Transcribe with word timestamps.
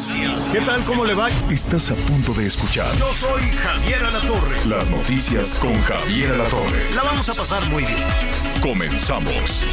noticias. 0.00 0.48
¿Qué 0.50 0.60
tal? 0.60 0.82
¿Cómo 0.84 1.04
le 1.04 1.12
va? 1.12 1.28
Estás 1.50 1.90
a 1.90 1.94
punto 1.94 2.32
de 2.32 2.46
escuchar 2.46 2.96
Yo 2.96 3.12
soy 3.12 3.42
Javier 3.42 4.02
Alatorre. 4.02 4.56
las 4.66 4.90
noticias 4.90 5.58
con 5.58 5.78
Javier 5.82 6.32
Alatorre. 6.32 6.94
La 6.94 7.02
vamos 7.02 7.28
a 7.28 7.34
pasar 7.34 7.68
muy 7.68 7.84
bien. 7.84 7.98
Comenzamos. 8.62 9.66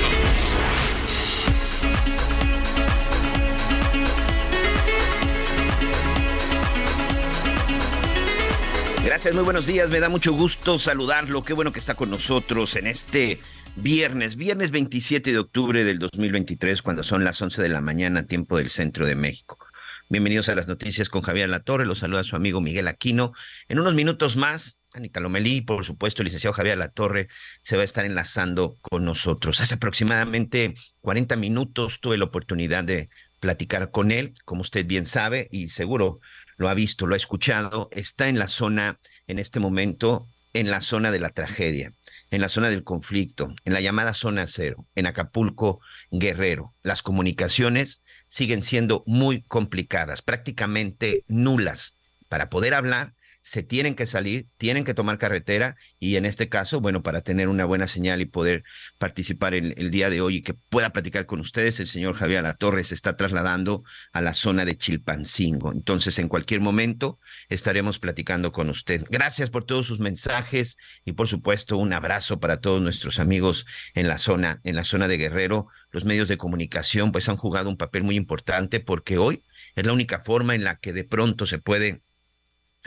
Gracias, 9.05 9.34
muy 9.34 9.45
buenos 9.45 9.66
días. 9.66 9.89
Me 9.89 10.02
da 10.02 10.09
mucho 10.09 10.34
gusto 10.34 10.78
saludarlo. 10.78 11.41
Qué 11.41 11.53
bueno 11.53 11.72
que 11.72 11.80
está 11.80 11.95
con 11.95 12.09
nosotros 12.09 12.75
en 12.75 12.88
este 12.88 13.39
viernes, 13.78 14.36
viernes 14.36 14.72
27 14.72 15.31
de 15.31 15.39
octubre 15.39 15.86
del 15.86 16.00
2023, 16.00 16.81
cuando 16.81 17.03
son 17.03 17.23
las 17.23 17.41
11 17.41 17.62
de 17.62 17.70
la 17.70 17.80
mañana, 17.80 18.23
tiempo 18.23 18.58
del 18.58 18.70
centro 18.70 19.05
de 19.05 19.16
México. 19.16 19.67
Bienvenidos 20.10 20.48
a 20.48 20.56
las 20.56 20.70
noticias 20.70 21.09
con 21.09 21.22
Javier 21.22 21.50
Latorre. 21.50 21.86
Los 21.86 22.00
saluda 22.00 22.23
su 22.23 22.38
amigo 22.38 22.62
Miguel 22.62 22.88
Aquino. 22.88 23.34
En 23.68 23.78
unos 23.78 23.94
minutos 23.94 24.38
más, 24.38 24.78
Anita 24.94 25.20
Lomelí, 25.20 25.59
por 25.59 25.84
supuesto, 25.84 26.22
el 26.22 26.28
licenciado 26.28 26.54
Javier 26.54 26.78
Latorre 26.78 27.28
se 27.62 27.76
va 27.76 27.81
a 27.81 27.86
estar 27.86 28.06
enlazando 28.06 28.78
con 28.80 29.04
nosotros. 29.04 29.59
Hace 29.59 29.76
aproximadamente 29.76 30.76
40 31.02 31.36
minutos 31.36 32.00
tuve 32.00 32.18
la 32.18 32.23
oportunidad 32.23 32.86
de 32.86 33.09
platicar 33.42 33.92
con 33.92 34.12
él, 34.12 34.34
como 34.46 34.62
usted 34.62 34.86
bien 34.86 35.08
sabe, 35.08 35.50
y 35.52 35.68
seguro 35.68 36.22
lo 36.56 36.70
ha 36.70 36.74
visto, 36.74 37.06
lo 37.06 37.16
ha 37.16 37.18
escuchado, 37.18 37.90
está 37.92 38.30
en 38.30 38.40
la 38.40 38.48
zona, 38.48 39.02
en 39.28 39.40
este 39.40 39.59
momento, 39.59 40.30
en 40.53 40.72
la 40.72 40.80
zona 40.80 41.12
de 41.12 41.20
la 41.20 41.31
tragedia, 41.31 41.92
en 42.31 42.40
la 42.40 42.48
zona 42.48 42.70
del 42.70 42.86
conflicto, 42.86 43.53
en 43.66 43.74
la 43.74 43.81
llamada 43.81 44.14
zona 44.14 44.48
cero, 44.48 44.88
en 44.96 45.06
Acapulco, 45.06 45.81
Guerrero. 46.12 46.74
Las 46.81 47.02
comunicaciones 47.02 48.06
siguen 48.28 48.61
siendo 48.61 49.03
muy 49.06 49.42
complicadas, 49.42 50.22
prácticamente 50.22 51.23
nulas. 51.28 51.97
Para 52.30 52.50
poder 52.50 52.73
hablar, 52.73 53.14
se 53.48 53.64
tienen 53.64 53.95
que 53.95 54.06
salir, 54.06 54.50
tienen 54.58 54.84
que 54.84 54.94
tomar 54.94 55.17
carretera 55.17 55.78
y 56.00 56.17
en 56.17 56.26
este 56.26 56.50
caso, 56.50 56.81
bueno, 56.81 57.02
para 57.02 57.22
tener 57.22 57.48
una 57.48 57.64
buena 57.64 57.88
señal 57.88 58.20
y 58.20 58.26
poder 58.26 58.66
participar 58.98 59.53
en 59.53 59.73
el 59.78 59.90
día 59.90 60.09
de 60.09 60.20
hoy 60.20 60.36
y 60.36 60.42
que 60.42 60.53
pueda 60.53 60.90
platicar 60.90 61.26
con 61.26 61.40
ustedes, 61.40 61.80
el 61.80 61.88
señor 61.88 62.16
Javier 62.16 62.40
Alatorre 62.40 62.84
se 62.84 62.94
está 62.94 63.16
trasladando 63.16 63.86
a 64.12 64.20
la 64.20 64.34
zona 64.34 64.66
de 64.66 64.78
Chilpancingo. 64.78 65.72
Entonces, 65.72 66.20
en 66.20 66.28
cualquier 66.28 66.59
momento 66.59 67.22
estaremos 67.48 68.00
platicando 68.00 68.52
con 68.52 68.70
usted. 68.70 69.06
Gracias 69.09 69.50
por 69.50 69.64
todos 69.64 69.88
sus 69.88 70.02
mensajes 70.02 70.75
y 71.06 71.14
por 71.14 71.30
supuesto 71.30 71.78
un 71.78 71.94
abrazo 71.94 72.42
para 72.42 72.59
todos 72.59 72.81
nuestros 72.81 73.18
amigos 73.18 73.66
en 73.94 74.09
la 74.09 74.18
zona, 74.18 74.59
en 74.66 74.75
la 74.75 74.84
zona 74.84 75.08
de 75.08 75.16
Guerrero. 75.16 75.68
Los 75.92 76.03
medios 76.03 76.28
de 76.28 76.36
comunicación 76.36 77.14
pues 77.14 77.30
han 77.30 77.38
jugado 77.38 77.70
un 77.70 77.78
papel 77.78 78.03
muy 78.03 78.18
importante 78.18 78.81
porque 78.81 79.18
hoy 79.18 79.42
es 79.75 79.86
la 79.86 79.94
única 79.94 80.20
forma 80.20 80.53
en 80.53 80.66
la 80.66 80.80
que 80.80 80.92
de 80.92 81.06
pronto 81.06 81.45
se 81.45 81.59
puede 81.59 82.02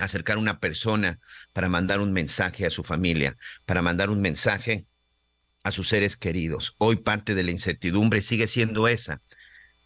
acercar 0.01 0.39
una 0.39 0.59
persona 0.61 1.21
para 1.53 1.69
mandar 1.69 2.01
un 2.01 2.13
mensaje 2.13 2.67
a 2.67 2.71
su 2.71 2.83
familia, 2.85 3.37
para 3.67 3.83
mandar 3.83 4.11
un 4.11 4.21
mensaje 4.21 4.87
a 5.63 5.73
sus 5.73 5.89
seres 5.89 6.17
queridos. 6.17 6.75
Hoy 6.79 6.97
parte 6.97 7.35
de 7.35 7.43
la 7.43 7.51
incertidumbre 7.51 8.23
sigue 8.23 8.47
siendo 8.47 8.89
esa. 8.89 9.23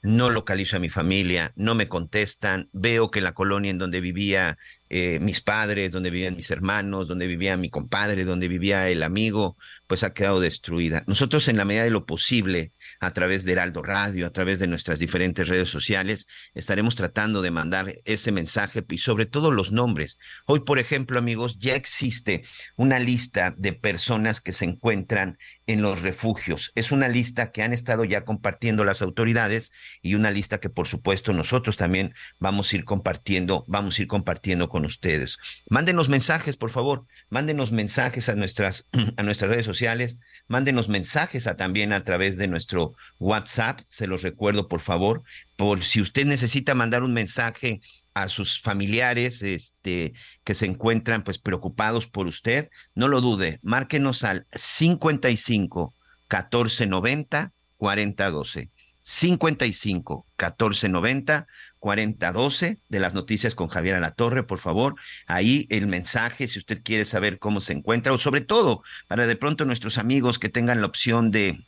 No 0.03 0.29
localizo 0.29 0.77
a 0.77 0.81
mi 0.81 0.91
familia, 0.91 1.53
no 1.57 1.75
me 1.75 1.89
contestan, 1.89 2.69
veo 2.73 3.11
que 3.11 3.23
la 3.23 3.33
colonia 3.33 3.71
en 3.71 3.79
donde 3.79 4.03
vivía 4.03 4.59
eh, 4.91 5.19
mis 5.19 5.41
padres, 5.41 5.93
donde 5.93 6.11
vivían 6.11 6.37
mis 6.37 6.51
hermanos, 6.51 7.09
donde 7.09 7.27
vivía 7.27 7.57
mi 7.57 7.71
compadre, 7.71 8.27
donde 8.27 8.49
vivía 8.49 8.89
el 8.91 9.03
amigo, 9.03 9.57
pues 9.87 10.05
ha 10.05 10.13
quedado 10.13 10.41
destruida. 10.41 11.05
Nosotros 11.07 11.49
en 11.49 11.57
la 11.57 11.65
medida 11.65 11.85
de 11.85 11.91
lo 11.91 12.05
posible, 12.05 12.73
a 13.01 13.13
través 13.13 13.45
de 13.45 13.53
Heraldo 13.53 13.83
Radio, 13.83 14.27
a 14.27 14.31
través 14.31 14.59
de 14.59 14.67
nuestras 14.67 14.99
diferentes 14.99 15.49
redes 15.49 15.69
sociales, 15.69 16.29
estaremos 16.55 16.95
tratando 16.95 17.43
de 17.43 17.51
mandar 17.51 17.95
ese 18.05 18.33
mensaje 18.33 18.85
y 18.89 18.99
sobre 18.99 19.27
todo 19.27 19.51
los 19.51 19.73
nombres. 19.73 20.19
Hoy, 20.47 20.61
por 20.61 20.79
ejemplo, 20.79 21.19
amigos, 21.19 21.59
ya 21.59 21.75
existe 21.75 22.45
una 22.77 22.99
lista 22.99 23.55
de 23.57 23.73
personas 23.73 24.41
que 24.41 24.53
se 24.53 24.65
encuentran 24.65 25.39
en 25.67 25.83
los 25.83 26.03
refugios. 26.03 26.73
Es 26.75 26.93
una 26.93 27.09
lista 27.09 27.53
que 27.53 27.63
han 27.63 27.73
estado 27.73 28.05
ya 28.05 28.25
compartiendo 28.25 28.85
las 28.85 29.03
autoridades 29.03 29.73
y 30.03 30.15
una 30.15 30.31
lista 30.31 30.61
que, 30.61 30.71
por 30.71 30.87
supuesto, 30.87 31.33
nosotros 31.33 31.77
también 31.77 32.15
vamos 32.39 32.73
a 32.73 32.77
ir 32.77 32.85
compartiendo, 32.85 33.65
vamos 33.67 33.99
a 33.99 34.03
ir 34.03 34.09
compartiendo 34.09 34.69
con 34.69 34.85
ustedes. 34.85 35.39
Mándenos 35.69 36.09
mensajes, 36.09 36.57
por 36.57 36.71
favor, 36.71 37.07
mándenos 37.29 37.73
mensajes 37.73 38.29
a 38.29 38.35
nuestras, 38.35 38.89
a 39.17 39.23
nuestras 39.23 39.51
redes 39.51 39.67
sociales, 39.67 40.21
mándenos 40.47 40.89
mensajes 40.89 41.49
también 41.57 41.93
a 41.93 42.05
través 42.05 42.37
de 42.37 42.49
nuestro 42.49 42.95
WhatsApp, 43.19 43.81
se 43.89 44.07
los 44.07 44.23
recuerdo, 44.23 44.69
por 44.69 44.81
favor, 44.81 45.23
por 45.57 45.83
si 45.83 46.01
usted 46.01 46.27
necesita 46.27 46.75
mandar 46.75 47.03
un 47.03 47.13
mensaje 47.13 47.81
a 48.15 48.29
sus 48.29 48.61
familiares 48.61 49.43
este, 49.43 50.15
que 50.45 50.55
se 50.55 50.67
encuentran 50.67 51.25
pues 51.25 51.39
preocupados 51.39 52.07
por 52.07 52.27
usted, 52.27 52.71
no 52.95 53.09
lo 53.09 53.21
dude, 53.21 53.59
márquenos 53.63 54.23
al 54.23 54.47
55 54.53 55.95
14 56.29 56.87
90 56.87 57.53
40 57.77 58.31
12. 58.31 58.71
55 59.03 60.27
14 60.37 60.89
90 60.89 61.47
4012 61.85 62.79
de 62.89 62.99
las 62.99 63.13
noticias 63.13 63.55
con 63.55 63.69
Javier 63.69 63.97
Alatorre, 63.97 64.43
por 64.43 64.59
favor. 64.59 64.95
Ahí 65.27 65.67
el 65.69 65.87
mensaje, 65.87 66.49
si 66.49 66.59
usted 66.59 66.83
quiere 66.83 67.05
saber 67.05 67.39
cómo 67.39 67.61
se 67.61 67.75
encuentra, 67.75 68.15
o 68.15 68.19
sobre 68.19 68.41
todo 68.41 68.83
para 69.07 69.27
de 69.27 69.37
pronto 69.37 69.67
nuestros 69.67 69.99
amigos 69.99 70.39
que 70.39 70.49
tengan 70.49 70.81
la 70.81 70.87
opción 70.87 71.31
de, 71.31 71.63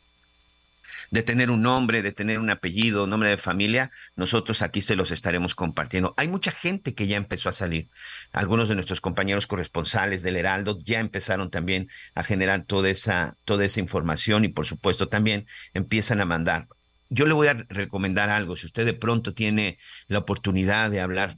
de 1.11 1.23
tener 1.23 1.51
un 1.51 1.61
nombre, 1.61 2.01
de 2.01 2.13
tener 2.13 2.39
un 2.39 2.49
apellido, 2.49 3.07
nombre 3.07 3.29
de 3.29 3.37
familia, 3.37 3.91
nosotros 4.15 4.63
aquí 4.63 4.81
se 4.81 4.97
los 4.97 5.11
estaremos 5.11 5.55
compartiendo. 5.55 6.15
Hay 6.17 6.29
mucha 6.29 6.51
gente 6.51 6.95
que 6.95 7.07
ya 7.07 7.19
empezó 7.19 7.51
a 7.51 7.53
salir. 7.53 7.91
Algunos 8.33 8.71
de 8.71 8.75
nuestros 8.75 9.03
compañeros 9.03 9.47
corresponsales 9.47 10.23
del 10.23 10.37
Heraldo 10.37 10.79
ya 10.83 11.01
empezaron 11.01 11.51
también 11.51 11.91
a 12.15 12.23
generar 12.25 12.65
toda 12.65 12.89
esa, 12.89 13.37
toda 13.45 13.67
esa 13.67 13.81
información 13.81 14.47
y 14.47 14.49
por 14.49 14.65
supuesto 14.65 15.11
también 15.11 15.47
empiezan 15.75 16.23
a 16.23 16.25
mandar 16.25 16.69
yo 17.09 17.27
le 17.27 17.35
voy 17.35 17.49
a 17.49 17.55
recomendar 17.69 18.31
algo. 18.31 18.57
Si 18.57 18.67
usted 18.67 18.85
de 18.85 18.93
pronto 18.93 19.35
tiene 19.35 19.79
la 20.09 20.19
oportunidad 20.19 20.91
de 20.91 21.01
hablar 21.01 21.37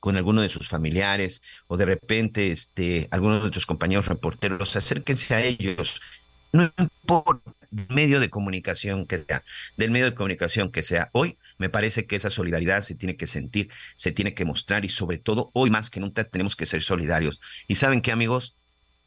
con 0.00 0.16
alguno 0.16 0.42
de 0.42 0.50
sus 0.50 0.68
familiares 0.68 1.42
o 1.66 1.76
de 1.76 1.86
repente 1.86 2.52
este, 2.52 3.08
algunos 3.10 3.38
de 3.38 3.40
nuestros 3.42 3.64
compañeros 3.64 4.06
reporteros, 4.06 4.76
acérquense 4.76 5.34
a 5.34 5.42
ellos. 5.42 6.00
No 6.52 6.70
importa 6.76 7.52
el 7.72 7.94
medio 7.94 8.20
de 8.20 8.30
comunicación 8.30 9.06
que 9.06 9.18
sea, 9.18 9.42
del 9.76 9.90
medio 9.90 10.04
de 10.04 10.14
comunicación 10.14 10.70
que 10.70 10.82
sea. 10.82 11.08
Hoy 11.12 11.38
me 11.56 11.70
parece 11.70 12.06
que 12.06 12.16
esa 12.16 12.30
solidaridad 12.30 12.82
se 12.82 12.94
tiene 12.94 13.16
que 13.16 13.26
sentir, 13.26 13.70
se 13.96 14.12
tiene 14.12 14.34
que 14.34 14.44
mostrar 14.44 14.84
y 14.84 14.88
sobre 14.90 15.18
todo 15.18 15.50
hoy 15.54 15.70
más 15.70 15.90
que 15.90 16.00
nunca 16.00 16.24
tenemos 16.24 16.54
que 16.54 16.66
ser 16.66 16.82
solidarios. 16.82 17.40
Y 17.66 17.76
saben 17.76 18.02
qué 18.02 18.12
amigos, 18.12 18.56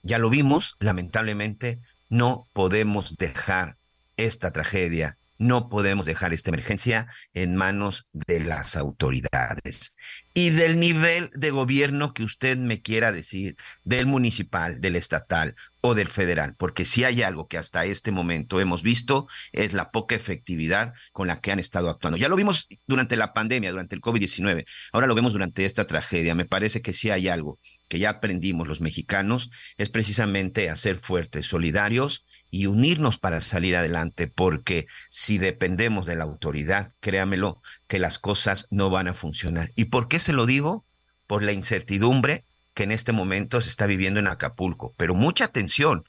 ya 0.02 0.18
lo 0.18 0.30
vimos, 0.30 0.78
lamentablemente 0.80 1.80
no 2.10 2.48
podemos 2.54 3.18
dejar 3.18 3.78
esta 4.18 4.52
tragedia 4.52 5.18
no 5.38 5.70
podemos 5.70 6.06
dejar 6.06 6.34
esta 6.34 6.50
emergencia 6.50 7.08
en 7.34 7.56
manos 7.56 8.08
de 8.14 8.40
las 8.40 8.76
autoridades. 8.76 9.96
Y 10.34 10.52
del 10.52 10.80
nivel 10.80 11.32
de 11.34 11.52
gobierno 11.52 12.14
que 12.14 12.24
usted 12.24 12.58
me 12.58 12.82
quiera 12.82 13.12
decir, 13.12 13.56
del 13.84 14.06
municipal, 14.06 14.82
del 14.82 14.96
estatal 14.96 15.56
o 15.82 15.96
del 15.96 16.08
federal, 16.10 16.56
porque 16.56 16.86
si 16.86 17.04
hay 17.04 17.22
algo 17.22 17.48
que 17.48 17.58
hasta 17.58 17.86
este 17.86 18.12
momento 18.12 18.60
hemos 18.60 18.84
visto 18.84 19.28
es 19.52 19.74
la 19.74 19.92
poca 19.92 20.16
efectividad 20.16 20.94
con 21.12 21.28
la 21.28 21.40
que 21.40 21.52
han 21.52 21.60
estado 21.60 21.90
actuando. 21.90 22.18
Ya 22.18 22.30
lo 22.30 22.36
vimos 22.36 22.68
durante 22.88 23.16
la 23.16 23.34
pandemia, 23.34 23.72
durante 23.72 23.96
el 23.96 24.02
COVID-19, 24.02 24.66
ahora 24.92 25.08
lo 25.08 25.16
vemos 25.16 25.34
durante 25.34 25.66
esta 25.66 25.88
tragedia. 25.88 26.36
Me 26.36 26.46
parece 26.46 26.82
que 26.82 26.94
si 26.94 27.10
hay 27.10 27.28
algo 27.28 27.60
que 27.88 28.00
ya 28.00 28.10
aprendimos 28.10 28.68
los 28.68 28.82
mexicanos, 28.82 29.50
es 29.78 29.90
precisamente 29.90 30.70
hacer 30.70 30.98
fuertes, 30.98 31.46
solidarios 31.46 32.26
y 32.50 32.66
unirnos 32.66 33.18
para 33.18 33.42
salir 33.42 33.76
adelante, 33.76 34.28
porque 34.28 34.88
si 35.10 35.38
dependemos 35.38 36.06
de 36.06 36.16
la 36.16 36.24
autoridad, 36.24 36.94
créamelo, 37.00 37.62
que 37.88 38.00
las 38.00 38.20
cosas 38.20 38.68
no 38.72 38.90
van 38.90 39.08
a 39.08 39.14
funcionar. 39.14 39.72
¿Y 39.76 39.86
por 39.86 40.08
qué 40.08 40.20
se 40.20 40.34
lo 40.34 40.46
digo? 40.46 40.86
Por 41.26 41.44
la 41.44 41.52
incertidumbre 41.52 42.46
que 42.74 42.84
en 42.84 42.92
este 42.92 43.12
momento 43.12 43.60
se 43.62 43.70
está 43.70 43.88
viviendo 43.88 44.20
en 44.20 44.28
Acapulco. 44.28 44.94
Pero 44.98 45.16
mucha 45.16 45.46
atención, 45.46 46.04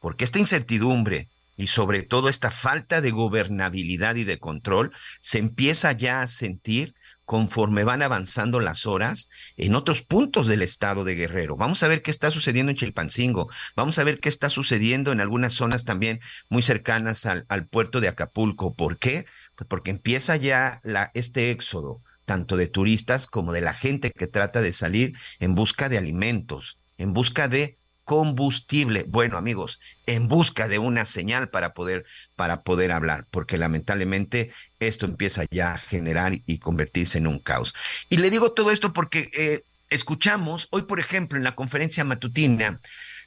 porque 0.00 0.24
esta 0.24 0.38
incertidumbre 0.38 1.28
y 1.56 1.68
sobre 1.68 2.02
todo 2.02 2.28
esta 2.28 2.50
falta 2.50 3.00
de 3.00 3.10
gobernabilidad 3.10 4.16
y 4.16 4.24
de 4.24 4.38
control 4.38 4.92
se 5.20 5.38
empieza 5.38 5.92
ya 5.92 6.22
a 6.22 6.26
sentir 6.26 6.94
conforme 7.24 7.84
van 7.84 8.02
avanzando 8.02 8.60
las 8.60 8.86
horas 8.86 9.30
en 9.56 9.74
otros 9.74 10.02
puntos 10.02 10.46
del 10.46 10.62
estado 10.62 11.04
de 11.04 11.14
Guerrero. 11.14 11.56
Vamos 11.56 11.82
a 11.82 11.88
ver 11.88 12.02
qué 12.02 12.10
está 12.10 12.30
sucediendo 12.30 12.70
en 12.70 12.76
Chilpancingo, 12.76 13.48
vamos 13.76 13.98
a 13.98 14.04
ver 14.04 14.20
qué 14.20 14.28
está 14.28 14.50
sucediendo 14.50 15.12
en 15.12 15.20
algunas 15.20 15.54
zonas 15.54 15.84
también 15.84 16.20
muy 16.48 16.62
cercanas 16.62 17.26
al, 17.26 17.66
puerto 17.66 18.00
de 18.00 18.08
Acapulco. 18.08 18.74
¿Por 18.74 18.98
qué? 18.98 19.26
Pues 19.56 19.68
porque 19.68 19.90
empieza 19.90 20.36
ya 20.36 20.80
la, 20.82 21.10
este 21.14 21.50
éxodo, 21.50 22.02
tanto 22.24 22.56
de 22.56 22.66
turistas 22.66 23.26
como 23.26 23.52
de 23.52 23.60
la 23.60 23.74
gente 23.74 24.10
que 24.10 24.26
trata 24.26 24.60
de 24.60 24.72
salir 24.72 25.16
en 25.40 25.54
busca 25.54 25.88
de 25.88 25.98
alimentos, 25.98 26.78
en 26.98 27.12
busca 27.12 27.48
de 27.48 27.78
combustible. 28.04 29.04
Bueno, 29.08 29.36
amigos, 29.36 29.80
en 30.06 30.28
busca 30.28 30.68
de 30.68 30.78
una 30.78 31.04
señal 31.04 31.48
para 31.48 31.74
poder, 31.74 32.04
para 32.36 32.62
poder 32.62 32.92
hablar, 32.92 33.26
porque 33.30 33.58
lamentablemente 33.58 34.52
esto 34.80 35.06
empieza 35.06 35.44
ya 35.50 35.74
a 35.74 35.78
generar 35.78 36.38
y 36.46 36.58
convertirse 36.58 37.18
en 37.18 37.26
un 37.26 37.38
caos. 37.38 37.74
Y 38.08 38.18
le 38.18 38.30
digo 38.30 38.52
todo 38.52 38.70
esto 38.70 38.92
porque 38.92 39.30
eh, 39.34 39.64
escuchamos 39.90 40.68
hoy, 40.70 40.82
por 40.82 41.00
ejemplo, 41.00 41.38
en 41.38 41.44
la 41.44 41.54
conferencia 41.54 42.04
matutina, 42.04 42.80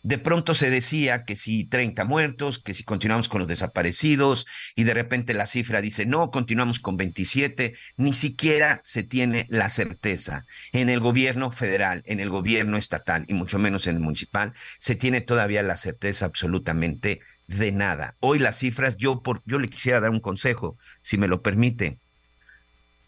de 0.03 0.17
pronto 0.17 0.55
se 0.55 0.69
decía 0.69 1.23
que 1.25 1.35
si 1.35 1.65
30 1.65 2.05
muertos, 2.05 2.59
que 2.59 2.73
si 2.73 2.83
continuamos 2.83 3.29
con 3.29 3.39
los 3.39 3.47
desaparecidos, 3.47 4.45
y 4.75 4.83
de 4.83 4.93
repente 4.93 5.33
la 5.33 5.47
cifra 5.47 5.81
dice, 5.81 6.05
no, 6.05 6.31
continuamos 6.31 6.79
con 6.79 6.97
27, 6.97 7.75
ni 7.97 8.13
siquiera 8.13 8.81
se 8.85 9.03
tiene 9.03 9.45
la 9.49 9.69
certeza. 9.69 10.45
En 10.71 10.89
el 10.89 10.99
gobierno 10.99 11.51
federal, 11.51 12.03
en 12.05 12.19
el 12.19 12.29
gobierno 12.29 12.77
estatal, 12.77 13.25
y 13.27 13.33
mucho 13.33 13.59
menos 13.59 13.87
en 13.87 13.97
el 13.97 14.01
municipal, 14.01 14.53
se 14.79 14.95
tiene 14.95 15.21
todavía 15.21 15.63
la 15.63 15.77
certeza 15.77 16.25
absolutamente 16.25 17.21
de 17.47 17.71
nada. 17.71 18.15
Hoy 18.19 18.39
las 18.39 18.57
cifras, 18.57 18.97
yo, 18.97 19.21
por, 19.21 19.41
yo 19.45 19.59
le 19.59 19.69
quisiera 19.69 19.99
dar 19.99 20.11
un 20.11 20.19
consejo, 20.19 20.77
si 21.01 21.17
me 21.17 21.27
lo 21.27 21.41
permite. 21.41 21.97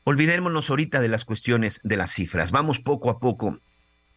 Olvidémonos 0.05 0.69
ahorita 0.69 1.01
de 1.01 1.07
las 1.07 1.25
cuestiones 1.25 1.81
de 1.83 1.97
las 1.97 2.11
cifras. 2.11 2.51
Vamos 2.51 2.79
poco 2.79 3.09
a 3.09 3.19
poco 3.19 3.59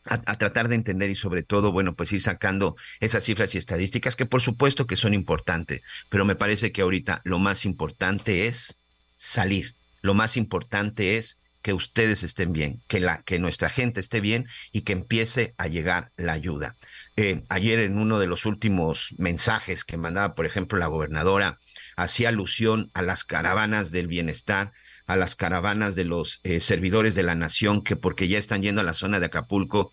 a, 0.05 0.37
tratar 0.37 0.69
de 0.69 0.75
entender 0.75 1.11
y 1.11 1.15
sobre 1.15 1.43
todo, 1.43 1.73
bueno, 1.73 1.95
pues 1.95 2.13
ir 2.13 2.21
sacando 2.21 2.77
esas 3.01 3.25
cifras 3.25 3.55
y 3.55 3.59
estadísticas 3.59 4.17
que 4.17 4.27
por 4.27 4.43
supuesto 4.43 4.87
que 4.87 4.97
son 4.97 5.15
importantes, 5.15 5.83
pero 6.09 6.25
me 6.25 6.35
parece 6.35 6.73
que 6.73 6.83
ahorita 6.83 7.21
lo 7.25 7.39
más 7.39 7.65
importante 7.65 8.47
es 8.47 8.77
salir, 9.17 9.75
lo 10.01 10.15
más 10.15 10.37
importante 10.37 11.17
es 11.17 11.43
que 11.63 11.73
ustedes 11.73 12.25
estén 12.25 12.53
bien, 12.53 12.83
que, 12.89 12.99
la, 12.99 13.23
que 13.23 13.39
nuestra 13.39 13.71
gente 13.71 14.01
esté 14.01 14.21
bien 14.21 14.49
y 14.73 14.81
que 14.81 14.93
empiece 14.93 15.55
a 15.59 15.69
llegar 15.69 16.11
la 16.17 16.33
ayuda. 16.33 16.77
Eh, 17.17 17.45
ayer 17.49 17.79
en 17.79 17.99
uno 17.99 18.19
de 18.19 18.27
los 18.27 18.47
últimos 18.47 19.15
mensajes 19.17 19.85
que 19.85 19.97
mandaba, 19.97 20.35
por 20.35 20.45
ejemplo, 20.45 20.77
la 20.77 20.89
gobernadora, 20.89 21.59
hacía 21.97 22.31
alusión 22.31 22.91
a 22.95 23.03
las 23.03 23.23
caravanas 23.23 23.93
del 23.93 24.09
bienestar 24.09 24.73
a 25.07 25.17
las 25.17 25.37
caravanas 25.37 25.95
de 25.95 26.05
los 26.05 26.41
eh, 26.43 26.61
servidores 26.61 27.15
de 27.15 27.23
la 27.23 27.35
nación 27.35 27.83
que 27.83 27.97
porque 27.97 28.29
ya 28.29 28.39
están 28.39 28.63
yendo 28.63 28.81
a 28.81 28.85
la 28.85 28.95
zona 28.95 29.21
de 29.21 29.27
Acapulco. 29.27 29.93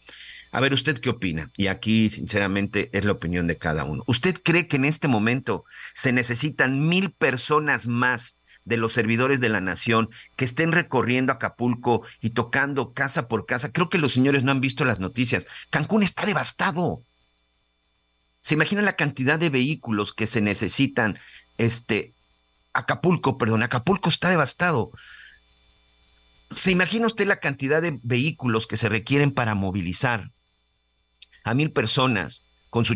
A 0.51 0.59
ver, 0.61 0.73
¿usted 0.73 0.99
qué 0.99 1.09
opina? 1.09 1.51
Y 1.57 1.67
aquí, 1.67 2.09
sinceramente, 2.09 2.89
es 2.93 3.05
la 3.05 3.11
opinión 3.11 3.47
de 3.47 3.57
cada 3.57 3.83
uno. 3.83 4.03
¿Usted 4.07 4.41
cree 4.43 4.67
que 4.67 4.77
en 4.77 4.85
este 4.85 5.07
momento 5.07 5.65
se 5.93 6.11
necesitan 6.11 6.87
mil 6.87 7.11
personas 7.11 7.85
más 7.85 8.37
de 8.65 8.77
los 8.77 8.93
servidores 8.93 9.39
de 9.39 9.49
la 9.49 9.61
nación 9.61 10.09
que 10.35 10.45
estén 10.45 10.71
recorriendo 10.71 11.31
Acapulco 11.31 12.03
y 12.21 12.31
tocando 12.31 12.93
casa 12.93 13.27
por 13.27 13.45
casa? 13.45 13.71
Creo 13.71 13.89
que 13.89 13.99
los 13.99 14.13
señores 14.13 14.43
no 14.43 14.51
han 14.51 14.61
visto 14.61 14.85
las 14.85 14.99
noticias. 14.99 15.47
Cancún 15.69 16.01
está 16.01 16.25
devastado. 16.25 17.03
¿Se 18.41 18.55
imagina 18.55 18.81
la 18.81 18.95
cantidad 18.95 19.37
de 19.37 19.49
vehículos 19.49 20.13
que 20.13 20.25
se 20.25 20.41
necesitan 20.41 21.19
este, 21.57 22.13
Acapulco, 22.73 23.37
perdón, 23.37 23.63
Acapulco 23.63 24.09
está 24.09 24.29
devastado. 24.29 24.91
¿Se 26.49 26.71
imagina 26.71 27.07
usted 27.07 27.27
la 27.27 27.39
cantidad 27.39 27.81
de 27.81 27.99
vehículos 28.03 28.67
que 28.67 28.77
se 28.77 28.89
requieren 28.89 29.31
para 29.31 29.55
movilizar 29.55 30.31
a 31.43 31.53
mil 31.53 31.71
personas 31.71 32.45
con 32.69 32.85
su, 32.85 32.95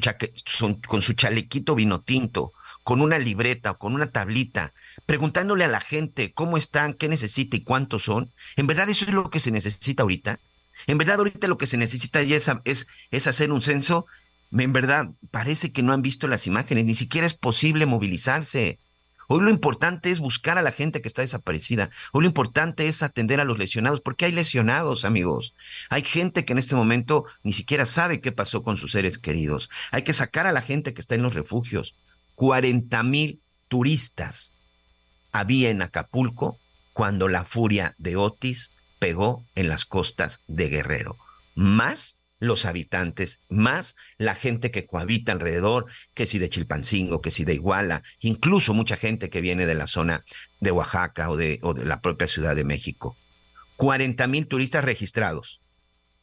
con 0.87 1.01
su 1.01 1.13
chalequito 1.13 1.75
vino 1.75 2.01
tinto, 2.01 2.53
con 2.83 3.01
una 3.01 3.17
libreta 3.17 3.71
o 3.71 3.77
con 3.77 3.93
una 3.93 4.11
tablita, 4.11 4.73
preguntándole 5.05 5.63
a 5.63 5.69
la 5.69 5.81
gente 5.81 6.33
cómo 6.33 6.57
están, 6.57 6.93
qué 6.93 7.07
necesita 7.07 7.57
y 7.57 7.63
cuántos 7.63 8.03
son? 8.03 8.31
¿En 8.55 8.67
verdad 8.67 8.89
eso 8.89 9.05
es 9.05 9.13
lo 9.13 9.29
que 9.29 9.39
se 9.39 9.51
necesita 9.51 10.03
ahorita? 10.03 10.39
¿En 10.87 10.97
verdad 10.97 11.19
ahorita 11.19 11.47
lo 11.47 11.57
que 11.57 11.67
se 11.67 11.77
necesita 11.77 12.21
ya 12.23 12.35
es, 12.35 12.49
es, 12.65 12.87
es 13.11 13.27
hacer 13.27 13.51
un 13.51 13.61
censo? 13.61 14.05
En 14.51 14.73
verdad, 14.73 15.09
parece 15.31 15.71
que 15.71 15.81
no 15.81 15.93
han 15.93 16.01
visto 16.01 16.27
las 16.27 16.45
imágenes, 16.45 16.85
ni 16.85 16.95
siquiera 16.95 17.25
es 17.25 17.33
posible 17.33 17.85
movilizarse. 17.85 18.79
Hoy 19.27 19.41
lo 19.41 19.49
importante 19.49 20.11
es 20.11 20.19
buscar 20.19 20.57
a 20.57 20.61
la 20.61 20.71
gente 20.71 21.01
que 21.01 21.07
está 21.07 21.21
desaparecida. 21.21 21.89
Hoy 22.11 22.23
lo 22.23 22.27
importante 22.27 22.87
es 22.87 23.03
atender 23.03 23.39
a 23.39 23.45
los 23.45 23.57
lesionados, 23.57 24.01
porque 24.01 24.25
hay 24.25 24.31
lesionados, 24.31 25.05
amigos. 25.05 25.53
Hay 25.89 26.03
gente 26.03 26.45
que 26.45 26.53
en 26.53 26.59
este 26.59 26.75
momento 26.75 27.25
ni 27.43 27.53
siquiera 27.53 27.85
sabe 27.85 28.21
qué 28.21 28.31
pasó 28.31 28.63
con 28.63 28.77
sus 28.77 28.91
seres 28.91 29.17
queridos. 29.17 29.69
Hay 29.91 30.03
que 30.03 30.13
sacar 30.13 30.47
a 30.47 30.51
la 30.51 30.61
gente 30.61 30.93
que 30.93 31.01
está 31.01 31.15
en 31.15 31.23
los 31.23 31.35
refugios. 31.35 31.95
40 32.35 33.03
mil 33.03 33.41
turistas 33.67 34.53
había 35.31 35.69
en 35.69 35.81
Acapulco 35.81 36.59
cuando 36.93 37.27
la 37.27 37.43
furia 37.43 37.95
de 37.97 38.15
Otis 38.15 38.71
pegó 38.99 39.43
en 39.55 39.67
las 39.67 39.85
costas 39.85 40.43
de 40.47 40.69
Guerrero. 40.69 41.17
Más 41.55 42.17
los 42.43 42.65
habitantes, 42.65 43.41
más 43.49 43.95
la 44.17 44.35
gente 44.35 44.69
que 44.69 44.85
cohabita 44.85 45.31
alrededor, 45.31 45.85
que 46.13 46.25
si 46.25 46.39
de 46.39 46.49
Chilpancingo, 46.49 47.21
que 47.21 47.31
si 47.31 47.45
de 47.45 47.53
Iguala, 47.53 48.03
incluso 48.19 48.73
mucha 48.73 48.97
gente 48.97 49.29
que 49.29 49.41
viene 49.41 49.65
de 49.65 49.75
la 49.75 49.87
zona 49.87 50.25
de 50.59 50.71
Oaxaca 50.71 51.29
o 51.29 51.37
de, 51.37 51.59
la 51.83 52.01
propia 52.01 52.27
Ciudad 52.27 52.55
de 52.55 52.65
México. 52.65 53.17
40 53.77 54.27
mil 54.27 54.47
turistas 54.47 54.83
registrados, 54.83 55.61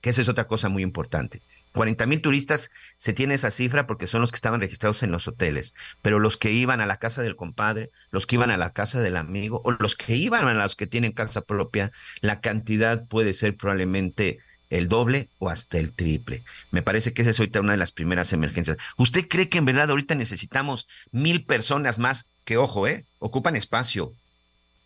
que 0.00 0.10
esa 0.10 0.20
es 0.20 0.28
otra 0.28 0.46
cosa 0.46 0.68
muy 0.68 0.82
importante. 0.82 1.42
40 1.72 2.04
mil 2.06 2.20
turistas 2.20 2.70
se 2.96 3.12
tiene 3.12 3.34
esa 3.34 3.50
cifra 3.50 3.86
porque 3.86 4.06
son 4.06 4.20
los 4.20 4.30
que 4.30 4.36
estaban 4.36 4.60
registrados 4.60 5.02
en 5.02 5.12
los 5.12 5.26
hoteles, 5.26 5.74
pero 6.02 6.18
los 6.18 6.36
que 6.36 6.52
iban 6.52 6.80
a 6.80 6.86
la 6.86 6.98
casa 6.98 7.22
del 7.22 7.36
compadre, 7.36 7.90
los 8.10 8.26
que 8.26 8.36
iban 8.36 8.50
a 8.50 8.56
la 8.56 8.72
casa 8.72 9.00
del 9.00 9.16
amigo 9.16 9.62
o 9.64 9.70
los 9.72 9.96
que 9.96 10.16
iban 10.16 10.48
a 10.48 10.54
los 10.54 10.76
que 10.76 10.86
tienen 10.86 11.12
casa 11.12 11.42
propia, 11.42 11.92
la 12.20 12.40
cantidad 12.40 13.06
puede 13.06 13.34
ser 13.34 13.56
probablemente 13.56 14.38
el 14.70 14.88
doble 14.88 15.28
o 15.38 15.50
hasta 15.50 15.78
el 15.78 15.92
triple. 15.92 16.42
Me 16.70 16.82
parece 16.82 17.12
que 17.12 17.22
esa 17.22 17.32
es 17.32 17.38
ahorita 17.38 17.60
una 17.60 17.72
de 17.72 17.78
las 17.78 17.92
primeras 17.92 18.32
emergencias. 18.32 18.78
¿Usted 18.96 19.28
cree 19.28 19.48
que 19.48 19.58
en 19.58 19.64
verdad 19.64 19.90
ahorita 19.90 20.14
necesitamos 20.14 20.88
mil 21.10 21.44
personas 21.44 21.98
más 21.98 22.28
que, 22.44 22.56
ojo, 22.56 22.86
eh, 22.86 23.04
ocupan 23.18 23.56
espacio? 23.56 24.12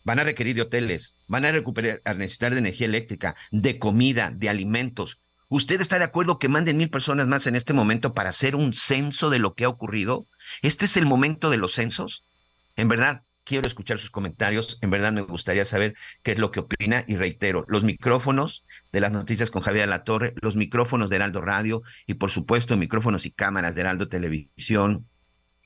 Van 0.03 0.19
a 0.19 0.23
requerir 0.23 0.55
de 0.55 0.63
hoteles, 0.63 1.15
van 1.27 1.45
a, 1.45 1.51
recuperar, 1.51 2.01
a 2.03 2.13
necesitar 2.13 2.53
de 2.53 2.59
energía 2.59 2.87
eléctrica, 2.87 3.35
de 3.51 3.79
comida, 3.79 4.31
de 4.31 4.49
alimentos. 4.49 5.19
¿Usted 5.47 5.79
está 5.79 5.99
de 5.99 6.05
acuerdo 6.05 6.39
que 6.39 6.49
manden 6.49 6.77
mil 6.77 6.89
personas 6.89 7.27
más 7.27 7.47
en 7.47 7.55
este 7.55 7.73
momento 7.73 8.13
para 8.13 8.29
hacer 8.29 8.55
un 8.55 8.73
censo 8.73 9.29
de 9.29 9.39
lo 9.39 9.53
que 9.53 9.65
ha 9.65 9.69
ocurrido? 9.69 10.27
¿Este 10.61 10.85
es 10.85 10.97
el 10.97 11.05
momento 11.05 11.49
de 11.49 11.57
los 11.57 11.73
censos? 11.73 12.23
En 12.75 12.87
verdad, 12.87 13.23
quiero 13.45 13.67
escuchar 13.67 13.99
sus 13.99 14.09
comentarios. 14.11 14.77
En 14.81 14.89
verdad 14.89 15.13
me 15.13 15.21
gustaría 15.21 15.63
saber 15.63 15.95
qué 16.23 16.33
es 16.33 16.39
lo 16.39 16.51
que 16.51 16.59
opina 16.59 17.05
y 17.07 17.15
reitero, 17.15 17.65
los 17.69 17.83
micrófonos 17.83 18.65
de 18.91 18.99
las 18.99 19.11
noticias 19.13 19.49
con 19.49 19.61
Javier 19.61 19.87
La 19.87 20.03
Torre, 20.03 20.33
los 20.41 20.57
micrófonos 20.57 21.09
de 21.09 21.17
Heraldo 21.17 21.41
Radio 21.41 21.83
y 22.05 22.15
por 22.15 22.31
supuesto 22.31 22.75
micrófonos 22.75 23.25
y 23.25 23.31
cámaras 23.31 23.75
de 23.75 23.81
Heraldo 23.81 24.09
Televisión, 24.09 25.07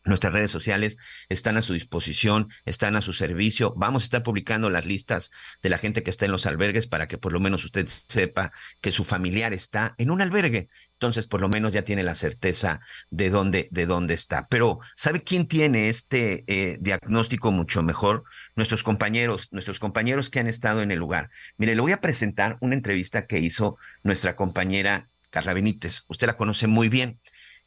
Nuestras 0.06 0.34
redes 0.34 0.51
sociales 0.51 0.98
están 1.27 1.58
a 1.58 1.62
su 1.62 1.74
disposición, 1.74 2.50
están 2.65 2.96
a 2.96 3.01
su 3.01 3.13
servicio. 3.13 3.74
Vamos 3.75 4.03
a 4.03 4.06
estar 4.06 4.24
publicando 4.24 4.70
las 4.70 4.86
listas 4.86 5.32
de 5.62 5.70
la 5.70 5.77
gente 5.77 6.03
que 6.03 6.10
está 6.10 6.25
en 6.25 6.32
los 6.32 6.46
albergues 6.46 6.88
para 6.88 7.08
que 7.08 7.18
por 7.18 7.34
lo 7.34 7.39
menos 7.39 7.65
usted 7.65 7.88
sepa 7.88 8.51
que 8.82 8.91
su 8.91 9.03
familiar 9.03 9.53
está 9.53 9.96
en 9.98 10.12
un 10.12 10.22
albergue. 10.22 10.70
Entonces, 10.94 11.27
por 11.27 11.39
lo 11.39 11.48
menos 11.48 11.72
ya 11.72 11.84
tiene 11.84 12.03
la 12.03 12.15
certeza 12.15 12.82
de 13.10 13.29
dónde, 13.29 13.70
de 13.72 13.86
dónde 13.86 14.13
está. 14.13 14.48
Pero, 14.50 14.79
¿sabe 14.96 15.24
quién 15.24 15.48
tiene 15.48 15.88
este 15.88 16.44
eh, 16.48 16.77
diagnóstico 16.82 17.51
mucho 17.51 17.84
mejor? 17.84 18.24
Nuestros 18.56 18.84
compañeros, 18.84 19.48
nuestros 19.51 19.79
compañeros 19.79 20.29
que 20.29 20.39
han 20.39 20.48
estado 20.48 20.82
en 20.82 20.91
el 20.91 21.00
lugar. 21.00 21.29
Mire, 21.58 21.75
le 21.75 21.82
voy 21.82 21.94
a 21.94 22.01
presentar 22.01 22.58
una 22.60 22.75
entrevista 22.75 23.27
que 23.27 23.39
hizo 23.39 23.77
nuestra 24.03 24.36
compañera 24.36 25.10
Carla 25.29 25.53
Benítez. 25.53 26.03
Usted 26.08 26.27
la 26.27 26.38
conoce 26.38 26.68
muy 26.68 26.89
bien. 26.89 27.20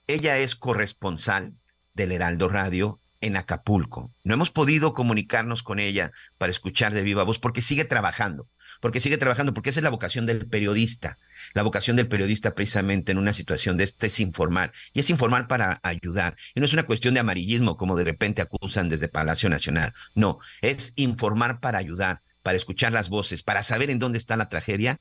Ella 0.06 0.36
es 0.38 0.54
corresponsal 0.54 1.54
del 1.94 2.12
Heraldo 2.12 2.48
Radio 2.48 3.00
en 3.20 3.36
Acapulco. 3.36 4.12
No 4.24 4.34
hemos 4.34 4.50
podido 4.50 4.92
comunicarnos 4.92 5.62
con 5.62 5.78
ella 5.78 6.12
para 6.38 6.50
escuchar 6.50 6.92
de 6.92 7.02
viva 7.02 7.22
voz 7.22 7.38
porque 7.38 7.62
sigue 7.62 7.84
trabajando, 7.84 8.48
porque 8.80 9.00
sigue 9.00 9.16
trabajando, 9.16 9.54
porque 9.54 9.70
esa 9.70 9.80
es 9.80 9.84
la 9.84 9.90
vocación 9.90 10.26
del 10.26 10.46
periodista. 10.48 11.18
La 11.54 11.62
vocación 11.62 11.96
del 11.96 12.08
periodista 12.08 12.54
precisamente 12.54 13.12
en 13.12 13.18
una 13.18 13.32
situación 13.32 13.76
de 13.76 13.84
este 13.84 14.08
es 14.08 14.20
informar, 14.20 14.72
y 14.92 15.00
es 15.00 15.08
informar 15.08 15.46
para 15.46 15.80
ayudar. 15.82 16.36
Y 16.54 16.60
no 16.60 16.66
es 16.66 16.72
una 16.72 16.82
cuestión 16.82 17.14
de 17.14 17.20
amarillismo 17.20 17.76
como 17.76 17.96
de 17.96 18.04
repente 18.04 18.42
acusan 18.42 18.88
desde 18.88 19.08
Palacio 19.08 19.48
Nacional. 19.48 19.94
No, 20.14 20.40
es 20.60 20.92
informar 20.96 21.60
para 21.60 21.78
ayudar, 21.78 22.22
para 22.42 22.56
escuchar 22.56 22.92
las 22.92 23.08
voces, 23.08 23.42
para 23.42 23.62
saber 23.62 23.88
en 23.90 24.00
dónde 24.00 24.18
está 24.18 24.36
la 24.36 24.48
tragedia 24.48 24.98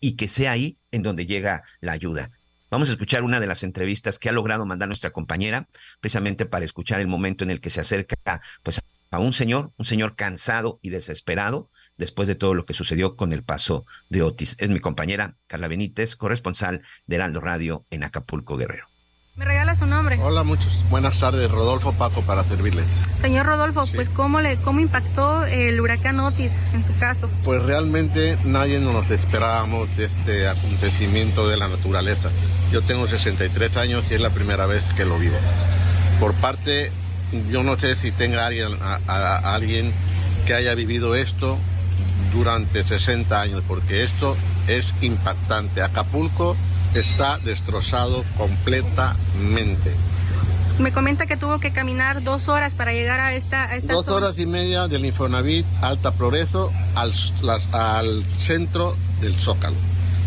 y 0.00 0.16
que 0.16 0.28
sea 0.28 0.52
ahí 0.52 0.78
en 0.90 1.02
donde 1.02 1.26
llega 1.26 1.62
la 1.80 1.92
ayuda. 1.92 2.30
Vamos 2.70 2.88
a 2.90 2.92
escuchar 2.92 3.22
una 3.22 3.40
de 3.40 3.46
las 3.46 3.62
entrevistas 3.62 4.18
que 4.18 4.28
ha 4.28 4.32
logrado 4.32 4.66
mandar 4.66 4.88
nuestra 4.88 5.10
compañera, 5.10 5.68
precisamente 6.00 6.44
para 6.44 6.64
escuchar 6.64 7.00
el 7.00 7.08
momento 7.08 7.44
en 7.44 7.50
el 7.50 7.60
que 7.60 7.70
se 7.70 7.80
acerca 7.80 8.42
pues, 8.62 8.82
a 9.10 9.18
un 9.18 9.32
señor, 9.32 9.72
un 9.78 9.86
señor 9.86 10.16
cansado 10.16 10.78
y 10.82 10.90
desesperado 10.90 11.70
después 11.96 12.28
de 12.28 12.34
todo 12.34 12.54
lo 12.54 12.66
que 12.66 12.74
sucedió 12.74 13.16
con 13.16 13.32
el 13.32 13.42
paso 13.42 13.86
de 14.10 14.22
Otis. 14.22 14.56
Es 14.58 14.68
mi 14.68 14.80
compañera 14.80 15.36
Carla 15.46 15.68
Benítez, 15.68 16.14
corresponsal 16.14 16.82
de 17.06 17.16
Heraldo 17.16 17.40
Radio 17.40 17.86
en 17.90 18.04
Acapulco, 18.04 18.56
Guerrero. 18.56 18.97
¿Me 19.38 19.44
regala 19.44 19.76
su 19.76 19.86
nombre? 19.86 20.18
Hola, 20.20 20.42
muchos 20.42 20.84
buenas 20.90 21.20
tardes. 21.20 21.48
Rodolfo 21.48 21.92
Paco 21.92 22.22
para 22.22 22.42
servirles. 22.42 22.86
Señor 23.20 23.46
Rodolfo, 23.46 23.84
pues 23.94 24.08
¿cómo, 24.08 24.40
le, 24.40 24.60
¿cómo 24.62 24.80
impactó 24.80 25.44
el 25.44 25.80
huracán 25.80 26.18
Otis 26.18 26.56
en 26.74 26.84
su 26.84 26.98
caso? 26.98 27.30
Pues 27.44 27.62
realmente 27.62 28.36
nadie 28.44 28.80
nos 28.80 29.08
esperábamos 29.12 29.96
este 29.96 30.48
acontecimiento 30.48 31.46
de 31.46 31.56
la 31.56 31.68
naturaleza. 31.68 32.30
Yo 32.72 32.82
tengo 32.82 33.06
63 33.06 33.76
años 33.76 34.10
y 34.10 34.14
es 34.14 34.20
la 34.20 34.30
primera 34.30 34.66
vez 34.66 34.82
que 34.96 35.04
lo 35.04 35.20
vivo. 35.20 35.36
Por 36.18 36.34
parte, 36.40 36.90
yo 37.48 37.62
no 37.62 37.78
sé 37.78 37.94
si 37.94 38.10
tenga 38.10 38.44
alguien, 38.44 38.76
a 38.82 39.54
alguien 39.54 39.92
que 40.46 40.54
haya 40.54 40.74
vivido 40.74 41.14
esto 41.14 41.58
durante 42.32 42.82
60 42.82 43.40
años, 43.40 43.62
porque 43.68 44.02
esto 44.02 44.36
es 44.66 44.92
impactante. 45.00 45.80
Acapulco 45.80 46.56
está 46.94 47.38
destrozado 47.38 48.24
completamente. 48.36 49.94
Me 50.78 50.92
comenta 50.92 51.26
que 51.26 51.36
tuvo 51.36 51.58
que 51.58 51.72
caminar 51.72 52.22
dos 52.22 52.48
horas 52.48 52.74
para 52.74 52.92
llegar 52.92 53.18
a 53.18 53.34
esta... 53.34 53.64
A 53.64 53.74
esta 53.74 53.94
dos 53.94 54.06
zona. 54.06 54.16
horas 54.18 54.38
y 54.38 54.46
media 54.46 54.86
del 54.86 55.04
Infonavit 55.04 55.66
Alta 55.82 56.12
Progreso 56.12 56.72
al, 56.94 57.12
las, 57.42 57.68
al 57.74 58.24
centro 58.38 58.96
del 59.20 59.36
Zócalo. 59.36 59.76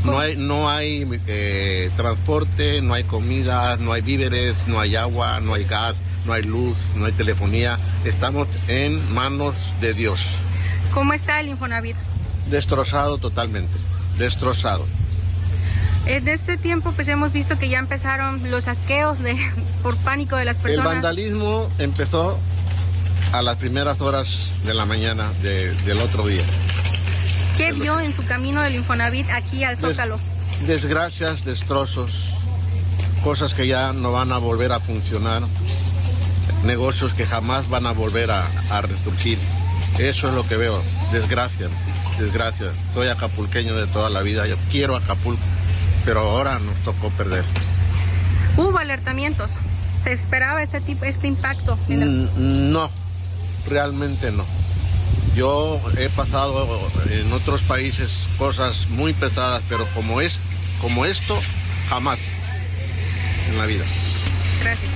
No 0.04 0.20
hay, 0.20 0.36
no 0.36 0.68
hay 0.68 1.08
eh, 1.28 1.90
transporte, 1.96 2.82
no 2.82 2.96
hay 2.96 3.04
comida, 3.04 3.78
no 3.78 3.94
hay 3.94 4.02
víveres, 4.02 4.58
no 4.68 4.80
hay 4.80 4.96
agua, 4.96 5.40
no 5.40 5.54
hay 5.54 5.64
gas, 5.64 5.96
no 6.26 6.34
hay 6.34 6.44
luz, 6.44 6.78
no 6.96 7.06
hay 7.06 7.12
telefonía. 7.12 7.80
Estamos 8.04 8.48
en 8.68 9.14
manos 9.14 9.56
de 9.80 9.94
Dios. 9.94 10.40
¿Cómo 10.92 11.14
está 11.14 11.40
el 11.40 11.50
Infonavit? 11.50 11.96
Destrozado 12.50 13.20
totalmente, 13.20 13.78
destrozado. 14.18 14.86
En 16.06 16.28
este 16.28 16.58
tiempo 16.58 16.92
pues 16.94 17.08
hemos 17.08 17.32
visto 17.32 17.58
que 17.60 17.70
ya 17.70 17.80
empezaron 17.80 18.50
los 18.50 18.66
saqueos 18.66 19.20
de, 19.20 19.38
por 19.84 19.96
pánico 19.98 20.36
de 20.36 20.46
las 20.46 20.58
personas. 20.58 20.94
El 20.94 21.02
vandalismo 21.02 21.70
empezó 21.78 22.40
a 23.34 23.42
las 23.42 23.58
primeras 23.58 24.02
horas 24.02 24.54
de 24.66 24.74
la 24.74 24.86
mañana 24.86 25.32
de, 25.42 25.74
del 25.86 26.00
otro 26.00 26.28
día. 26.28 26.44
¿Qué 27.58 27.72
vio 27.74 28.00
en 28.00 28.14
su 28.14 28.26
camino 28.26 28.62
del 28.62 28.76
Infonavit 28.76 29.30
aquí 29.30 29.64
al 29.64 29.78
Zócalo? 29.78 30.20
Des, 30.62 30.84
desgracias, 30.84 31.46
destrozos, 31.46 32.34
cosas 33.24 33.54
que 33.54 33.68
ya 33.68 33.94
no 33.94 34.12
van 34.12 34.32
a 34.32 34.38
volver 34.38 34.72
a 34.72 34.80
funcionar, 34.80 35.44
negocios 36.64 37.14
que 37.14 37.26
jamás 37.26 37.70
van 37.70 37.86
a 37.86 37.92
volver 37.92 38.32
a, 38.32 38.50
a 38.70 38.82
resurgir. 38.82 39.38
Eso 40.00 40.30
es 40.30 40.34
lo 40.34 40.48
que 40.48 40.58
veo, 40.58 40.82
desgracia, 41.12 41.68
desgracia. 42.20 42.72
Soy 42.94 43.08
acapulqueño 43.10 43.76
de 43.76 43.88
toda 43.88 44.10
la 44.10 44.22
vida, 44.22 44.48
yo 44.48 44.56
quiero 44.72 44.96
Acapulco, 44.96 45.42
pero 46.06 46.22
ahora 46.22 46.60
nos 46.60 46.76
tocó 46.84 47.10
perder. 47.12 47.46
¿Hubo 48.58 48.78
alertamientos? 48.78 49.58
¿Se 49.96 50.12
esperaba 50.12 50.62
este, 50.62 50.82
tipo, 50.82 51.06
este 51.06 51.28
impacto? 51.28 51.78
En 51.88 52.02
el... 52.02 52.72
No, 52.72 52.90
realmente 53.68 54.32
no. 54.32 54.46
Yo 55.36 55.80
he 55.98 56.10
pasado 56.10 56.68
en 57.10 57.32
otros 57.32 57.62
países 57.62 58.28
cosas 58.38 58.90
muy 58.90 59.14
pesadas, 59.14 59.62
pero 59.70 59.86
como, 59.94 60.20
es, 60.22 60.42
como 60.82 61.06
esto, 61.06 61.40
jamás 61.90 62.20
en 63.50 63.58
la 63.58 63.66
vida. 63.66 63.86
Gracias. 64.62 64.92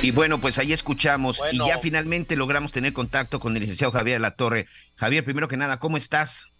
Y 0.00 0.12
bueno, 0.12 0.40
pues 0.40 0.58
ahí 0.58 0.72
escuchamos 0.72 1.38
bueno. 1.38 1.64
y 1.64 1.68
ya 1.68 1.78
finalmente 1.80 2.36
logramos 2.36 2.70
tener 2.72 2.92
contacto 2.92 3.40
con 3.40 3.56
el 3.56 3.60
licenciado 3.60 3.92
Javier 3.92 4.20
La 4.20 4.36
Torre. 4.36 4.66
Javier, 4.94 5.24
primero 5.24 5.48
que 5.48 5.56
nada, 5.56 5.80
¿cómo 5.80 5.96
estás? 5.96 6.52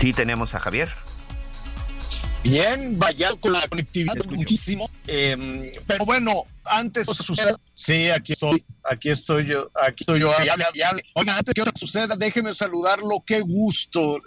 Sí, 0.00 0.14
tenemos 0.14 0.54
a 0.54 0.60
Javier. 0.60 0.88
Bien, 2.42 2.98
vaya 2.98 3.28
con 3.38 3.52
la 3.52 3.68
conectividad 3.68 4.14
muchísimo. 4.30 4.88
Eh, 5.06 5.78
pero 5.86 6.06
bueno, 6.06 6.44
antes 6.64 7.06
que 7.06 7.12
suceda, 7.12 7.60
sí, 7.74 8.08
aquí 8.08 8.32
estoy, 8.32 8.64
aquí 8.82 9.10
estoy 9.10 9.44
yo, 9.44 9.70
aquí 9.74 9.96
estoy 10.00 10.20
yo. 10.20 10.32
Ya, 10.42 10.56
ya. 10.72 10.96
Oiga, 11.16 11.36
antes 11.36 11.52
que 11.52 11.62
suceda, 11.74 12.16
déjeme 12.16 12.54
saludarlo, 12.54 13.22
qué 13.26 13.42
gusto. 13.42 14.22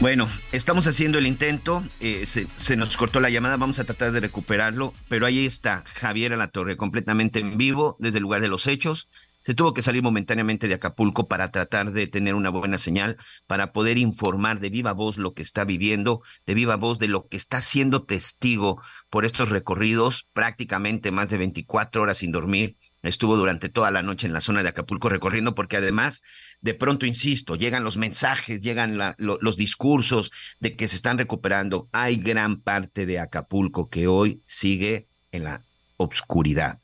Bueno, 0.00 0.28
estamos 0.52 0.86
haciendo 0.86 1.16
el 1.18 1.26
intento, 1.26 1.82
eh, 2.00 2.26
se, 2.26 2.46
se, 2.56 2.76
nos 2.76 2.98
cortó 2.98 3.18
la 3.18 3.30
llamada, 3.30 3.56
vamos 3.56 3.78
a 3.78 3.84
tratar 3.84 4.12
de 4.12 4.20
recuperarlo, 4.20 4.92
pero 5.08 5.24
ahí 5.24 5.46
está 5.46 5.84
Javier 5.94 6.34
a 6.34 6.36
la 6.36 6.48
Torre, 6.48 6.76
completamente 6.76 7.40
en 7.40 7.56
vivo 7.56 7.96
desde 7.98 8.18
el 8.18 8.22
lugar 8.22 8.42
de 8.42 8.48
los 8.48 8.66
hechos. 8.66 9.08
Se 9.40 9.54
tuvo 9.54 9.72
que 9.72 9.80
salir 9.80 10.02
momentáneamente 10.02 10.68
de 10.68 10.74
Acapulco 10.74 11.28
para 11.28 11.50
tratar 11.50 11.92
de 11.92 12.08
tener 12.08 12.34
una 12.34 12.50
buena 12.50 12.78
señal, 12.78 13.16
para 13.46 13.72
poder 13.72 13.96
informar 13.96 14.60
de 14.60 14.68
viva 14.68 14.92
voz 14.92 15.16
lo 15.16 15.32
que 15.32 15.42
está 15.42 15.64
viviendo, 15.64 16.20
de 16.46 16.54
viva 16.54 16.76
voz 16.76 16.98
de 16.98 17.08
lo 17.08 17.26
que 17.28 17.38
está 17.38 17.62
siendo 17.62 18.04
testigo 18.04 18.82
por 19.08 19.24
estos 19.24 19.48
recorridos, 19.48 20.28
prácticamente 20.34 21.10
más 21.10 21.30
de 21.30 21.38
24 21.38 22.02
horas 22.02 22.18
sin 22.18 22.32
dormir. 22.32 22.76
Estuvo 23.02 23.36
durante 23.36 23.68
toda 23.68 23.90
la 23.90 24.02
noche 24.02 24.26
en 24.26 24.32
la 24.32 24.40
zona 24.40 24.62
de 24.62 24.70
Acapulco 24.70 25.08
recorriendo 25.08 25.54
porque 25.54 25.76
además 25.76 26.22
de 26.60 26.74
pronto, 26.74 27.06
insisto, 27.06 27.56
llegan 27.56 27.84
los 27.84 27.96
mensajes, 27.96 28.60
llegan 28.60 28.98
los 29.18 29.56
discursos 29.56 30.32
de 30.58 30.74
que 30.74 30.88
se 30.88 30.96
están 30.96 31.18
recuperando. 31.18 31.88
Hay 31.92 32.16
gran 32.16 32.60
parte 32.60 33.06
de 33.06 33.18
Acapulco 33.18 33.88
que 33.88 34.06
hoy 34.06 34.42
sigue 34.46 35.08
en 35.32 35.44
la 35.44 35.62
obscuridad, 35.96 36.80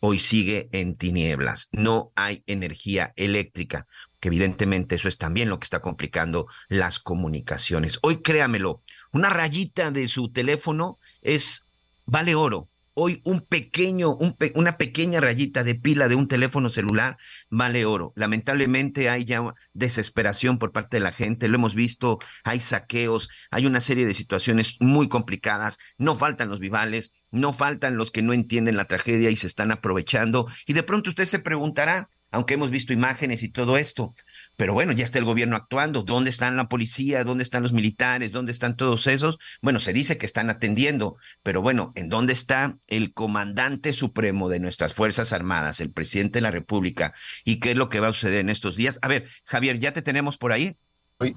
hoy 0.00 0.18
sigue 0.18 0.68
en 0.72 0.96
tinieblas, 0.96 1.68
no 1.72 2.12
hay 2.14 2.42
energía 2.46 3.12
eléctrica, 3.16 3.86
que 4.20 4.28
evidentemente 4.28 4.94
eso 4.94 5.08
es 5.08 5.18
también 5.18 5.48
lo 5.48 5.58
que 5.58 5.64
está 5.64 5.80
complicando 5.80 6.46
las 6.68 6.98
comunicaciones. 6.98 7.98
Hoy 8.02 8.22
créamelo, 8.22 8.82
una 9.12 9.30
rayita 9.30 9.90
de 9.90 10.08
su 10.08 10.30
teléfono 10.30 10.98
es, 11.22 11.64
vale 12.04 12.34
oro, 12.34 12.68
hoy 12.98 13.20
un 13.24 13.42
pequeño, 13.42 14.16
un 14.16 14.34
pe 14.34 14.52
una 14.54 14.78
pequeña 14.78 15.20
rayita 15.20 15.62
de 15.62 15.74
pila 15.74 16.08
de 16.08 16.14
un 16.14 16.28
teléfono 16.28 16.70
celular 16.70 17.18
vale 17.50 17.84
oro. 17.84 18.12
Lamentablemente 18.16 19.10
hay 19.10 19.26
ya 19.26 19.54
desesperación 19.74 20.58
por 20.58 20.72
parte 20.72 20.96
de 20.96 21.02
la 21.02 21.12
gente, 21.12 21.48
lo 21.48 21.56
hemos 21.56 21.74
visto, 21.74 22.18
hay 22.42 22.58
saqueos, 22.58 23.28
hay 23.50 23.66
una 23.66 23.82
serie 23.82 24.06
de 24.06 24.14
situaciones 24.14 24.76
muy 24.80 25.08
complicadas, 25.08 25.78
no 25.98 26.16
faltan 26.16 26.48
los 26.48 26.58
vivales, 26.58 27.12
no 27.30 27.52
faltan 27.52 27.96
los 27.96 28.10
que 28.10 28.22
no 28.22 28.32
entienden 28.32 28.78
la 28.78 28.86
tragedia 28.86 29.30
y 29.30 29.36
se 29.36 29.46
están 29.46 29.72
aprovechando. 29.72 30.48
Y 30.66 30.72
de 30.72 30.82
pronto 30.82 31.10
usted 31.10 31.26
se 31.26 31.38
preguntará, 31.38 32.08
aunque 32.30 32.54
hemos 32.54 32.70
visto 32.70 32.94
imágenes 32.94 33.42
y 33.42 33.50
todo 33.50 33.76
esto, 33.76 34.14
pero 34.56 34.72
bueno, 34.72 34.92
ya 34.92 35.04
está 35.04 35.18
el 35.18 35.24
gobierno 35.24 35.56
actuando. 35.56 36.02
¿Dónde 36.02 36.30
están 36.30 36.56
la 36.56 36.68
policía? 36.68 37.24
¿Dónde 37.24 37.42
están 37.42 37.62
los 37.62 37.72
militares? 37.72 38.32
¿Dónde 38.32 38.52
están 38.52 38.76
todos 38.76 39.06
esos? 39.06 39.38
Bueno, 39.60 39.80
se 39.80 39.92
dice 39.92 40.16
que 40.16 40.26
están 40.26 40.50
atendiendo, 40.50 41.16
pero 41.42 41.60
bueno, 41.62 41.92
¿en 41.94 42.08
dónde 42.08 42.32
está 42.32 42.78
el 42.86 43.12
comandante 43.12 43.92
supremo 43.92 44.48
de 44.48 44.60
nuestras 44.60 44.94
Fuerzas 44.94 45.32
Armadas, 45.32 45.80
el 45.80 45.90
presidente 45.90 46.38
de 46.38 46.42
la 46.42 46.50
República? 46.50 47.12
¿Y 47.44 47.60
qué 47.60 47.72
es 47.72 47.76
lo 47.76 47.90
que 47.90 48.00
va 48.00 48.08
a 48.08 48.12
suceder 48.12 48.40
en 48.40 48.48
estos 48.48 48.76
días? 48.76 48.98
A 49.02 49.08
ver, 49.08 49.28
Javier, 49.44 49.78
¿ya 49.78 49.92
te 49.92 50.02
tenemos 50.02 50.38
por 50.38 50.52
ahí? 50.52 50.76
Sí. 51.20 51.36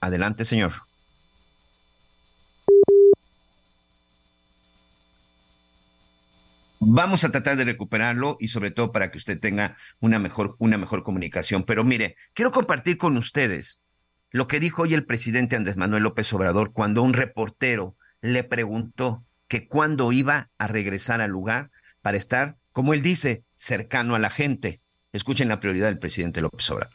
Adelante, 0.00 0.44
señor. 0.44 0.72
Vamos 6.88 7.24
a 7.24 7.32
tratar 7.32 7.56
de 7.56 7.64
recuperarlo 7.64 8.36
y 8.38 8.46
sobre 8.46 8.70
todo 8.70 8.92
para 8.92 9.10
que 9.10 9.18
usted 9.18 9.40
tenga 9.40 9.76
una 9.98 10.20
mejor, 10.20 10.54
una 10.60 10.78
mejor 10.78 11.02
comunicación. 11.02 11.64
Pero 11.64 11.82
mire, 11.82 12.14
quiero 12.32 12.52
compartir 12.52 12.96
con 12.96 13.16
ustedes 13.16 13.82
lo 14.30 14.46
que 14.46 14.60
dijo 14.60 14.82
hoy 14.82 14.94
el 14.94 15.04
presidente 15.04 15.56
Andrés 15.56 15.76
Manuel 15.76 16.04
López 16.04 16.32
Obrador 16.32 16.72
cuando 16.72 17.02
un 17.02 17.12
reportero 17.12 17.96
le 18.20 18.44
preguntó 18.44 19.24
que 19.48 19.66
cuándo 19.66 20.12
iba 20.12 20.50
a 20.58 20.68
regresar 20.68 21.20
al 21.20 21.32
lugar 21.32 21.72
para 22.02 22.18
estar, 22.18 22.56
como 22.70 22.94
él 22.94 23.02
dice, 23.02 23.42
cercano 23.56 24.14
a 24.14 24.20
la 24.20 24.30
gente. 24.30 24.80
Escuchen 25.12 25.48
la 25.48 25.58
prioridad 25.58 25.88
del 25.88 25.98
presidente 25.98 26.40
López 26.40 26.70
Obrador. 26.70 26.94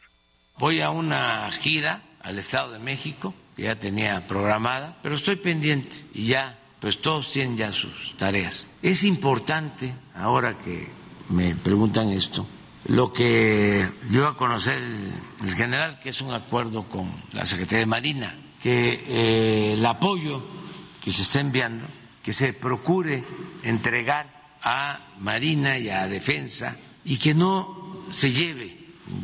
Voy 0.58 0.80
a 0.80 0.88
una 0.88 1.50
gira 1.50 2.02
al 2.22 2.38
Estado 2.38 2.72
de 2.72 2.78
México, 2.78 3.34
que 3.56 3.64
ya 3.64 3.78
tenía 3.78 4.26
programada, 4.26 4.96
pero 5.02 5.16
estoy 5.16 5.36
pendiente 5.36 5.98
y 6.14 6.28
ya 6.28 6.58
pues 6.82 7.00
todos 7.00 7.30
tienen 7.30 7.56
ya 7.56 7.70
sus 7.70 8.16
tareas. 8.16 8.66
Es 8.82 9.04
importante, 9.04 9.94
ahora 10.16 10.58
que 10.58 10.90
me 11.28 11.54
preguntan 11.54 12.08
esto, 12.08 12.44
lo 12.86 13.12
que 13.12 13.88
dio 14.10 14.26
a 14.26 14.36
conocer 14.36 14.82
el, 15.40 15.54
general, 15.54 16.00
que 16.00 16.08
es 16.08 16.20
un 16.20 16.34
acuerdo 16.34 16.82
con 16.88 17.08
la 17.34 17.46
Secretaría 17.46 17.78
de 17.78 17.86
Marina, 17.86 18.34
que 18.60 19.04
eh, 19.06 19.72
el 19.74 19.86
apoyo 19.86 20.42
que 21.00 21.12
se 21.12 21.22
está 21.22 21.38
enviando, 21.38 21.86
que 22.20 22.32
se 22.32 22.52
procure 22.52 23.24
entregar 23.62 24.58
a 24.60 25.14
Marina 25.20 25.78
y 25.78 25.88
a 25.88 26.08
Defensa 26.08 26.76
y 27.04 27.16
que 27.16 27.32
no 27.32 28.06
se 28.10 28.32
lleve 28.32 28.76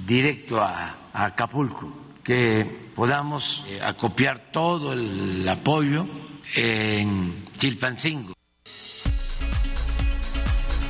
directo 0.06 0.60
a, 0.62 0.94
Acapulco, 1.12 1.92
que 2.22 2.64
podamos 2.94 3.64
eh, 3.66 3.80
acopiar 3.82 4.52
todo 4.52 4.92
el 4.92 5.48
apoyo 5.48 6.06
en 6.54 7.47
Chilpancingo. 7.58 8.34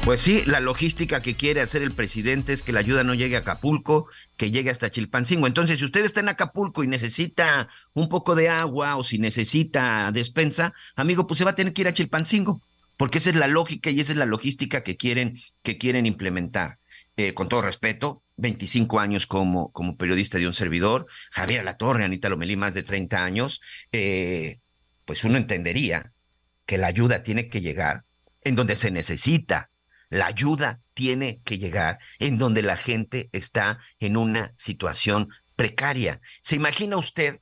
Pues 0.04 0.20
sí, 0.20 0.42
la 0.46 0.60
logística 0.60 1.20
que 1.20 1.34
quiere 1.34 1.60
hacer 1.60 1.82
el 1.82 1.92
presidente 1.92 2.52
es 2.52 2.62
que 2.62 2.72
la 2.72 2.80
ayuda 2.80 3.04
no 3.04 3.14
llegue 3.14 3.36
a 3.36 3.40
Acapulco, 3.40 4.06
que 4.36 4.50
llegue 4.50 4.70
hasta 4.70 4.90
Chilpancingo. 4.90 5.46
Entonces, 5.46 5.78
si 5.78 5.84
usted 5.84 6.04
está 6.04 6.20
en 6.20 6.28
Acapulco 6.28 6.84
y 6.84 6.86
necesita 6.86 7.68
un 7.94 8.08
poco 8.08 8.34
de 8.34 8.48
agua 8.48 8.96
o 8.96 9.04
si 9.04 9.18
necesita 9.18 10.10
despensa, 10.12 10.74
amigo, 10.94 11.26
pues 11.26 11.38
se 11.38 11.44
va 11.44 11.50
a 11.50 11.54
tener 11.54 11.72
que 11.72 11.82
ir 11.82 11.88
a 11.88 11.94
Chilpancingo, 11.94 12.60
porque 12.96 13.18
esa 13.18 13.30
es 13.30 13.36
la 13.36 13.48
lógica 13.48 13.90
y 13.90 14.00
esa 14.00 14.12
es 14.12 14.18
la 14.18 14.26
logística 14.26 14.82
que 14.82 14.96
quieren, 14.96 15.40
que 15.62 15.78
quieren 15.78 16.06
implementar. 16.06 16.78
Eh, 17.16 17.34
con 17.34 17.48
todo 17.48 17.62
respeto, 17.62 18.22
25 18.36 19.00
años 19.00 19.26
como, 19.26 19.72
como 19.72 19.96
periodista 19.96 20.38
de 20.38 20.46
un 20.46 20.54
servidor, 20.54 21.06
Javier 21.30 21.64
Latorre, 21.64 22.04
Anita 22.04 22.28
Lomelí, 22.28 22.56
más 22.56 22.74
de 22.74 22.82
30 22.82 23.24
años, 23.24 23.60
eh, 23.92 24.58
pues 25.04 25.24
uno 25.24 25.36
entendería 25.36 26.12
que 26.68 26.76
la 26.76 26.88
ayuda 26.88 27.22
tiene 27.22 27.48
que 27.48 27.62
llegar 27.62 28.04
en 28.42 28.54
donde 28.54 28.76
se 28.76 28.90
necesita, 28.90 29.70
la 30.10 30.26
ayuda 30.26 30.82
tiene 30.92 31.40
que 31.42 31.56
llegar 31.56 31.98
en 32.18 32.36
donde 32.36 32.60
la 32.60 32.76
gente 32.76 33.30
está 33.32 33.78
en 34.00 34.18
una 34.18 34.52
situación 34.58 35.30
precaria. 35.56 36.20
¿Se 36.42 36.56
imagina 36.56 36.98
usted 36.98 37.40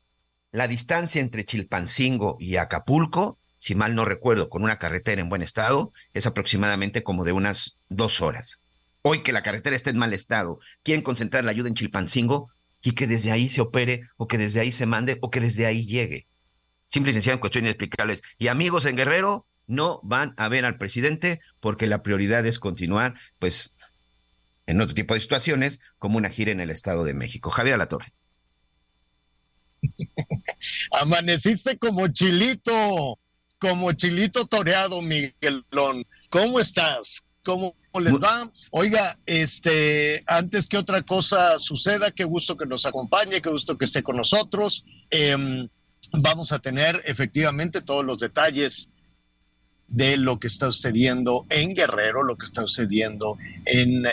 la 0.53 0.69
distancia 0.69 1.21
entre 1.21 1.45
Chilpancingo 1.45 2.37
y 2.39 2.55
Acapulco? 2.55 3.41
Si 3.59 3.75
mal 3.75 3.97
no 3.97 4.05
recuerdo, 4.05 4.49
con 4.49 4.63
una 4.63 4.79
carretera 4.79 5.21
en 5.21 5.29
buen 5.29 5.43
estado, 5.43 5.93
es 6.15 6.27
aproximadamente 6.27 7.03
como 7.03 7.25
de 7.25 7.33
unas 7.33 7.79
dos 7.89 8.21
horas. 8.21 8.63
Hoy 9.03 9.25
que 9.25 9.33
la 9.33 9.43
carretera 9.43 9.75
está 9.75 9.91
en 9.91 9.99
mal 9.99 10.13
estado, 10.13 10.61
quieren 10.85 11.03
concentrar 11.03 11.45
la 11.45 11.51
ayuda 11.51 11.67
en 11.67 11.75
Chilpancingo 11.75 12.53
y 12.81 12.93
que 12.93 13.09
desde 13.09 13.33
ahí 13.33 13.49
se 13.49 13.61
opere 13.61 14.03
o 14.19 14.29
que 14.29 14.39
desde 14.39 14.61
ahí 14.61 14.71
se 14.71 14.87
mande 14.87 15.19
o 15.21 15.31
que 15.31 15.41
desde 15.41 15.67
ahí 15.67 15.85
llegue. 15.85 16.29
Simple 16.89 17.11
y 17.11 17.15
sencillo, 17.15 17.41
cuestiones 17.41 17.69
inexplicables. 17.69 18.23
Y 18.39 18.49
amigos 18.49 18.85
en 18.85 18.97
Guerrero, 18.97 19.47
no 19.67 20.01
van 20.03 20.35
a 20.37 20.49
ver 20.49 20.65
al 20.65 20.79
presidente 20.79 21.41
porque 21.61 21.87
la 21.87 22.03
prioridad 22.03 22.47
es 22.47 22.59
continuar, 22.59 23.15
pues, 23.39 23.75
en 24.67 24.81
otro 24.81 24.95
tipo 24.95 25.15
de 25.15 25.21
situaciones, 25.21 25.81
como 25.99 26.19
una 26.19 26.29
gira 26.29 26.53
en 26.53 26.61
el 26.61 26.71
Estado 26.71 27.05
de 27.05 27.15
México. 27.15 27.51
Javier 27.51 27.75
Alatorre. 27.75 28.13
Amaneciste 31.01 31.79
como 31.79 32.09
chilito, 32.09 33.19
como 33.59 33.93
chilito 33.93 34.47
toreado, 34.47 35.03
Miguelón. 35.03 36.05
¿Cómo 36.31 36.61
estás? 36.61 37.25
¿Cómo 37.45 37.77
les 38.01 38.15
va? 38.15 38.51
Oiga, 38.71 39.19
este, 39.25 40.25
antes 40.27 40.67
que 40.67 40.79
otra 40.79 41.03
cosa 41.03 41.59
suceda, 41.61 42.11
qué 42.11 42.25
gusto 42.25 42.57
que 42.57 42.67
nos 42.67 42.87
acompañe, 42.87 43.41
qué 43.41 43.51
gusto 43.51 43.79
que 43.79 43.85
esté 43.85 44.03
con 44.03 44.17
nosotros. 44.17 44.85
Em, 45.11 45.69
vamos 46.13 46.53
a 46.53 46.59
tener 46.59 47.03
efectivamente 47.07 47.81
todos 47.81 48.05
los 48.05 48.19
detalles 48.19 48.91
de 49.89 50.17
lo 50.17 50.39
que 50.39 50.49
está 50.49 50.67
sucediendo 50.67 51.47
en 51.49 51.75
Guerrero, 51.75 52.23
lo 52.23 52.37
que 52.37 52.47
está 52.47 52.63
sucediendo 52.63 53.37
en, 53.65 54.05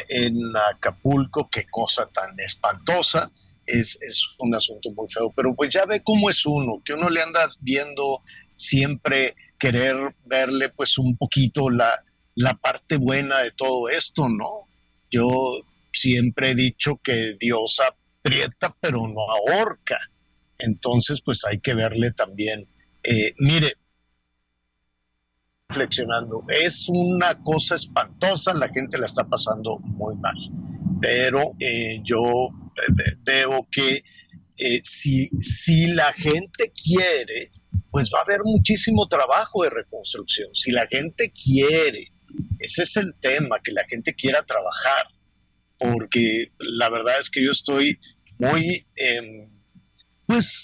Acapulco, 0.74 1.50
qué 1.50 1.66
cosa 1.70 2.08
tan 2.08 2.40
espantosa. 2.40 3.32
Es, 3.66 3.98
un 4.40 4.54
asunto 4.54 4.92
muy 4.92 5.08
feo, 5.10 5.32
pero 5.34 5.56
pues 5.56 5.74
ya 5.74 5.86
ve 5.86 6.02
cómo 6.02 6.30
es 6.30 6.46
uno, 6.46 6.82
que 6.84 6.94
uno 6.94 7.10
le 7.10 7.22
anda 7.22 7.50
viendo 7.62 8.22
siempre 8.54 9.36
querer 9.58 9.96
verle 10.26 10.70
pues 10.70 10.98
un 10.98 11.16
poquito 11.16 11.70
la, 11.70 12.04
la 12.36 12.56
parte 12.56 12.98
buena 12.98 13.40
de 13.40 13.52
todo 13.52 13.88
esto, 13.90 14.28
¿no? 14.28 14.50
Yo 15.10 15.30
siempre 15.94 16.52
he 16.52 16.56
dicho 16.56 17.00
que 17.02 17.38
Dios 17.40 17.80
aprieta 17.80 18.76
pero 18.80 19.08
no 19.08 19.22
ahorca, 19.22 19.98
entonces 20.64 21.22
pues 21.24 21.44
hay 21.46 21.60
que 21.60 21.74
verle 21.74 22.12
también, 22.12 22.68
eh, 23.04 23.34
mire, 23.40 23.74
reflexionando. 25.70 26.44
Es 26.50 26.88
una 26.90 27.42
cosa 27.44 27.76
espantosa, 27.76 28.54
la 28.54 28.70
gente 28.70 28.98
la 28.98 29.06
está 29.06 29.28
pasando 29.28 29.80
muy 29.80 30.16
mal, 30.18 30.36
pero 31.02 31.54
eh, 31.60 32.00
yo 32.04 32.50
veo 33.24 33.68
que 33.72 34.04
eh, 34.58 34.82
si, 34.84 35.30
si 35.40 35.88
la 35.88 36.14
gente 36.14 36.72
quiere, 36.72 37.52
pues 37.92 38.10
va 38.14 38.20
a 38.20 38.24
haber 38.24 38.42
muchísimo 38.44 39.08
trabajo 39.08 39.64
de 39.64 39.72
reconstrucción. 39.72 40.50
Si 40.54 40.72
la 40.72 40.88
gente 40.88 41.32
quiere, 41.32 42.12
ese 42.60 42.84
es 42.84 42.98
el 42.98 43.14
tema, 43.20 43.60
que 43.64 43.72
la 43.72 43.84
gente 43.90 44.14
quiera 44.14 44.44
trabajar, 44.44 45.08
porque 45.78 46.52
la 46.60 46.90
verdad 46.90 47.20
es 47.20 47.30
que 47.30 47.44
yo 47.44 47.52
estoy 47.52 48.00
muy, 48.38 48.86
em, 48.96 49.50
pues, 50.34 50.64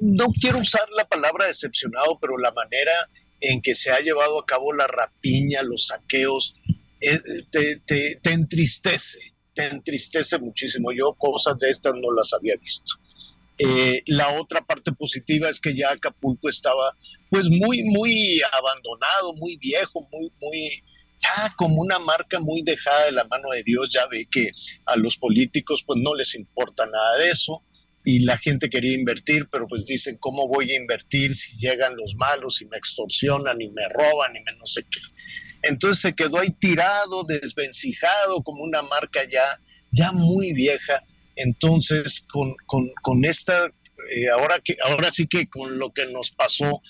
no 0.00 0.28
quiero 0.40 0.60
usar 0.60 0.88
la 0.96 1.06
palabra 1.06 1.46
decepcionado, 1.46 2.18
pero 2.20 2.38
la 2.38 2.52
manera 2.52 2.92
en 3.40 3.60
que 3.60 3.74
se 3.74 3.90
ha 3.90 4.00
llevado 4.00 4.40
a 4.40 4.46
cabo 4.46 4.72
la 4.72 4.86
rapiña, 4.86 5.62
los 5.62 5.88
saqueos, 5.88 6.56
eh, 7.02 7.20
te, 7.50 8.32
entristece, 8.32 9.18
te 9.52 9.66
entristece 9.66 10.38
muchísimo. 10.38 10.90
Yo 10.92 11.12
cosas 11.18 11.58
de 11.58 11.68
estas 11.68 11.94
no 11.96 12.12
las 12.12 12.32
había 12.32 12.56
visto. 12.56 12.94
Eh, 13.58 14.02
la 14.06 14.40
otra 14.40 14.64
parte 14.64 14.92
positiva 14.92 15.50
es 15.50 15.60
que 15.60 15.74
ya 15.74 15.90
Acapulco 15.90 16.48
estaba 16.48 16.96
pues 17.30 17.50
muy, 17.50 17.84
muy 17.84 18.40
abandonado, 18.52 19.34
muy 19.34 19.56
viejo, 19.58 20.08
muy, 20.10 20.32
muy, 20.40 20.82
ya 21.20 21.52
como 21.56 21.82
una 21.82 21.98
marca 21.98 22.40
muy 22.40 22.62
dejada 22.62 23.04
de 23.04 23.12
la 23.12 23.24
mano 23.24 23.50
de 23.50 23.62
Dios, 23.64 23.90
ya 23.92 24.06
ve 24.06 24.26
que 24.30 24.50
a 24.86 24.96
los 24.96 25.18
políticos 25.18 25.84
pues 25.86 26.00
no 26.00 26.14
les 26.14 26.34
importa 26.34 26.86
nada 26.86 27.18
de 27.18 27.30
eso 27.30 27.62
y 28.04 28.20
la 28.20 28.38
gente 28.38 28.70
quería 28.70 28.94
invertir, 28.94 29.48
pero 29.50 29.66
pues 29.66 29.86
dicen, 29.86 30.16
¿cómo 30.20 30.48
voy 30.48 30.72
a 30.72 30.76
invertir 30.76 31.34
si 31.34 31.56
llegan 31.58 31.96
los 31.96 32.14
malos 32.14 32.62
y 32.62 32.66
me 32.66 32.76
extorsionan 32.76 33.60
y 33.60 33.68
me 33.68 33.88
roban 33.88 34.34
y 34.36 34.40
me 34.40 34.52
no 34.56 34.66
sé 34.66 34.82
qué? 34.82 35.00
Entonces 35.62 36.00
se 36.00 36.14
quedó 36.14 36.38
ahí 36.38 36.50
tirado, 36.58 37.24
desvencijado, 37.24 38.42
como 38.42 38.62
una 38.64 38.82
marca 38.82 39.20
ya, 39.30 39.58
ya 39.90 40.12
muy 40.12 40.52
vieja. 40.52 41.02
Entonces, 41.36 42.24
con, 42.28 42.54
con, 42.66 43.24
esta, 43.24 43.66
eh, 44.10 44.28
ahora, 44.32 44.60
que, 44.60 44.76
ahora 44.84 45.10
sí 45.10 45.26
que 45.26 45.48
con 45.48 45.78
lo 45.78 45.92
que 45.92 46.06
nos 46.06 46.30
pasó, 46.30 46.80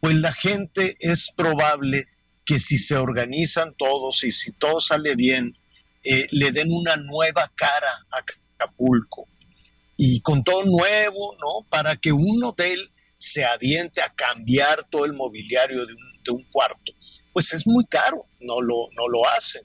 pues 0.00 0.14
la 0.14 0.32
gente 0.32 0.96
es 1.00 1.30
probable 1.34 2.06
que 2.44 2.58
si 2.58 2.78
se 2.78 2.96
organizan 2.96 3.74
todos 3.76 4.24
y 4.24 4.32
si 4.32 4.52
todo 4.52 4.80
sale 4.80 5.14
bien, 5.14 5.58
eh, 6.04 6.26
le 6.30 6.52
den 6.52 6.72
una 6.72 6.96
nueva 6.96 7.50
cara 7.56 8.06
a 8.12 8.24
Acapulco 8.58 9.28
y 10.00 10.20
con 10.20 10.44
todo 10.44 10.64
nuevo, 10.64 11.36
¿no? 11.40 11.68
Para 11.68 11.96
que 11.96 12.12
un 12.12 12.42
hotel 12.44 12.92
se 13.16 13.44
aviente 13.44 14.00
a 14.00 14.14
cambiar 14.14 14.88
todo 14.88 15.04
el 15.04 15.12
mobiliario 15.12 15.84
de 15.84 15.92
un, 15.92 16.22
de 16.22 16.30
un 16.30 16.42
cuarto. 16.52 16.92
Pues 17.32 17.52
es 17.52 17.66
muy 17.66 17.84
caro, 17.86 18.22
no 18.38 18.62
lo, 18.62 18.88
no 18.96 19.08
lo 19.08 19.28
hacen. 19.28 19.62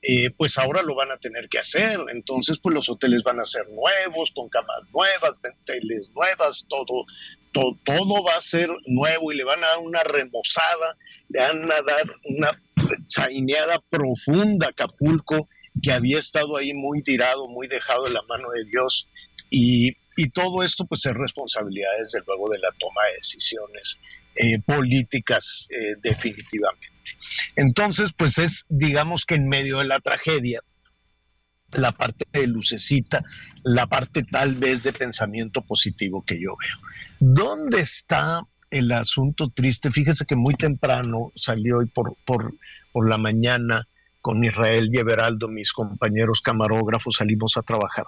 Eh, 0.00 0.30
pues 0.30 0.58
ahora 0.58 0.82
lo 0.82 0.94
van 0.94 1.10
a 1.10 1.16
tener 1.16 1.48
que 1.48 1.58
hacer. 1.58 1.98
Entonces, 2.12 2.60
pues 2.62 2.72
los 2.72 2.88
hoteles 2.88 3.24
van 3.24 3.40
a 3.40 3.44
ser 3.44 3.66
nuevos, 3.68 4.30
con 4.30 4.48
camas 4.48 4.82
nuevas, 4.92 5.40
venteles 5.42 6.08
nuevas, 6.14 6.64
todo, 6.68 7.04
todo, 7.52 7.76
todo 7.84 8.22
va 8.22 8.36
a 8.36 8.42
ser 8.42 8.70
nuevo 8.86 9.32
y 9.32 9.36
le 9.36 9.44
van 9.44 9.64
a 9.64 9.68
dar 9.68 9.78
una 9.78 10.04
remozada, 10.04 10.96
le 11.30 11.40
van 11.40 11.72
a 11.72 11.82
dar 11.82 12.04
una 12.26 12.62
chaineada 13.08 13.82
profunda 13.90 14.68
a 14.68 14.70
Acapulco, 14.70 15.48
que 15.84 15.92
había 15.92 16.18
estado 16.18 16.56
ahí 16.56 16.72
muy 16.72 17.02
tirado, 17.02 17.48
muy 17.48 17.68
dejado 17.68 18.06
en 18.06 18.14
la 18.14 18.22
mano 18.22 18.48
de 18.54 18.64
Dios 18.64 19.08
y, 19.50 19.92
todo 20.32 20.62
esto 20.62 20.86
pues 20.86 21.04
es 21.06 21.14
responsabilidad 21.14 21.90
desde 21.98 22.20
luego 22.24 22.48
de 22.48 22.58
la 22.60 22.68
toma 22.78 23.00
de 23.08 23.16
decisiones 23.16 23.98
eh, 24.36 24.60
políticas 24.60 25.66
eh, 25.70 25.96
definitivamente. 26.00 26.86
Entonces 27.56 28.12
pues 28.16 28.38
es 28.38 28.64
digamos 28.68 29.24
que 29.24 29.34
en 29.34 29.48
medio 29.48 29.78
de 29.78 29.86
la 29.86 29.98
tragedia 29.98 30.60
la 31.72 31.90
parte 31.90 32.26
de 32.32 32.46
lucecita, 32.46 33.22
la 33.64 33.88
parte 33.88 34.22
tal 34.22 34.54
vez 34.54 34.84
de 34.84 34.92
pensamiento 34.92 35.62
positivo 35.62 36.24
que 36.24 36.40
yo 36.40 36.52
veo. 36.60 36.78
¿Dónde 37.18 37.80
está 37.80 38.40
el 38.70 38.92
asunto 38.92 39.50
triste? 39.50 39.90
Fíjese 39.90 40.26
que 40.26 40.36
muy 40.36 40.54
temprano 40.54 41.32
salió 41.34 41.78
hoy 41.78 41.86
por, 41.86 42.14
por, 42.24 42.54
por 42.92 43.08
la 43.08 43.18
mañana 43.18 43.88
con 44.24 44.42
Israel 44.42 44.88
y 44.90 44.96
Everaldo, 44.96 45.48
mis 45.48 45.70
compañeros 45.70 46.40
camarógrafos, 46.40 47.16
salimos 47.16 47.58
a 47.58 47.62
trabajar 47.62 48.06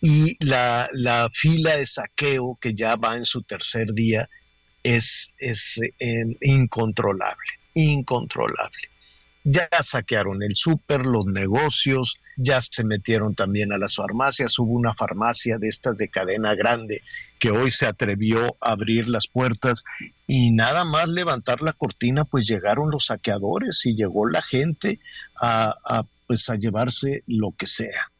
y 0.00 0.36
la, 0.44 1.30
fila 1.32 1.76
de 1.76 1.86
saqueo 1.86 2.58
que 2.60 2.74
ya 2.74 2.96
va 2.96 3.16
en 3.16 3.24
su 3.24 3.42
tercer 3.42 3.92
día 3.92 4.28
es, 4.82 5.32
es 5.38 5.80
incontrolable, 6.40 7.50
incontrolable. 7.74 8.88
ya 9.44 9.68
saquearon 9.82 10.42
el 10.42 10.56
súper, 10.56 11.06
los 11.06 11.26
negocios, 11.26 12.16
ya 12.36 12.60
se 12.60 12.82
metieron 12.82 13.36
también 13.36 13.72
a 13.72 13.78
las 13.78 13.94
farmacias. 13.94 14.58
Hubo 14.58 14.72
una 14.72 14.94
farmacia 14.94 15.58
de 15.58 15.68
estas 15.68 15.98
de 15.98 16.08
cadena 16.08 16.56
grande 16.56 17.00
que 17.38 17.50
hoy 17.50 17.70
se 17.70 17.86
atrevió 17.86 18.56
a 18.60 18.72
abrir 18.72 19.08
las 19.08 19.28
puertas 19.28 19.82
y 20.26 20.52
nada 20.52 20.84
más 20.84 21.08
levantar 21.08 21.60
la 21.60 21.72
cortina, 21.72 22.24
pues 22.24 22.46
llegaron 22.46 22.90
los 22.90 23.06
saqueadores 23.06 23.84
y 23.84 23.94
llegó 23.94 24.28
la 24.28 24.42
gente 24.42 25.00
a, 25.40 26.04
pues 26.26 26.48
a 26.48 26.56
llevarse 26.56 27.22
lo 27.26 27.52
que 27.52 27.66
sea. 27.66 28.10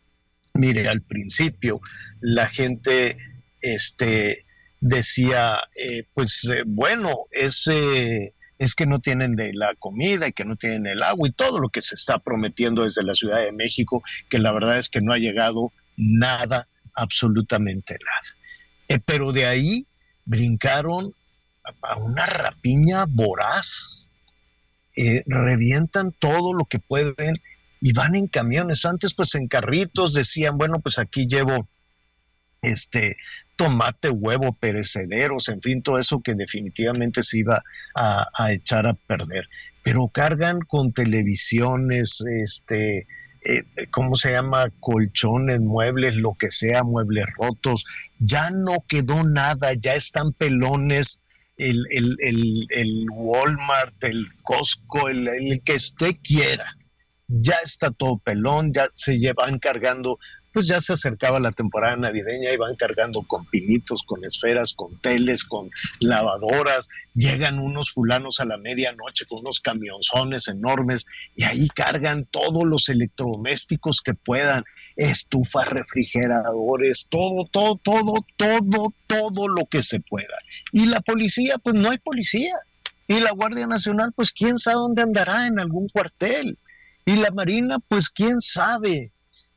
Mire, 0.54 0.88
al 0.88 1.02
principio 1.02 1.80
la 2.20 2.48
gente 2.48 3.18
este, 3.60 4.46
decía, 4.80 5.60
eh, 5.74 6.04
pues 6.14 6.44
eh, 6.44 6.62
bueno, 6.66 7.26
ese 7.30 8.34
es 8.58 8.74
que 8.74 8.86
no 8.86 9.00
tienen 9.00 9.36
de 9.36 9.52
la 9.52 9.74
comida 9.78 10.28
y 10.28 10.32
que 10.32 10.44
no 10.44 10.56
tienen 10.56 10.86
el 10.86 11.02
agua 11.02 11.28
y 11.28 11.32
todo 11.32 11.58
lo 11.58 11.68
que 11.68 11.82
se 11.82 11.94
está 11.94 12.18
prometiendo 12.18 12.84
desde 12.84 13.02
la 13.02 13.14
Ciudad 13.14 13.42
de 13.42 13.52
México, 13.52 14.02
que 14.30 14.38
la 14.38 14.52
verdad 14.52 14.78
es 14.78 14.88
que 14.88 15.02
no 15.02 15.12
ha 15.12 15.18
llegado 15.18 15.72
nada, 15.96 16.68
absolutamente 16.94 17.98
nada. 18.02 18.45
Eh, 18.88 18.98
pero 19.04 19.32
de 19.32 19.46
ahí 19.46 19.86
brincaron 20.24 21.12
a 21.82 21.96
una 21.98 22.26
rapiña 22.26 23.06
voraz, 23.08 24.10
eh, 24.96 25.22
revientan 25.26 26.12
todo 26.12 26.54
lo 26.54 26.64
que 26.64 26.78
pueden 26.78 27.36
y 27.80 27.92
van 27.92 28.14
en 28.14 28.26
camiones. 28.26 28.84
Antes 28.84 29.14
pues 29.14 29.34
en 29.34 29.48
carritos 29.48 30.14
decían, 30.14 30.56
bueno, 30.58 30.80
pues 30.80 30.98
aquí 30.98 31.26
llevo 31.26 31.68
este 32.62 33.16
tomate, 33.56 34.10
huevo, 34.10 34.52
perecederos, 34.52 35.48
en 35.48 35.62
fin, 35.62 35.82
todo 35.82 35.98
eso 35.98 36.20
que 36.20 36.34
definitivamente 36.34 37.22
se 37.22 37.38
iba 37.38 37.62
a, 37.94 38.52
echar 38.52 38.86
a 38.86 38.94
perder. 38.94 39.48
Pero 39.82 40.08
cargan 40.08 40.60
con 40.60 40.92
televisiones, 40.92 42.20
este, 42.42 43.06
eh, 43.48 43.86
¿cómo 43.90 44.16
se 44.16 44.32
llama? 44.32 44.70
Colchones, 44.80 45.60
muebles, 45.60 46.14
lo 46.16 46.34
que 46.34 46.50
sea, 46.50 46.82
muebles 46.82 47.26
rotos. 47.38 47.84
Ya 48.18 48.50
no 48.50 48.84
quedó 48.88 49.22
nada, 49.22 49.72
ya 49.74 49.94
están 49.94 50.32
pelones. 50.32 51.20
El, 51.56 51.86
el, 51.90 52.16
el, 52.20 52.66
el 52.70 53.06
Walmart, 53.10 53.94
el 54.02 54.26
Costco, 54.42 55.08
el, 55.08 55.62
que 55.64 55.74
usted 55.74 56.16
quiera. 56.22 56.76
Ya 57.28 57.56
está 57.64 57.90
todo 57.90 58.18
pelón, 58.18 58.72
ya 58.74 58.86
se 58.94 59.18
llevan 59.18 59.58
cargando 59.58 60.18
pues 60.56 60.68
ya 60.68 60.80
se 60.80 60.94
acercaba 60.94 61.38
la 61.38 61.52
temporada 61.52 61.98
navideña, 61.98 62.50
iban 62.50 62.76
cargando 62.76 63.20
con 63.20 63.44
pinitos, 63.44 64.02
con 64.02 64.24
esferas, 64.24 64.72
con 64.72 64.88
teles, 65.02 65.44
con 65.44 65.68
lavadoras, 66.00 66.88
llegan 67.12 67.58
unos 67.58 67.90
fulanos 67.90 68.40
a 68.40 68.46
la 68.46 68.56
medianoche 68.56 69.26
con 69.26 69.40
unos 69.40 69.60
camionzones 69.60 70.48
enormes 70.48 71.04
y 71.34 71.44
ahí 71.44 71.68
cargan 71.68 72.24
todos 72.24 72.64
los 72.64 72.88
electrodomésticos 72.88 74.00
que 74.00 74.14
puedan, 74.14 74.64
estufas, 74.96 75.68
refrigeradores, 75.68 77.06
todo, 77.10 77.44
todo, 77.52 77.78
todo, 77.84 78.24
todo, 78.38 78.88
todo 79.06 79.48
lo 79.48 79.66
que 79.66 79.82
se 79.82 80.00
pueda. 80.00 80.38
Y 80.72 80.86
la 80.86 81.02
policía, 81.02 81.56
pues 81.62 81.74
no 81.74 81.90
hay 81.90 81.98
policía. 81.98 82.54
Y 83.06 83.20
la 83.20 83.32
Guardia 83.32 83.66
Nacional, 83.66 84.14
pues 84.16 84.32
quién 84.32 84.58
sabe 84.58 84.76
dónde 84.76 85.02
andará, 85.02 85.48
en 85.48 85.60
algún 85.60 85.90
cuartel. 85.90 86.58
Y 87.04 87.16
la 87.16 87.30
Marina, 87.30 87.76
pues 87.90 88.08
quién 88.08 88.40
sabe 88.40 89.02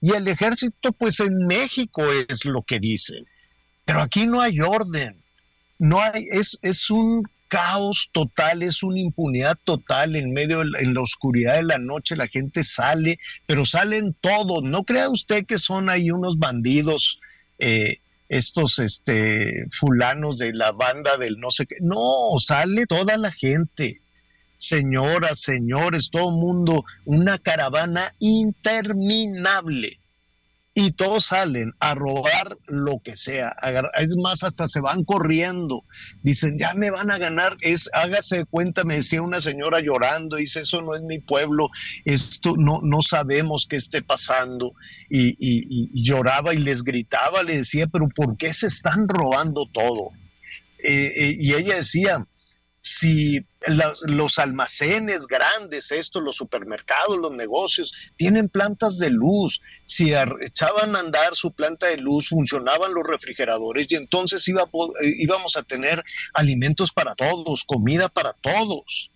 y 0.02 0.12
el 0.14 0.28
ejército, 0.28 0.92
pues 0.94 1.20
en 1.20 1.46
México 1.46 2.04
es 2.28 2.46
lo 2.46 2.62
que 2.62 2.80
dicen. 2.80 3.26
Pero 3.86 4.02
aquí 4.02 4.26
no 4.26 4.42
hay 4.42 4.60
orden. 4.62 5.22
No 5.78 6.02
hay, 6.02 6.26
es, 6.32 6.58
es 6.62 6.90
un 6.90 7.24
caos 7.48 8.10
total, 8.12 8.62
es 8.62 8.84
una 8.84 9.00
impunidad 9.00 9.58
total 9.64 10.16
en 10.16 10.32
medio, 10.32 10.60
de 10.60 10.70
en 10.82 10.94
la 10.94 11.02
oscuridad 11.02 11.56
de 11.56 11.64
la 11.64 11.80
noche, 11.80 12.16
la 12.16 12.28
gente 12.28 12.64
sale, 12.64 13.20
pero 13.48 13.66
salen 13.66 14.16
todos. 14.22 14.64
No 14.64 14.84
crea 14.84 15.10
usted 15.10 15.46
que 15.46 15.58
son 15.58 15.90
ahí 15.90 16.12
unos 16.12 16.38
bandidos, 16.38 17.20
eh, 17.58 17.98
estos 18.30 18.78
este, 18.78 19.66
fulanos 19.72 20.38
de 20.38 20.54
la 20.54 20.72
banda 20.72 21.18
del 21.18 21.40
no 21.40 21.50
sé 21.50 21.66
qué. 21.66 21.78
No, 21.82 22.38
sale 22.38 22.86
toda 22.86 23.18
la 23.18 23.32
gente 23.32 24.00
señoras, 24.60 25.40
señores, 25.40 26.10
todo 26.12 26.30
el 26.30 26.36
mundo, 26.36 26.84
una 27.06 27.38
caravana 27.40 28.14
interminable. 28.20 30.00
Y 30.76 30.92
todos 30.92 31.26
salen 31.26 31.74
a 31.80 31.96
robar 31.96 32.56
lo 32.68 33.00
que 33.04 33.18
sea. 33.18 33.54
Es 33.98 34.16
más, 34.18 34.44
hasta 34.44 34.68
se 34.68 34.80
van 34.80 35.04
corriendo. 35.04 35.84
Dicen, 36.22 36.58
ya 36.58 36.74
me 36.74 36.92
van 36.92 37.12
a 37.12 37.18
ganar. 37.18 37.58
Es, 37.62 37.90
hágase 37.92 38.46
cuenta, 38.46 38.84
me 38.84 38.96
decía 38.96 39.22
una 39.22 39.42
señora 39.42 39.82
llorando, 39.82 40.38
dice, 40.38 40.62
eso 40.62 40.82
no 40.82 40.96
es 40.96 41.02
mi 41.02 41.20
pueblo, 41.20 41.68
esto 42.06 42.56
no, 42.58 42.80
no 42.84 43.02
sabemos 43.02 43.66
qué 43.68 43.76
esté 43.78 44.02
pasando. 44.02 44.74
Y, 45.10 46.04
lloraba 46.04 46.54
y 46.54 46.60
les 46.60 46.84
gritaba, 46.84 47.44
le 47.44 47.58
decía, 47.58 47.88
pero 47.88 48.08
¿por 48.08 48.38
qué 48.38 48.54
se 48.54 48.68
están 48.68 49.10
robando 49.10 49.66
todo? 49.74 50.12
Eh, 50.82 51.12
eh, 51.18 51.38
y 51.40 51.56
ella 51.56 51.76
decía, 51.76 52.26
si 52.90 53.46
los 54.08 54.40
almacenes 54.40 55.28
grandes, 55.28 55.92
estos, 55.92 56.24
los 56.24 56.38
supermercados, 56.38 57.20
los 57.20 57.32
negocios, 57.32 57.94
tienen 58.18 58.50
plantas 58.50 58.98
de 58.98 59.12
luz, 59.12 59.62
si 59.86 60.12
echaban 60.42 60.96
a 60.96 61.02
andar 61.02 61.36
su 61.36 61.52
planta 61.52 61.86
de 61.86 61.98
luz, 61.98 62.30
funcionaban 62.30 62.96
los 62.96 63.06
refrigeradores 63.06 63.86
y 63.92 63.96
entonces 63.96 64.48
iba 64.48 64.64
eh, 64.64 65.14
íbamos 65.20 65.56
a 65.56 65.62
tener 65.62 66.04
alimentos 66.34 66.92
para 66.92 67.14
todos, 67.14 67.64
comida 67.64 68.10
para 68.10 68.34
todos. 68.34 69.12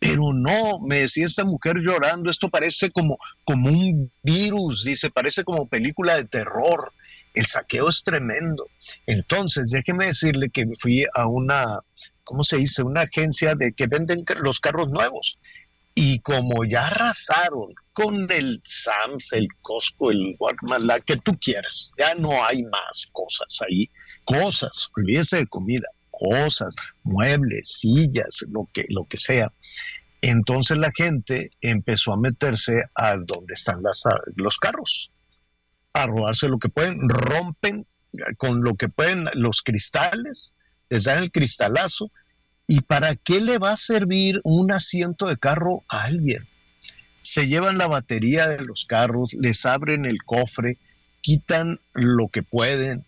Pero 0.00 0.32
no, 0.34 0.80
me 0.80 0.98
decía 0.98 1.24
esta 1.24 1.44
mujer 1.44 1.76
llorando, 1.76 2.32
esto 2.32 2.48
parece 2.48 2.90
como, 2.90 3.16
como 3.44 3.68
un 3.68 4.10
virus, 4.24 4.82
dice, 4.82 5.08
parece 5.08 5.44
como 5.44 5.68
película 5.68 6.16
de 6.16 6.24
terror. 6.24 6.92
El 7.32 7.46
saqueo 7.46 7.88
es 7.88 8.02
tremendo. 8.02 8.64
Entonces, 9.06 9.70
déjeme 9.70 10.06
decirle 10.06 10.50
que 10.50 10.66
fui 10.80 11.04
a 11.14 11.26
una 11.26 11.80
¿cómo 12.24 12.42
se 12.42 12.56
dice? 12.56 12.82
Una 12.82 13.02
agencia 13.02 13.54
de 13.54 13.72
que 13.72 13.86
venden 13.86 14.24
los 14.40 14.60
carros 14.60 14.88
nuevos. 14.88 15.38
Y 15.94 16.18
como 16.20 16.64
ya 16.64 16.88
arrasaron 16.88 17.72
con 17.92 18.26
el 18.32 18.60
Sams, 18.64 19.32
el 19.32 19.46
Costco, 19.62 20.10
el 20.10 20.34
Walmart, 20.40 20.82
la 20.82 20.98
que 20.98 21.16
tú 21.18 21.38
quieras, 21.38 21.92
ya 21.96 22.16
no 22.16 22.44
hay 22.44 22.64
más 22.64 23.08
cosas 23.12 23.60
ahí. 23.62 23.88
Cosas, 24.24 24.90
olvídese 24.96 25.36
de 25.36 25.46
comida, 25.46 25.86
cosas, 26.10 26.74
muebles, 27.04 27.78
sillas, 27.78 28.44
lo 28.50 28.66
que, 28.72 28.86
lo 28.88 29.04
que 29.04 29.18
sea. 29.18 29.52
Entonces 30.20 30.78
la 30.78 30.90
gente 30.96 31.50
empezó 31.60 32.12
a 32.12 32.16
meterse 32.16 32.84
a 32.94 33.16
donde 33.16 33.52
están 33.52 33.82
las, 33.82 34.04
los 34.36 34.58
carros, 34.58 35.12
a 35.92 36.06
robarse 36.06 36.48
lo 36.48 36.58
que 36.58 36.70
pueden, 36.70 37.08
rompen 37.08 37.86
con 38.38 38.62
lo 38.62 38.74
que 38.74 38.88
pueden 38.88 39.26
los 39.34 39.62
cristales, 39.62 40.54
les 40.90 41.04
dan 41.04 41.18
el 41.18 41.30
cristalazo. 41.30 42.10
¿Y 42.66 42.80
para 42.80 43.14
qué 43.14 43.40
le 43.40 43.58
va 43.58 43.72
a 43.72 43.76
servir 43.76 44.40
un 44.44 44.72
asiento 44.72 45.26
de 45.26 45.36
carro 45.36 45.84
a 45.88 46.04
alguien? 46.04 46.48
Se 47.20 47.46
llevan 47.46 47.78
la 47.78 47.86
batería 47.86 48.48
de 48.48 48.62
los 48.62 48.84
carros, 48.84 49.32
les 49.34 49.66
abren 49.66 50.04
el 50.04 50.22
cofre, 50.24 50.78
quitan 51.20 51.76
lo 51.92 52.28
que 52.28 52.42
pueden, 52.42 53.04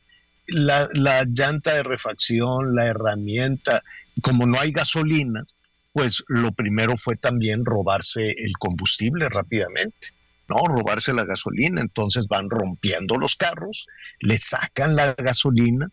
la, 0.46 0.88
la 0.92 1.24
llanta 1.24 1.74
de 1.74 1.82
refacción, 1.82 2.74
la 2.74 2.86
herramienta, 2.86 3.82
como 4.22 4.46
no 4.46 4.58
hay 4.60 4.72
gasolina, 4.72 5.44
pues 5.92 6.22
lo 6.28 6.52
primero 6.52 6.96
fue 6.96 7.16
también 7.16 7.64
robarse 7.64 8.30
el 8.30 8.52
combustible 8.58 9.28
rápidamente. 9.28 10.08
¿no? 10.48 10.56
Robarse 10.66 11.12
la 11.12 11.24
gasolina. 11.24 11.80
Entonces 11.80 12.26
van 12.28 12.50
rompiendo 12.50 13.16
los 13.16 13.36
carros, 13.36 13.86
le 14.20 14.38
sacan 14.38 14.96
la 14.96 15.14
gasolina, 15.14 15.90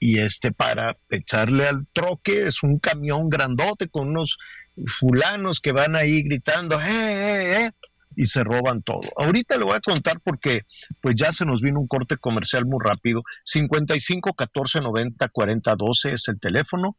y 0.00 0.18
este 0.18 0.50
para 0.50 0.96
echarle 1.10 1.68
al 1.68 1.86
troque 1.90 2.46
es 2.46 2.62
un 2.62 2.78
camión 2.78 3.28
grandote 3.28 3.88
con 3.88 4.08
unos 4.08 4.38
fulanos 4.86 5.60
que 5.60 5.72
van 5.72 5.94
ahí 5.94 6.22
gritando, 6.22 6.80
¡eh, 6.80 6.86
eh, 6.88 7.64
eh! 7.66 7.70
y 8.16 8.24
se 8.24 8.42
roban 8.42 8.82
todo. 8.82 9.02
Ahorita 9.16 9.56
le 9.56 9.64
voy 9.64 9.76
a 9.76 9.80
contar 9.80 10.16
porque 10.24 10.62
pues 11.00 11.14
ya 11.16 11.32
se 11.32 11.44
nos 11.44 11.60
vino 11.60 11.78
un 11.78 11.86
corte 11.86 12.16
comercial 12.16 12.64
muy 12.66 12.78
rápido. 12.82 13.22
55 13.44 14.32
14 14.34 14.80
90 14.80 15.28
40 15.28 15.76
12 15.76 16.12
es 16.12 16.28
el 16.28 16.40
teléfono. 16.40 16.96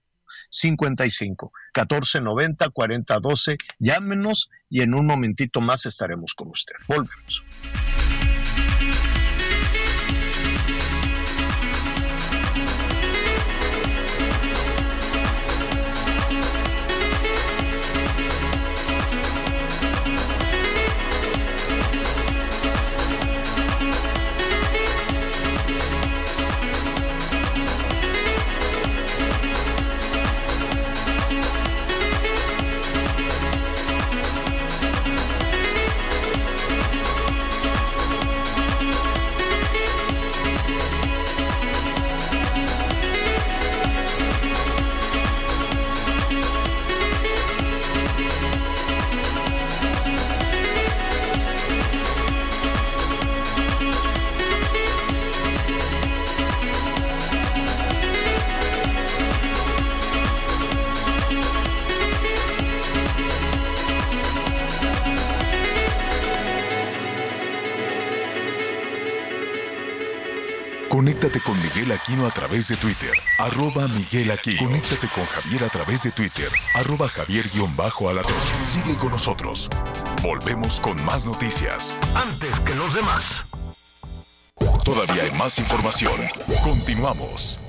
55 0.49 1.51
14 1.73 2.21
90 2.21 2.69
40 2.69 3.19
12. 3.19 3.57
Llámenos 3.79 4.49
y 4.69 4.81
en 4.81 4.93
un 4.93 5.05
momentito 5.05 5.59
más 5.59 5.85
estaremos 5.85 6.33
con 6.33 6.49
usted. 6.49 6.75
Volvemos. 6.87 7.43
Con 71.41 71.61
Miguel 71.61 71.91
Aquino 71.91 72.25
a 72.25 72.31
través 72.31 72.67
de 72.67 72.77
Twitter, 72.77 73.11
arroba 73.37 73.87
Miguel 73.87 74.31
Aquino. 74.31 74.63
Conéctate 74.63 75.07
con 75.07 75.25
Javier 75.25 75.63
a 75.63 75.69
través 75.69 76.03
de 76.03 76.11
Twitter, 76.11 76.49
arroba 76.73 77.07
Javier-Alatón. 77.07 78.35
Sigue 78.65 78.95
con 78.95 79.11
nosotros. 79.11 79.69
Volvemos 80.21 80.79
con 80.79 81.03
más 81.03 81.25
noticias. 81.25 81.97
Antes 82.15 82.59
que 82.61 82.75
los 82.75 82.93
demás. 82.93 83.45
Todavía 84.83 85.23
hay 85.23 85.31
más 85.31 85.57
información. 85.59 86.21
Continuamos. 86.63 87.59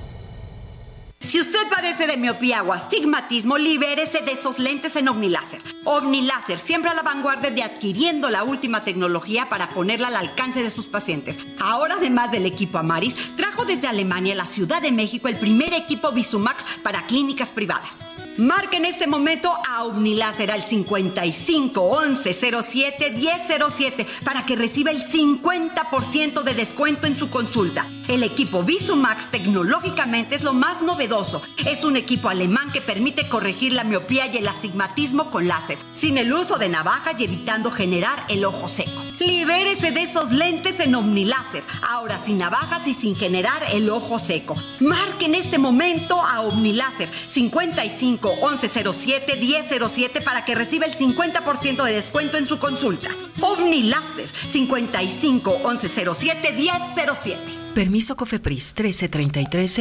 Si 1.23 1.39
usted 1.39 1.69
padece 1.69 2.05
de 2.05 2.17
miopía 2.17 2.63
o 2.63 2.73
astigmatismo, 2.73 3.57
libérese 3.57 4.21
de 4.21 4.33
esos 4.33 4.59
lentes 4.59 4.97
en 4.97 5.07
OmniLáser. 5.07 5.61
OmniLáser, 5.85 6.59
siempre 6.59 6.91
a 6.91 6.93
la 6.93 7.01
vanguardia 7.01 7.49
de 7.49 7.63
adquiriendo 7.63 8.29
la 8.29 8.43
última 8.43 8.83
tecnología 8.83 9.47
para 9.47 9.69
ponerla 9.69 10.09
al 10.09 10.17
alcance 10.17 10.61
de 10.61 10.69
sus 10.69 10.87
pacientes. 10.87 11.39
Ahora, 11.61 11.95
además 11.95 12.31
del 12.33 12.45
equipo 12.45 12.77
Amaris, 12.77 13.31
desde 13.65 13.87
Alemania 13.87 14.35
la 14.35 14.45
Ciudad 14.45 14.81
de 14.81 14.91
México 14.91 15.27
el 15.27 15.37
primer 15.37 15.73
equipo 15.73 16.11
Visumax 16.11 16.65
para 16.83 17.05
clínicas 17.05 17.49
privadas. 17.49 17.95
Marque 18.37 18.77
en 18.77 18.85
este 18.85 19.05
momento 19.05 19.53
a 19.69 19.83
Omniláser 19.83 20.49
al 20.49 20.63
55 20.63 21.79
11 21.81 22.33
07 22.63 23.11
1007 23.11 24.07
para 24.23 24.43
que 24.43 24.55
reciba 24.55 24.89
el 24.89 25.03
50% 25.03 26.41
de 26.41 26.53
descuento 26.55 27.05
en 27.05 27.15
su 27.15 27.29
consulta. 27.29 27.87
El 28.07 28.23
equipo 28.23 28.63
Visumax 28.63 29.29
tecnológicamente 29.29 30.35
es 30.35 30.43
lo 30.43 30.53
más 30.53 30.81
novedoso. 30.81 31.43
Es 31.65 31.83
un 31.83 31.95
equipo 31.95 32.27
alemán 32.27 32.71
que 32.71 32.81
permite 32.81 33.29
corregir 33.29 33.71
la 33.73 33.83
miopía 33.83 34.25
y 34.25 34.37
el 34.37 34.47
astigmatismo 34.47 35.29
con 35.29 35.47
láser, 35.47 35.77
sin 35.93 36.17
el 36.17 36.33
uso 36.33 36.57
de 36.57 36.69
navajas 36.69 37.19
y 37.19 37.25
evitando 37.25 37.69
generar 37.69 38.23
el 38.29 38.45
ojo 38.45 38.67
seco. 38.67 39.03
Libérese 39.19 39.91
de 39.91 40.01
esos 40.01 40.31
lentes 40.31 40.79
en 40.79 40.95
Omniláser, 40.95 41.63
ahora 41.87 42.17
sin 42.17 42.39
navajas 42.39 42.87
y 42.87 42.93
sin 42.93 43.15
generar 43.15 43.63
el 43.71 43.89
ojo 43.89 44.17
seco. 44.17 44.55
Marque 44.79 45.25
en 45.25 45.35
este 45.35 45.59
momento 45.59 46.19
a 46.19 46.41
Omniláser 46.41 47.09
55 47.27 48.22
1107 48.31 49.37
1007 49.37 50.21
para 50.21 50.45
que 50.45 50.55
reciba 50.55 50.85
el 50.85 50.93
50% 50.93 51.83
de 51.83 51.93
descuento 51.93 52.37
en 52.37 52.47
su 52.47 52.59
consulta. 52.59 53.09
Omniláser 53.41 54.29
55 54.29 55.57
1107 55.57 56.53
1007. 56.53 57.63
Permiso 57.73 58.15
COFEPRIS 58.15 58.75
1333 58.77 59.79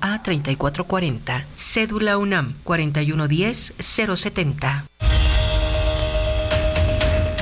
a 0.00 0.22
3440. 0.22 1.46
Cédula 1.54 2.18
UNAM 2.18 2.56
4110-070. 2.64 4.86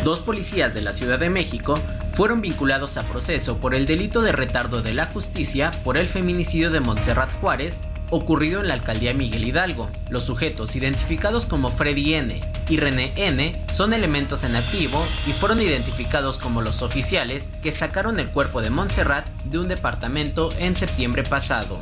Dos 0.05 0.21
policías 0.21 0.75
de 0.75 0.83
la 0.83 0.93
Ciudad 0.93 1.19
de 1.19 1.31
México 1.31 1.81
fueron 2.13 2.43
vinculados 2.43 2.99
a 2.99 3.09
proceso 3.09 3.59
por 3.59 3.75
el 3.75 3.87
delito 3.87 4.21
de 4.21 4.33
retardo 4.33 4.83
de 4.83 4.95
la 4.95 5.07
justicia 5.07 5.71
por 5.85 5.97
el 5.97 6.09
feminicidio 6.09 6.71
de 6.71 6.81
Montserrat 6.81 7.33
Juárez 7.41 7.81
ocurrido 8.13 8.61
en 8.61 8.69
la 8.69 8.75
alcaldía 8.75 9.15
Miguel 9.15 9.45
Hidalgo. 9.45 9.91
Los 10.11 10.25
sujetos 10.25 10.77
identificados 10.77 11.47
como 11.47 11.71
Freddy 11.71 12.15
N 12.15 12.41
y 12.69 12.77
René 12.77 13.13
N 13.17 13.65
son 13.73 13.95
elementos 13.95 14.45
en 14.45 14.55
activo 14.55 15.05
y 15.27 15.33
fueron 15.33 15.61
identificados 15.61 16.37
como 16.37 16.61
los 16.61 16.83
oficiales 16.83 17.49
que 17.63 17.73
sacaron 17.73 18.21
el 18.21 18.29
cuerpo 18.29 18.61
de 18.61 18.71
Montserrat 18.71 19.27
de 19.45 19.59
un 19.59 19.67
departamento 19.67 20.51
en 20.59 20.77
septiembre 20.77 21.23
pasado. 21.23 21.81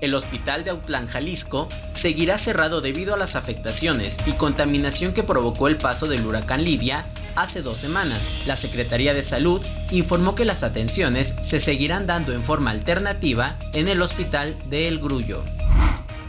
El 0.00 0.14
hospital 0.14 0.64
de 0.64 0.70
Autlán, 0.70 1.06
Jalisco, 1.06 1.68
seguirá 1.92 2.38
cerrado 2.38 2.80
debido 2.80 3.14
a 3.14 3.18
las 3.18 3.36
afectaciones 3.36 4.18
y 4.26 4.32
contaminación 4.32 5.12
que 5.12 5.22
provocó 5.22 5.68
el 5.68 5.76
paso 5.76 6.06
del 6.06 6.24
huracán 6.24 6.64
Lidia 6.64 7.06
hace 7.34 7.62
dos 7.62 7.78
semanas. 7.78 8.36
La 8.46 8.56
Secretaría 8.56 9.14
de 9.14 9.22
Salud 9.22 9.60
informó 9.90 10.34
que 10.34 10.44
las 10.44 10.62
atenciones 10.62 11.34
se 11.40 11.58
seguirán 11.58 12.06
dando 12.06 12.32
en 12.32 12.44
forma 12.44 12.70
alternativa 12.70 13.56
en 13.72 13.88
el 13.88 14.02
hospital 14.02 14.56
de 14.68 14.88
El 14.88 14.98
Grullo. 14.98 15.42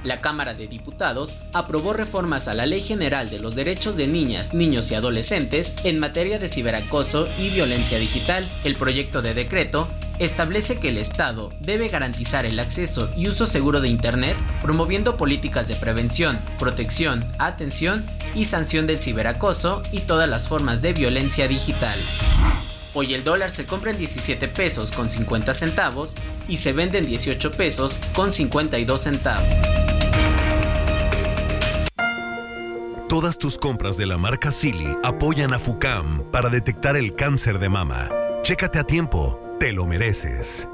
La 0.03 0.21
Cámara 0.21 0.53
de 0.53 0.67
Diputados 0.67 1.37
aprobó 1.53 1.93
reformas 1.93 2.47
a 2.47 2.53
la 2.53 2.65
Ley 2.65 2.81
General 2.81 3.29
de 3.29 3.39
los 3.39 3.55
Derechos 3.55 3.95
de 3.95 4.07
Niñas, 4.07 4.53
Niños 4.53 4.91
y 4.91 4.95
Adolescentes 4.95 5.73
en 5.83 5.99
materia 5.99 6.39
de 6.39 6.47
ciberacoso 6.47 7.27
y 7.37 7.49
violencia 7.49 7.99
digital. 7.99 8.47
El 8.63 8.75
proyecto 8.75 9.21
de 9.21 9.33
decreto 9.33 9.87
establece 10.19 10.79
que 10.79 10.89
el 10.89 10.97
Estado 10.97 11.49
debe 11.59 11.89
garantizar 11.89 12.45
el 12.45 12.59
acceso 12.59 13.09
y 13.15 13.27
uso 13.27 13.45
seguro 13.45 13.81
de 13.81 13.89
Internet, 13.89 14.37
promoviendo 14.61 15.17
políticas 15.17 15.67
de 15.67 15.75
prevención, 15.75 16.39
protección, 16.59 17.25
atención 17.37 18.05
y 18.35 18.45
sanción 18.45 18.85
del 18.85 18.99
ciberacoso 18.99 19.81
y 19.91 20.01
todas 20.01 20.29
las 20.29 20.47
formas 20.47 20.81
de 20.81 20.93
violencia 20.93 21.47
digital. 21.47 21.97
Hoy 22.93 23.13
el 23.13 23.23
dólar 23.23 23.51
se 23.51 23.65
compra 23.65 23.91
en 23.91 23.97
17 23.97 24.47
pesos 24.47 24.91
con 24.91 25.09
50 25.09 25.53
centavos 25.53 26.15
y 26.47 26.57
se 26.57 26.73
vende 26.73 26.97
en 26.97 27.05
18 27.05 27.51
pesos 27.51 27.99
con 28.13 28.31
52 28.31 29.01
centavos. 29.01 29.47
Todas 33.07 33.37
tus 33.37 33.57
compras 33.57 33.97
de 33.97 34.05
la 34.05 34.17
marca 34.17 34.51
Silly 34.51 34.91
apoyan 35.03 35.53
a 35.53 35.59
FUCAM 35.59 36.31
para 36.31 36.49
detectar 36.49 36.95
el 36.95 37.15
cáncer 37.15 37.59
de 37.59 37.69
mama. 37.69 38.09
Chécate 38.43 38.79
a 38.79 38.83
tiempo, 38.83 39.39
te 39.59 39.71
lo 39.71 39.85
mereces. 39.85 40.67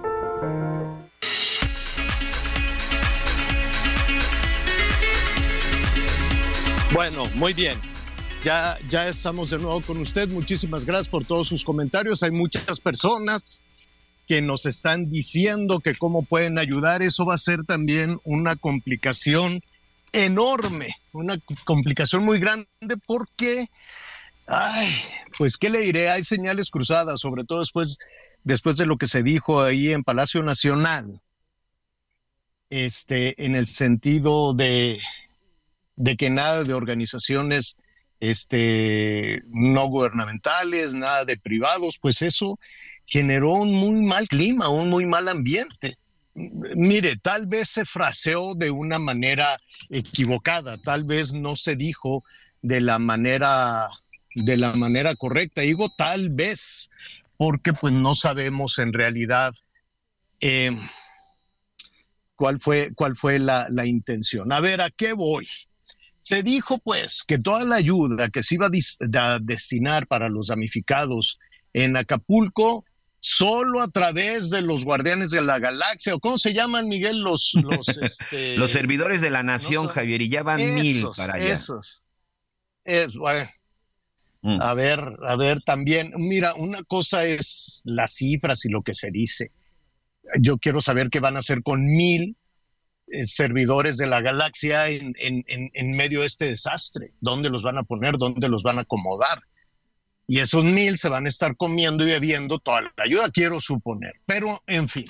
Bueno, 6.93 7.25
muy 7.33 7.53
bien. 7.53 7.94
Ya, 8.45 8.77
ya 8.87 9.07
estamos 9.07 9.49
de 9.49 9.57
nuevo 9.57 9.81
con 9.81 9.97
usted. 9.97 10.29
Muchísimas 10.29 10.85
gracias 10.85 11.07
por 11.07 11.25
todos 11.25 11.47
sus 11.47 11.65
comentarios. 11.65 12.21
Hay 12.21 12.29
muchas 12.29 12.79
personas 12.79 13.63
que 14.27 14.39
nos 14.43 14.67
están 14.67 15.09
diciendo 15.09 15.79
que 15.79 15.95
cómo 15.95 16.21
pueden 16.21 16.59
ayudar. 16.59 17.01
Eso 17.01 17.25
va 17.25 17.33
a 17.33 17.39
ser 17.39 17.63
también 17.63 18.19
una 18.23 18.55
complicación 18.55 19.61
enorme, 20.11 20.95
una 21.11 21.39
complicación 21.63 22.23
muy 22.23 22.37
grande 22.37 22.67
porque, 23.07 23.65
ay, 24.45 24.93
pues, 25.39 25.57
¿qué 25.57 25.71
le 25.71 25.79
diré? 25.79 26.11
Hay 26.11 26.23
señales 26.23 26.69
cruzadas, 26.69 27.21
sobre 27.21 27.45
todo 27.45 27.61
después, 27.61 27.97
después 28.43 28.77
de 28.77 28.85
lo 28.85 28.97
que 28.97 29.07
se 29.07 29.23
dijo 29.23 29.63
ahí 29.63 29.89
en 29.89 30.03
Palacio 30.03 30.43
Nacional, 30.43 31.19
este, 32.69 33.43
en 33.43 33.55
el 33.55 33.65
sentido 33.65 34.53
de, 34.53 34.99
de 35.95 36.15
que 36.15 36.29
nada 36.29 36.63
de 36.63 36.75
organizaciones 36.75 37.75
este, 38.19 39.43
no 39.47 39.87
gubernamentales, 39.87 40.93
nada 40.93 41.25
de 41.25 41.37
privados, 41.37 41.99
pues 41.99 42.21
eso 42.21 42.59
generó 43.05 43.53
un 43.53 43.73
muy 43.73 44.01
mal 44.01 44.27
clima, 44.27 44.69
un 44.69 44.89
muy 44.89 45.05
mal 45.05 45.27
ambiente. 45.27 45.97
Mire, 46.33 47.15
tal 47.17 47.45
vez 47.45 47.69
se 47.69 47.85
fraseó 47.85 48.55
de 48.55 48.71
una 48.71 48.99
manera 48.99 49.57
equivocada, 49.89 50.77
tal 50.77 51.03
vez 51.03 51.33
no 51.33 51.55
se 51.55 51.75
dijo 51.75 52.23
de 52.61 52.81
la 52.81 52.99
manera 52.99 53.87
de 54.35 54.57
la 54.57 54.73
manera 54.73 55.15
correcta. 55.15 55.61
Digo 55.61 55.89
tal 55.97 56.29
vez, 56.29 56.89
porque 57.37 57.73
pues 57.73 57.93
no 57.93 58.15
sabemos 58.15 58.79
en 58.79 58.93
realidad 58.93 59.53
eh, 60.41 60.77
cuál 62.35 62.59
fue, 62.59 62.93
cuál 62.93 63.15
fue 63.15 63.39
la, 63.39 63.67
la 63.69 63.85
intención. 63.85 64.51
A 64.51 64.59
ver, 64.59 64.81
¿a 64.81 64.89
qué 64.89 65.13
voy? 65.13 65.47
Se 66.25 66.41
dijo 66.41 66.79
pues 66.79 67.23
que 67.23 67.37
toda 67.37 67.65
la 67.65 67.75
ayuda 67.75 68.29
que 68.29 68.41
se 68.41 68.55
iba 68.55 68.67
a 68.67 69.39
destinar 69.39 70.07
para 70.07 70.27
los 70.27 70.47
damnificados 70.47 71.37
en 71.71 71.95
Acapulco 71.95 72.83
solo 73.19 73.79
a 73.79 73.89
través 73.89 74.49
de 74.49 74.63
los 74.63 74.85
guardianes 74.85 75.29
de 75.29 75.43
la 75.43 75.59
galaxia, 75.59 76.15
o 76.15 76.19
cómo 76.19 76.39
se 76.39 76.55
llaman, 76.55 76.87
Miguel, 76.87 77.19
los... 77.19 77.51
Los, 77.61 77.87
este, 78.01 78.57
los 78.57 78.71
servidores 78.71 79.21
de 79.21 79.29
la 79.29 79.43
nación, 79.43 79.85
Javier, 79.85 80.23
y 80.23 80.29
ya 80.29 80.41
van 80.41 80.57
mil 80.73 81.05
para 81.15 81.35
allá. 81.35 81.53
Esos. 81.53 82.01
Es, 82.83 83.13
bueno. 83.13 83.47
Mm. 84.41 84.61
A 84.63 84.73
ver, 84.73 84.99
a 85.27 85.35
ver, 85.35 85.61
también, 85.61 86.11
mira, 86.17 86.55
una 86.55 86.81
cosa 86.81 87.23
es 87.25 87.83
las 87.83 88.15
cifras 88.15 88.65
y 88.65 88.69
lo 88.69 88.81
que 88.81 88.95
se 88.95 89.11
dice. 89.11 89.51
Yo 90.39 90.57
quiero 90.57 90.81
saber 90.81 91.11
qué 91.11 91.19
van 91.19 91.35
a 91.35 91.39
hacer 91.39 91.61
con 91.61 91.85
mil 91.85 92.35
servidores 93.25 93.97
de 93.97 94.07
la 94.07 94.21
galaxia 94.21 94.89
en, 94.89 95.95
medio 95.95 96.21
de 96.21 96.27
este 96.27 96.45
desastre. 96.45 97.07
¿Dónde 97.21 97.49
los 97.49 97.63
van 97.63 97.77
a 97.77 97.83
poner? 97.83 98.17
¿Dónde 98.17 98.49
los 98.49 98.63
van 98.63 98.77
a 98.77 98.81
acomodar? 98.81 99.39
Y 100.27 100.39
esos 100.39 100.63
mil 100.63 100.97
se 100.97 101.09
van 101.09 101.25
a 101.25 101.29
estar 101.29 101.55
comiendo 101.55 102.03
y 102.03 102.07
bebiendo 102.07 102.57
toda 102.57 102.81
la 102.81 102.91
ayuda, 102.97 103.29
quiero 103.29 103.59
suponer. 103.59 104.13
Pero, 104.25 104.63
en 104.65 104.89
fin, 104.89 105.05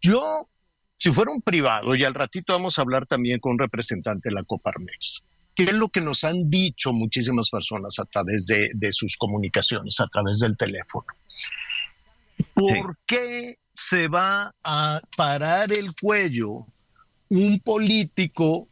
yo, 0.00 0.48
si 0.96 1.12
fuera 1.12 1.30
un 1.30 1.40
privado, 1.40 1.94
y 1.94 2.04
al 2.04 2.14
ratito 2.14 2.52
vamos 2.52 2.78
a 2.78 2.82
hablar 2.82 3.06
también 3.06 3.40
con 3.40 3.52
un 3.52 3.58
representante 3.58 4.28
de 4.28 4.34
la 4.34 4.42
Coparmex, 4.42 5.22
que 5.54 5.64
es 5.64 5.72
lo 5.72 5.88
que 5.88 6.00
nos 6.00 6.24
han 6.24 6.50
dicho 6.50 6.92
muchísimas 6.92 7.48
personas 7.48 7.98
a 7.98 8.04
través 8.04 8.46
de, 8.46 8.92
sus 8.92 9.16
comunicaciones, 9.16 9.98
a 10.00 10.06
través 10.08 10.40
del 10.40 10.56
teléfono. 10.56 11.06
¿Por 12.54 12.96
qué 13.06 13.58
se 13.74 14.08
va 14.08 14.54
a 14.62 15.00
parar 15.16 15.72
el 15.72 15.90
cuello 16.00 16.66
un 17.28 17.58
político, 17.60 18.68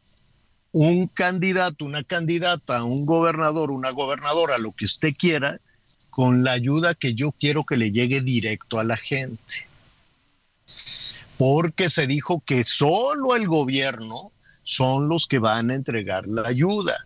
un 0.70 1.08
candidato, 1.08 1.84
una 1.84 2.04
candidata, 2.04 2.84
un 2.84 3.04
gobernador, 3.06 3.70
una 3.70 3.90
gobernadora, 3.90 4.58
lo 4.58 4.72
que 4.72 4.84
usted 4.84 5.10
quiera, 5.18 5.58
con 6.10 6.44
la 6.44 6.52
ayuda 6.52 6.94
que 6.94 7.14
yo 7.14 7.32
quiero 7.32 7.64
que 7.64 7.76
le 7.76 7.90
llegue 7.90 8.20
directo 8.20 8.78
a 8.78 8.84
la 8.84 8.96
gente. 8.96 9.68
porque 11.38 11.90
se 11.90 12.06
dijo 12.06 12.40
que 12.46 12.62
solo 12.62 13.34
el 13.34 13.48
gobierno 13.48 14.30
son 14.62 15.08
los 15.08 15.26
que 15.26 15.40
van 15.40 15.70
a 15.70 15.74
entregar 15.74 16.28
la 16.28 16.46
ayuda, 16.46 17.04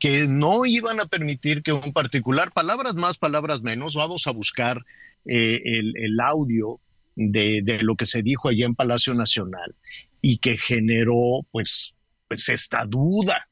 que 0.00 0.26
no 0.26 0.66
iban 0.66 0.98
a 0.98 1.06
permitir 1.06 1.62
que 1.62 1.72
un 1.72 1.92
particular, 1.92 2.50
palabras 2.50 2.96
más, 2.96 3.16
palabras 3.16 3.62
menos, 3.62 3.94
vamos 3.94 4.26
a 4.26 4.32
buscar 4.32 4.84
eh, 5.28 5.60
el, 5.64 6.20
audio 6.20 6.80
de, 7.14 7.78
lo 7.82 7.94
que 7.96 8.06
se 8.06 8.22
dijo 8.22 8.48
allá 8.48 8.66
en 8.66 8.74
Palacio 8.74 9.14
Nacional 9.14 9.74
y 10.22 10.38
que 10.38 10.56
generó 10.56 11.46
pues, 11.50 11.94
pues 12.28 12.48
esta 12.48 12.84
duda, 12.84 13.48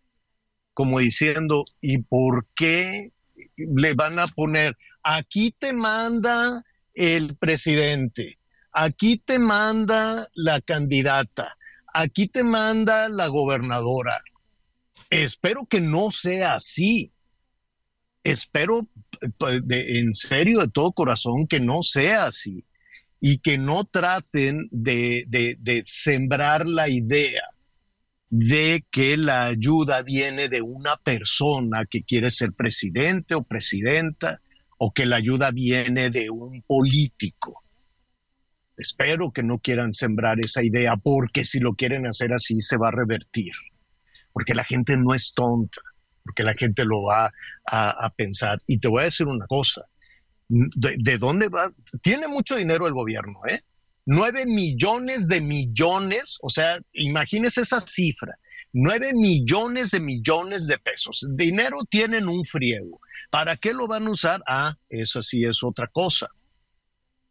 como 0.73 0.99
diciendo, 0.99 1.65
¿y 1.81 1.99
por 1.99 2.47
qué 2.55 3.13
le 3.57 3.95
van 3.95 4.19
a 4.19 4.27
poner, 4.27 4.77
aquí 5.03 5.51
te 5.51 5.73
manda 5.73 6.63
el 6.95 7.37
presidente, 7.37 8.39
aquí 8.73 9.17
te 9.17 9.39
manda 9.39 10.27
la 10.35 10.61
candidata, 10.61 11.57
aquí 11.93 12.29
te 12.29 12.45
manda 12.45 13.09
la 13.09 13.29
gobernadora. 13.29 14.21
Espero 15.11 15.67
que 15.67 15.81
no 15.81 16.11
sea 16.11 16.55
así. 16.55 17.13
Espero 18.25 18.89
en 19.71 20.15
serio, 20.15 20.61
de 20.61 20.69
todo 20.69 20.93
corazón, 20.93 21.47
que 21.47 21.61
no 21.61 21.83
sea 21.83 22.27
así 22.27 22.65
y 23.21 23.39
que 23.39 23.59
no 23.59 23.85
traten 23.85 24.69
de, 24.71 25.25
de 25.29 25.83
sembrar 25.87 26.67
la 26.67 26.89
idea 26.89 27.43
de 28.31 28.85
que 28.91 29.17
la 29.17 29.47
ayuda 29.47 30.03
viene 30.03 30.49
de 30.49 30.61
una 30.63 30.97
persona 30.97 31.85
que 31.89 32.01
quiere 32.01 32.31
ser 32.31 32.53
presidente 32.53 33.35
o 33.35 33.43
presidenta 33.43 34.41
o 34.79 34.93
que 34.93 35.07
la 35.07 35.17
ayuda 35.17 35.51
viene 35.51 36.11
de 36.11 36.31
un 36.31 36.63
político. 36.67 37.63
Espero 38.77 39.31
que 39.31 39.43
no 39.43 39.59
quieran 39.59 39.95
sembrar 39.95 40.41
esa 40.41 40.63
idea 40.63 40.97
porque 40.97 41.45
si 41.45 41.61
lo 41.61 41.75
quieren 41.75 42.07
hacer 42.07 42.33
así 42.33 42.61
se 42.61 42.77
va 42.77 42.89
a 42.89 42.93
revertir. 42.93 43.53
Porque 44.33 44.55
la 44.55 44.65
gente 44.65 44.97
no 44.97 45.15
es 45.15 45.33
tonta, 45.33 45.81
porque 46.25 46.43
la 46.43 46.55
gente 46.55 46.85
lo 46.85 47.03
va 47.03 47.33
a, 47.67 48.11
pensar. 48.17 48.59
Y 48.67 48.79
te 48.79 48.89
voy 48.89 49.03
a 49.03 49.05
decir 49.05 49.27
una 49.27 49.47
cosa, 49.47 49.83
¿De, 50.49 50.97
¿De, 50.99 51.19
dónde 51.19 51.49
va? 51.49 51.71
Tiene 52.03 52.29
mucho 52.29 52.57
dinero 52.57 52.87
el 52.87 52.93
gobierno, 52.93 53.41
¿eh? 53.49 53.61
9 54.07 54.45
millones 54.45 55.27
de 55.29 55.41
millones, 55.41 56.39
o 56.43 56.51
sea, 56.51 56.79
imagínese 56.93 57.63
esa 57.63 57.81
cifra. 57.81 58.35
9 58.75 59.13
millones 59.15 59.93
de 59.93 60.01
millones 60.01 60.67
de 60.67 60.79
pesos. 60.79 61.27
Dinero 61.31 61.79
tienen 61.89 62.29
un 62.29 62.45
friego. 62.45 63.01
¿Para 63.31 63.57
qué 63.57 63.73
lo 63.73 63.87
van 63.87 64.07
a 64.07 64.11
usar? 64.11 64.43
Ah, 64.47 64.75
eso 64.89 65.23
sí 65.23 65.45
es 65.45 65.63
otra 65.63 65.87
cosa. 65.87 66.29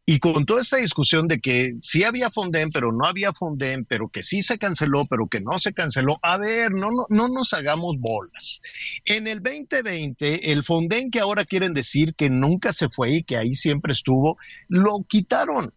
Y 0.06 0.20
con 0.20 0.46
toda 0.46 0.62
esta 0.62 0.78
discusión 0.78 1.30
de 1.30 1.40
que 1.40 1.76
sí 1.80 2.04
había 2.04 2.30
Fonden, 2.30 2.72
pero 2.72 2.92
no 2.92 3.06
había 3.06 3.32
Fonden, 3.32 3.86
pero 3.88 4.10
que 4.10 4.22
sí 4.22 4.42
se 4.42 4.58
canceló, 4.58 5.06
pero 5.10 5.28
que 5.28 5.40
no 5.40 5.60
se 5.60 5.74
canceló, 5.74 6.18
a 6.22 6.38
ver, 6.38 6.72
no, 6.72 6.90
no, 6.90 7.06
no 7.10 7.30
nos 7.30 7.54
hagamos 7.54 7.96
bolas. 8.00 8.60
En 9.06 9.28
el 9.28 9.42
2020, 9.42 10.52
el 10.52 10.64
Fonden 10.66 11.10
que 11.10 11.22
ahora 11.22 11.46
quieren 11.46 11.74
decir 11.74 12.16
que 12.16 12.30
nunca 12.30 12.74
se 12.74 12.90
fue 12.90 13.16
y 13.16 13.24
que 13.24 13.38
ahí 13.38 13.56
siempre 13.56 13.94
estuvo, 13.94 14.38
lo 14.68 15.06
quitaron 15.08 15.74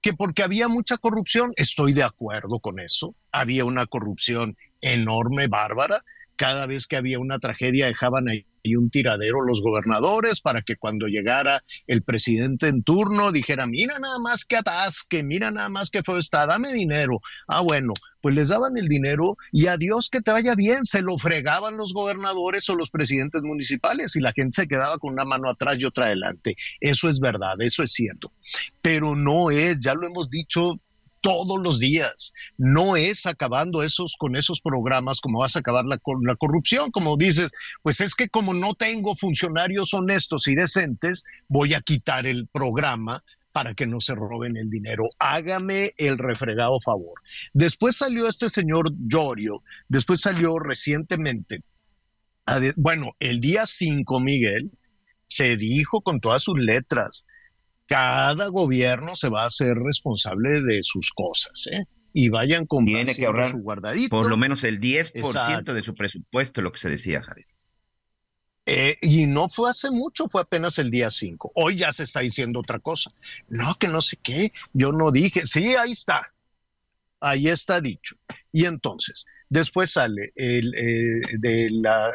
que 0.00 0.14
porque 0.14 0.42
había 0.42 0.68
mucha 0.68 0.96
corrupción, 0.96 1.50
estoy 1.56 1.92
de 1.92 2.02
acuerdo 2.02 2.58
con 2.60 2.80
eso, 2.80 3.14
había 3.32 3.64
una 3.64 3.86
corrupción 3.86 4.56
enorme, 4.80 5.46
bárbara, 5.46 6.02
cada 6.40 6.66
vez 6.66 6.86
que 6.86 6.96
había 6.96 7.18
una 7.18 7.38
tragedia 7.38 7.84
dejaban 7.84 8.30
ahí 8.30 8.46
un 8.74 8.88
tiradero 8.88 9.42
los 9.42 9.60
gobernadores 9.60 10.40
para 10.40 10.62
que 10.62 10.76
cuando 10.76 11.06
llegara 11.06 11.60
el 11.86 12.02
presidente 12.02 12.68
en 12.68 12.82
turno 12.82 13.30
dijera, 13.30 13.66
mira 13.66 13.98
nada 13.98 14.18
más 14.20 14.46
que 14.46 14.56
atasque, 14.56 15.22
mira 15.22 15.50
nada 15.50 15.68
más 15.68 15.90
que 15.90 16.02
fue 16.02 16.18
está, 16.18 16.46
dame 16.46 16.72
dinero. 16.72 17.20
Ah, 17.46 17.60
bueno, 17.60 17.92
pues 18.22 18.34
les 18.34 18.48
daban 18.48 18.78
el 18.78 18.88
dinero 18.88 19.36
y 19.52 19.66
adiós 19.66 20.08
que 20.08 20.22
te 20.22 20.30
vaya 20.30 20.54
bien, 20.54 20.86
se 20.86 21.02
lo 21.02 21.18
fregaban 21.18 21.76
los 21.76 21.92
gobernadores 21.92 22.66
o 22.70 22.74
los 22.74 22.88
presidentes 22.88 23.42
municipales 23.42 24.16
y 24.16 24.20
la 24.20 24.32
gente 24.32 24.52
se 24.52 24.66
quedaba 24.66 24.96
con 24.96 25.12
una 25.12 25.26
mano 25.26 25.50
atrás 25.50 25.76
y 25.78 25.84
otra 25.84 26.06
adelante. 26.06 26.54
Eso 26.80 27.10
es 27.10 27.20
verdad, 27.20 27.60
eso 27.60 27.82
es 27.82 27.92
cierto. 27.92 28.32
Pero 28.80 29.14
no 29.14 29.50
es, 29.50 29.78
ya 29.78 29.92
lo 29.92 30.06
hemos 30.06 30.30
dicho 30.30 30.80
todos 31.20 31.60
los 31.62 31.80
días. 31.80 32.32
No 32.58 32.96
es 32.96 33.26
acabando 33.26 33.82
esos 33.82 34.16
con 34.18 34.36
esos 34.36 34.60
programas 34.60 35.20
como 35.20 35.40
vas 35.40 35.56
a 35.56 35.60
acabar 35.60 35.84
la, 35.84 35.98
la 36.22 36.36
corrupción, 36.36 36.90
como 36.90 37.16
dices, 37.16 37.50
pues 37.82 38.00
es 38.00 38.14
que 38.14 38.28
como 38.28 38.54
no 38.54 38.74
tengo 38.74 39.14
funcionarios 39.14 39.94
honestos 39.94 40.48
y 40.48 40.54
decentes, 40.54 41.24
voy 41.48 41.74
a 41.74 41.80
quitar 41.80 42.26
el 42.26 42.46
programa 42.48 43.22
para 43.52 43.74
que 43.74 43.86
no 43.86 44.00
se 44.00 44.14
roben 44.14 44.56
el 44.56 44.70
dinero. 44.70 45.04
Hágame 45.18 45.90
el 45.96 46.18
refregado 46.18 46.80
favor. 46.80 47.20
Después 47.52 47.96
salió 47.96 48.28
este 48.28 48.48
señor 48.48 48.92
Llorio, 48.98 49.62
después 49.88 50.20
salió 50.20 50.58
recientemente, 50.58 51.62
bueno, 52.76 53.12
el 53.20 53.40
día 53.40 53.66
5, 53.66 54.20
Miguel, 54.20 54.70
se 55.26 55.56
dijo 55.56 56.02
con 56.02 56.20
todas 56.20 56.42
sus 56.42 56.58
letras, 56.58 57.26
cada 57.90 58.46
gobierno 58.46 59.16
se 59.16 59.28
va 59.28 59.42
a 59.42 59.46
hacer 59.46 59.74
responsable 59.74 60.62
de 60.62 60.80
sus 60.84 61.10
cosas, 61.10 61.66
¿eh? 61.72 61.84
Y 62.12 62.28
vayan 62.28 62.64
con 62.64 62.84
Tiene 62.84 63.16
que 63.16 63.26
ahorrar 63.26 63.50
su 63.50 63.58
guardadito. 63.58 64.10
Por 64.10 64.28
lo 64.28 64.36
menos 64.36 64.62
el 64.62 64.78
10% 64.80 65.72
de 65.72 65.82
su 65.82 65.94
presupuesto, 65.94 66.62
lo 66.62 66.70
que 66.70 66.78
se 66.78 66.88
decía, 66.88 67.20
Javier. 67.20 67.48
Eh, 68.66 68.96
y 69.02 69.26
no 69.26 69.48
fue 69.48 69.70
hace 69.70 69.90
mucho, 69.90 70.28
fue 70.28 70.42
apenas 70.42 70.78
el 70.78 70.92
día 70.92 71.10
5. 71.10 71.50
Hoy 71.56 71.78
ya 71.78 71.92
se 71.92 72.04
está 72.04 72.20
diciendo 72.20 72.60
otra 72.60 72.78
cosa. 72.78 73.10
No, 73.48 73.76
que 73.76 73.88
no 73.88 74.00
sé 74.02 74.16
qué, 74.22 74.52
yo 74.72 74.92
no 74.92 75.10
dije. 75.10 75.44
Sí, 75.44 75.74
ahí 75.74 75.90
está. 75.90 76.32
Ahí 77.18 77.48
está 77.48 77.80
dicho. 77.80 78.14
Y 78.52 78.66
entonces, 78.66 79.24
Después 79.50 79.90
sale 79.90 80.32
el, 80.36 80.72
eh, 80.76 81.20
de 81.40 81.70
la, 81.72 82.14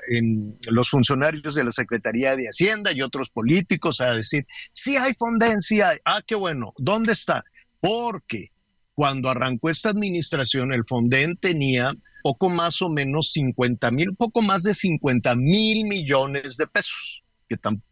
los 0.69 0.89
funcionarios 0.89 1.54
de 1.54 1.65
la 1.65 1.71
Secretaría 1.71 2.34
de 2.38 2.45
Hacienda 2.45 2.93
y 2.93 3.02
otros 3.02 3.30
políticos 3.30 4.00
a 4.00 4.15
decir, 4.15 4.48
sí 4.71 4.95
hay 4.95 5.13
fondencia, 5.13 6.00
Ah, 6.06 6.21
qué 6.26 6.36
bueno. 6.36 6.74
¿Dónde 6.78 7.12
está? 7.12 7.43
Porque 7.82 8.52
cuando 8.93 9.30
arrancó 9.30 9.69
esta 9.69 9.89
administración, 9.89 10.71
el 10.71 10.86
Fonden 10.88 11.36
tenía 11.36 11.91
poco 12.24 12.50
más 12.50 12.82
o 12.82 12.88
menos 12.89 13.34
50 13.34 13.91
mil, 13.91 14.15
poco 14.15 14.41
más 14.41 14.63
de 14.63 14.74
50 14.74 15.36
mil 15.36 15.86
millones 15.88 16.56
de 16.56 16.67
pesos, 16.67 17.21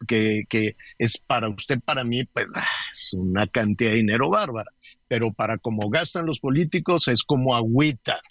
que, 0.08 0.44
que, 0.48 0.78
es 0.98 1.18
para 1.18 1.50
usted, 1.50 1.82
para 1.86 2.06
mí, 2.06 2.24
pues 2.24 2.46
ah, 2.56 2.64
es 2.94 3.12
una 3.12 3.46
cantidad 3.48 3.92
de 3.92 3.98
dinero 3.98 4.30
bárbara, 4.30 4.72
pero 5.10 5.34
para 5.34 5.58
como 5.58 5.90
gastan 5.90 6.26
los 6.26 6.40
políticos 6.40 7.10
es 7.10 7.24
como 7.24 7.54
agüita 7.58 8.22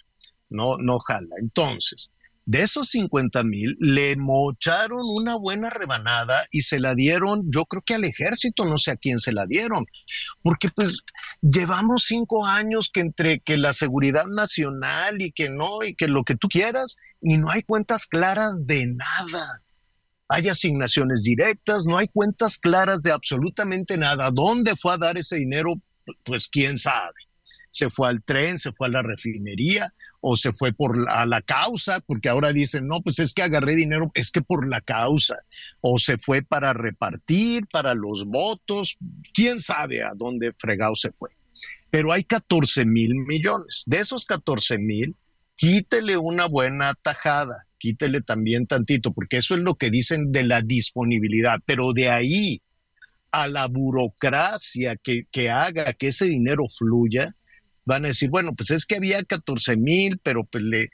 no, 0.53 0.77
no 0.77 0.99
jala. 0.99 1.35
Entonces, 1.41 2.11
de 2.45 2.61
esos 2.61 2.89
50 2.89 3.43
mil, 3.43 3.77
le 3.79 4.17
mocharon 4.17 5.01
una 5.05 5.35
buena 5.35 5.69
rebanada 5.69 6.45
y 6.51 6.61
se 6.61 6.79
la 6.79 6.93
dieron, 6.93 7.49
yo 7.49 7.65
creo 7.65 7.81
que 7.85 7.95
al 7.95 8.03
ejército, 8.03 8.65
no 8.65 8.77
sé 8.77 8.91
a 8.91 8.97
quién 8.97 9.19
se 9.19 9.31
la 9.31 9.45
dieron, 9.45 9.85
porque 10.41 10.67
pues 10.69 10.97
llevamos 11.41 12.03
cinco 12.05 12.45
años 12.45 12.89
que 12.93 12.99
entre 12.99 13.39
que 13.39 13.57
la 13.57 13.73
seguridad 13.73 14.25
nacional 14.27 15.21
y 15.21 15.31
que 15.31 15.49
no, 15.49 15.83
y 15.83 15.95
que 15.95 16.09
lo 16.09 16.23
que 16.23 16.35
tú 16.35 16.49
quieras, 16.49 16.97
y 17.21 17.37
no 17.37 17.49
hay 17.49 17.63
cuentas 17.63 18.07
claras 18.07 18.65
de 18.65 18.87
nada. 18.87 19.61
Hay 20.27 20.49
asignaciones 20.49 21.23
directas, 21.23 21.85
no 21.85 21.97
hay 21.97 22.07
cuentas 22.07 22.57
claras 22.57 23.01
de 23.01 23.11
absolutamente 23.11 23.97
nada. 23.97 24.31
¿Dónde 24.31 24.75
fue 24.75 24.93
a 24.93 24.97
dar 24.97 25.17
ese 25.17 25.37
dinero? 25.37 25.73
Pues 26.23 26.49
quién 26.49 26.77
sabe 26.77 27.13
se 27.73 27.89
fue 27.89 28.07
al 28.07 28.23
tren, 28.23 28.59
se 28.59 28.71
fue 28.71 28.87
a 28.87 28.91
la 28.91 29.01
refinería 29.01 29.91
o 30.21 30.37
se 30.37 30.53
fue 30.53 30.73
por 30.73 31.09
a 31.09 31.25
la 31.25 31.41
causa, 31.41 31.99
porque 32.05 32.29
ahora 32.29 32.53
dicen, 32.53 32.87
no, 32.87 33.01
pues 33.01 33.17
es 33.17 33.33
que 33.33 33.41
agarré 33.41 33.75
dinero, 33.75 34.11
es 34.13 34.29
que 34.29 34.41
por 34.41 34.67
la 34.67 34.79
causa, 34.79 35.39
o 35.81 35.97
se 35.97 36.17
fue 36.19 36.43
para 36.43 36.71
repartir, 36.73 37.65
para 37.71 37.95
los 37.95 38.25
votos, 38.25 38.95
quién 39.33 39.59
sabe 39.59 40.03
a 40.03 40.13
dónde 40.15 40.53
fregado 40.53 40.95
se 40.95 41.11
fue. 41.11 41.31
Pero 41.89 42.11
hay 42.11 42.23
14 42.23 42.85
mil 42.85 43.15
millones. 43.15 43.83
De 43.87 43.99
esos 43.99 44.25
14 44.25 44.77
mil, 44.77 45.15
quítele 45.55 46.15
una 46.15 46.45
buena 46.45 46.93
tajada, 46.93 47.65
quítele 47.79 48.21
también 48.21 48.67
tantito, 48.67 49.13
porque 49.13 49.37
eso 49.37 49.55
es 49.55 49.61
lo 49.61 49.75
que 49.75 49.89
dicen 49.89 50.31
de 50.31 50.43
la 50.43 50.61
disponibilidad, 50.61 51.59
pero 51.65 51.91
de 51.91 52.09
ahí 52.09 52.61
a 53.31 53.47
la 53.47 53.67
burocracia 53.67 54.95
que, 54.95 55.23
que 55.31 55.49
haga 55.49 55.93
que 55.93 56.09
ese 56.09 56.25
dinero 56.25 56.65
fluya, 56.69 57.35
van 57.85 58.05
a 58.05 58.09
decir, 58.09 58.29
bueno, 58.29 58.53
pues 58.55 58.71
es 58.71 58.85
que 58.85 58.95
había 58.95 59.23
14 59.23 59.77
mil, 59.77 60.19
pero 60.23 60.45
pues 60.45 60.63
le, 60.63 60.89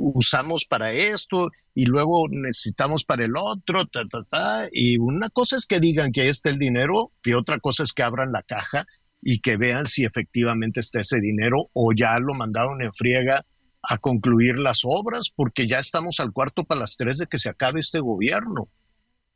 usamos 0.00 0.64
para 0.64 0.92
esto 0.92 1.50
y 1.74 1.86
luego 1.86 2.26
necesitamos 2.30 3.04
para 3.04 3.24
el 3.24 3.36
otro, 3.36 3.86
ta, 3.86 4.02
ta, 4.10 4.24
ta. 4.28 4.68
Y 4.72 4.98
una 4.98 5.28
cosa 5.30 5.56
es 5.56 5.66
que 5.66 5.80
digan 5.80 6.12
que 6.12 6.28
está 6.28 6.50
el 6.50 6.58
dinero 6.58 7.12
y 7.22 7.32
otra 7.32 7.58
cosa 7.58 7.82
es 7.82 7.92
que 7.92 8.02
abran 8.02 8.32
la 8.32 8.42
caja 8.42 8.86
y 9.22 9.40
que 9.40 9.56
vean 9.56 9.86
si 9.86 10.04
efectivamente 10.04 10.80
está 10.80 11.00
ese 11.00 11.20
dinero 11.20 11.70
o 11.72 11.92
ya 11.96 12.18
lo 12.18 12.34
mandaron 12.34 12.82
en 12.82 12.92
friega 12.92 13.44
a 13.82 13.98
concluir 13.98 14.58
las 14.58 14.80
obras, 14.84 15.30
porque 15.34 15.66
ya 15.66 15.78
estamos 15.78 16.18
al 16.20 16.32
cuarto 16.32 16.64
para 16.64 16.80
las 16.80 16.96
tres 16.96 17.18
de 17.18 17.26
que 17.26 17.38
se 17.38 17.50
acabe 17.50 17.80
este 17.80 18.00
gobierno. 18.00 18.68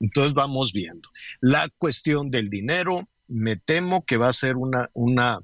Entonces 0.00 0.32
vamos 0.32 0.72
viendo. 0.72 1.08
La 1.40 1.68
cuestión 1.76 2.30
del 2.30 2.48
dinero, 2.48 3.08
me 3.26 3.56
temo 3.56 4.04
que 4.04 4.16
va 4.16 4.28
a 4.28 4.32
ser 4.32 4.56
una, 4.56 4.88
una 4.94 5.40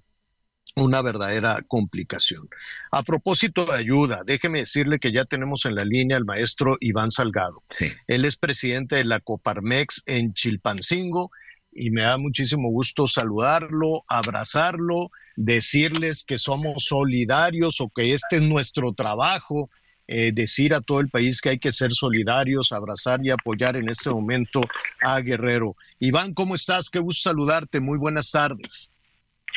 una 0.77 1.03
verdadera 1.03 1.62
complicación. 1.68 2.49
A 2.91 3.03
propósito 3.03 3.64
de 3.64 3.75
ayuda, 3.75 4.22
déjeme 4.27 4.61
decirle 4.61 4.99
que 4.99 5.12
ya 5.12 5.25
tenemos 5.25 5.64
en 5.66 5.75
la 5.75 5.85
línea 5.85 6.16
al 6.16 6.25
maestro 6.25 6.77
Iván 6.81 7.11
Salgado. 7.11 7.62
Él 8.07 8.25
es 8.25 8.37
presidente 8.37 8.97
de 8.97 9.05
la 9.05 9.20
Coparmex 9.20 10.03
en 10.07 10.35
Chilpancingo 10.35 11.31
y 11.72 11.91
me 11.91 12.03
da 12.03 12.18
muchísimo 12.18 12.70
gusto 12.70 13.07
saludarlo, 13.07 14.05
abrazarlo, 14.09 15.11
decirles 15.37 16.25
que 16.25 16.39
somos 16.39 16.87
solidarios 16.87 17.81
o 17.81 17.89
que 17.89 18.12
este 18.12 18.37
es 18.37 18.43
nuestro 18.43 18.93
trabajo, 18.93 19.70
eh, 20.07 20.33
decir 20.33 20.75
a 20.75 20.81
todo 20.81 21.01
el 21.01 21.09
país 21.09 21.41
que 21.41 21.51
hay 21.51 21.59
que 21.59 21.72
ser 21.72 21.93
solidarios, 21.93 22.72
abrazar 22.72 23.25
y 23.25 23.31
apoyar 23.31 23.77
en 23.77 23.89
este 23.89 24.11
momento 24.11 24.61
a 25.03 25.20
Guerrero. 25.20 25.77
Iván, 25.99 26.35
¿cómo 26.35 26.55
estás? 26.55 26.91
Qué 26.91 26.99
gusto 26.99 27.31
saludarte. 27.31 27.81
Muy 27.81 27.99
buenas 27.99 28.31
tardes. 28.31 28.91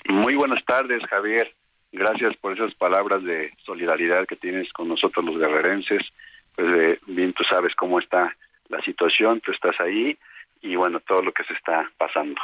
Muy 0.05 0.35
buenas 0.35 0.63
tardes, 0.65 1.01
Javier. 1.09 1.53
Gracias 1.91 2.35
por 2.37 2.53
esas 2.53 2.73
palabras 2.75 3.23
de 3.23 3.51
solidaridad 3.65 4.25
que 4.27 4.35
tienes 4.35 4.71
con 4.73 4.87
nosotros 4.87 5.25
los 5.25 5.37
guerrerenses. 5.37 6.01
Pues 6.55 6.67
eh, 6.75 6.99
bien 7.07 7.33
tú 7.33 7.43
sabes 7.49 7.73
cómo 7.75 7.99
está 7.99 8.35
la 8.69 8.81
situación, 8.81 9.41
tú 9.41 9.51
estás 9.51 9.75
ahí 9.79 10.17
y 10.61 10.75
bueno, 10.75 10.99
todo 11.01 11.21
lo 11.21 11.31
que 11.31 11.43
se 11.43 11.53
está 11.53 11.89
pasando. 11.97 12.39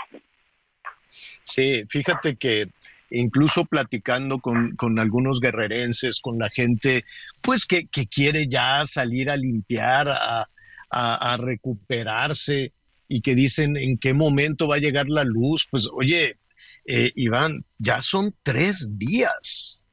Sí, 1.44 1.84
fíjate 1.88 2.36
que 2.36 2.68
incluso 3.10 3.66
platicando 3.66 4.40
con, 4.40 4.76
con 4.76 5.00
algunos 5.00 5.40
guerrerenses, 5.40 6.20
con 6.20 6.40
la 6.40 6.50
gente, 6.50 7.04
pues 7.42 7.66
que, 7.66 7.86
que 7.88 8.08
quiere 8.08 8.48
ya 8.48 8.86
salir 8.86 9.30
a 9.30 9.38
limpiar, 9.38 10.08
a, 10.10 10.46
a, 10.90 11.34
a 11.34 11.38
recuperarse 11.38 12.72
y 13.08 13.22
que 13.22 13.36
dicen 13.36 13.78
en 13.78 13.98
qué 13.98 14.14
momento 14.14 14.68
va 14.68 14.76
a 14.76 14.80
llegar 14.80 15.08
la 15.08 15.24
luz, 15.24 15.68
pues 15.70 15.88
oye, 15.94 16.38
eh, 16.86 17.12
Iván, 17.16 17.66
ya 17.78 18.02
son 18.02 18.36
tres 18.44 18.98
días, 18.98 19.86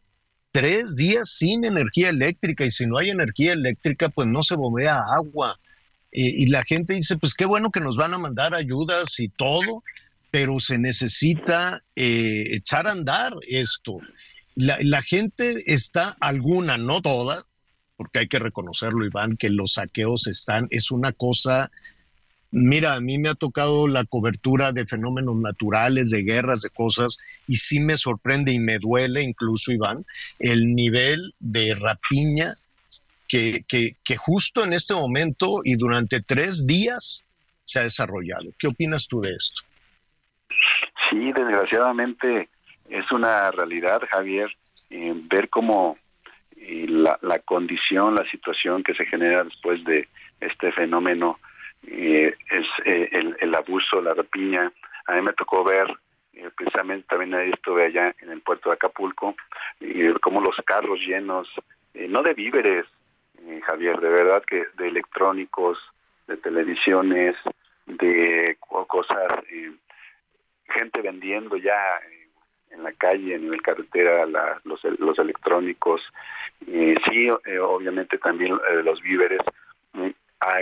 tres 0.52 0.96
días 0.96 1.30
sin 1.30 1.64
energía 1.64 2.10
eléctrica 2.10 2.64
y 2.64 2.70
si 2.70 2.86
no 2.86 2.98
hay 2.98 3.10
energía 3.10 3.52
eléctrica, 3.52 4.08
pues 4.08 4.28
no 4.28 4.42
se 4.42 4.56
bombea 4.56 5.00
agua. 5.14 5.58
y 6.12 6.46
la 6.46 6.64
gente 6.64 6.94
dice, 6.94 7.16
pues 7.18 7.34
qué 7.34 7.44
bueno 7.44 7.70
que 7.70 7.80
nos 7.80 7.96
van 7.96 8.12
a 8.14 8.18
mandar 8.18 8.52
ayudas 8.54 9.20
y 9.20 9.28
todo, 9.28 9.84
pero 10.30 10.60
se 10.60 10.78
necesita 10.78 11.82
eh, 11.96 12.54
echar 12.54 12.86
a 12.86 12.92
andar 12.92 13.34
esto. 13.48 13.98
La, 14.54 14.78
la, 14.80 15.02
gente 15.02 15.54
está, 15.66 16.16
alguna, 16.20 16.78
no 16.78 17.00
toda, 17.00 17.44
porque 17.96 18.20
hay 18.20 18.28
que 18.28 18.38
reconocerlo, 18.38 19.04
Iván, 19.04 19.36
que 19.36 19.50
los 19.50 19.74
saqueos 19.74 20.26
están, 20.26 20.66
es 20.70 20.90
una 20.90 21.12
cosa 21.12 21.70
Mira, 22.52 22.94
a 22.94 23.00
mí 23.00 23.18
me 23.18 23.28
ha 23.28 23.34
tocado 23.34 23.86
la 23.86 24.04
cobertura 24.04 24.72
de 24.72 24.84
fenómenos 24.84 25.36
naturales, 25.36 26.10
de 26.10 26.24
guerras, 26.24 26.62
de 26.62 26.70
cosas, 26.70 27.18
y 27.46 27.56
sí 27.56 27.78
me 27.78 27.96
sorprende 27.96 28.52
y 28.52 28.58
me 28.58 28.78
duele 28.78 29.22
incluso, 29.22 29.72
Iván, 29.72 30.04
el 30.40 30.66
nivel 30.66 31.34
de 31.38 31.74
rapiña 31.74 32.52
que, 33.28 33.62
que, 33.68 33.92
que 34.04 34.16
justo 34.16 34.64
en 34.64 34.72
este 34.72 34.94
momento 34.94 35.60
y 35.64 35.76
durante 35.76 36.20
tres 36.20 36.66
días 36.66 37.24
se 37.62 37.78
ha 37.78 37.82
desarrollado. 37.84 38.50
¿Qué 38.58 38.66
opinas 38.66 39.06
tú 39.06 39.20
de 39.20 39.30
esto? 39.30 39.62
Sí, 41.08 41.32
desgraciadamente 41.32 42.48
es 42.88 43.10
una 43.12 43.52
realidad, 43.52 44.00
Javier, 44.10 44.50
eh, 44.90 45.12
ver 45.30 45.48
cómo 45.48 45.94
eh, 46.60 46.86
la, 46.88 47.16
la 47.22 47.38
condición, 47.38 48.16
la 48.16 48.28
situación 48.28 48.82
que 48.82 48.94
se 48.94 49.06
genera 49.06 49.44
después 49.44 49.84
de 49.84 50.08
este 50.40 50.72
fenómeno 50.72 51.38
eh, 51.86 52.34
es 52.50 52.66
eh, 52.84 53.34
el, 53.40 53.54
abuso, 53.54 54.00
la 54.00 54.14
rapiña. 54.14 54.72
A 55.06 55.14
mí 55.14 55.22
me 55.22 55.32
tocó 55.32 55.64
ver, 55.64 55.88
eh, 56.34 56.50
precisamente 56.56 57.06
también 57.08 57.34
estuve 57.52 57.86
allá 57.86 58.14
en 58.20 58.30
el 58.30 58.40
puerto 58.40 58.70
de 58.70 58.74
Acapulco, 58.74 59.34
y 59.80 60.12
como 60.20 60.40
los 60.40 60.56
carros 60.64 61.00
llenos, 61.00 61.48
eh, 61.94 62.06
no 62.08 62.22
de 62.22 62.34
víveres, 62.34 62.86
eh, 63.46 63.60
Javier, 63.64 64.00
de 64.00 64.08
verdad 64.08 64.42
que 64.46 64.64
de 64.76 64.88
electrónicos, 64.88 65.78
de 66.26 66.36
televisiones, 66.36 67.36
de 67.86 68.56
cosas, 68.60 69.42
gente 70.68 71.02
vendiendo 71.02 71.56
ya 71.56 71.74
en 72.70 72.84
la 72.84 72.92
calle, 72.92 73.34
en 73.34 73.50
la 73.50 73.56
carretera, 73.58 74.26
la, 74.26 74.60
los, 74.62 74.80
los 75.00 75.18
electrónicos, 75.18 76.00
sí, 76.60 77.28
obviamente 77.60 78.18
también 78.18 78.56
los 78.84 79.02
víveres, 79.02 79.40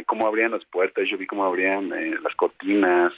cómo 0.07 0.27
abrían 0.27 0.53
las 0.53 0.65
puertas, 0.65 1.09
yo 1.09 1.17
vi 1.17 1.27
cómo 1.27 1.45
abrían 1.45 1.93
eh, 1.93 2.17
las 2.23 2.35
cortinas, 2.35 3.13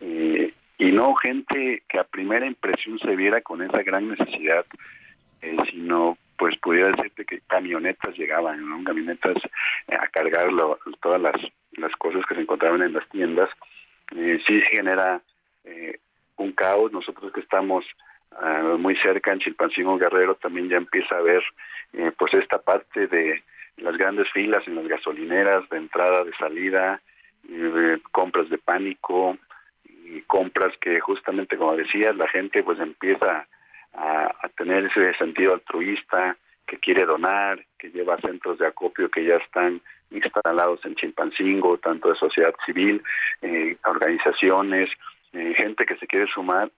eh, 0.00 0.52
y 0.78 0.92
no 0.92 1.14
gente 1.14 1.82
que 1.88 1.98
a 1.98 2.04
primera 2.04 2.46
impresión 2.46 2.98
se 2.98 3.16
viera 3.16 3.40
con 3.40 3.62
esa 3.62 3.82
gran 3.82 4.08
necesidad, 4.08 4.64
eh, 5.42 5.56
sino 5.70 6.18
pues 6.38 6.58
pudiera 6.58 6.88
decirte 6.88 7.24
que 7.24 7.40
camionetas 7.46 8.16
llegaban, 8.16 8.84
camionetas 8.84 9.36
a 9.88 10.06
cargar 10.08 10.48
todas 11.00 11.20
las, 11.20 11.36
las 11.72 11.92
cosas 11.92 12.26
que 12.26 12.34
se 12.34 12.42
encontraban 12.42 12.82
en 12.82 12.92
las 12.92 13.08
tiendas. 13.08 13.48
sí 14.10 14.60
genera 14.70 15.22
un 16.36 16.52
caos, 16.52 16.92
nosotros 16.92 17.32
que 17.32 17.40
estamos 17.40 17.86
ah, 18.32 18.76
muy 18.78 18.96
cerca 18.96 19.32
en 19.32 19.38
Chilpancingo 19.38 19.96
Guerrero 19.96 20.34
también 20.34 20.68
ya 20.68 20.76
empieza 20.76 21.16
a 21.16 21.22
ver 21.22 21.42
pues 22.18 22.34
esta 22.34 22.58
parte 22.58 23.06
de 23.06 23.42
las 23.78 23.96
grandes 23.96 24.30
filas 24.32 24.66
en 24.66 24.76
las 24.76 24.86
gasolineras 24.88 25.68
de 25.68 25.76
entrada, 25.76 26.24
de 26.24 26.32
salida, 26.36 27.00
eh, 27.48 27.98
compras 28.12 28.48
de 28.48 28.58
pánico, 28.58 29.36
y 30.08 30.22
compras 30.22 30.72
que 30.80 31.00
justamente 31.00 31.56
como 31.56 31.76
decías, 31.76 32.16
la 32.16 32.28
gente 32.28 32.62
pues 32.62 32.78
empieza 32.80 33.46
a, 33.94 34.48
tener 34.56 34.86
ese 34.86 35.12
sentido 35.18 35.54
altruista, 35.54 36.36
que 36.66 36.78
quiere 36.78 37.04
donar, 37.04 37.64
que 37.78 37.90
lleva 37.90 38.18
centros 38.18 38.58
de 38.58 38.66
acopio 38.66 39.10
que 39.10 39.24
ya 39.24 39.36
están 39.36 39.80
instalados 40.10 40.84
en 40.84 40.94
Chimpancingo, 40.94 41.78
tanto 41.78 42.08
de 42.08 42.16
sociedad 42.16 42.54
civil, 42.64 43.02
eh, 43.42 43.76
organizaciones, 43.84 44.90
eh, 45.32 45.54
gente 45.56 45.84
que 45.84 45.96
se 45.96 46.06
quiere 46.06 46.26
sumar, 46.26 46.70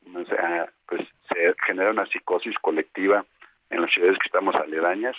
pues 0.87 1.07
se 1.33 1.55
genera 1.67 1.91
una 1.91 2.07
psicosis 2.07 2.57
colectiva 2.61 3.25
en 3.71 3.83
las 3.83 3.93
ciudades 3.93 4.19
que 4.19 4.27
estamos 4.27 4.55
aledañas 4.57 5.17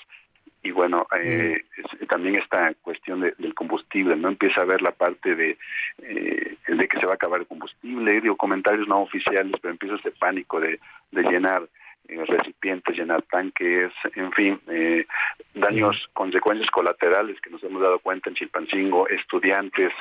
y 0.61 0.71
bueno, 0.71 1.07
eh, 1.17 1.63
también 2.09 2.35
esta 2.35 2.73
cuestión 2.81 3.21
del 3.21 3.53
combustible, 3.53 4.15
¿no? 4.15 4.27
Empieza 4.27 4.61
a 4.61 4.65
ver 4.65 4.81
la 4.81 4.91
parte 4.91 5.35
de, 5.35 5.57
eh, 6.01 6.57
de 6.67 6.87
que 6.87 6.99
se 6.99 7.05
va 7.05 7.13
a 7.13 7.15
acabar 7.15 7.39
el 7.39 7.47
combustible, 7.47 8.19
digo, 8.19 8.35
comentarios 8.35 8.87
no 8.87 9.01
oficiales, 9.01 9.53
pero 9.61 9.71
empieza 9.71 9.95
ese 9.95 10.11
pánico 10.11 10.59
de, 10.59 10.79
de 11.11 11.23
llenar 11.23 11.67
eh, 12.09 12.25
recipientes, 12.25 12.97
llenar 12.97 13.21
tanques, 13.23 13.91
en 14.15 14.31
fin, 14.31 14.59
eh, 14.67 15.05
daños, 15.53 16.09
consecuencias 16.13 16.69
colaterales 16.71 17.39
que 17.39 17.51
nos 17.51 17.63
hemos 17.63 17.81
dado 17.81 17.99
cuenta 17.99 18.29
en 18.29 18.35
Chilpancingo, 18.35 19.07
estudiantes 19.07 19.91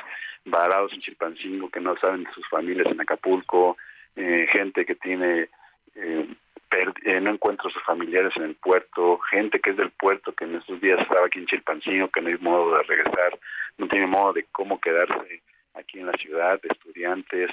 varados 0.43 0.91
en 0.91 0.99
Chilpancingo 0.99 1.69
que 1.69 1.79
no 1.79 1.95
saben 1.97 2.23
de 2.23 2.31
sus 2.31 2.47
familias 2.49 2.87
en 2.87 2.99
Acapulco, 2.99 3.77
eh, 4.15 4.47
gente 4.51 4.85
que 4.85 4.95
tiene... 4.95 5.49
Eh, 5.95 6.27
eh, 6.71 7.19
no 7.19 7.31
encuentro 7.31 7.69
a 7.69 7.73
sus 7.73 7.83
familiares 7.83 8.31
en 8.35 8.43
el 8.43 8.55
puerto, 8.55 9.19
gente 9.31 9.59
que 9.59 9.71
es 9.71 9.77
del 9.77 9.91
puerto, 9.91 10.33
que 10.33 10.45
en 10.45 10.55
estos 10.55 10.79
días 10.81 10.99
estaba 11.01 11.25
aquí 11.25 11.39
en 11.39 11.47
Chilpancingo, 11.47 12.09
que 12.09 12.21
no 12.21 12.29
hay 12.29 12.37
modo 12.37 12.77
de 12.77 12.83
regresar, 12.83 13.39
no 13.77 13.87
tiene 13.87 14.07
modo 14.07 14.33
de 14.33 14.45
cómo 14.51 14.79
quedarse 14.79 15.41
aquí 15.73 15.99
en 15.99 16.07
la 16.07 16.13
ciudad, 16.13 16.59
estudiantes, 16.63 17.49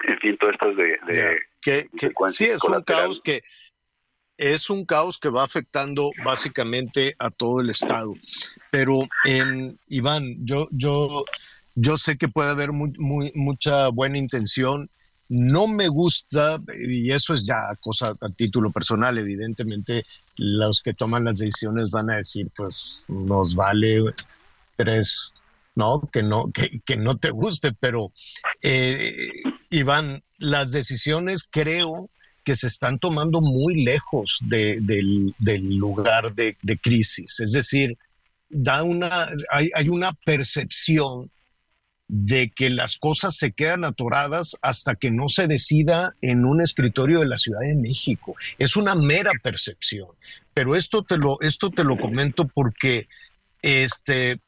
en 0.00 0.18
fin, 0.18 0.36
todo 0.36 0.50
esto 0.50 0.74
de... 0.74 0.98
de, 1.06 1.38
que, 1.62 1.88
sí, 2.30 2.46
es 2.46 2.64
un 2.64 2.82
caos 2.82 3.20
que 3.22 3.42
es 4.36 4.70
un 4.70 4.84
caos 4.84 5.18
que 5.18 5.28
va 5.28 5.44
afectando 5.44 6.10
básicamente 6.24 7.14
a 7.18 7.30
todo 7.30 7.60
el 7.60 7.70
estado. 7.70 8.14
Pero 8.70 9.06
en 9.24 9.78
Iván, 9.88 10.36
yo 10.44 10.66
yo 10.72 11.24
yo 11.74 11.96
sé 11.96 12.18
que 12.18 12.28
puede 12.28 12.50
haber 12.50 12.72
muy, 12.72 12.92
muy, 12.98 13.30
mucha 13.34 13.88
buena 13.88 14.18
intención 14.18 14.90
no 15.32 15.66
me 15.66 15.88
gusta, 15.88 16.58
y 16.78 17.10
eso 17.10 17.32
es 17.32 17.42
ya 17.44 17.74
cosa 17.80 18.14
a 18.20 18.28
título 18.28 18.70
personal, 18.70 19.16
evidentemente 19.16 20.04
los 20.36 20.82
que 20.82 20.92
toman 20.92 21.24
las 21.24 21.38
decisiones 21.38 21.90
van 21.90 22.10
a 22.10 22.16
decir, 22.16 22.50
pues 22.54 23.06
nos 23.08 23.54
vale 23.54 24.02
tres, 24.76 25.32
¿no? 25.74 26.06
Que 26.12 26.22
no, 26.22 26.52
que, 26.52 26.96
no 26.98 27.16
te 27.16 27.30
guste, 27.30 27.72
pero 27.72 28.12
eh, 28.62 29.30
Iván, 29.70 30.22
las 30.36 30.72
decisiones 30.72 31.48
creo 31.50 32.10
que 32.44 32.54
se 32.54 32.66
están 32.66 32.98
tomando 32.98 33.40
muy 33.40 33.84
lejos 33.84 34.38
del, 34.42 35.34
lugar 35.78 36.34
de, 36.34 36.58
de, 36.60 36.76
crisis. 36.76 37.40
Es 37.40 37.52
decir, 37.52 37.96
da 38.50 38.82
una, 38.82 39.30
hay, 39.50 39.70
hay 39.74 39.88
una 39.88 40.12
percepción 40.26 41.30
de 42.14 42.50
que 42.50 42.68
las 42.68 42.98
cosas 42.98 43.36
se 43.36 43.52
quedan 43.52 43.84
atoradas 43.84 44.54
hasta 44.60 44.96
que 44.96 45.10
no 45.10 45.30
se 45.30 45.46
decida 45.46 46.14
en 46.20 46.44
un 46.44 46.60
escritorio 46.60 47.20
de 47.20 47.26
la 47.26 47.38
Ciudad 47.38 47.60
de 47.60 47.74
México. 47.74 48.36
Es 48.58 48.76
una 48.76 48.94
mera 48.94 49.30
percepción. 49.42 50.08
Pero 50.52 50.76
esto 50.76 51.02
te 51.04 51.16
lo, 51.16 51.40
esto 51.40 51.70
te 51.70 51.84
lo 51.84 51.96
comento 51.96 52.46
porque, 52.46 53.08
este, 53.62 54.40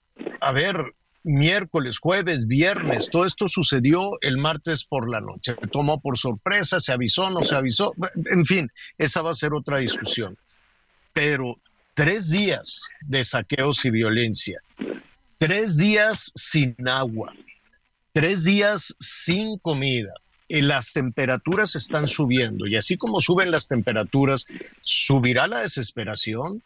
a 0.43 0.53
ver, 0.53 0.77
miércoles, 1.23 1.99
jueves, 2.01 2.47
viernes. 2.47 3.09
Todo 3.11 3.25
esto 3.25 3.49
sucedió 3.49 4.11
el 4.21 4.37
martes 4.37 4.85
por 4.85 5.09
la 5.09 5.23
noche. 5.23 5.57
Se 5.59 5.69
tomó 5.69 5.99
por 6.01 6.19
sorpresa, 6.19 6.81
se 6.81 6.93
avisó, 6.93 7.31
no 7.31 7.43
se 7.45 7.55
avisó. 7.55 7.95
En 8.27 8.45
fin, 8.45 8.71
esa 8.99 9.23
va 9.23 9.31
a 9.31 9.35
ser 9.35 9.55
otra 9.55 9.79
discusión. 9.79 10.37
Pero 11.15 11.59
tres 11.95 12.29
días 12.29 12.91
de 13.07 13.25
saqueos 13.25 13.87
y 13.87 13.91
violencia, 13.91 14.61
tres 15.39 15.79
días 15.79 16.31
sin 16.35 16.77
agua, 16.87 17.33
tres 18.15 18.45
días 18.45 18.95
sin 18.99 19.59
comida. 19.59 20.15
Y 20.49 20.61
las 20.61 20.93
temperaturas 20.93 21.75
están 21.75 22.07
subiendo 22.07 22.67
y 22.67 22.77
así 22.77 22.97
como 22.97 23.21
suben 23.21 23.51
las 23.51 23.67
temperaturas, 23.67 24.47
subirá 24.83 25.47
la 25.47 25.61
desesperación, 25.61 26.62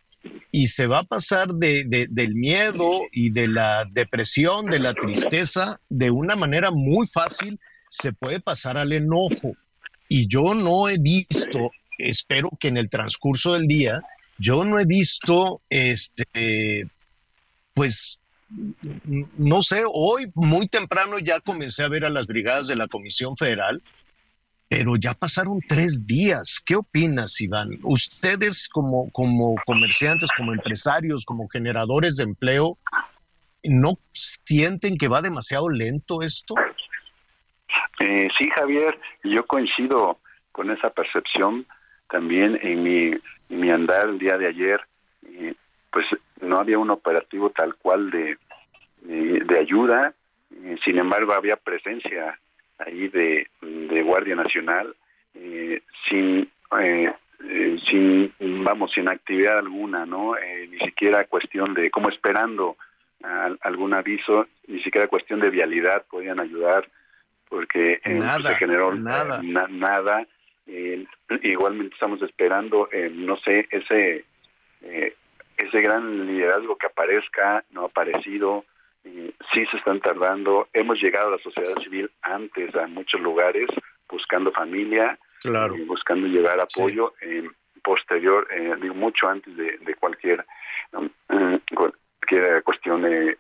y 0.51 0.69
se 0.69 0.87
va 0.87 1.01
a 1.01 1.05
pasar 1.05 1.55
de, 1.55 1.85
del 2.11 2.35
miedo 2.35 2.91
y 3.13 3.31
de 3.31 3.49
la 3.49 3.87
depresión, 3.91 4.67
de 4.67 4.79
la 4.79 4.95
tristeza, 4.95 5.81
de 5.89 6.11
una 6.11 6.37
manera 6.37 6.71
muy 6.71 7.07
fácil, 7.07 7.61
se 7.89 8.13
puede 8.13 8.41
pasar 8.41 8.77
al 8.77 8.93
enojo. 8.93 9.55
Y 10.09 10.27
yo 10.27 10.55
no 10.55 10.89
he 10.89 10.99
visto, 10.99 11.71
espero 11.99 12.51
que 12.59 12.69
en 12.69 12.79
el 12.79 12.89
transcurso 12.89 13.55
del 13.55 13.67
día, 13.67 14.01
yo 14.39 14.65
no 14.65 14.79
he 14.79 14.85
visto, 14.85 15.61
este, 15.69 16.89
pues, 17.75 18.19
no 19.37 19.63
sé, 19.63 19.83
hoy 19.87 20.31
muy 20.35 20.69
temprano 20.69 21.19
ya 21.19 21.41
comencé 21.41 21.85
a 21.85 21.89
ver 21.89 22.05
a 22.05 22.11
las 22.11 22.27
brigadas 22.27 22.67
de 22.69 22.77
la 22.77 22.89
Comisión 22.89 23.37
Federal 23.37 23.83
pero 24.69 24.97
ya 24.97 25.15
pasaron 25.15 25.61
tres 25.67 26.07
días. 26.07 26.63
¿Qué 26.65 26.77
opinas, 26.77 27.41
Iván? 27.41 27.71
Ustedes 27.83 28.69
como, 28.69 29.11
como 29.13 29.55
comerciantes, 29.65 30.31
como 30.37 30.53
empresarios, 30.53 31.25
como 31.25 31.49
generadores 31.49 32.17
de 32.17 32.25
empleo, 32.25 32.77
¿no 33.65 33.95
sienten 34.13 34.99
que 34.99 35.09
va 35.09 35.23
demasiado 35.23 35.71
lento 35.71 36.23
esto? 36.23 36.55
Eh, 38.01 38.29
sí, 38.39 38.51
Javier, 38.55 38.99
yo 39.25 39.47
coincido 39.47 40.21
con 40.53 40.71
esa 40.71 40.91
percepción 40.91 41.67
también 42.11 42.59
en 42.63 42.83
mi, 42.83 43.11
mi 43.49 43.71
andar 43.71 44.09
el 44.09 44.19
día 44.19 44.37
de 44.37 44.49
ayer. 44.49 44.81
pues 45.91 46.07
no 46.41 46.59
había 46.59 46.79
un 46.79 46.91
operativo 46.91 47.51
tal 47.51 47.75
cual 47.77 48.11
de, 48.11 48.39
de, 49.03 49.59
ayuda, 49.59 50.15
sin 50.85 50.99
embargo 50.99 51.33
había 51.33 51.57
presencia 51.57 52.39
ahí 52.79 53.09
de, 53.09 53.49
de 53.61 54.03
Guardia 54.03 54.37
Nacional 54.37 54.95
eh, 55.35 55.83
sin 56.09 56.51
eh, 56.81 57.13
eh, 57.45 57.77
sin 57.89 58.33
vamos 58.65 58.91
sin 58.93 59.09
actividad 59.09 59.59
alguna 59.59 60.05
no 60.07 60.31
ni 60.69 60.79
siquiera 60.79 61.25
cuestión 61.25 61.75
de 61.75 61.91
como 61.91 62.09
esperando 62.09 62.77
algún 63.61 63.95
aviso 63.95 64.47
ni 64.67 64.83
siquiera 64.83 65.09
cuestión 65.09 65.41
de 65.41 65.51
vialidad 65.51 66.05
podían 66.11 66.41
ayudar 66.41 66.89
porque 67.49 68.01
pues, 68.03 68.19
nada, 68.19 68.51
se 68.51 68.55
generó 68.57 68.95
nada. 68.95 69.41
nada. 69.43 70.27
Igualmente 71.43 71.95
estamos 71.95 72.21
esperando 72.23 72.89
no 73.13 73.37
sé 73.39 73.67
ese 73.71 74.25
ese 75.59 75.81
gran 75.81 76.27
liderazgo 76.27 76.77
que 76.77 76.87
aparezca 76.87 77.65
no 77.71 77.83
ha 77.83 77.87
aparecido 77.87 78.65
sí 79.53 79.67
se 79.71 79.77
están 79.77 80.01
tardando. 80.01 80.69
Hemos 80.73 81.01
llegado 81.01 81.29
a 81.29 81.33
la 81.33 81.39
sociedad 81.39 81.75
civil 81.81 82.11
antes 82.23 82.75
a 82.75 82.87
muchos 82.87 83.21
lugares 83.21 83.69
buscando 84.09 84.51
familia, 84.53 85.19
claro. 85.41 85.75
Eh, 85.75 85.85
buscando 85.87 86.27
llevar 86.27 86.61
apoyo. 86.61 87.13
posterior, 87.83 88.47
eh, 88.51 88.75
digo, 88.83 88.95
mucho 88.95 89.29
antes 89.29 89.57
de, 89.57 89.95
cualquier, 89.99 90.45
um, 90.93 91.09
cualquier 91.75 92.63
cuestión. 92.63 93.07
Eh, 93.07 93.37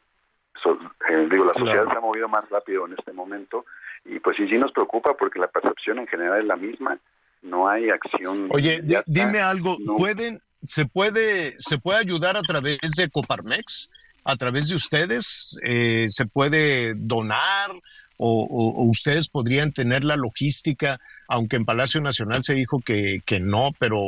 digo, 1.30 1.44
la 1.44 1.54
sociedad 1.54 1.90
se 1.90 1.96
ha 1.96 2.00
movido 2.00 2.28
más 2.28 2.48
rápido 2.48 2.86
en 2.86 2.94
este 2.94 3.12
momento 3.12 3.66
y 4.04 4.18
pues 4.20 4.36
sí, 4.36 4.48
sí 4.48 4.56
nos 4.56 4.72
preocupa 4.72 5.14
porque 5.14 5.38
la 5.38 5.48
percepción 5.48 5.98
en 5.98 6.06
general 6.06 6.40
es 6.40 6.46
la 6.46 6.56
misma. 6.56 6.98
No 7.42 7.68
hay 7.68 7.90
acción. 7.90 8.48
Oye, 8.50 8.80
dime 9.06 9.40
algo, 9.40 9.76
¿pueden, 9.96 10.40
se 10.62 10.86
puede, 10.86 11.54
se 11.58 11.78
puede 11.78 12.00
ayudar 12.00 12.36
a 12.36 12.42
través 12.42 12.78
de 12.96 13.08
Coparmex? 13.08 13.88
a 14.28 14.36
través 14.36 14.68
de 14.68 14.74
ustedes? 14.74 15.58
Eh, 15.64 16.04
¿Se 16.08 16.26
puede 16.26 16.94
donar 16.94 17.70
o, 18.18 18.84
ustedes 18.90 19.28
podrían 19.28 19.72
tener 19.72 20.04
la 20.04 20.16
logística, 20.16 21.00
aunque 21.28 21.56
en 21.56 21.64
Palacio 21.64 22.00
Nacional 22.02 22.44
se 22.44 22.54
dijo 22.54 22.80
que, 22.84 23.22
que 23.24 23.40
no, 23.40 23.70
pero 23.78 24.02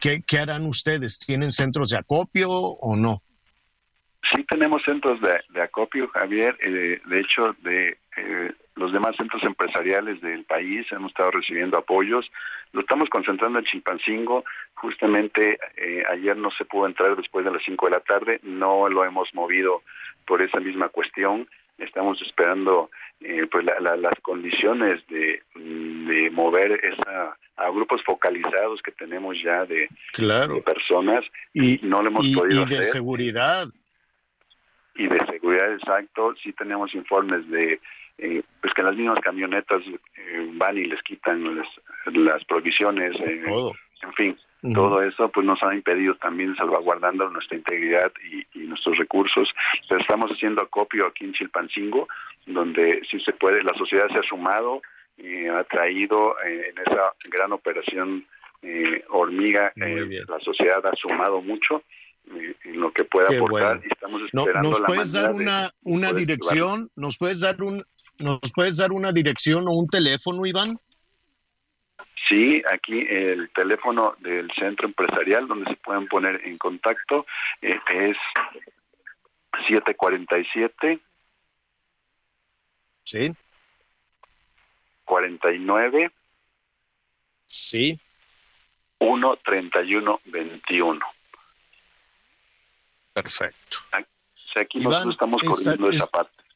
¿qué, 0.00 0.22
harán 0.38 0.66
ustedes? 0.66 1.18
¿Tienen 1.18 1.52
centros 1.52 1.88
de 1.88 1.98
acopio 1.98 2.50
o 2.50 2.96
no? 2.96 3.22
Sí 4.34 4.44
tenemos 4.44 4.82
centros 4.84 5.20
de, 5.20 5.60
acopio, 5.60 6.08
Javier. 6.08 6.56
Eh, 6.60 7.00
de 7.04 7.20
hecho, 7.20 7.54
de 7.62 7.98
eh, 8.16 8.52
los 8.76 8.92
demás 8.92 9.16
centros 9.16 9.42
empresariales 9.42 10.20
del 10.20 10.44
país 10.44 10.86
hemos 10.90 11.10
estado 11.10 11.30
recibiendo 11.30 11.78
apoyos. 11.78 12.30
Lo 12.72 12.80
estamos 12.80 13.08
concentrando 13.08 13.58
en 13.58 13.64
Chimpancingo. 13.64 14.44
Justamente 14.74 15.58
eh, 15.76 16.02
ayer 16.10 16.36
no 16.36 16.50
se 16.50 16.64
pudo 16.64 16.86
entrar 16.86 17.16
después 17.16 17.44
de 17.44 17.52
las 17.52 17.62
5 17.64 17.86
de 17.86 17.92
la 17.92 18.00
tarde. 18.00 18.40
No 18.42 18.88
lo 18.88 19.04
hemos 19.04 19.32
movido 19.34 19.82
por 20.26 20.42
esa 20.42 20.60
misma 20.60 20.88
cuestión. 20.88 21.48
Estamos 21.78 22.20
esperando 22.22 22.90
eh, 23.20 23.46
pues 23.50 23.64
las 23.64 24.20
condiciones 24.22 25.02
de, 25.08 25.42
mover 26.32 26.72
esa 26.84 27.36
a 27.56 27.70
grupos 27.70 28.02
focalizados 28.04 28.82
que 28.82 28.92
tenemos 28.92 29.36
ya 29.42 29.64
de, 29.64 29.88
personas 30.62 31.24
y 31.54 31.80
no 31.82 32.02
lo 32.02 32.08
hemos 32.08 32.26
podido 32.34 32.62
y 32.62 32.64
de 32.66 32.82
seguridad 32.82 33.66
y 34.98 35.06
de 35.08 35.18
seguridad 35.26 35.72
exacto 35.72 36.34
sí 36.42 36.52
tenemos 36.52 36.94
informes 36.94 37.48
de 37.50 37.80
eh, 38.18 38.42
pues 38.62 38.72
que 38.72 38.82
las 38.82 38.96
mismas 38.96 39.20
camionetas 39.20 39.82
eh, 39.86 40.50
van 40.54 40.78
y 40.78 40.84
les 40.84 41.02
quitan 41.02 41.44
las, 42.14 42.44
provisiones, 42.44 43.14
eh, 43.20 43.42
en 44.02 44.12
fin, 44.14 44.38
todo 44.72 45.02
eso 45.02 45.28
pues 45.28 45.44
nos 45.44 45.62
ha 45.62 45.74
impedido 45.74 46.14
también 46.14 46.56
salvaguardando 46.56 47.28
nuestra 47.28 47.58
integridad 47.58 48.10
y, 48.54 48.60
nuestros 48.60 48.96
recursos. 48.98 49.48
Pero 49.88 50.00
estamos 50.00 50.30
haciendo 50.30 50.62
acopio 50.62 51.06
aquí 51.06 51.24
en 51.24 51.34
Chilpancingo, 51.34 52.08
donde 52.46 53.02
si 53.10 53.20
se 53.20 53.32
puede, 53.32 53.62
la 53.62 53.74
sociedad 53.74 54.08
se 54.08 54.18
ha 54.18 54.22
sumado 54.22 54.80
y 55.18 55.46
ha 55.46 55.62
traído 55.64 56.36
en 56.42 56.74
esa 56.86 57.12
gran 57.30 57.52
operación 57.52 58.24
hormiga, 59.10 59.72
la 59.76 60.40
sociedad 60.40 60.84
ha 60.86 60.96
sumado 60.96 61.40
mucho 61.42 61.82
en 62.26 62.80
lo 62.80 62.92
que 62.92 63.04
pueda 63.04 63.28
aportar 63.28 63.80
y 63.84 63.88
estamos 63.92 64.22
esperando 64.22 64.70
¿Nos 64.70 64.82
puedes 64.82 65.12
dar 65.12 65.32
una, 65.32 65.70
una 65.82 66.12
dirección? 66.12 66.90
¿Nos 66.96 67.18
puedes 67.18 67.40
dar 67.40 67.62
un, 67.62 67.82
¿Nos 68.18 68.52
puedes 68.54 68.78
dar 68.78 68.92
una 68.92 69.12
dirección 69.12 69.68
o 69.68 69.72
un 69.72 69.88
teléfono, 69.88 70.46
Iván? 70.46 70.78
Sí, 72.28 72.62
aquí 72.72 73.06
el 73.08 73.50
teléfono 73.50 74.16
del 74.18 74.50
centro 74.58 74.88
empresarial 74.88 75.46
donde 75.46 75.70
se 75.70 75.76
pueden 75.76 76.08
poner 76.08 76.40
en 76.44 76.58
contacto 76.58 77.24
eh, 77.62 77.78
es 77.92 78.16
747. 79.68 80.98
Sí. 83.04 83.32
49. 85.04 86.10
Sí. 87.46 88.00
131 93.16 93.52
21. 93.52 93.52
Perfecto. 93.52 93.78
Aquí, 94.58 94.80
nosotros 94.80 95.12
estamos 95.12 95.42
corriendo 95.42 95.90
esa 95.90 96.06
parte 96.06 96.46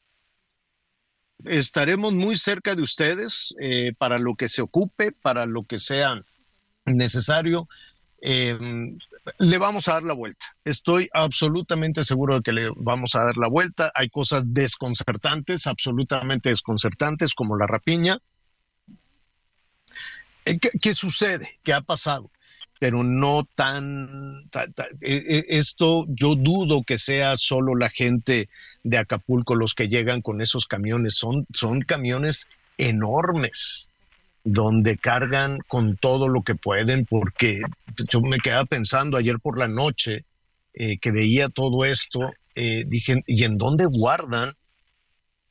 estaremos 1.45 2.13
muy 2.13 2.35
cerca 2.35 2.75
de 2.75 2.81
ustedes 2.81 3.55
eh, 3.59 3.93
para 3.97 4.19
lo 4.19 4.35
que 4.35 4.49
se 4.49 4.61
ocupe, 4.61 5.11
para 5.11 5.45
lo 5.45 5.63
que 5.63 5.79
sea 5.79 6.21
necesario. 6.85 7.67
Em, 8.21 8.97
le 9.39 9.57
vamos 9.57 9.87
a 9.87 9.93
dar 9.93 10.03
la 10.03 10.13
vuelta. 10.13 10.45
Estoy 10.63 11.09
absolutamente 11.13 12.03
seguro 12.03 12.35
de 12.35 12.41
que 12.41 12.53
le 12.53 12.69
vamos 12.75 13.15
a 13.15 13.23
dar 13.23 13.37
la 13.37 13.47
vuelta. 13.47 13.91
Hay 13.95 14.09
cosas 14.09 14.43
desconcertantes, 14.47 15.67
absolutamente 15.67 16.49
desconcertantes, 16.49 17.33
como 17.33 17.57
la 17.57 17.67
rapiña. 17.67 18.19
Eh, 20.45 20.59
qué 20.59 20.93
sucede? 20.93 21.59
¿Qué 21.63 21.73
ha 21.73 21.81
pasado? 21.81 22.31
Pero 22.81 23.03
no 23.03 23.47
tan, 23.53 24.49
e, 25.01 25.13
e, 25.13 25.45
esto 25.49 26.07
yo 26.09 26.33
dudo 26.33 26.81
que 26.81 26.97
sea 26.97 27.37
solo 27.37 27.75
la 27.75 27.91
gente 27.91 28.49
de 28.81 28.97
Acapulco 28.97 29.53
los 29.53 29.75
que 29.75 29.87
llegan 29.87 30.23
con 30.23 30.41
esos 30.41 30.65
camiones, 30.65 31.13
son, 31.13 31.45
son 31.53 31.81
camiones 31.81 32.47
enormes 32.79 33.87
donde 34.43 34.97
cargan 34.97 35.59
con 35.67 35.95
todo 35.95 36.27
lo 36.27 36.41
que 36.41 36.55
pueden, 36.55 37.05
porque 37.05 37.61
yo 38.11 38.19
me 38.21 38.39
quedaba 38.39 38.65
pensando 38.65 39.15
ayer 39.15 39.39
por 39.39 39.59
la 39.59 39.67
noche 39.67 40.25
eh, 40.73 40.97
que 40.97 41.11
veía 41.11 41.49
todo 41.49 41.85
esto, 41.85 42.31
eh, 42.55 42.83
dije, 42.87 43.23
¿y 43.27 43.43
en 43.43 43.59
dónde 43.59 43.85
guardan? 43.85 44.53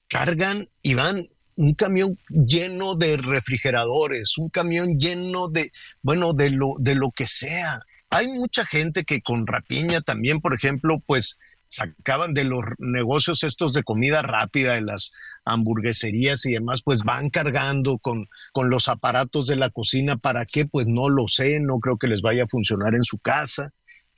Cargan 0.09 0.68
y 0.83 0.95
van 0.95 1.28
un 1.61 1.74
camión 1.74 2.18
lleno 2.28 2.94
de 2.94 3.18
refrigeradores, 3.18 4.38
un 4.38 4.48
camión 4.48 4.98
lleno 4.98 5.48
de, 5.48 5.70
bueno, 6.02 6.32
de 6.32 6.50
lo, 6.50 6.74
de 6.78 6.94
lo 6.94 7.11
que 7.11 7.26
sea. 7.26 7.80
Hay 8.08 8.28
mucha 8.28 8.64
gente 8.64 9.04
que 9.04 9.20
con 9.20 9.46
rapiña 9.46 10.00
también, 10.00 10.38
por 10.38 10.54
ejemplo, 10.54 11.00
pues 11.06 11.38
sacaban 11.68 12.32
de 12.32 12.44
los 12.44 12.62
negocios 12.78 13.44
estos 13.44 13.74
de 13.74 13.82
comida 13.82 14.22
rápida, 14.22 14.72
de 14.72 14.80
las 14.80 15.12
hamburgueserías 15.44 16.46
y 16.46 16.52
demás, 16.52 16.80
pues 16.82 17.02
van 17.02 17.28
cargando 17.28 17.98
con, 17.98 18.26
con 18.52 18.70
los 18.70 18.88
aparatos 18.88 19.46
de 19.46 19.56
la 19.56 19.68
cocina. 19.68 20.16
¿Para 20.16 20.46
qué? 20.46 20.64
Pues 20.64 20.86
no 20.86 21.11
lo 21.11 21.28
sé, 21.28 21.61
no 21.61 21.78
creo 21.78 21.98
que 21.98 22.08
les 22.08 22.22
vaya 22.22 22.44
a 22.44 22.48
funcionar 22.48 22.94
en 22.94 23.04
su 23.04 23.18
casa. 23.18 23.70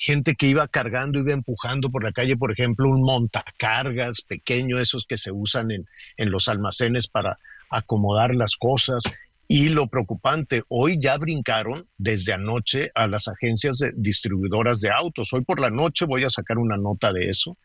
Gente 0.05 0.35
que 0.35 0.49
iba 0.49 0.67
cargando, 0.67 1.21
iba 1.21 1.33
empujando 1.33 1.89
por 1.89 2.03
la 2.03 2.11
calle, 2.11 2.37
por 2.37 2.51
ejemplo, 2.51 2.89
un 2.89 3.03
montacargas 3.03 4.23
pequeño, 4.23 4.81
esos 4.81 5.07
que 5.07 5.17
se 5.17 5.31
usan 5.31 5.71
en, 5.71 5.87
en 6.17 6.33
los 6.33 6.49
almacenes 6.49 7.07
para 7.07 7.39
acomodar 7.71 8.35
las 8.35 8.57
cosas. 8.57 9.05
Y 9.47 9.69
lo 9.69 9.87
preocupante, 9.87 10.65
hoy 10.67 10.99
ya 11.01 11.17
brincaron 11.19 11.87
desde 11.99 12.33
anoche 12.33 12.91
a 12.97 13.07
las 13.07 13.29
agencias 13.29 13.79
distribuidoras 13.95 14.81
de 14.81 14.91
autos. 14.91 15.33
Hoy 15.33 15.45
por 15.45 15.61
la 15.61 15.71
noche 15.71 16.05
voy 16.05 16.25
a 16.25 16.31
sacar 16.31 16.59
una 16.59 16.77
nota 16.77 17.13
de 17.13 17.29
eso, 17.29 17.57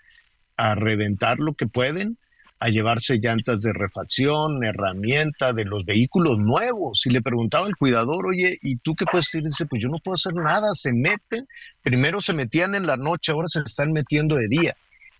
a 0.57 0.75
reventar 0.75 1.39
lo 1.39 1.55
que 1.55 1.65
pueden, 1.65 2.19
a 2.59 2.69
llevarse 2.69 3.19
llantas 3.19 3.61
de 3.61 3.73
refacción, 3.73 4.63
herramienta 4.63 5.53
de 5.53 5.65
los 5.65 5.85
vehículos 5.85 6.39
nuevos. 6.39 7.05
Y 7.05 7.11
le 7.11 7.21
preguntaba 7.21 7.65
al 7.65 7.75
cuidador, 7.75 8.27
oye, 8.27 8.57
¿y 8.61 8.77
tú 8.77 8.95
qué 8.95 9.05
puedes 9.05 9.25
decir? 9.25 9.43
Dice, 9.43 9.65
pues 9.65 9.81
yo 9.81 9.89
no 9.89 9.99
puedo 9.99 10.15
hacer 10.15 10.33
nada, 10.33 10.73
se 10.73 10.93
meten, 10.93 11.47
primero 11.83 12.21
se 12.21 12.33
metían 12.33 12.75
en 12.75 12.87
la 12.87 12.97
noche, 12.97 13.31
ahora 13.31 13.47
se 13.47 13.59
están 13.59 13.91
metiendo 13.91 14.35
de 14.35 14.47
día. 14.47 14.75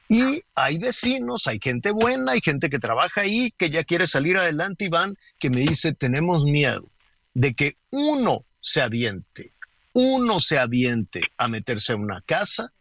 Y 0.10 0.42
hay 0.56 0.78
vecinos, 0.78 1.48
hay 1.48 1.60
gente 1.62 1.92
buena, 1.92 2.32
hay 2.32 2.40
gente 2.42 2.70
que 2.70 2.80
trabaja 2.80 3.22
ahí, 3.22 3.52
que 3.58 3.70
ya 3.70 3.84
quiere 3.84 4.08
salir 4.08 4.38
adelante, 4.38 4.86
Iván, 4.86 5.16
que 5.38 5.50
me 5.50 5.62
dice, 5.62 5.94
tenemos 5.94 6.44
miedo 6.44 6.90
de 7.34 7.54
que 7.54 7.78
uno 7.92 8.46
se 8.62 8.82
aviente, 8.82 9.52
uno 9.94 10.40
se 10.40 10.58
aviente 10.58 11.22
a 11.38 11.48
meterse 11.48 11.94
a 11.94 11.98
una 11.98 12.22
casa 12.22 12.72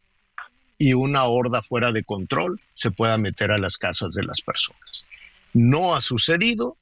y 0.79 0.93
una 0.95 1.25
horda 1.25 1.63
fuera 1.63 1.93
de 1.93 2.05
control 2.05 2.61
se 2.75 2.91
pueda 2.91 3.19
meter 3.19 3.51
a 3.51 3.59
las 3.59 3.79
casas 3.79 4.15
de 4.15 4.25
las 4.25 4.41
personas. 4.41 5.07
No 5.55 5.95
ha 5.95 6.01
sucedido, 6.01 6.77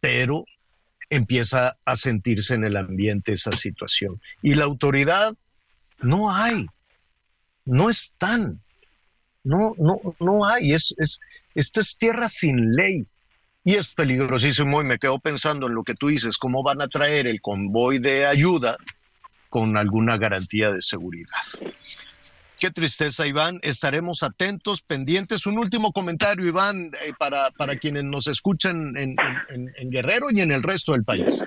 pero 0.00 0.44
empieza 1.10 1.76
a 1.84 1.96
sentirse 1.96 2.54
en 2.54 2.64
el 2.64 2.76
ambiente 2.76 3.32
esa 3.32 3.52
situación. 3.52 4.20
Y 4.42 4.54
la 4.54 4.64
autoridad 4.64 5.34
no 6.00 6.34
hay, 6.34 6.66
no 7.64 7.90
están. 7.90 8.58
No, 9.44 9.74
no, 9.78 10.00
no 10.20 10.44
hay. 10.44 10.72
Es, 10.72 10.94
es, 10.98 11.20
esta 11.54 11.80
es 11.80 11.96
tierra 11.96 12.28
sin 12.28 12.74
ley. 12.74 13.06
Y 13.64 13.74
es 13.74 13.88
peligrosísimo 13.88 14.80
y 14.80 14.84
me 14.84 14.98
quedo 14.98 15.18
pensando 15.18 15.66
en 15.66 15.74
lo 15.74 15.82
que 15.82 15.94
tú 15.94 16.08
dices, 16.08 16.38
cómo 16.38 16.62
van 16.62 16.80
a 16.80 16.88
traer 16.88 17.26
el 17.26 17.40
convoy 17.40 17.98
de 17.98 18.26
ayuda 18.26 18.76
con 19.48 19.76
alguna 19.76 20.16
garantía 20.16 20.72
de 20.72 20.82
seguridad. 20.82 21.36
Qué 22.58 22.72
tristeza, 22.72 23.24
Iván. 23.24 23.60
Estaremos 23.62 24.24
atentos, 24.24 24.82
pendientes. 24.82 25.46
Un 25.46 25.58
último 25.58 25.92
comentario, 25.92 26.44
Iván, 26.44 26.90
eh, 27.04 27.12
para, 27.16 27.50
para 27.56 27.76
quienes 27.76 28.02
nos 28.02 28.26
escuchan 28.26 28.96
en, 28.96 29.14
en, 29.48 29.90
Guerrero 29.90 30.26
y 30.32 30.40
en 30.40 30.50
el 30.50 30.64
resto 30.64 30.92
del 30.92 31.04
país. 31.04 31.44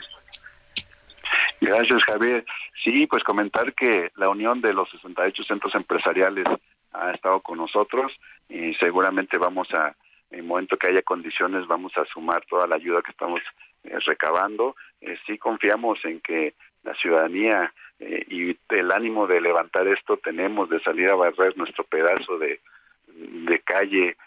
Gracias, 1.59 2.01
Javier. 2.07 2.45
Sí, 2.81 3.07
pues 3.07 3.23
comentar 3.23 3.73
que 3.73 4.11
la 4.15 4.29
unión 4.29 4.61
de 4.61 4.73
los 4.73 4.89
68 4.91 5.43
centros 5.43 5.75
empresariales 5.75 6.45
ha 6.93 7.11
estado 7.11 7.41
con 7.41 7.57
nosotros 7.57 8.11
y 8.47 8.73
seguramente 8.75 9.37
vamos 9.37 9.67
a, 9.73 9.93
en 10.31 10.39
el 10.39 10.45
momento 10.45 10.77
que 10.77 10.87
haya 10.87 11.01
condiciones, 11.01 11.67
vamos 11.67 11.91
a 11.97 12.05
sumar 12.05 12.43
toda 12.49 12.67
la 12.67 12.75
ayuda 12.75 13.01
que 13.01 13.11
estamos 13.11 13.41
eh, 13.83 13.97
recabando. 14.05 14.77
Eh, 15.01 15.17
sí 15.27 15.37
confiamos 15.37 15.99
en 16.05 16.21
que 16.21 16.53
la 16.83 16.95
ciudadanía 16.95 17.73
eh, 18.01 18.25
y 18.29 18.57
el 18.69 18.91
ánimo 18.91 19.27
de 19.27 19.39
levantar 19.39 19.87
esto 19.87 20.17
tenemos, 20.17 20.69
de 20.69 20.81
salir 20.81 21.09
a 21.09 21.15
barrer 21.15 21.55
nuestro 21.55 21.83
pedazo 21.83 22.37
de, 22.37 22.59
de 23.07 23.59
calle, 23.59 24.17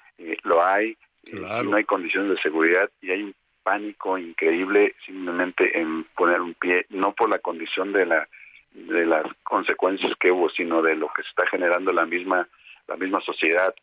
lo 0.45 0.65
hay, 0.65 0.97
no 1.33 1.77
hay 1.77 1.85
condiciones 1.85 2.37
de 2.37 2.43
seguridad 2.43 2.89
y 3.03 3.11
hay 3.11 3.23
un 3.25 3.35
pánico 3.65 4.17
increíble 4.17 4.95
simplemente 5.05 5.79
en 5.79 6.05
poner 6.17 6.41
un 6.41 6.55
pie, 6.55 6.87
no 6.91 7.13
por 7.13 7.29
la 7.31 7.39
condición 7.41 7.93
de 7.93 8.07
la 8.07 8.29
de 8.75 9.07
las 9.07 9.25
consecuencias 9.45 10.13
que 10.19 10.33
hubo, 10.33 10.51
sino 10.51 10.83
de 10.83 10.97
lo 10.97 11.09
que 11.15 11.23
se 11.23 11.29
está 11.29 11.47
generando 11.47 11.93
la 11.93 12.07
misma 12.07 12.47
la 12.87 12.97
misma 12.97 13.21
sociedad. 13.21 13.75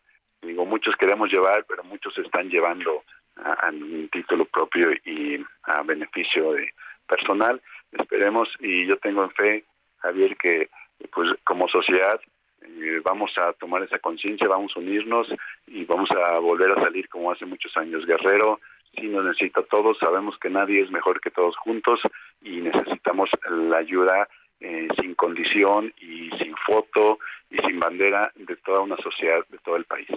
Digo, 0.42 0.66
muchos 0.66 0.96
queremos 0.96 1.32
llevar, 1.32 1.66
pero 1.68 1.84
muchos 1.84 2.14
se 2.14 2.22
están 2.22 2.50
llevando 2.50 3.04
a, 3.38 3.70
un 3.70 4.10
título 4.12 4.46
propio 4.46 4.92
y 5.06 5.44
a 5.64 5.82
beneficio 5.84 6.54
de 6.54 6.74
personal. 7.08 7.62
Esperemos 7.92 8.50
y 8.60 8.86
yo 8.86 8.98
tengo 8.98 9.24
en 9.24 9.32
fe, 9.32 9.64
Javier, 10.02 10.38
que 10.38 10.70
pues 11.12 11.30
como 11.44 11.68
sociedad 11.68 12.20
eh, 12.62 13.02
vamos 13.04 13.32
a 13.38 13.54
tomar 13.54 13.84
esa 13.84 14.00
conciencia, 14.00 14.48
vamos 14.48 14.72
a 14.76 14.80
unirnos 14.80 15.28
y 15.68 15.86
vamos 15.86 16.10
a 16.12 16.40
volver 16.40 16.72
a 16.72 16.82
salir 16.82 17.10
como 17.10 17.32
hace 17.32 17.46
muchos 17.46 17.76
años. 17.78 18.06
Guerrero 18.06 18.60
sí 18.96 19.08
nos 19.08 19.26
necesita 19.26 19.64
todos, 19.64 19.98
sabemos 20.00 20.38
que 20.40 20.50
nadie 20.50 20.82
es 20.82 20.92
mejor 20.92 21.22
que 21.22 21.32
todos 21.32 21.56
juntos 21.58 22.00
y 22.42 22.62
necesitamos 22.62 23.30
la 23.50 23.78
ayuda 23.78 24.28
eh, 24.60 24.88
sin 25.00 25.16
condición 25.16 25.94
y 26.00 26.30
sin 26.38 26.56
foto 26.68 27.20
y 27.50 27.58
sin 27.66 27.80
bandera 27.80 28.32
de 28.36 28.56
toda 28.58 28.82
una 28.82 28.98
sociedad, 28.98 29.40
de 29.50 29.58
todo 29.60 29.76
el 29.76 29.86
país. 29.86 30.08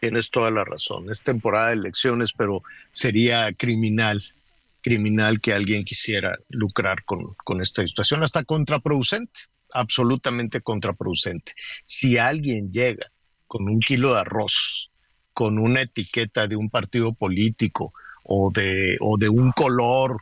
Tienes 0.00 0.30
toda 0.30 0.50
la 0.50 0.64
razón. 0.64 1.10
Es 1.10 1.22
temporada 1.22 1.68
de 1.68 1.74
elecciones, 1.74 2.32
pero 2.32 2.62
sería 2.92 3.52
criminal, 3.52 4.20
criminal 4.84 5.40
que 5.40 5.54
alguien 5.54 5.82
quisiera 5.82 6.36
lucrar 6.50 7.04
con, 7.06 7.34
con 7.42 7.62
esta 7.62 7.86
situación, 7.86 8.22
hasta 8.22 8.44
contraproducente, 8.44 9.40
absolutamente 9.72 10.60
contraproducente. 10.60 11.52
Si 11.86 12.18
alguien 12.18 12.70
llega 12.70 13.10
con 13.46 13.66
un 13.66 13.80
kilo 13.80 14.12
de 14.12 14.20
arroz, 14.20 14.90
con 15.32 15.58
una 15.58 15.80
etiqueta 15.80 16.46
de 16.46 16.56
un 16.56 16.68
partido 16.68 17.14
político 17.14 17.94
o 18.24 18.50
de, 18.52 18.98
o 19.00 19.16
de 19.16 19.30
un 19.30 19.52
color 19.52 20.18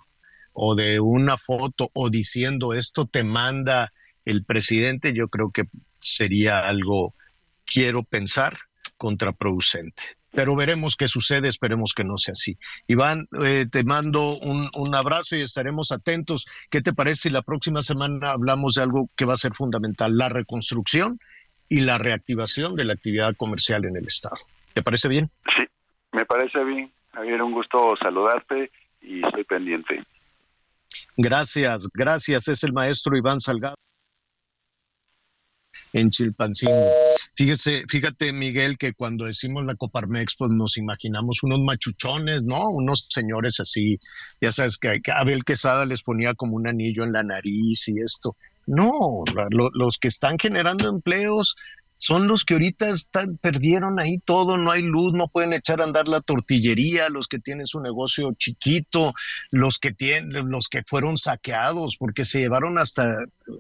o 0.54 0.76
de 0.76 1.00
una 1.00 1.38
foto 1.38 1.88
o 1.92 2.08
diciendo 2.08 2.72
esto 2.72 3.06
te 3.06 3.24
manda 3.24 3.92
el 4.24 4.44
presidente, 4.46 5.12
yo 5.12 5.26
creo 5.26 5.50
que 5.50 5.64
sería 6.00 6.60
algo, 6.60 7.14
quiero 7.66 8.04
pensar, 8.04 8.58
contraproducente. 8.96 10.02
Pero 10.32 10.56
veremos 10.56 10.96
qué 10.96 11.08
sucede, 11.08 11.48
esperemos 11.48 11.92
que 11.94 12.04
no 12.04 12.16
sea 12.16 12.32
así. 12.32 12.56
Iván, 12.86 13.26
eh, 13.44 13.66
te 13.70 13.84
mando 13.84 14.38
un, 14.38 14.70
un, 14.74 14.94
abrazo 14.94 15.36
y 15.36 15.42
estaremos 15.42 15.92
atentos. 15.92 16.46
¿Qué 16.70 16.80
te 16.80 16.92
parece 16.92 17.22
si 17.22 17.30
la 17.30 17.42
próxima 17.42 17.82
semana 17.82 18.30
hablamos 18.30 18.74
de 18.74 18.82
algo 18.82 19.08
que 19.16 19.24
va 19.24 19.34
a 19.34 19.36
ser 19.36 19.52
fundamental, 19.54 20.16
la 20.16 20.28
reconstrucción 20.28 21.18
y 21.68 21.80
la 21.80 21.98
reactivación 21.98 22.74
de 22.76 22.84
la 22.84 22.94
actividad 22.94 23.34
comercial 23.36 23.84
en 23.84 23.96
el 23.96 24.06
Estado? 24.06 24.36
¿Te 24.72 24.82
parece 24.82 25.08
bien? 25.08 25.30
Sí, 25.56 25.64
me 26.12 26.24
parece 26.24 26.64
bien. 26.64 26.90
Javier, 27.12 27.42
un 27.42 27.52
gusto 27.52 27.94
saludarte 28.00 28.70
y 29.02 29.24
estoy 29.26 29.44
pendiente. 29.44 30.02
Gracias, 31.16 31.88
gracias. 31.92 32.48
Es 32.48 32.64
el 32.64 32.72
maestro 32.72 33.16
Iván 33.16 33.40
Salgado 33.40 33.76
en 35.92 36.10
Chilpancingo. 36.10 36.90
Fíjese, 37.34 37.84
fíjate, 37.88 38.32
Miguel, 38.32 38.78
que 38.78 38.92
cuando 38.92 39.26
decimos 39.26 39.64
la 39.64 39.74
Coparmex, 39.74 40.36
pues 40.36 40.50
nos 40.50 40.76
imaginamos 40.76 41.42
unos 41.42 41.60
machuchones, 41.60 42.42
¿no? 42.42 42.60
Unos 42.70 43.06
señores 43.08 43.60
así, 43.60 43.98
ya 44.40 44.52
sabes 44.52 44.78
que, 44.78 45.00
Abel 45.14 45.44
Quesada 45.44 45.86
les 45.86 46.02
ponía 46.02 46.34
como 46.34 46.56
un 46.56 46.66
anillo 46.66 47.04
en 47.04 47.12
la 47.12 47.22
nariz 47.22 47.88
y 47.88 48.00
esto. 48.00 48.36
No, 48.66 49.24
los 49.74 49.98
que 49.98 50.08
están 50.08 50.38
generando 50.38 50.88
empleos 50.88 51.56
son 51.94 52.26
los 52.26 52.44
que 52.44 52.54
ahorita 52.54 52.88
están, 52.88 53.36
perdieron 53.38 54.00
ahí 54.00 54.18
todo, 54.18 54.56
no 54.56 54.70
hay 54.70 54.82
luz, 54.82 55.12
no 55.12 55.28
pueden 55.28 55.52
echar 55.52 55.80
a 55.80 55.84
andar 55.84 56.08
la 56.08 56.20
tortillería, 56.20 57.08
los 57.08 57.28
que 57.28 57.38
tienen 57.38 57.66
su 57.66 57.80
negocio 57.80 58.32
chiquito, 58.36 59.12
los 59.50 59.78
que 59.78 59.92
tienen, 59.92 60.50
los 60.50 60.68
que 60.68 60.82
fueron 60.86 61.18
saqueados, 61.18 61.96
porque 61.98 62.24
se 62.24 62.40
llevaron 62.40 62.78
hasta, 62.78 63.08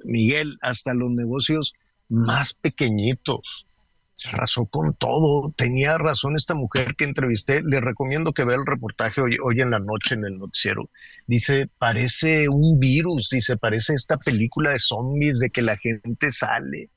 Miguel, 0.04 0.56
hasta 0.60 0.94
los 0.94 1.10
negocios 1.10 1.74
más 2.12 2.54
pequeñitos. 2.54 3.66
Se 4.14 4.28
arrasó 4.28 4.66
con 4.66 4.94
todo. 4.94 5.52
Tenía 5.56 5.98
razón 5.98 6.36
esta 6.36 6.54
mujer 6.54 6.94
que 6.94 7.04
entrevisté. 7.04 7.62
Le 7.62 7.80
recomiendo 7.80 8.32
que 8.32 8.44
vea 8.44 8.56
el 8.56 8.66
reportaje 8.66 9.20
hoy, 9.20 9.38
hoy 9.42 9.60
en 9.60 9.70
la 9.70 9.80
noche 9.80 10.14
en 10.14 10.24
el 10.24 10.38
noticiero. 10.38 10.90
Dice, 11.26 11.68
parece 11.78 12.48
un 12.48 12.78
virus, 12.78 13.30
dice, 13.30 13.56
parece 13.56 13.94
esta 13.94 14.18
película 14.18 14.70
de 14.70 14.78
zombies 14.78 15.38
de 15.38 15.48
que 15.48 15.62
la 15.62 15.76
gente 15.76 16.30
sale 16.30 16.90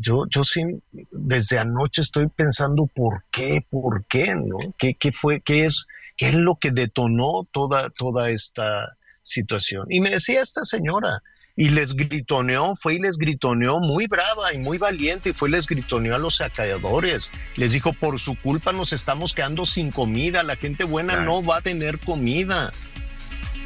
yo, 0.00 0.26
yo 0.28 0.44
sí, 0.44 0.62
desde 1.10 1.58
anoche 1.58 2.02
estoy 2.02 2.28
pensando 2.28 2.86
por 2.86 3.24
qué, 3.30 3.66
por 3.68 4.04
qué, 4.06 4.34
¿no? 4.34 4.56
¿Qué, 4.78 4.94
qué 4.94 5.12
fue, 5.12 5.40
qué 5.40 5.66
es, 5.66 5.86
qué 6.16 6.28
es 6.28 6.34
lo 6.34 6.56
que 6.56 6.70
detonó 6.70 7.48
toda, 7.50 7.90
toda 7.90 8.30
esta 8.30 8.96
situación? 9.22 9.86
Y 9.90 10.00
me 10.00 10.10
decía 10.10 10.42
esta 10.42 10.64
señora, 10.64 11.22
y 11.58 11.70
les 11.70 11.96
gritoneó, 11.96 12.76
fue 12.76 12.94
y 12.94 12.98
les 13.00 13.18
gritoneó 13.18 13.80
muy 13.80 14.06
brava 14.06 14.54
y 14.54 14.58
muy 14.58 14.78
valiente, 14.78 15.30
y 15.30 15.32
fue 15.32 15.48
y 15.48 15.52
les 15.52 15.66
gritoneó 15.66 16.14
a 16.14 16.18
los 16.18 16.36
saqueadores. 16.36 17.32
Les 17.56 17.72
dijo, 17.72 17.92
por 17.92 18.20
su 18.20 18.36
culpa 18.36 18.72
nos 18.72 18.92
estamos 18.92 19.34
quedando 19.34 19.66
sin 19.66 19.90
comida, 19.90 20.44
la 20.44 20.54
gente 20.54 20.84
buena 20.84 21.24
no 21.24 21.42
va 21.42 21.56
a 21.56 21.60
tener 21.60 21.98
comida. 21.98 22.70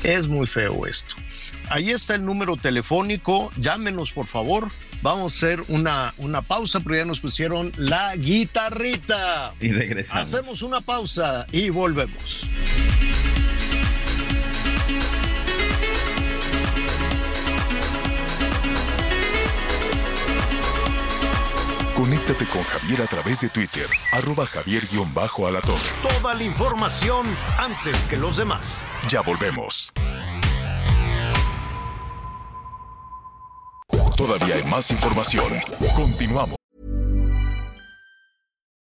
Es 0.02 0.26
muy 0.26 0.46
feo 0.46 0.86
esto. 0.86 1.16
Ahí 1.68 1.90
está 1.90 2.14
el 2.14 2.24
número 2.24 2.56
telefónico, 2.56 3.50
llámenos 3.58 4.10
por 4.10 4.26
favor. 4.26 4.68
Vamos 5.02 5.24
a 5.24 5.36
hacer 5.36 5.62
una, 5.68 6.14
una 6.16 6.40
pausa, 6.40 6.80
pero 6.80 6.96
ya 6.96 7.04
nos 7.04 7.20
pusieron 7.20 7.72
la 7.76 8.16
guitarrita. 8.16 9.52
Y 9.60 9.70
regresamos. 9.70 10.26
Hacemos 10.26 10.62
una 10.62 10.80
pausa 10.80 11.46
y 11.52 11.68
volvemos. 11.68 12.46
Conéctate 21.94 22.46
con 22.46 22.62
Javier 22.62 23.02
a 23.02 23.06
través 23.06 23.40
de 23.40 23.50
Twitter, 23.50 23.86
arroba 24.12 24.46
javier-alatón. 24.46 25.76
Toda 26.02 26.34
la 26.34 26.42
información 26.42 27.26
antes 27.58 28.00
que 28.04 28.16
los 28.16 28.38
demás. 28.38 28.86
Ya 29.08 29.20
volvemos. 29.20 29.92
Todavía 34.16 34.54
hay 34.54 34.64
más 34.64 34.90
información. 34.90 35.60
Continuamos. 35.94 36.56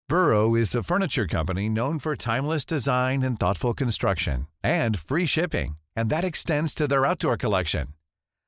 Burrow 0.09 0.55
is 0.55 0.75
a 0.75 0.83
furniture 0.83 1.27
company 1.27 1.69
known 1.69 1.99
for 1.99 2.17
timeless 2.17 2.65
design 2.65 3.23
and 3.23 3.39
thoughtful 3.39 3.75
construction 3.75 4.47
and 4.63 4.99
free 4.99 5.27
shipping, 5.27 5.77
and 5.97 6.11
that 6.11 6.25
extends 6.25 6.75
to 6.75 6.87
their 6.87 7.07
outdoor 7.07 7.37
collection. 7.37 7.89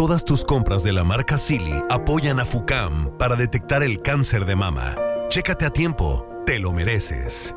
Todas 0.00 0.24
tus 0.24 0.46
compras 0.46 0.82
de 0.82 0.94
la 0.94 1.04
marca 1.04 1.36
Silly 1.36 1.74
apoyan 1.90 2.40
a 2.40 2.46
FUCAM 2.46 3.18
para 3.18 3.36
detectar 3.36 3.82
el 3.82 4.00
cáncer 4.00 4.46
de 4.46 4.56
mama. 4.56 4.96
Chécate 5.28 5.66
a 5.66 5.70
tiempo, 5.70 6.26
te 6.46 6.58
lo 6.58 6.72
mereces. 6.72 7.54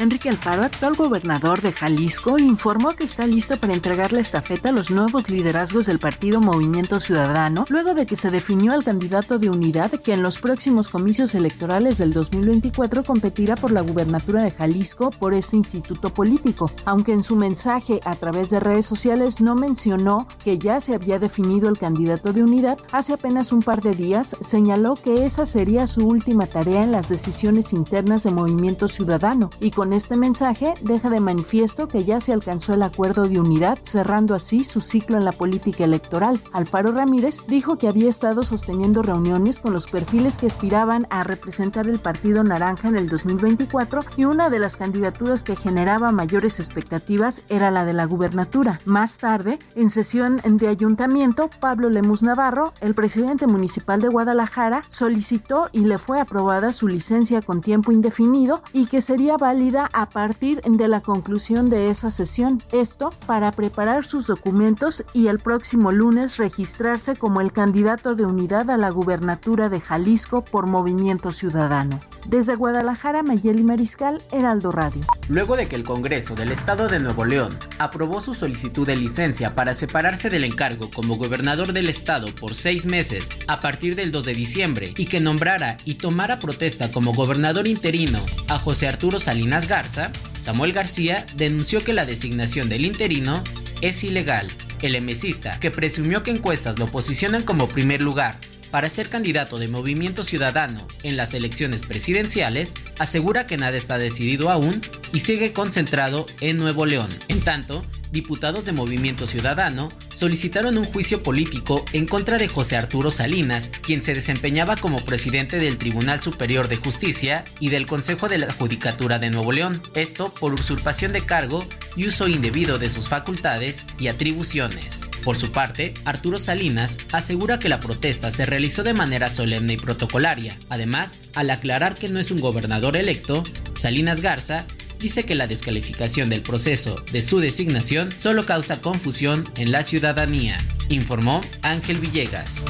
Enrique 0.00 0.30
Alfaro, 0.30 0.62
actual 0.62 0.94
gobernador 0.94 1.60
de 1.60 1.72
Jalisco, 1.72 2.38
informó 2.38 2.92
que 2.96 3.04
está 3.04 3.26
listo 3.26 3.58
para 3.58 3.74
entregar 3.74 4.14
la 4.14 4.20
estafeta 4.20 4.70
a 4.70 4.72
los 4.72 4.90
nuevos 4.90 5.28
liderazgos 5.28 5.84
del 5.84 5.98
partido 5.98 6.40
Movimiento 6.40 7.00
Ciudadano, 7.00 7.66
luego 7.68 7.92
de 7.92 8.06
que 8.06 8.16
se 8.16 8.30
definió 8.30 8.72
al 8.72 8.82
candidato 8.82 9.38
de 9.38 9.50
unidad 9.50 9.90
que 9.90 10.14
en 10.14 10.22
los 10.22 10.40
próximos 10.40 10.88
comicios 10.88 11.34
electorales 11.34 11.98
del 11.98 12.14
2024 12.14 13.04
competirá 13.04 13.56
por 13.56 13.72
la 13.72 13.82
gubernatura 13.82 14.42
de 14.42 14.50
Jalisco 14.50 15.10
por 15.10 15.34
este 15.34 15.56
instituto 15.56 16.08
político, 16.14 16.70
aunque 16.86 17.12
en 17.12 17.22
su 17.22 17.36
mensaje 17.36 18.00
a 18.06 18.14
través 18.14 18.48
de 18.48 18.60
redes 18.60 18.86
sociales 18.86 19.42
no 19.42 19.54
mencionó 19.54 20.26
que 20.42 20.58
ya 20.58 20.80
se 20.80 20.94
había 20.94 21.18
definido 21.18 21.68
el 21.68 21.78
candidato 21.78 22.32
de 22.32 22.42
unidad, 22.42 22.78
hace 22.92 23.12
apenas 23.12 23.52
un 23.52 23.60
par 23.60 23.82
de 23.82 23.94
días 23.94 24.34
señaló 24.40 24.94
que 24.94 25.26
esa 25.26 25.44
sería 25.44 25.86
su 25.86 26.06
última 26.06 26.46
tarea 26.46 26.84
en 26.84 26.92
las 26.92 27.10
decisiones 27.10 27.74
internas 27.74 28.22
de 28.22 28.30
Movimiento 28.30 28.88
Ciudadano 28.88 29.50
y 29.60 29.72
con 29.72 29.89
este 29.92 30.16
mensaje 30.16 30.74
deja 30.82 31.10
de 31.10 31.20
manifiesto 31.20 31.88
que 31.88 32.04
ya 32.04 32.20
se 32.20 32.32
alcanzó 32.32 32.74
el 32.74 32.82
acuerdo 32.82 33.28
de 33.28 33.40
unidad, 33.40 33.78
cerrando 33.82 34.34
así 34.34 34.64
su 34.64 34.80
ciclo 34.80 35.16
en 35.16 35.24
la 35.24 35.32
política 35.32 35.84
electoral. 35.84 36.40
Alfaro 36.52 36.92
Ramírez 36.92 37.46
dijo 37.46 37.78
que 37.78 37.88
había 37.88 38.08
estado 38.08 38.42
sosteniendo 38.42 39.02
reuniones 39.02 39.60
con 39.60 39.72
los 39.72 39.86
perfiles 39.86 40.36
que 40.36 40.46
aspiraban 40.46 41.06
a 41.10 41.22
representar 41.22 41.86
el 41.86 41.98
Partido 41.98 42.44
Naranja 42.44 42.88
en 42.88 42.96
el 42.96 43.08
2024 43.08 44.00
y 44.16 44.24
una 44.24 44.50
de 44.50 44.58
las 44.58 44.76
candidaturas 44.76 45.42
que 45.42 45.56
generaba 45.56 46.12
mayores 46.12 46.60
expectativas 46.60 47.44
era 47.48 47.70
la 47.70 47.84
de 47.84 47.94
la 47.94 48.04
gubernatura. 48.04 48.80
Más 48.84 49.18
tarde, 49.18 49.58
en 49.74 49.90
sesión 49.90 50.40
de 50.44 50.68
ayuntamiento, 50.68 51.48
Pablo 51.60 51.88
Lemus 51.88 52.22
Navarro, 52.22 52.72
el 52.80 52.94
presidente 52.94 53.46
municipal 53.46 54.00
de 54.00 54.08
Guadalajara, 54.08 54.82
solicitó 54.88 55.68
y 55.72 55.84
le 55.84 55.98
fue 55.98 56.20
aprobada 56.20 56.72
su 56.72 56.88
licencia 56.88 57.42
con 57.42 57.60
tiempo 57.60 57.92
indefinido 57.92 58.62
y 58.72 58.86
que 58.86 59.00
sería 59.00 59.36
válida 59.36 59.79
a 59.92 60.08
partir 60.08 60.60
de 60.62 60.88
la 60.88 61.00
conclusión 61.00 61.70
de 61.70 61.90
esa 61.90 62.10
sesión. 62.10 62.58
Esto 62.72 63.10
para 63.26 63.52
preparar 63.52 64.04
sus 64.04 64.26
documentos 64.26 65.04
y 65.12 65.28
el 65.28 65.38
próximo 65.38 65.90
lunes 65.92 66.36
registrarse 66.36 67.16
como 67.16 67.40
el 67.40 67.52
candidato 67.52 68.14
de 68.14 68.26
unidad 68.26 68.70
a 68.70 68.76
la 68.76 68.90
gubernatura 68.90 69.68
de 69.68 69.80
Jalisco 69.80 70.44
por 70.44 70.66
Movimiento 70.66 71.30
Ciudadano. 71.30 71.98
Desde 72.28 72.54
Guadalajara, 72.54 73.22
Mayeli 73.22 73.62
Mariscal, 73.62 74.22
Heraldo 74.30 74.70
Radio. 74.70 75.02
Luego 75.28 75.56
de 75.56 75.68
que 75.68 75.76
el 75.76 75.84
Congreso 75.84 76.34
del 76.34 76.52
Estado 76.52 76.88
de 76.88 77.00
Nuevo 77.00 77.24
León 77.24 77.56
aprobó 77.78 78.20
su 78.20 78.34
solicitud 78.34 78.86
de 78.86 78.96
licencia 78.96 79.54
para 79.54 79.74
separarse 79.74 80.30
del 80.30 80.44
encargo 80.44 80.90
como 80.90 81.16
gobernador 81.16 81.72
del 81.72 81.88
Estado 81.88 82.34
por 82.34 82.54
seis 82.54 82.86
meses 82.86 83.28
a 83.46 83.60
partir 83.60 83.96
del 83.96 84.12
2 84.12 84.24
de 84.24 84.34
diciembre 84.34 84.94
y 84.96 85.06
que 85.06 85.20
nombrara 85.20 85.76
y 85.84 85.94
tomara 85.94 86.38
protesta 86.38 86.90
como 86.90 87.12
gobernador 87.12 87.66
interino 87.66 88.20
a 88.48 88.58
José 88.58 88.88
Arturo 88.88 89.20
Salinas 89.20 89.59
Garza, 89.66 90.12
Samuel 90.40 90.72
García 90.72 91.26
denunció 91.36 91.82
que 91.82 91.92
la 91.92 92.06
designación 92.06 92.68
del 92.68 92.84
interino 92.84 93.42
es 93.80 94.04
ilegal. 94.04 94.50
El 94.82 94.94
emesista, 94.94 95.60
que 95.60 95.70
presumió 95.70 96.22
que 96.22 96.30
encuestas 96.30 96.78
lo 96.78 96.86
posicionan 96.86 97.42
como 97.42 97.68
primer 97.68 98.02
lugar 98.02 98.38
para 98.70 98.88
ser 98.88 99.08
candidato 99.08 99.58
de 99.58 99.68
Movimiento 99.68 100.24
Ciudadano 100.24 100.86
en 101.02 101.16
las 101.16 101.34
elecciones 101.34 101.82
presidenciales, 101.82 102.74
asegura 102.98 103.46
que 103.46 103.56
nada 103.56 103.76
está 103.76 103.98
decidido 103.98 104.50
aún 104.50 104.80
y 105.12 105.20
sigue 105.20 105.52
concentrado 105.52 106.26
en 106.40 106.56
Nuevo 106.56 106.86
León. 106.86 107.08
En 107.28 107.40
tanto, 107.40 107.82
diputados 108.12 108.64
de 108.64 108.72
Movimiento 108.72 109.26
Ciudadano 109.26 109.88
solicitaron 110.14 110.76
un 110.78 110.84
juicio 110.84 111.22
político 111.22 111.84
en 111.92 112.06
contra 112.06 112.38
de 112.38 112.48
José 112.48 112.76
Arturo 112.76 113.10
Salinas, 113.10 113.70
quien 113.82 114.02
se 114.02 114.14
desempeñaba 114.14 114.76
como 114.76 115.04
presidente 115.04 115.58
del 115.58 115.78
Tribunal 115.78 116.20
Superior 116.20 116.68
de 116.68 116.76
Justicia 116.76 117.44
y 117.58 117.70
del 117.70 117.86
Consejo 117.86 118.28
de 118.28 118.38
la 118.38 118.52
Judicatura 118.52 119.18
de 119.18 119.30
Nuevo 119.30 119.52
León, 119.52 119.80
esto 119.94 120.32
por 120.34 120.52
usurpación 120.54 121.12
de 121.12 121.24
cargo 121.24 121.66
y 121.96 122.06
uso 122.06 122.28
indebido 122.28 122.78
de 122.78 122.88
sus 122.88 123.08
facultades 123.08 123.86
y 123.98 124.08
atribuciones. 124.08 125.08
Por 125.24 125.36
su 125.36 125.52
parte, 125.52 125.94
Arturo 126.04 126.38
Salinas 126.38 126.98
asegura 127.12 127.58
que 127.58 127.68
la 127.68 127.80
protesta 127.80 128.30
se 128.30 128.46
realizó 128.46 128.59
de 128.60 128.92
manera 128.92 129.30
solemne 129.30 129.72
y 129.72 129.76
protocolaria. 129.78 130.56
Además, 130.68 131.18
al 131.34 131.48
aclarar 131.48 131.94
que 131.94 132.08
no 132.08 132.20
es 132.20 132.30
un 132.30 132.40
gobernador 132.40 132.96
electo, 132.96 133.42
Salinas 133.74 134.20
Garza 134.20 134.66
dice 134.98 135.24
que 135.24 135.34
la 135.34 135.46
descalificación 135.46 136.28
del 136.28 136.42
proceso 136.42 137.02
de 137.10 137.22
su 137.22 137.40
designación 137.40 138.12
solo 138.18 138.44
causa 138.44 138.82
confusión 138.82 139.44
en 139.56 139.72
la 139.72 139.82
ciudadanía, 139.82 140.58
informó 140.90 141.40
Ángel 141.62 142.00
Villegas. 142.00 142.62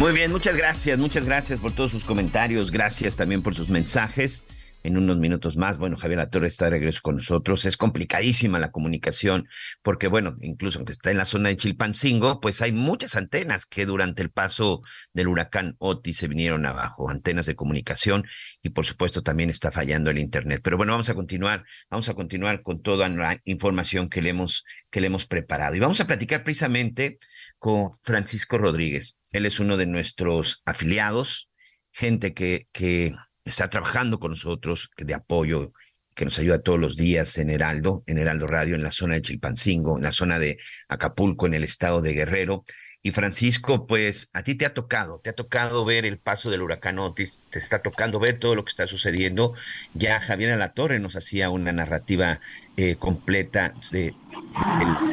Muy 0.00 0.12
bien, 0.12 0.32
muchas 0.32 0.56
gracias, 0.56 0.98
muchas 0.98 1.24
gracias 1.24 1.60
por 1.60 1.72
todos 1.72 1.92
sus 1.92 2.02
comentarios, 2.02 2.72
gracias 2.72 3.14
también 3.16 3.42
por 3.42 3.54
sus 3.54 3.68
mensajes 3.68 4.44
en 4.82 4.96
unos 4.96 5.18
minutos 5.18 5.56
más. 5.56 5.78
Bueno, 5.78 5.96
Javier 5.96 6.18
La 6.18 6.30
Torre 6.30 6.48
está 6.48 6.66
de 6.66 6.72
regreso 6.72 7.00
con 7.02 7.16
nosotros. 7.16 7.64
Es 7.64 7.76
complicadísima 7.76 8.58
la 8.58 8.70
comunicación 8.70 9.48
porque, 9.82 10.08
bueno, 10.08 10.36
incluso 10.40 10.78
aunque 10.78 10.92
está 10.92 11.10
en 11.10 11.18
la 11.18 11.24
zona 11.24 11.48
de 11.48 11.56
Chilpancingo, 11.56 12.40
pues 12.40 12.62
hay 12.62 12.72
muchas 12.72 13.16
antenas 13.16 13.66
que 13.66 13.86
durante 13.86 14.22
el 14.22 14.30
paso 14.30 14.82
del 15.12 15.28
huracán 15.28 15.76
Otis 15.78 16.16
se 16.18 16.28
vinieron 16.28 16.66
abajo, 16.66 17.08
antenas 17.08 17.46
de 17.46 17.56
comunicación 17.56 18.24
y 18.62 18.70
por 18.70 18.86
supuesto 18.86 19.22
también 19.22 19.50
está 19.50 19.70
fallando 19.70 20.10
el 20.10 20.18
Internet. 20.18 20.60
Pero 20.62 20.76
bueno, 20.76 20.92
vamos 20.92 21.08
a 21.08 21.14
continuar, 21.14 21.64
vamos 21.90 22.08
a 22.08 22.14
continuar 22.14 22.62
con 22.62 22.82
toda 22.82 23.08
la 23.08 23.40
información 23.44 24.08
que 24.08 24.22
le 24.22 24.30
hemos, 24.30 24.64
que 24.90 25.00
le 25.00 25.06
hemos 25.08 25.26
preparado. 25.26 25.74
Y 25.74 25.80
vamos 25.80 26.00
a 26.00 26.06
platicar 26.06 26.44
precisamente 26.44 27.18
con 27.58 27.92
Francisco 28.02 28.58
Rodríguez. 28.58 29.20
Él 29.30 29.46
es 29.46 29.60
uno 29.60 29.76
de 29.76 29.86
nuestros 29.86 30.62
afiliados, 30.64 31.48
gente 31.92 32.34
que, 32.34 32.66
que 32.72 33.14
está 33.44 33.68
trabajando 33.70 34.18
con 34.18 34.32
nosotros 34.32 34.90
de 34.96 35.14
apoyo, 35.14 35.72
que 36.14 36.24
nos 36.24 36.38
ayuda 36.38 36.60
todos 36.60 36.78
los 36.78 36.96
días 36.96 37.38
en 37.38 37.50
Heraldo, 37.50 38.02
en 38.06 38.18
Heraldo 38.18 38.46
Radio, 38.46 38.74
en 38.74 38.82
la 38.82 38.90
zona 38.90 39.14
de 39.14 39.22
Chilpancingo, 39.22 39.96
en 39.96 40.02
la 40.02 40.12
zona 40.12 40.38
de 40.38 40.58
Acapulco, 40.88 41.46
en 41.46 41.54
el 41.54 41.64
estado 41.64 42.02
de 42.02 42.12
Guerrero. 42.12 42.64
Y 43.04 43.10
Francisco, 43.10 43.86
pues 43.86 44.30
a 44.32 44.44
ti 44.44 44.54
te 44.54 44.64
ha 44.64 44.74
tocado, 44.74 45.20
te 45.20 45.30
ha 45.30 45.32
tocado 45.32 45.84
ver 45.84 46.04
el 46.04 46.18
paso 46.18 46.50
del 46.50 46.62
huracán 46.62 47.00
Otis, 47.00 47.40
te 47.50 47.58
está 47.58 47.82
tocando 47.82 48.20
ver 48.20 48.38
todo 48.38 48.54
lo 48.54 48.64
que 48.64 48.70
está 48.70 48.86
sucediendo. 48.86 49.54
Ya 49.94 50.20
Javier 50.20 50.52
Alatorre 50.52 51.00
nos 51.00 51.16
hacía 51.16 51.50
una 51.50 51.72
narrativa 51.72 52.40
eh, 52.76 52.96
completa 52.96 53.74
de, 53.90 54.14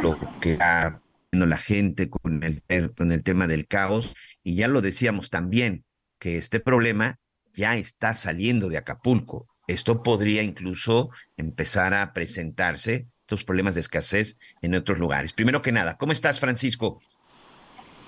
lo 0.04 0.20
que 0.40 0.58
ha 0.62 1.02
la 1.32 1.58
gente 1.58 2.10
con 2.10 2.44
el, 2.44 2.64
con 2.96 3.12
el 3.12 3.24
tema 3.24 3.48
del 3.48 3.68
caos. 3.68 4.14
Y 4.44 4.56
ya 4.56 4.68
lo 4.68 4.82
decíamos 4.82 5.30
también, 5.30 5.86
que 6.20 6.38
este 6.38 6.60
problema 6.60 7.18
ya 7.54 7.76
está 7.76 8.14
saliendo 8.14 8.70
de 8.70 8.78
Acapulco. 8.78 9.48
Esto 9.68 10.02
podría 10.02 10.42
incluso 10.42 11.10
empezar 11.38 11.94
a 11.94 12.14
presentarse 12.14 13.08
estos 13.22 13.44
problemas 13.44 13.76
de 13.76 13.82
escasez 13.82 14.40
en 14.62 14.74
otros 14.74 14.98
lugares. 14.98 15.34
Primero 15.34 15.62
que 15.62 15.72
nada, 15.72 15.98
¿cómo 15.98 16.12
estás, 16.12 16.40
Francisco? 16.40 17.00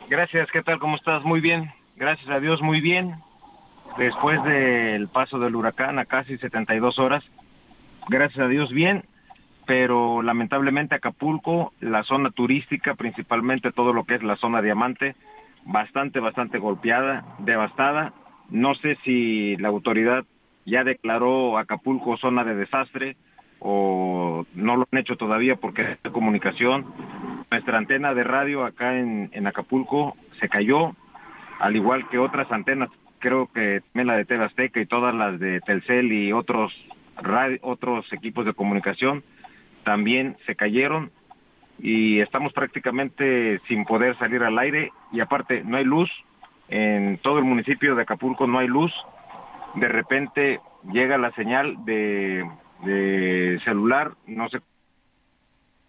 Gracias, 0.09 0.49
¿qué 0.51 0.63
tal? 0.63 0.79
¿Cómo 0.79 0.95
estás? 0.95 1.23
Muy 1.23 1.39
bien, 1.39 1.71
gracias 1.95 2.27
a 2.29 2.39
Dios, 2.39 2.61
muy 2.61 2.81
bien. 2.81 3.15
Después 3.97 4.43
del 4.43 5.07
paso 5.07 5.37
del 5.39 5.55
huracán 5.55 5.99
a 5.99 6.05
casi 6.05 6.37
72 6.37 6.97
horas, 6.97 7.23
gracias 8.09 8.43
a 8.43 8.47
Dios, 8.47 8.71
bien, 8.71 9.05
pero 9.65 10.21
lamentablemente 10.21 10.95
Acapulco, 10.95 11.73
la 11.79 12.03
zona 12.03 12.31
turística, 12.31 12.95
principalmente 12.95 13.71
todo 13.71 13.93
lo 13.93 14.05
que 14.05 14.15
es 14.15 14.23
la 14.23 14.37
zona 14.37 14.61
diamante, 14.61 15.15
bastante, 15.65 16.19
bastante 16.19 16.57
golpeada, 16.57 17.23
devastada. 17.39 18.13
No 18.51 18.75
sé 18.75 18.97
si 19.03 19.55
la 19.57 19.69
autoridad 19.69 20.25
ya 20.65 20.83
declaró 20.83 21.57
Acapulco 21.57 22.17
zona 22.17 22.43
de 22.43 22.55
desastre 22.55 23.15
o 23.59 24.45
no 24.53 24.75
lo 24.75 24.87
han 24.91 24.99
hecho 24.99 25.15
todavía 25.15 25.55
porque 25.55 25.97
es 26.03 26.11
comunicación. 26.11 26.85
Nuestra 27.49 27.77
antena 27.77 28.13
de 28.13 28.23
radio 28.23 28.65
acá 28.65 28.97
en, 28.97 29.47
Acapulco 29.47 30.15
se 30.39 30.49
cayó, 30.49 30.95
al 31.59 31.75
igual 31.75 32.09
que 32.09 32.17
otras 32.17 32.51
antenas, 32.51 32.89
creo 33.19 33.47
que 33.47 33.81
también 33.81 34.07
la 34.07 34.17
de 34.17 34.25
TV 34.25 34.45
Azteca 34.45 34.81
y 34.81 34.85
todas 34.85 35.13
las 35.15 35.39
de 35.39 35.61
Telcel 35.61 36.11
y 36.11 36.33
otros, 36.33 36.73
otros 37.61 38.11
equipos 38.13 38.45
de 38.45 38.53
comunicación 38.53 39.23
también 39.83 40.37
se 40.45 40.55
cayeron 40.55 41.11
y 41.79 42.19
estamos 42.19 42.53
prácticamente 42.53 43.59
sin 43.67 43.85
poder 43.85 44.17
salir 44.17 44.43
al 44.43 44.59
aire 44.59 44.91
y 45.11 45.19
aparte 45.19 45.63
no 45.63 45.77
hay 45.77 45.83
luz, 45.83 46.09
en 46.71 47.17
todo 47.17 47.37
el 47.37 47.43
municipio 47.43 47.95
de 47.95 48.03
Acapulco 48.03 48.47
no 48.47 48.59
hay 48.59 48.67
luz, 48.67 48.93
de 49.75 49.89
repente 49.89 50.61
llega 50.91 51.17
la 51.17 51.31
señal 51.31 51.75
de, 51.85 52.49
celular, 53.63 54.13
no 54.25 54.49
sé, 54.49 54.61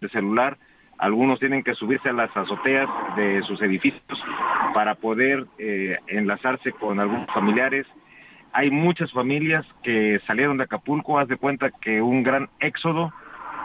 de 0.01 0.09
celular, 0.09 0.59
algunos 0.99 1.39
tienen 1.39 1.63
que 1.63 1.75
subirse 1.75 2.09
a 2.09 2.13
las 2.13 2.37
azoteas 2.37 2.89
de 3.17 3.43
sus 3.43 3.63
edificios 3.63 4.03
para 4.75 4.97
poder 4.97 5.47
eh, 5.59 5.99
enlazarse 6.09 6.73
con 6.73 7.01
algunos 7.01 7.27
familiares. 7.33 7.87
Hay 8.53 8.71
muchas 8.71 9.13
familias 9.13 9.65
que 9.83 10.21
salieron 10.27 10.59
de 10.59 10.65
Acapulco, 10.65 11.19
haz 11.19 11.29
de 11.29 11.37
cuenta 11.37 11.71
que 11.71 12.03
un 12.03 12.23
gran 12.25 12.51
éxodo 12.59 13.13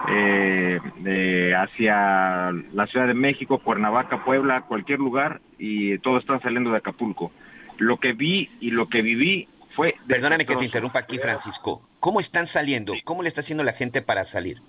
eh, 0.09 1.53
hacia 1.55 2.51
la 2.73 2.87
Ciudad 2.87 3.07
de 3.07 3.13
México, 3.13 3.59
Cuernavaca, 3.59 4.23
Puebla, 4.23 4.61
cualquier 4.61 4.99
lugar, 4.99 5.41
y 5.57 5.97
todos 5.99 6.21
están 6.21 6.41
saliendo 6.41 6.71
de 6.71 6.77
Acapulco. 6.77 7.31
Lo 7.77 7.97
que 7.99 8.13
vi 8.13 8.49
y 8.59 8.71
lo 8.71 8.89
que 8.89 9.01
viví 9.01 9.47
fue... 9.75 9.95
Perdóname 10.07 10.45
que 10.45 10.55
te 10.55 10.65
interrumpa 10.65 10.99
aquí, 10.99 11.17
Francisco. 11.19 11.81
¿Cómo 11.99 12.19
están 12.19 12.47
saliendo? 12.47 12.93
¿Cómo 13.03 13.21
le 13.23 13.27
está 13.27 13.41
haciendo 13.41 13.63
la 13.63 13.73
gente 13.73 14.01
para 14.01 14.25
salir? 14.25 14.61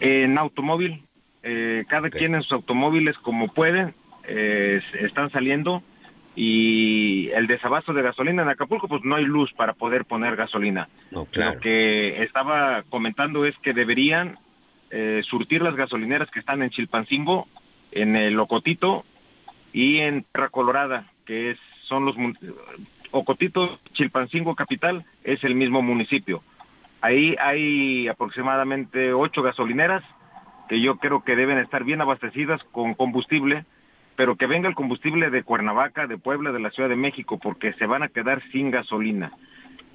En 0.00 0.38
automóvil. 0.38 1.04
Eh, 1.42 1.84
cada 1.88 2.08
quien 2.08 2.34
en 2.34 2.42
sus 2.42 2.52
automóviles 2.52 3.16
como 3.18 3.48
pueden, 3.48 3.94
eh, 4.24 4.80
están 5.00 5.30
saliendo 5.30 5.82
y 6.34 7.28
el 7.30 7.46
desabasto 7.46 7.92
de 7.92 8.02
gasolina 8.02 8.42
en 8.42 8.48
Acapulco, 8.48 8.88
pues 8.88 9.04
no 9.04 9.16
hay 9.16 9.24
luz 9.24 9.52
para 9.52 9.74
poder 9.74 10.04
poner 10.04 10.36
gasolina. 10.36 10.88
Lo 11.10 11.26
que 11.60 12.22
estaba 12.22 12.84
comentando 12.88 13.44
es 13.44 13.54
que 13.58 13.74
deberían 13.74 14.38
eh, 14.90 15.22
surtir 15.28 15.62
las 15.62 15.76
gasolineras 15.76 16.30
que 16.30 16.40
están 16.40 16.62
en 16.62 16.70
Chilpancingo, 16.70 17.48
en 17.90 18.16
el 18.16 18.38
Ocotito 18.38 19.04
y 19.72 19.98
en 19.98 20.24
Terra 20.32 20.48
Colorada, 20.48 21.10
que 21.26 21.50
es, 21.50 21.58
son 21.86 22.06
los 22.06 22.16
Ocotito, 23.10 23.78
Chilpancingo 23.92 24.54
Capital, 24.54 25.04
es 25.24 25.44
el 25.44 25.54
mismo 25.54 25.82
municipio. 25.82 26.42
Ahí 27.02 27.36
hay 27.38 28.08
aproximadamente 28.08 29.12
ocho 29.12 29.42
gasolineras 29.42 30.02
que 30.68 30.80
yo 30.80 30.96
creo 30.96 31.24
que 31.24 31.36
deben 31.36 31.58
estar 31.58 31.84
bien 31.84 32.00
abastecidas 32.00 32.62
con 32.72 32.94
combustible 32.94 33.66
pero 34.16 34.36
que 34.36 34.46
venga 34.46 34.68
el 34.68 34.74
combustible 34.74 35.30
de 35.30 35.42
Cuernavaca, 35.42 36.06
de 36.06 36.18
Puebla, 36.18 36.52
de 36.52 36.60
la 36.60 36.70
Ciudad 36.70 36.88
de 36.88 36.96
México, 36.96 37.38
porque 37.38 37.72
se 37.74 37.86
van 37.86 38.02
a 38.02 38.08
quedar 38.08 38.42
sin 38.52 38.70
gasolina. 38.70 39.32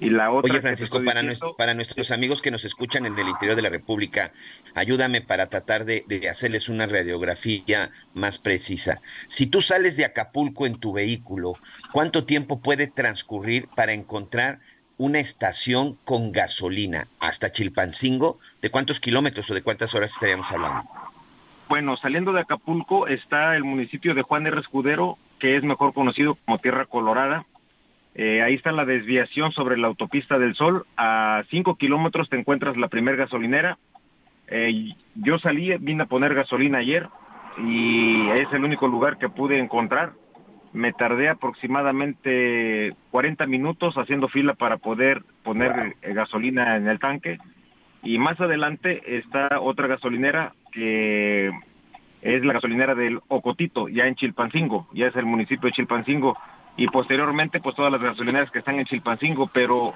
Y 0.00 0.10
la 0.10 0.30
otra 0.30 0.52
Oye, 0.52 0.60
Francisco, 0.60 1.02
para, 1.02 1.22
para, 1.56 1.74
nuestros 1.74 2.12
amigos 2.12 2.40
que 2.40 2.52
nos 2.52 2.64
escuchan 2.64 3.04
en 3.04 3.18
el 3.18 3.28
interior 3.28 3.56
de 3.56 3.62
la 3.62 3.68
República, 3.68 4.32
ayúdame 4.74 5.20
para 5.22 5.46
tratar 5.46 5.84
de, 5.84 6.04
de, 6.06 6.28
hacerles 6.28 6.68
una 6.68 6.86
radiografía 6.86 7.90
más 8.14 8.38
precisa. 8.38 9.00
Si 9.26 9.46
tú 9.46 9.60
sales 9.60 9.96
de 9.96 10.04
Acapulco 10.04 10.66
en 10.66 10.78
tu 10.78 10.92
vehículo, 10.92 11.54
¿cuánto 11.92 12.24
tiempo 12.24 12.60
puede 12.60 12.86
transcurrir 12.86 13.66
para 13.74 13.92
encontrar 13.92 14.60
una 14.98 15.18
estación 15.18 15.98
con 16.04 16.30
gasolina 16.30 17.08
hasta 17.18 17.50
Chilpancingo? 17.50 18.38
¿De 18.62 18.70
cuántos 18.70 19.00
kilómetros 19.00 19.50
o 19.50 19.54
de 19.54 19.62
cuántas 19.62 19.96
horas 19.96 20.12
estaríamos 20.12 20.52
hablando? 20.52 20.84
Bueno, 21.68 21.98
saliendo 21.98 22.32
de 22.32 22.40
Acapulco 22.40 23.08
está 23.08 23.54
el 23.54 23.62
municipio 23.62 24.14
de 24.14 24.22
Juan 24.22 24.46
R. 24.46 24.58
Escudero, 24.58 25.18
que 25.38 25.56
es 25.56 25.62
mejor 25.62 25.92
conocido 25.92 26.34
como 26.36 26.58
Tierra 26.58 26.86
Colorada. 26.86 27.44
Eh, 28.14 28.40
ahí 28.42 28.54
está 28.54 28.72
la 28.72 28.86
desviación 28.86 29.52
sobre 29.52 29.76
la 29.76 29.88
autopista 29.88 30.38
del 30.38 30.54
Sol. 30.54 30.86
A 30.96 31.44
cinco 31.50 31.74
kilómetros 31.74 32.30
te 32.30 32.38
encuentras 32.38 32.78
la 32.78 32.88
primer 32.88 33.18
gasolinera. 33.18 33.76
Eh, 34.46 34.94
yo 35.14 35.38
salí, 35.38 35.76
vine 35.76 36.04
a 36.04 36.06
poner 36.06 36.34
gasolina 36.34 36.78
ayer 36.78 37.06
y 37.58 38.30
es 38.30 38.50
el 38.52 38.64
único 38.64 38.88
lugar 38.88 39.18
que 39.18 39.28
pude 39.28 39.58
encontrar. 39.58 40.14
Me 40.72 40.94
tardé 40.94 41.28
aproximadamente 41.28 42.94
40 43.10 43.46
minutos 43.46 43.94
haciendo 43.98 44.28
fila 44.28 44.54
para 44.54 44.78
poder 44.78 45.22
poner 45.42 45.96
eh, 46.00 46.14
gasolina 46.14 46.76
en 46.76 46.88
el 46.88 46.98
tanque. 46.98 47.36
Y 48.02 48.16
más 48.16 48.40
adelante 48.40 49.18
está 49.18 49.60
otra 49.60 49.86
gasolinera 49.86 50.54
que 50.72 51.50
es 52.22 52.44
la 52.44 52.52
gasolinera 52.54 52.94
del 52.94 53.20
Ocotito, 53.28 53.88
ya 53.88 54.06
en 54.06 54.16
Chilpancingo, 54.16 54.88
ya 54.92 55.06
es 55.06 55.16
el 55.16 55.26
municipio 55.26 55.68
de 55.68 55.72
Chilpancingo, 55.72 56.36
y 56.76 56.86
posteriormente 56.88 57.60
pues 57.60 57.74
todas 57.76 57.92
las 57.92 58.00
gasolineras 58.00 58.50
que 58.50 58.60
están 58.60 58.78
en 58.78 58.86
Chilpancingo, 58.86 59.48
pero 59.48 59.94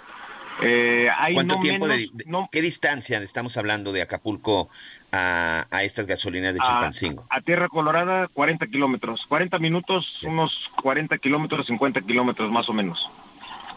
eh, 0.60 1.08
hay 1.16 1.34
¿Cuánto 1.34 1.58
tiempo 1.58 1.88
de, 1.88 2.10
qué 2.50 2.60
distancia 2.60 3.18
estamos 3.18 3.56
hablando 3.56 3.92
de 3.92 4.02
Acapulco 4.02 4.68
a, 5.10 5.66
estas 5.82 6.06
gasolineras 6.06 6.54
de 6.54 6.60
Chilpancingo? 6.60 7.26
A, 7.30 7.40
Tierra 7.40 7.68
Colorada 7.68 8.28
40 8.28 8.66
kilómetros, 8.66 9.24
40 9.28 9.58
minutos, 9.58 10.06
unos 10.22 10.52
40 10.82 11.18
kilómetros, 11.18 11.66
50 11.66 12.02
kilómetros 12.02 12.50
más 12.50 12.68
o 12.68 12.72
menos. 12.72 13.10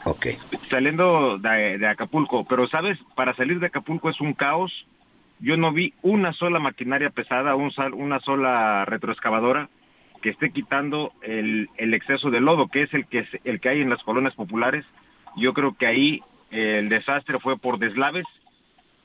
Ok. 0.04 0.28
Saliendo 0.70 1.38
de, 1.40 1.78
de 1.78 1.88
Acapulco, 1.88 2.46
pero 2.46 2.68
sabes, 2.68 3.00
para 3.16 3.36
salir 3.36 3.60
de 3.60 3.68
Acapulco 3.68 4.10
es 4.10 4.20
un 4.22 4.34
caos, 4.34 4.72
yo 5.40 5.58
no 5.58 5.72
vi 5.72 5.94
una 6.02 6.34
sola 6.34 6.60
maquinaria 6.60 7.10
pesada, 7.10 7.56
una 7.56 8.20
sola 8.20 8.86
retroexcavadora 8.86 9.70
que 10.22 10.30
esté 10.30 10.50
quitando 10.52 11.14
el, 11.22 11.70
exceso 11.78 12.32
de 12.32 12.40
lodo, 12.40 12.68
que 12.68 12.84
es 12.84 12.90
el 12.94 13.06
que, 13.06 13.70
hay 13.70 13.82
en 13.82 13.90
las 13.90 14.02
colonias 14.04 14.34
populares. 14.34 14.86
Yo 15.36 15.54
creo 15.54 15.76
que 15.76 15.86
ahí 15.86 16.24
eh, 16.52 16.80
el 16.80 16.90
desastre 16.90 17.40
fue 17.40 17.58
por 17.58 17.78
deslaves, 17.78 18.26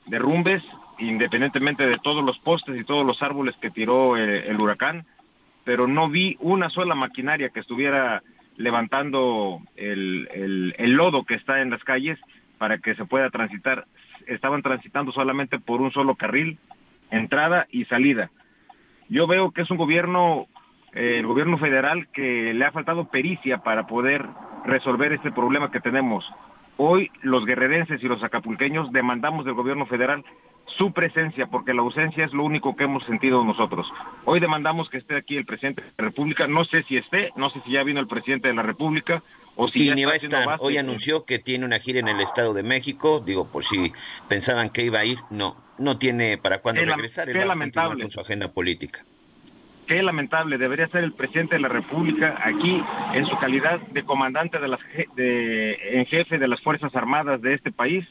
derrumbes, 0.07 0.63
independientemente 0.97 1.85
de 1.85 1.99
todos 1.99 2.23
los 2.23 2.39
postes 2.39 2.79
y 2.79 2.83
todos 2.83 3.05
los 3.05 3.21
árboles 3.21 3.55
que 3.61 3.69
tiró 3.69 4.17
eh, 4.17 4.47
el, 4.47 4.59
huracán, 4.59 5.05
pero 5.63 5.85
no 5.85 6.09
vi 6.09 6.37
una 6.39 6.69
sola 6.69 6.95
maquinaria 6.95 7.49
que 7.49 7.59
estuviera 7.59 8.23
levantando 8.57 9.61
el 9.75 10.73
lodo 10.77 11.23
que 11.23 11.35
está 11.35 11.61
en 11.61 11.69
las 11.69 11.83
calles 11.83 12.19
para 12.57 12.77
que 12.77 12.95
se 12.95 13.05
pueda 13.05 13.29
transitar 13.29 13.85
estaban 14.27 14.61
transitando 14.61 15.11
solamente 15.11 15.59
por 15.59 15.81
un 15.81 15.91
solo 15.91 16.15
carril, 16.15 16.57
entrada 17.09 17.67
y 17.71 17.85
salida. 17.85 18.31
Yo 19.09 19.27
veo 19.27 19.51
que 19.51 19.61
es 19.61 19.71
un 19.71 19.77
gobierno, 19.77 20.47
eh, 20.93 21.17
el 21.19 21.27
gobierno 21.27 21.57
federal, 21.57 22.07
que 22.13 22.53
le 22.53 22.65
ha 22.65 22.71
faltado 22.71 23.09
pericia 23.09 23.59
para 23.59 23.87
poder 23.87 24.25
resolver 24.65 25.11
este 25.13 25.31
problema 25.31 25.71
que 25.71 25.79
tenemos. 25.79 26.25
Hoy 26.77 27.11
los 27.21 27.45
guerrerenses 27.45 28.01
y 28.01 28.07
los 28.07 28.23
acapulqueños 28.23 28.91
demandamos 28.91 29.45
del 29.45 29.53
gobierno 29.53 29.85
federal 29.85 30.23
su 30.77 30.93
presencia, 30.93 31.47
porque 31.47 31.73
la 31.73 31.81
ausencia 31.81 32.25
es 32.25 32.33
lo 32.33 32.43
único 32.43 32.75
que 32.75 32.85
hemos 32.85 33.03
sentido 33.05 33.43
nosotros. 33.43 33.91
Hoy 34.25 34.39
demandamos 34.39 34.89
que 34.89 34.97
esté 34.97 35.15
aquí 35.15 35.37
el 35.37 35.45
presidente 35.45 35.81
de 35.81 35.91
la 35.97 36.05
República, 36.05 36.47
no 36.47 36.65
sé 36.65 36.83
si 36.83 36.97
esté, 36.97 37.31
no 37.35 37.49
sé 37.49 37.61
si 37.65 37.71
ya 37.71 37.83
vino 37.83 37.99
el 37.99 38.07
presidente 38.07 38.47
de 38.47 38.53
la 38.53 38.63
República, 38.63 39.21
o 39.55 39.67
si 39.67 39.89
y 39.89 39.91
ni 39.93 40.05
va 40.05 40.13
a 40.13 40.15
estar. 40.15 40.57
Hoy 40.59 40.77
anunció 40.77 41.25
que 41.25 41.39
tiene 41.39 41.65
una 41.65 41.79
gira 41.79 41.99
en 41.99 42.07
el 42.07 42.19
Estado 42.21 42.53
de 42.53 42.63
México. 42.63 43.19
Digo, 43.19 43.47
por 43.47 43.63
si 43.63 43.93
pensaban 44.27 44.69
que 44.69 44.83
iba 44.83 44.99
a 44.99 45.05
ir, 45.05 45.19
no, 45.29 45.55
no 45.77 45.97
tiene 45.97 46.37
para 46.37 46.59
cuándo 46.59 46.83
regresar. 46.83 47.29
Él 47.29 47.47
lamentable. 47.47 48.03
con 48.03 48.11
su 48.11 48.19
agenda 48.19 48.51
política. 48.51 49.05
Qué 49.87 50.01
lamentable. 50.01 50.57
Debería 50.57 50.87
ser 50.87 51.03
el 51.03 51.13
presidente 51.13 51.55
de 51.55 51.61
la 51.61 51.67
República 51.67 52.39
aquí 52.43 52.81
en 53.13 53.25
su 53.25 53.37
calidad 53.37 53.79
de 53.79 54.03
comandante 54.03 54.59
de 54.59 54.67
las 54.67 54.79
de, 55.15 55.77
en 55.99 56.05
jefe 56.05 56.37
de 56.37 56.47
las 56.47 56.61
fuerzas 56.61 56.95
armadas 56.95 57.41
de 57.41 57.53
este 57.53 57.71
país 57.71 58.05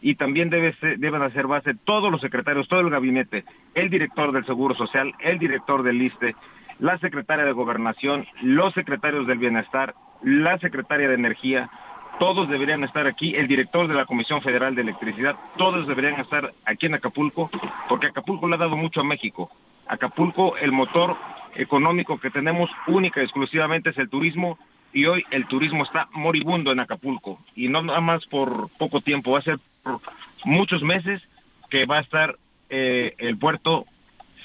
y 0.00 0.14
también 0.14 0.50
debe 0.50 0.72
deben 0.98 1.22
hacer 1.22 1.48
base 1.48 1.74
todos 1.74 2.12
los 2.12 2.20
secretarios, 2.20 2.68
todo 2.68 2.80
el 2.80 2.90
gabinete, 2.90 3.44
el 3.74 3.90
director 3.90 4.30
del 4.30 4.46
Seguro 4.46 4.76
Social, 4.76 5.14
el 5.20 5.38
director 5.38 5.82
del 5.82 6.00
ISTE, 6.00 6.36
la 6.78 6.98
secretaria 6.98 7.44
de 7.44 7.52
Gobernación, 7.52 8.26
los 8.42 8.74
secretarios 8.74 9.26
del 9.26 9.38
Bienestar, 9.38 9.94
la 10.22 10.58
secretaria 10.58 11.08
de 11.08 11.14
Energía, 11.14 11.70
todos 12.18 12.48
deberían 12.48 12.82
estar 12.84 13.06
aquí, 13.06 13.34
el 13.34 13.46
director 13.46 13.88
de 13.88 13.94
la 13.94 14.06
Comisión 14.06 14.40
Federal 14.42 14.74
de 14.74 14.82
Electricidad, 14.82 15.36
todos 15.58 15.86
deberían 15.86 16.18
estar 16.20 16.52
aquí 16.64 16.86
en 16.86 16.94
Acapulco, 16.94 17.50
porque 17.88 18.06
Acapulco 18.06 18.48
le 18.48 18.54
ha 18.54 18.58
dado 18.58 18.76
mucho 18.76 19.00
a 19.00 19.04
México. 19.04 19.50
Acapulco, 19.86 20.56
el 20.56 20.72
motor 20.72 21.16
económico 21.54 22.18
que 22.18 22.30
tenemos 22.30 22.70
única 22.86 23.20
y 23.20 23.24
exclusivamente 23.24 23.90
es 23.90 23.98
el 23.98 24.08
turismo, 24.08 24.58
y 24.92 25.04
hoy 25.06 25.24
el 25.30 25.46
turismo 25.46 25.84
está 25.84 26.08
moribundo 26.12 26.72
en 26.72 26.80
Acapulco, 26.80 27.38
y 27.54 27.68
no 27.68 27.82
nada 27.82 28.00
más 28.00 28.24
por 28.26 28.70
poco 28.78 29.00
tiempo, 29.00 29.32
va 29.32 29.40
a 29.40 29.42
ser 29.42 29.58
por 29.82 30.00
muchos 30.44 30.82
meses 30.82 31.22
que 31.68 31.84
va 31.84 31.98
a 31.98 32.02
estar 32.02 32.36
eh, 32.70 33.14
el 33.18 33.36
puerto 33.36 33.84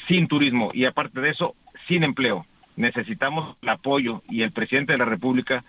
sin 0.08 0.28
turismo, 0.28 0.72
y 0.74 0.86
aparte 0.86 1.22
de 1.22 1.30
eso, 1.30 1.56
sin 1.88 2.04
empleo. 2.04 2.46
Necesitamos 2.76 3.58
el 3.62 3.70
apoyo, 3.70 4.24
y 4.30 4.44
el 4.44 4.52
presidente 4.52 4.94
de 4.94 5.00
la 5.00 5.06
República 5.06 5.64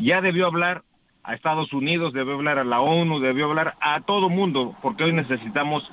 ya 0.00 0.20
debió 0.20 0.46
hablar 0.46 0.82
a 1.22 1.34
Estados 1.34 1.72
Unidos, 1.72 2.12
debió 2.12 2.34
hablar 2.34 2.58
a 2.58 2.64
la 2.64 2.80
ONU, 2.80 3.18
debió 3.20 3.46
hablar 3.46 3.74
a 3.80 4.00
todo 4.00 4.28
mundo, 4.28 4.76
porque 4.82 5.04
hoy 5.04 5.12
necesitamos 5.12 5.90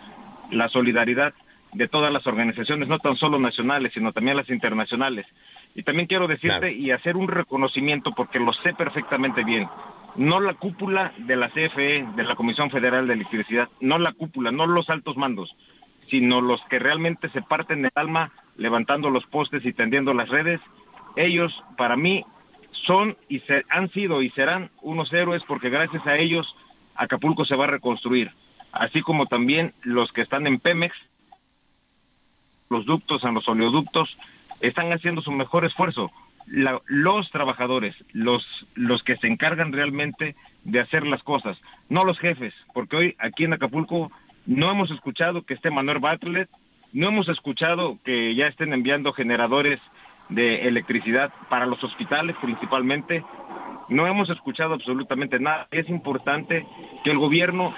la 0.51 0.67
solidaridad 0.69 1.33
de 1.73 1.87
todas 1.87 2.11
las 2.11 2.27
organizaciones, 2.27 2.89
no 2.89 2.99
tan 2.99 3.15
solo 3.15 3.39
nacionales, 3.39 3.93
sino 3.93 4.11
también 4.11 4.35
las 4.35 4.49
internacionales. 4.49 5.25
Y 5.73 5.83
también 5.83 6.07
quiero 6.07 6.27
decirte 6.27 6.73
y 6.73 6.91
hacer 6.91 7.15
un 7.15 7.29
reconocimiento, 7.29 8.11
porque 8.11 8.39
lo 8.39 8.51
sé 8.51 8.73
perfectamente 8.73 9.45
bien, 9.45 9.69
no 10.15 10.41
la 10.41 10.53
cúpula 10.53 11.13
de 11.17 11.37
la 11.37 11.49
CFE, 11.49 12.05
de 12.15 12.23
la 12.23 12.35
Comisión 12.35 12.69
Federal 12.69 13.07
de 13.07 13.13
Electricidad, 13.13 13.69
no 13.79 13.97
la 13.97 14.11
cúpula, 14.11 14.51
no 14.51 14.67
los 14.67 14.89
altos 14.89 15.15
mandos, 15.15 15.55
sino 16.11 16.41
los 16.41 16.61
que 16.69 16.77
realmente 16.77 17.29
se 17.29 17.41
parten 17.41 17.85
el 17.85 17.91
alma 17.95 18.31
levantando 18.57 19.09
los 19.09 19.25
postes 19.25 19.65
y 19.65 19.73
tendiendo 19.73 20.13
las 20.13 20.29
redes. 20.29 20.59
Ellos, 21.15 21.51
para 21.77 21.95
mí, 21.95 22.25
son 22.85 23.17
y 23.29 23.39
se, 23.39 23.63
han 23.69 23.89
sido 23.91 24.21
y 24.21 24.29
serán 24.31 24.69
unos 24.81 25.11
héroes 25.13 25.41
porque 25.47 25.69
gracias 25.69 26.05
a 26.05 26.17
ellos 26.17 26.53
Acapulco 26.95 27.45
se 27.45 27.55
va 27.55 27.63
a 27.63 27.69
reconstruir, 27.69 28.31
así 28.73 29.01
como 29.01 29.25
también 29.25 29.73
los 29.81 30.11
que 30.11 30.21
están 30.21 30.45
en 30.45 30.59
Pemex, 30.59 30.95
los 32.69 32.85
ductos, 32.85 33.23
en 33.23 33.33
los 33.33 33.47
oleoductos, 33.47 34.15
están 34.59 34.91
haciendo 34.91 35.21
su 35.21 35.31
mejor 35.31 35.65
esfuerzo. 35.65 36.11
los 36.45 37.31
trabajadores, 37.31 37.95
los, 38.11 38.45
los 38.75 39.03
que 39.03 39.15
se 39.17 39.27
encargan 39.27 39.71
realmente 39.71 40.35
de 40.65 40.79
hacer 40.81 41.07
las 41.07 41.23
cosas, 41.23 41.57
no 41.87 42.03
los 42.03 42.19
jefes, 42.19 42.53
porque 42.73 42.97
hoy 42.97 43.15
aquí 43.19 43.45
en 43.45 43.53
Acapulco 43.53 44.11
no 44.45 44.71
hemos 44.71 44.91
escuchado 44.91 45.43
que 45.43 45.53
esté 45.53 45.71
Manuel 45.71 45.99
Bartlett, 45.99 46.49
no 46.93 47.07
hemos 47.07 47.29
escuchado 47.29 47.99
que 48.03 48.35
ya 48.35 48.47
estén 48.47 48.73
enviando 48.73 49.13
generadores 49.13 49.79
de 50.29 50.67
electricidad 50.67 51.31
para 51.49 51.65
los 51.65 51.83
hospitales 51.83 52.35
principalmente. 52.41 53.23
No 53.89 54.07
hemos 54.07 54.29
escuchado 54.29 54.73
absolutamente 54.73 55.39
nada. 55.39 55.67
Es 55.71 55.89
importante 55.89 56.65
que 57.03 57.11
el 57.11 57.17
gobierno 57.17 57.73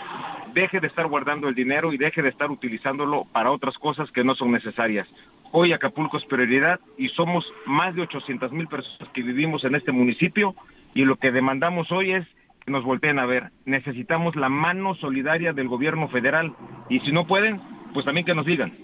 deje 0.53 0.80
de 0.80 0.88
estar 0.88 1.07
guardando 1.07 1.47
el 1.49 1.55
dinero 1.55 1.93
y 1.93 1.97
deje 1.97 2.22
de 2.22 2.30
estar 2.30 2.51
utilizándolo 2.51 3.26
para 3.32 3.51
otras 3.51 3.78
cosas 3.78 4.11
que 4.11 4.24
no 4.24 4.36
son 4.36 4.51
necesarias. 4.51 5.07
Hoy 5.51 5.74
Acapulco 5.74 6.18
es 6.18 6.26
prioridad 6.26 6.80
y 6.97 7.09
somos 7.09 7.45
más 7.66 7.95
de 7.95 8.03
800 8.03 8.51
mil 8.51 8.68
personas 8.68 9.09
que 9.14 9.22
vivimos 9.22 9.64
en 9.64 9.76
este 9.76 9.91
municipio 9.91 10.55
y 10.93 11.05
lo 11.05 11.18
que 11.18 11.32
demandamos 11.32 11.91
hoy 11.91 12.14
es 12.14 12.28
nos 12.68 12.84
volteen 12.84 13.20
a 13.20 13.26
ver. 13.26 13.51
Necesitamos 13.66 14.36
la 14.36 14.49
mano 14.49 14.95
solidaria 14.95 15.53
del 15.53 15.68
gobierno 15.68 16.09
federal 16.09 16.55
y 16.89 16.99
si 17.01 17.11
no 17.11 17.28
pueden, 17.28 17.61
pues 17.93 18.05
también 18.05 18.26
que 18.26 18.36
nos 18.36 18.45
digan. 18.45 18.78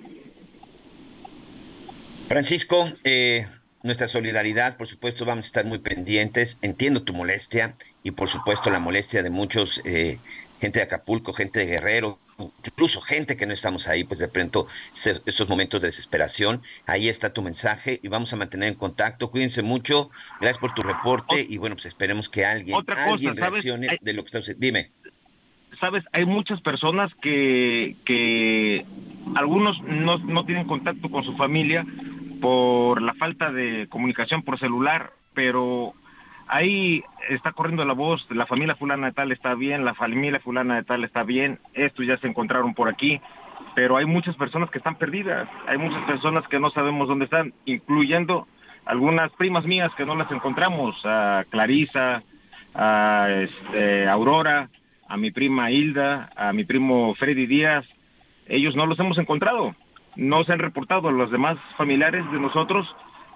Francisco, 2.28 2.92
eh, 3.04 3.48
nuestra 3.82 4.08
solidaridad, 4.08 4.78
por 4.78 4.88
supuesto, 4.88 5.26
vamos 5.26 5.46
a 5.46 5.48
estar 5.48 5.66
muy 5.66 5.80
pendientes. 5.80 6.60
Entiendo 6.62 7.04
tu 7.04 7.14
molestia 7.14 7.76
y 8.04 8.12
por 8.12 8.30
supuesto 8.30 8.70
la 8.70 8.80
molestia 8.80 9.24
de 9.24 9.30
muchos, 9.30 9.82
eh, 9.86 10.20
gente 10.60 10.80
de 10.80 10.84
Acapulco, 10.84 11.34
gente 11.34 11.60
de 11.60 11.66
Guerrero, 11.66 12.20
incluso 12.66 13.02
gente 13.02 13.38
que 13.38 13.46
no 13.46 13.54
estamos 13.54 13.88
ahí, 13.88 14.04
pues 14.04 14.20
de 14.20 14.28
pronto 14.28 14.68
estos 14.94 15.50
momentos 15.50 15.82
de 15.82 15.88
desesperación. 15.88 16.62
Ahí 16.86 17.10
está 17.10 17.34
tu 17.34 17.42
mensaje 17.42 18.00
y 18.02 18.08
vamos 18.08 18.34
a 18.34 18.36
mantener 18.36 18.70
en 18.70 18.76
contacto. 18.76 19.32
Cuídense 19.32 19.62
mucho. 19.62 20.10
Gracias 20.40 20.60
por 20.60 20.74
tu 20.74 20.82
reporte 20.82 21.46
y 21.48 21.58
bueno, 21.58 21.76
pues 21.76 21.88
esperemos 21.88 22.30
que 22.30 22.46
alguien, 22.46 22.78
alguien 22.88 23.36
reaccione 23.36 24.00
de 24.02 24.14
lo 24.14 24.24
que 24.24 24.28
está 24.28 24.40
sucediendo. 24.40 24.66
Dime. 24.66 24.92
Sabes, 25.80 26.04
hay 26.12 26.26
muchas 26.26 26.60
personas 26.62 27.12
que, 27.22 27.96
que 28.04 28.86
algunos 29.36 29.82
no, 29.84 30.18
no 30.18 30.46
tienen 30.46 30.68
contacto 30.68 31.10
con 31.10 31.24
su 31.24 31.38
familia 31.38 31.86
por 32.42 33.02
la 33.02 33.14
falta 33.14 33.52
de 33.52 33.88
comunicación 33.90 34.44
por 34.44 34.60
celular, 34.60 35.14
pero 35.34 35.94
ahí 36.50 37.04
está 37.30 37.52
corriendo 37.52 37.86
la 37.86 37.94
voz, 37.94 38.26
la 38.30 38.46
familia 38.46 38.76
fulana 38.76 39.08
de 39.08 39.14
tal 39.14 39.32
está 39.32 39.56
bien, 39.56 39.86
la 39.86 39.94
familia 39.94 40.40
fulana 40.40 40.76
de 40.76 40.84
tal 40.84 41.04
está 41.04 41.24
bien, 41.24 41.60
estos 41.74 42.06
ya 42.06 42.18
se 42.18 42.28
encontraron 42.28 42.74
por 42.74 42.90
aquí, 42.90 43.22
pero 43.76 43.98
hay 43.98 44.06
muchas 44.06 44.36
personas 44.36 44.70
que 44.70 44.80
están 44.80 44.96
perdidas, 44.96 45.48
hay 45.68 45.78
muchas 45.78 46.04
personas 46.06 46.48
que 46.48 46.60
no 46.60 46.70
sabemos 46.72 47.08
dónde 47.08 47.26
están, 47.26 47.54
incluyendo 47.66 48.48
algunas 48.86 49.32
primas 49.34 49.66
mías 49.66 49.92
que 49.96 50.06
no 50.06 50.16
las 50.16 50.32
encontramos, 50.32 50.96
a 51.06 51.46
Clarisa, 51.50 52.24
a 52.74 53.28
este, 53.30 54.10
Aurora, 54.10 54.70
a 55.08 55.18
mi 55.18 55.32
prima 55.32 55.72
Hilda, 55.72 56.32
a 56.36 56.52
mi 56.52 56.66
primo 56.66 57.16
Freddy 57.16 57.46
Díaz, 57.46 57.86
ellos 58.48 58.76
no 58.76 58.86
los 58.86 59.00
hemos 59.00 59.18
encontrado 59.18 59.76
no 60.20 60.44
se 60.44 60.54
han 60.54 60.60
reportado. 60.60 61.12
Los 61.12 61.32
demás 61.32 61.58
familiares 61.78 62.30
de 62.32 62.40
nosotros 62.40 62.88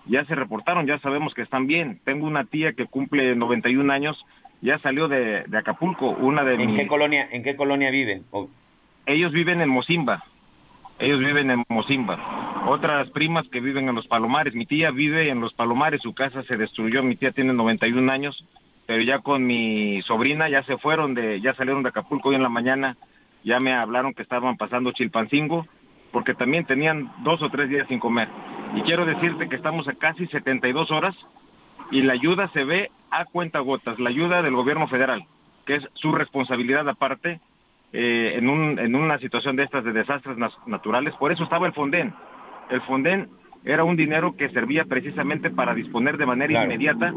ya 0.05 0.25
se 0.25 0.35
reportaron, 0.35 0.85
ya 0.85 0.99
sabemos 0.99 1.33
que 1.33 1.41
están 1.41 1.67
bien. 1.67 1.99
Tengo 2.03 2.27
una 2.27 2.45
tía 2.45 2.73
que 2.73 2.85
cumple 2.85 3.35
91 3.35 3.91
años, 3.91 4.25
ya 4.61 4.79
salió 4.79 5.07
de, 5.07 5.45
Acapulco, 5.53 6.09
una 6.09 6.43
de 6.43 6.55
¿En 6.55 6.75
qué 6.75 6.87
colonia, 6.87 7.27
en 7.31 7.43
qué 7.43 7.55
colonia 7.55 7.91
viven? 7.91 8.23
Ellos 9.05 9.31
viven 9.31 9.61
en 9.61 9.69
Mozimba. 9.69 10.23
Ellos 10.99 11.19
viven 11.19 11.51
en 11.51 11.63
Mozimba. 11.69 12.63
Otras 12.67 13.09
primas 13.09 13.47
que 13.49 13.59
viven 13.59 13.89
en 13.89 13.95
los 13.95 14.07
Palomares. 14.07 14.53
Mi 14.53 14.65
tía 14.65 14.91
vive 14.91 15.29
en 15.29 15.41
los 15.41 15.53
Palomares, 15.53 16.01
su 16.01 16.13
casa 16.13 16.43
se 16.43 16.55
destruyó, 16.55 17.03
mi 17.03 17.15
tía 17.15 17.31
tiene 17.31 17.53
91 17.53 18.11
años, 18.11 18.45
pero 18.85 19.01
ya 19.01 19.19
con 19.19 19.45
mi 19.45 20.01
sobrina 20.03 20.49
ya 20.49 20.63
se 20.63 20.77
fueron 20.77 21.13
de, 21.13 21.41
ya 21.41 21.53
salieron 21.55 21.83
de 21.83 21.89
Acapulco 21.89 22.29
hoy 22.29 22.35
en 22.35 22.43
la 22.43 22.49
mañana, 22.49 22.95
ya 23.43 23.59
me 23.59 23.73
hablaron 23.73 24.13
que 24.13 24.21
estaban 24.21 24.55
pasando 24.55 24.91
Chilpancingo 24.91 25.67
porque 26.13 26.35
también 26.35 26.63
tenían 26.63 27.11
dos 27.23 27.41
o 27.41 27.49
tres 27.49 27.67
días 27.67 27.87
sin 27.89 27.99
comer. 27.99 28.29
Y 28.75 28.83
quiero 28.83 29.03
decirte 29.03 29.49
que 29.49 29.55
estamos 29.55 29.87
a 29.87 29.93
casi 29.93 30.27
72 30.27 30.91
horas 30.91 31.15
y 31.91 32.03
la 32.03 32.13
ayuda 32.13 32.49
se 32.53 32.63
ve 32.63 32.91
a 33.09 33.25
cuenta 33.25 33.59
gotas, 33.59 33.99
la 33.99 34.09
ayuda 34.09 34.43
del 34.43 34.55
gobierno 34.55 34.87
federal, 34.87 35.25
que 35.65 35.75
es 35.75 35.83
su 35.95 36.11
responsabilidad 36.11 36.87
aparte 36.87 37.41
eh, 37.91 38.35
en, 38.35 38.47
un, 38.47 38.77
en 38.79 38.95
una 38.95 39.17
situación 39.17 39.55
de 39.55 39.63
estas 39.63 39.83
de 39.83 39.91
desastres 39.91 40.37
naturales. 40.67 41.15
Por 41.15 41.31
eso 41.31 41.43
estaba 41.43 41.65
el 41.65 41.73
Fonden. 41.73 42.13
El 42.69 42.81
Fonden 42.81 43.29
era 43.65 43.83
un 43.83 43.95
dinero 43.95 44.35
que 44.35 44.49
servía 44.49 44.85
precisamente 44.85 45.49
para 45.49 45.73
disponer 45.73 46.17
de 46.17 46.27
manera 46.27 46.63
inmediata 46.63 47.11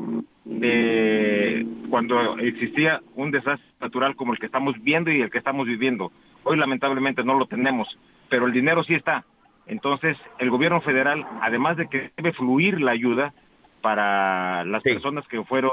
de 0.44 1.66
cuando 1.90 2.38
existía 2.38 3.02
un 3.14 3.30
desastre 3.30 3.66
natural 3.78 4.16
como 4.16 4.32
el 4.32 4.38
que 4.38 4.46
estamos 4.46 4.74
viendo 4.82 5.10
y 5.10 5.20
el 5.20 5.30
que 5.30 5.38
estamos 5.38 5.66
viviendo. 5.66 6.12
Hoy 6.44 6.56
lamentablemente 6.56 7.24
no 7.24 7.38
lo 7.38 7.46
tenemos 7.46 7.88
pero 8.28 8.46
el 8.46 8.52
dinero 8.52 8.84
sí 8.84 8.94
está. 8.94 9.24
Entonces, 9.66 10.16
el 10.38 10.50
gobierno 10.50 10.80
federal, 10.80 11.26
además 11.40 11.76
de 11.76 11.88
que 11.88 12.12
debe 12.16 12.32
fluir 12.32 12.80
la 12.80 12.92
ayuda 12.92 13.34
para 13.80 14.64
las 14.64 14.82
personas 14.82 15.26
que 15.28 15.42
fueron 15.44 15.72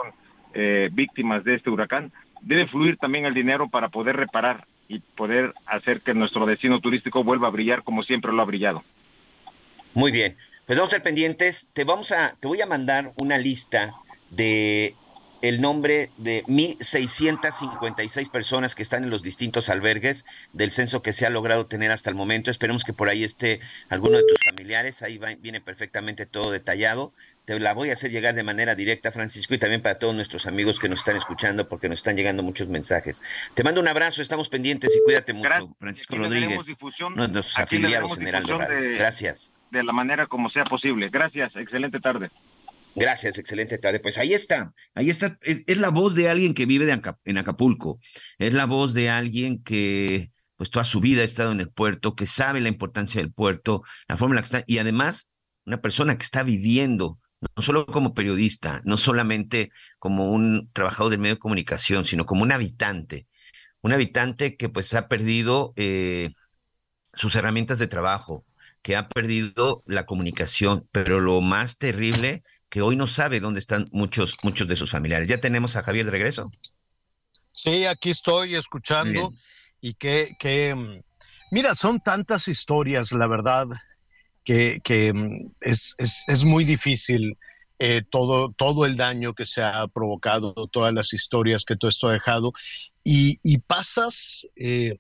eh, 0.54 0.90
víctimas 0.92 1.44
de 1.44 1.56
este 1.56 1.70
huracán, 1.70 2.12
debe 2.42 2.68
fluir 2.68 2.98
también 2.98 3.26
el 3.26 3.34
dinero 3.34 3.70
para 3.70 3.90
poder 3.90 4.16
reparar 4.16 4.66
y 4.88 5.00
poder 5.00 5.54
hacer 5.66 6.02
que 6.02 6.14
nuestro 6.14 6.46
destino 6.46 6.80
turístico 6.80 7.24
vuelva 7.24 7.48
a 7.48 7.52
brillar 7.52 7.84
como 7.84 8.04
siempre 8.04 8.34
lo 8.34 8.42
ha 8.42 8.46
brillado. 8.46 8.84
Muy 9.94 10.12
bien, 10.12 10.36
pues 10.66 10.78
vamos 10.78 10.94
a 10.94 10.98
ser 10.98 11.04
pendientes. 11.04 11.70
Te 11.74 11.84
vamos 11.84 12.12
a, 12.12 12.36
te 12.40 12.48
voy 12.48 12.62
a 12.62 12.66
mandar 12.66 13.14
una 13.16 13.38
lista 13.38 13.94
de 14.32 14.96
el 15.44 15.60
nombre 15.60 16.10
de 16.16 16.42
1.656 16.46 18.32
personas 18.32 18.76
que 18.76 18.82
están 18.82 19.04
en 19.04 19.10
los 19.10 19.24
distintos 19.24 19.68
albergues 19.68 20.26
del 20.54 20.72
censo 20.72 21.02
que 21.02 21.12
se 21.12 21.26
ha 21.26 21.30
logrado 21.30 21.66
tener 21.66 21.92
hasta 21.92 22.10
el 22.10 22.16
momento. 22.16 22.50
Esperemos 22.50 22.86
que 22.86 22.94
por 22.94 23.10
ahí 23.10 23.26
esté 23.26 23.60
alguno 23.90 24.18
de 24.18 24.24
tus 24.24 24.38
familiares. 24.50 25.04
Ahí 25.04 25.20
viene 25.40 25.60
perfectamente 25.60 26.26
todo 26.26 26.50
detallado. 26.50 27.12
Te 27.44 27.60
la 27.60 27.74
voy 27.74 27.90
a 27.90 27.94
hacer 27.94 28.10
llegar 28.10 28.36
de 28.36 28.44
manera 28.44 28.74
directa, 28.74 29.12
Francisco, 29.12 29.54
y 29.54 29.58
también 29.58 29.82
para 29.82 30.00
todos 30.00 30.16
nuestros 30.16 30.48
amigos 30.48 30.80
que 30.80 30.88
nos 30.88 31.00
están 31.00 31.18
escuchando, 31.18 31.68
porque 31.68 31.90
nos 31.90 32.00
están 32.00 32.16
llegando 32.16 32.42
muchos 32.42 32.70
mensajes. 32.70 33.22
Te 33.54 33.66
mando 33.66 33.82
un 33.82 33.90
abrazo, 33.90 34.22
estamos 34.22 34.48
pendientes 34.48 34.96
y 34.96 35.04
cuídate 35.04 35.34
mucho, 35.34 35.76
Francisco 35.78 36.16
Rodríguez, 36.16 36.58
uno 37.02 37.28
de 37.28 37.34
nuestros 37.34 37.60
afiliados 37.60 38.18
en 38.18 38.28
Heraldo 38.28 38.60
Gracias. 38.98 39.54
De 39.72 39.84
la 39.84 39.92
manera 39.92 40.26
como 40.28 40.50
sea 40.50 40.64
posible. 40.64 41.10
Gracias, 41.10 41.54
excelente 41.58 42.00
tarde. 42.00 42.32
Gracias, 42.96 43.38
excelente 43.38 43.78
tarde. 43.78 44.00
Pues 44.00 44.18
ahí 44.18 44.34
está, 44.34 44.74
ahí 44.94 45.10
está, 45.10 45.38
es, 45.42 45.78
la 45.78 45.90
voz 45.90 46.16
de 46.16 46.30
alguien 46.30 46.54
que 46.54 46.66
vive 46.66 46.92
en 47.26 47.38
Acapulco, 47.38 48.00
es 48.38 48.54
la 48.54 48.66
voz 48.66 48.94
de 48.94 49.10
alguien 49.10 49.64
que 49.64 50.30
pues 50.56 50.70
toda 50.70 50.86
su 50.86 51.00
vida 51.00 51.22
ha 51.22 51.26
estado 51.26 51.52
en 51.52 51.60
el 51.60 51.70
puerto, 51.70 52.16
que 52.16 52.28
sabe 52.28 52.62
la 52.62 52.70
importancia 52.70 53.20
del 53.22 53.34
puerto, 53.34 53.84
la 54.08 54.18
forma 54.18 54.34
en 54.34 54.36
la 54.36 54.42
que 54.42 54.58
está, 54.58 54.64
y 54.68 54.78
además 54.78 55.32
una 55.66 55.82
persona 55.82 56.18
que 56.18 56.24
está 56.24 56.44
viviendo 56.44 57.20
no 57.56 57.62
solo 57.62 57.86
como 57.86 58.14
periodista, 58.14 58.82
no 58.86 58.98
solamente 58.98 59.72
como 60.00 60.32
un 60.32 60.70
trabajador 60.72 61.12
del 61.12 61.20
medio 61.20 61.36
de 61.36 61.40
comunicación, 61.40 62.06
sino 62.06 62.26
como 62.26 62.44
un 62.44 62.52
habitante, 62.52 63.28
un 63.82 63.92
habitante 63.92 64.56
que 64.56 64.70
pues 64.70 64.94
ha 64.94 65.08
perdido 65.08 65.74
eh, 65.76 66.32
sus 67.14 67.36
herramientas 67.36 67.80
de 67.80 67.88
trabajo, 67.88 68.46
que 68.82 68.96
ha 68.96 69.08
perdido 69.08 69.84
la 69.86 70.06
comunicación, 70.06 70.88
pero 70.92 71.20
lo 71.20 71.42
más 71.42 71.78
terrible, 71.78 72.44
que 72.74 72.82
hoy 72.82 72.96
no 72.96 73.06
sabe 73.06 73.40
dónde 73.40 73.60
están 73.60 73.88
muchos, 73.92 74.36
muchos 74.42 74.68
de 74.68 74.76
sus 74.76 74.90
familiares. 74.90 75.30
¿Ya 75.30 75.38
tenemos 75.38 75.76
a 75.76 75.84
Javier 75.84 76.06
de 76.06 76.12
regreso? 76.12 76.50
Sí, 77.52 77.86
aquí 77.86 78.10
estoy 78.10 78.56
escuchando 78.56 79.32
y 79.80 79.94
que, 79.94 80.36
que, 80.40 81.00
mira, 81.52 81.76
son 81.76 82.00
tantas 82.00 82.48
historias, 82.48 83.12
la 83.12 83.28
verdad, 83.28 83.68
que, 84.44 84.80
que 84.84 85.14
mm, 85.14 85.52
es, 85.62 85.94
es, 86.00 86.24
es, 86.26 86.46
muy 86.46 86.66
difícil 86.66 87.38
eh, 87.78 88.02
todo, 88.10 88.52
todo 88.54 88.88
el 88.88 88.98
daño 88.98 89.36
que 89.36 89.46
se 89.46 89.62
ha 89.62 89.88
provocado, 89.88 90.56
todas 90.72 90.96
las 90.96 91.14
historias 91.14 91.66
que 91.66 91.76
todo 91.76 91.90
esto 91.90 92.10
ha 92.10 92.14
dejado, 92.14 92.54
y, 93.04 93.38
y 93.44 93.60
pasas, 93.60 94.48
eh, 94.56 94.98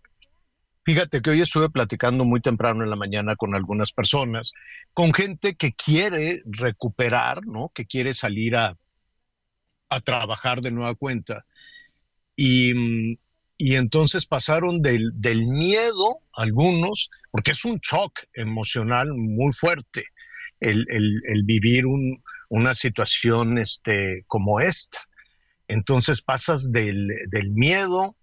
fíjate 0.83 1.21
que 1.21 1.29
hoy 1.31 1.41
estuve 1.41 1.69
platicando 1.69 2.25
muy 2.25 2.41
temprano 2.41 2.83
en 2.83 2.89
la 2.89 2.95
mañana 2.95 3.35
con 3.35 3.55
algunas 3.55 3.91
personas, 3.91 4.53
con 4.93 5.13
gente 5.13 5.55
que 5.55 5.73
quiere 5.73 6.41
recuperar, 6.45 7.45
¿no? 7.45 7.71
Que 7.73 7.85
quiere 7.85 8.13
salir 8.13 8.55
a, 8.55 8.77
a 9.89 9.99
trabajar 10.01 10.61
de 10.61 10.71
nueva 10.71 10.95
cuenta. 10.95 11.45
Y, 12.35 13.17
y 13.57 13.75
entonces 13.75 14.25
pasaron 14.25 14.81
del, 14.81 15.11
del, 15.15 15.45
miedo, 15.47 16.19
algunos, 16.33 17.09
porque 17.31 17.51
es 17.51 17.63
un 17.65 17.79
shock 17.79 18.21
emocional 18.33 19.13
muy 19.13 19.53
fuerte 19.53 20.05
el, 20.59 20.85
el, 20.89 21.21
el 21.27 21.43
vivir 21.43 21.85
un, 21.85 22.23
una 22.49 22.73
situación 22.73 23.57
este, 23.57 24.23
como 24.27 24.59
esta. 24.59 24.99
Entonces 25.67 26.21
pasas 26.21 26.71
del, 26.71 27.07
del 27.29 27.51
miedo 27.51 28.15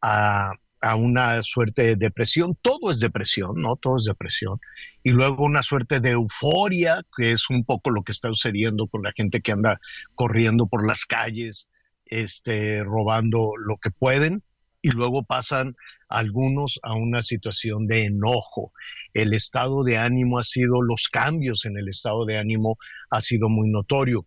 a, 0.00 0.52
a, 0.82 0.96
una 0.96 1.42
suerte 1.42 1.82
de 1.82 1.96
depresión, 1.96 2.56
todo 2.60 2.90
es 2.90 3.00
depresión, 3.00 3.54
¿no? 3.56 3.76
Todo 3.76 3.96
es 3.96 4.04
depresión. 4.04 4.60
Y 5.02 5.10
luego 5.10 5.44
una 5.44 5.62
suerte 5.62 6.00
de 6.00 6.10
euforia, 6.10 7.00
que 7.16 7.32
es 7.32 7.48
un 7.50 7.64
poco 7.64 7.90
lo 7.90 8.02
que 8.02 8.12
está 8.12 8.28
sucediendo 8.28 8.86
con 8.86 9.02
la 9.02 9.12
gente 9.16 9.40
que 9.40 9.52
anda 9.52 9.78
corriendo 10.14 10.66
por 10.66 10.86
las 10.86 11.06
calles, 11.06 11.68
este, 12.06 12.82
robando 12.84 13.52
lo 13.56 13.76
que 13.78 13.90
pueden 13.90 14.42
y 14.82 14.90
luego 14.90 15.22
pasan 15.22 15.76
algunos 16.08 16.80
a 16.82 16.94
una 16.94 17.22
situación 17.22 17.86
de 17.86 18.06
enojo. 18.06 18.72
El 19.14 19.32
estado 19.32 19.84
de 19.84 19.96
ánimo 19.96 20.38
ha 20.38 20.44
sido, 20.44 20.82
los 20.82 21.08
cambios 21.08 21.64
en 21.64 21.78
el 21.78 21.88
estado 21.88 22.26
de 22.26 22.36
ánimo 22.36 22.76
ha 23.10 23.20
sido 23.20 23.48
muy 23.48 23.70
notorio. 23.70 24.26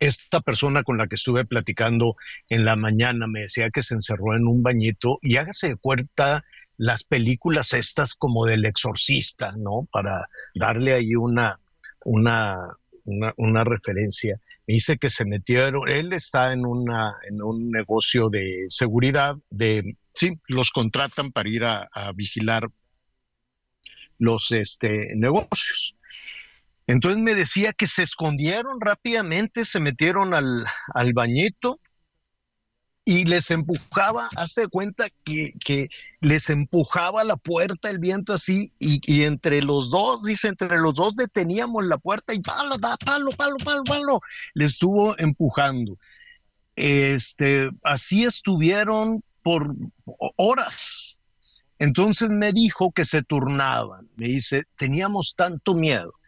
Esta 0.00 0.40
persona 0.40 0.82
con 0.82 0.98
la 0.98 1.06
que 1.06 1.14
estuve 1.14 1.44
platicando 1.44 2.16
en 2.48 2.64
la 2.64 2.74
mañana 2.74 3.26
me 3.26 3.42
decía 3.42 3.70
que 3.70 3.82
se 3.82 3.94
encerró 3.94 4.34
en 4.34 4.46
un 4.46 4.62
bañito 4.62 5.18
y 5.22 5.36
hágase 5.36 5.68
de 5.68 5.76
cuenta 5.76 6.44
las 6.76 7.04
películas 7.04 7.74
estas 7.74 8.14
como 8.14 8.46
del 8.46 8.64
exorcista, 8.64 9.52
¿no? 9.52 9.86
Para 9.92 10.24
darle 10.54 10.94
ahí 10.94 11.14
una, 11.14 11.60
una, 12.04 12.56
una, 13.04 13.64
referencia 13.64 14.40
dice 14.66 14.98
que 14.98 15.10
se 15.10 15.24
metieron, 15.24 15.88
él 15.88 16.12
está 16.12 16.52
en, 16.52 16.64
una, 16.64 17.16
en 17.28 17.42
un 17.42 17.70
negocio 17.70 18.30
de 18.30 18.66
seguridad, 18.68 19.36
de, 19.50 19.96
sí, 20.14 20.38
los 20.48 20.70
contratan 20.70 21.32
para 21.32 21.48
ir 21.48 21.64
a, 21.64 21.88
vigilar 22.14 22.70
los 24.18 24.52
este, 24.52 25.14
negocios. 25.16 25.96
Entonces 26.90 27.22
me 27.22 27.36
decía 27.36 27.72
que 27.72 27.86
se 27.86 28.02
escondieron 28.02 28.80
rápidamente, 28.80 29.64
se 29.64 29.78
metieron 29.78 30.34
al, 30.34 30.66
al 30.92 31.12
bañito 31.12 31.78
y 33.04 33.26
les 33.26 33.52
empujaba, 33.52 34.28
hazte 34.36 34.66
cuenta 34.66 35.06
que, 35.24 35.52
que, 35.64 35.88
les 36.20 36.50
empujaba 36.50 37.22
la 37.22 37.36
puerta 37.36 37.90
el 37.90 38.00
viento 38.00 38.32
así 38.32 38.70
y, 38.80 39.00
y, 39.06 39.22
entre 39.22 39.62
los 39.62 39.90
dos, 39.90 40.24
dice, 40.24 40.48
entre 40.48 40.78
los 40.80 40.94
dos 40.94 41.14
deteníamos 41.14 41.86
la 41.86 41.96
puerta 41.96 42.34
y 42.34 42.40
palo, 42.40 42.76
palo, 42.80 43.30
palo, 43.36 43.56
palo, 43.64 43.84
palo, 43.84 44.20
le 44.54 44.64
estuvo 44.64 45.16
empujando. 45.16 45.96
Este, 46.74 47.70
así 47.84 48.24
estuvieron 48.24 49.22
por 49.42 49.76
horas. 50.36 51.20
Entonces 51.78 52.30
me 52.30 52.52
dijo 52.52 52.90
que 52.90 53.04
se 53.04 53.22
turnaban. 53.22 54.10
Me 54.16 54.26
dice, 54.26 54.64
teníamos 54.76 55.34
tanto 55.36 55.74
miedo 55.74 56.19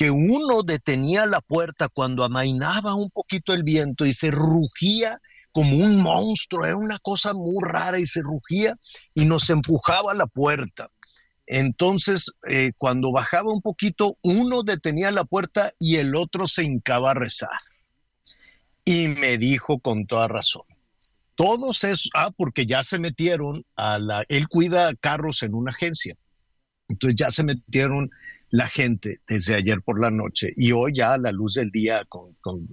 que 0.00 0.10
uno 0.10 0.62
detenía 0.62 1.26
la 1.26 1.42
puerta 1.42 1.90
cuando 1.90 2.24
amainaba 2.24 2.94
un 2.94 3.10
poquito 3.10 3.52
el 3.52 3.64
viento 3.64 4.06
y 4.06 4.14
se 4.14 4.30
rugía 4.30 5.18
como 5.52 5.76
un 5.76 6.00
monstruo, 6.00 6.64
era 6.64 6.78
una 6.78 6.98
cosa 7.00 7.34
muy 7.34 7.62
rara 7.62 7.98
y 7.98 8.06
se 8.06 8.22
rugía 8.22 8.76
y 9.12 9.26
nos 9.26 9.50
empujaba 9.50 10.12
a 10.12 10.14
la 10.14 10.26
puerta. 10.26 10.88
Entonces, 11.44 12.30
eh, 12.48 12.72
cuando 12.78 13.12
bajaba 13.12 13.52
un 13.52 13.60
poquito, 13.60 14.16
uno 14.22 14.62
detenía 14.62 15.10
la 15.10 15.24
puerta 15.24 15.70
y 15.78 15.96
el 15.96 16.16
otro 16.16 16.48
se 16.48 16.62
hincaba 16.62 17.10
a 17.10 17.14
rezar. 17.14 17.50
Y 18.86 19.08
me 19.08 19.36
dijo 19.36 19.80
con 19.80 20.06
toda 20.06 20.28
razón, 20.28 20.64
todos 21.34 21.84
esos, 21.84 22.08
ah, 22.14 22.30
porque 22.34 22.64
ya 22.64 22.82
se 22.84 22.98
metieron 22.98 23.66
a 23.76 23.98
la, 23.98 24.24
él 24.30 24.48
cuida 24.48 24.94
carros 24.94 25.42
en 25.42 25.52
una 25.52 25.72
agencia, 25.72 26.16
entonces 26.88 27.16
ya 27.18 27.30
se 27.30 27.44
metieron 27.44 28.10
la 28.50 28.68
gente 28.68 29.18
desde 29.26 29.54
ayer 29.54 29.80
por 29.82 30.00
la 30.00 30.10
noche 30.10 30.52
y 30.56 30.72
hoy 30.72 30.92
ya 30.94 31.14
a 31.14 31.18
la 31.18 31.32
luz 31.32 31.54
del 31.54 31.70
día 31.70 32.04
con, 32.08 32.36
con, 32.40 32.66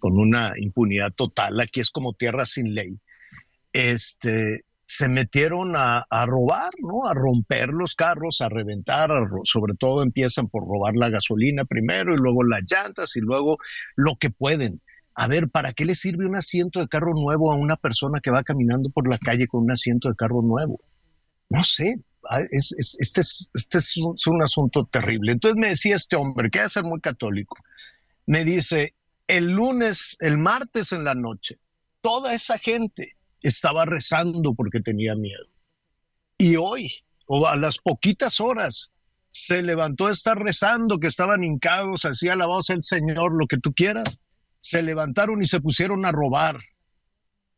una 0.00 0.52
impunidad 0.56 1.12
total, 1.12 1.60
aquí 1.60 1.80
es 1.80 1.90
como 1.90 2.12
tierra 2.12 2.44
sin 2.44 2.74
ley, 2.74 3.00
este, 3.72 4.64
se 4.84 5.08
metieron 5.08 5.74
a, 5.74 6.06
a, 6.10 6.26
robar, 6.26 6.72
¿no? 6.80 7.08
A 7.08 7.14
romper 7.14 7.68
los 7.68 7.94
carros, 7.94 8.42
a 8.42 8.50
reventar, 8.50 9.10
sobre 9.44 9.74
todo 9.74 10.02
empiezan 10.02 10.48
por 10.48 10.68
robar 10.68 10.94
la 10.96 11.08
gasolina 11.08 11.64
primero 11.64 12.14
y 12.14 12.18
luego 12.18 12.44
las 12.44 12.62
llantas 12.68 13.16
y 13.16 13.20
luego 13.20 13.56
lo 13.96 14.16
que 14.16 14.28
pueden. 14.28 14.82
A 15.14 15.28
ver, 15.28 15.48
¿para 15.48 15.72
qué 15.72 15.84
le 15.84 15.94
sirve 15.94 16.26
un 16.26 16.36
asiento 16.36 16.80
de 16.80 16.88
carro 16.88 17.12
nuevo 17.14 17.52
a 17.52 17.56
una 17.56 17.76
persona 17.76 18.20
que 18.20 18.30
va 18.30 18.42
caminando 18.42 18.90
por 18.90 19.08
la 19.08 19.18
calle 19.18 19.46
con 19.46 19.62
un 19.62 19.70
asiento 19.70 20.08
de 20.08 20.14
carro 20.14 20.42
nuevo? 20.42 20.80
No 21.48 21.62
sé, 21.64 22.00
Ah, 22.28 22.40
es, 22.50 22.74
este, 22.98 23.20
es, 23.20 23.50
este 23.54 23.78
es 23.78 23.96
un, 24.26 24.42
asunto 24.42 24.84
terrible. 24.84 25.32
Entonces 25.32 25.60
me 25.60 25.68
decía 25.68 25.96
este 25.96 26.16
hombre, 26.16 26.50
que 26.50 26.60
debe 26.60 26.70
ser 26.70 26.84
muy 26.84 27.00
católico, 27.00 27.56
me 28.26 28.44
dice, 28.44 28.94
el 29.26 29.50
lunes, 29.50 30.16
el 30.20 30.38
martes 30.38 30.92
en 30.92 31.04
la 31.04 31.14
noche, 31.14 31.58
toda 32.00 32.34
esa 32.34 32.58
gente 32.58 33.16
estaba 33.40 33.84
rezando 33.84 34.54
porque 34.54 34.80
tenía 34.80 35.14
miedo. 35.14 35.44
Y 36.38 36.56
hoy, 36.56 36.90
o 37.26 37.46
a 37.46 37.56
las 37.56 37.78
poquitas 37.78 38.40
horas, 38.40 38.92
se 39.28 39.62
levantó 39.62 40.06
a 40.06 40.12
estar 40.12 40.38
rezando, 40.38 40.98
que 40.98 41.06
estaban 41.06 41.42
hincados, 41.42 42.06
la 42.20 42.46
voz 42.46 42.70
el 42.70 42.82
Señor, 42.82 43.36
lo 43.36 43.46
que 43.46 43.58
tú 43.58 43.72
quieras. 43.72 44.20
Se 44.58 44.82
levantaron 44.82 45.42
y 45.42 45.46
se 45.46 45.60
pusieron 45.60 46.04
a 46.04 46.12
robar, 46.12 46.60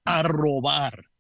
a 0.04 0.22
robar 0.22 1.10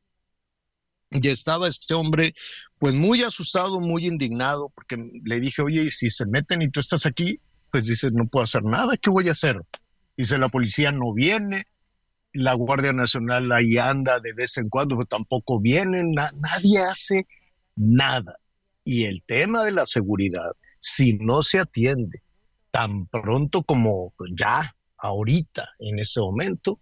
y 1.14 1.28
estaba 1.28 1.68
este 1.68 1.94
hombre 1.94 2.34
pues 2.78 2.94
muy 2.94 3.22
asustado, 3.22 3.80
muy 3.80 4.06
indignado, 4.06 4.70
porque 4.74 4.96
le 5.24 5.40
dije, 5.40 5.62
oye, 5.62 5.84
y 5.84 5.90
si 5.90 6.10
se 6.10 6.26
meten 6.26 6.62
y 6.62 6.68
tú 6.68 6.80
estás 6.80 7.06
aquí, 7.06 7.40
pues 7.70 7.86
dice, 7.86 8.10
no 8.10 8.26
puedo 8.26 8.44
hacer 8.44 8.64
nada, 8.64 8.96
¿qué 8.96 9.10
voy 9.10 9.28
a 9.28 9.32
hacer? 9.32 9.60
Dice, 10.16 10.38
la 10.38 10.48
policía 10.48 10.92
no 10.92 11.12
viene, 11.14 11.64
la 12.32 12.54
Guardia 12.54 12.92
Nacional 12.92 13.50
ahí 13.52 13.78
anda 13.78 14.18
de 14.20 14.32
vez 14.32 14.56
en 14.58 14.68
cuando, 14.68 14.96
pero 14.96 15.06
tampoco 15.06 15.60
vienen, 15.60 16.12
nadie 16.12 16.78
hace 16.80 17.26
nada. 17.76 18.36
Y 18.84 19.04
el 19.04 19.22
tema 19.22 19.64
de 19.64 19.72
la 19.72 19.86
seguridad, 19.86 20.52
si 20.78 21.14
no 21.14 21.42
se 21.42 21.60
atiende 21.60 22.22
tan 22.70 23.06
pronto 23.06 23.62
como 23.62 24.12
ya, 24.36 24.74
ahorita, 24.98 25.68
en 25.78 26.00
este 26.00 26.20
momento, 26.20 26.80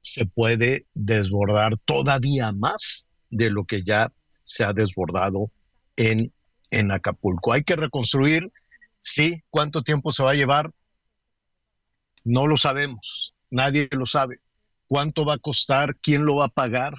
se 0.00 0.26
puede 0.26 0.86
desbordar 0.94 1.76
todavía 1.84 2.52
más 2.52 3.06
de 3.30 3.50
lo 3.50 3.64
que 3.64 3.82
ya 3.82 4.12
se 4.42 4.64
ha 4.64 4.72
desbordado 4.72 5.50
en, 5.96 6.32
en 6.70 6.90
Acapulco. 6.90 7.52
Hay 7.52 7.62
que 7.62 7.76
reconstruir, 7.76 8.52
sí, 9.00 9.42
¿cuánto 9.50 9.82
tiempo 9.82 10.12
se 10.12 10.22
va 10.22 10.32
a 10.32 10.34
llevar? 10.34 10.72
No 12.24 12.46
lo 12.46 12.56
sabemos, 12.56 13.34
nadie 13.50 13.88
lo 13.92 14.06
sabe. 14.06 14.40
¿Cuánto 14.86 15.24
va 15.24 15.34
a 15.34 15.38
costar? 15.38 15.96
¿Quién 16.02 16.24
lo 16.24 16.36
va 16.36 16.46
a 16.46 16.48
pagar? 16.48 16.92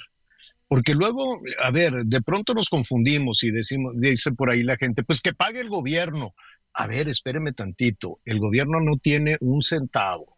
Porque 0.67 0.93
luego, 0.93 1.41
a 1.61 1.71
ver, 1.71 1.91
de 2.05 2.21
pronto 2.21 2.53
nos 2.53 2.69
confundimos 2.69 3.43
y 3.43 3.51
decimos, 3.51 3.93
dice 3.97 4.31
por 4.31 4.49
ahí 4.49 4.63
la 4.63 4.77
gente, 4.77 5.03
pues 5.03 5.19
que 5.19 5.33
pague 5.33 5.59
el 5.59 5.67
gobierno. 5.67 6.33
A 6.73 6.87
ver, 6.87 7.09
espéreme 7.09 7.51
tantito, 7.51 8.21
el 8.23 8.39
gobierno 8.39 8.79
no 8.79 8.95
tiene 8.97 9.35
un 9.41 9.61
centavo. 9.61 10.37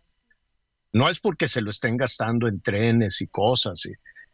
No 0.92 1.10
es 1.10 1.20
porque 1.20 1.48
se 1.48 1.62
lo 1.62 1.70
estén 1.70 1.98
gastando 1.98 2.48
en 2.48 2.62
trenes 2.62 3.22
y 3.22 3.28
cosas, 3.28 3.88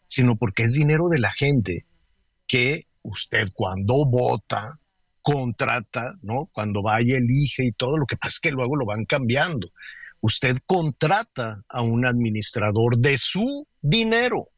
sino 0.09 0.35
porque 0.35 0.63
es 0.63 0.73
dinero 0.73 1.07
de 1.07 1.19
la 1.19 1.31
gente 1.31 1.85
que 2.47 2.87
usted 3.03 3.47
cuando 3.53 4.05
vota, 4.05 4.79
contrata, 5.21 6.15
¿no? 6.23 6.49
Cuando 6.51 6.81
vaya, 6.81 7.15
elige 7.15 7.63
y 7.65 7.71
todo, 7.71 7.97
lo 7.97 8.05
que 8.05 8.17
pasa 8.17 8.33
es 8.33 8.39
que 8.39 8.51
luego 8.51 8.75
lo 8.75 8.85
van 8.85 9.05
cambiando. 9.05 9.71
usted 10.21 10.57
contrata 10.65 11.63
a 11.69 11.81
un 11.81 12.05
administrador 12.05 12.97
de 12.97 13.17
su 13.17 13.65
dinero 13.81 14.49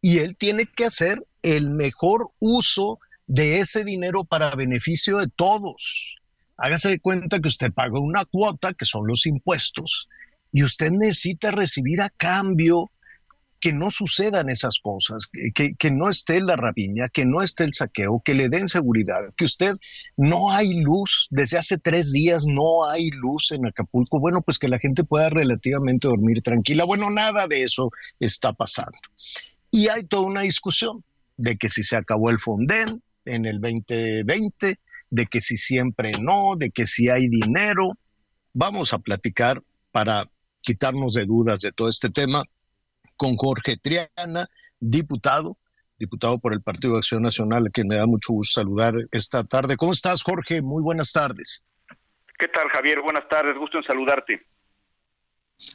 y 0.00 0.18
él 0.18 0.36
tiene 0.36 0.66
que 0.66 0.86
hacer 0.86 1.24
el 1.42 1.70
mejor 1.70 2.30
uso 2.40 2.98
de 3.28 3.60
ese 3.60 3.84
dinero 3.84 4.24
para 4.24 4.56
beneficio 4.56 5.18
de 5.18 5.28
todos. 5.28 6.16
Hágase 6.56 6.88
de 6.88 6.98
cuenta 6.98 7.38
que 7.38 7.46
usted 7.46 7.72
paga 7.72 8.00
una 8.00 8.24
cuota, 8.24 8.74
que 8.74 8.84
son 8.84 9.06
los 9.06 9.26
impuestos, 9.26 10.08
y 10.50 10.64
usted 10.64 10.90
necesita 10.90 11.52
recibir 11.52 12.00
a 12.00 12.10
cambio 12.10 12.90
que 13.62 13.72
no 13.72 13.92
sucedan 13.92 14.50
esas 14.50 14.80
cosas, 14.80 15.28
que, 15.54 15.90
no 15.92 16.10
esté 16.10 16.40
la 16.40 16.56
rapiña, 16.56 17.08
que 17.08 17.24
no 17.24 17.42
esté 17.42 17.62
el 17.62 17.72
saqueo, 17.72 18.20
que 18.24 18.34
le 18.34 18.48
den 18.48 18.66
seguridad, 18.66 19.20
que 19.36 19.44
usted 19.44 19.74
no 20.16 20.50
hay 20.50 20.80
luz, 20.80 21.28
desde 21.30 21.58
hace 21.58 21.78
tres 21.78 22.10
días 22.10 22.44
no 22.44 22.90
hay 22.90 23.10
luz 23.10 23.52
en 23.52 23.64
Acapulco, 23.64 24.18
bueno, 24.18 24.42
pues 24.42 24.58
que 24.58 24.66
la 24.66 24.80
gente 24.80 25.04
pueda 25.04 25.30
relativamente 25.30 26.08
dormir 26.08 26.42
tranquila. 26.42 26.82
Bueno, 26.82 27.08
nada 27.08 27.46
de 27.46 27.62
eso 27.62 27.92
está 28.18 28.52
pasando. 28.52 28.98
Y 29.70 29.86
hay 29.86 30.06
toda 30.06 30.26
una 30.26 30.40
discusión 30.40 31.04
de 31.36 31.56
que 31.56 31.68
si 31.68 31.84
se 31.84 31.94
acabó 31.94 32.30
el 32.30 32.40
Fonden 32.40 33.00
en 33.26 33.46
el 33.46 33.60
2020, 33.60 34.80
de 35.10 35.26
que 35.26 35.40
si 35.40 35.56
siempre 35.56 36.10
no, 36.20 36.56
de 36.56 36.70
que 36.70 36.88
si 36.88 37.10
hay 37.10 37.28
dinero. 37.28 37.92
Vamos 38.54 38.92
a 38.92 38.98
platicar 38.98 39.62
para 39.92 40.28
quitarnos 40.64 41.12
de 41.12 41.26
dudas 41.26 41.60
de 41.60 41.70
todo 41.70 41.88
este 41.88 42.10
tema 42.10 42.42
con 43.22 43.36
Jorge 43.36 43.76
Triana, 43.76 44.48
diputado, 44.80 45.56
diputado 45.96 46.40
por 46.40 46.54
el 46.54 46.60
Partido 46.60 46.94
de 46.94 46.98
Acción 46.98 47.22
Nacional, 47.22 47.64
a 47.64 47.70
quien 47.70 47.86
me 47.86 47.94
da 47.94 48.04
mucho 48.04 48.32
gusto 48.32 48.60
saludar 48.60 48.94
esta 49.12 49.44
tarde. 49.44 49.76
¿Cómo 49.76 49.92
estás, 49.92 50.24
Jorge? 50.24 50.60
Muy 50.60 50.82
buenas 50.82 51.12
tardes. 51.12 51.64
¿Qué 52.36 52.48
tal, 52.48 52.68
Javier? 52.70 53.00
Buenas 53.00 53.28
tardes, 53.28 53.56
gusto 53.56 53.78
en 53.78 53.84
saludarte. 53.84 54.44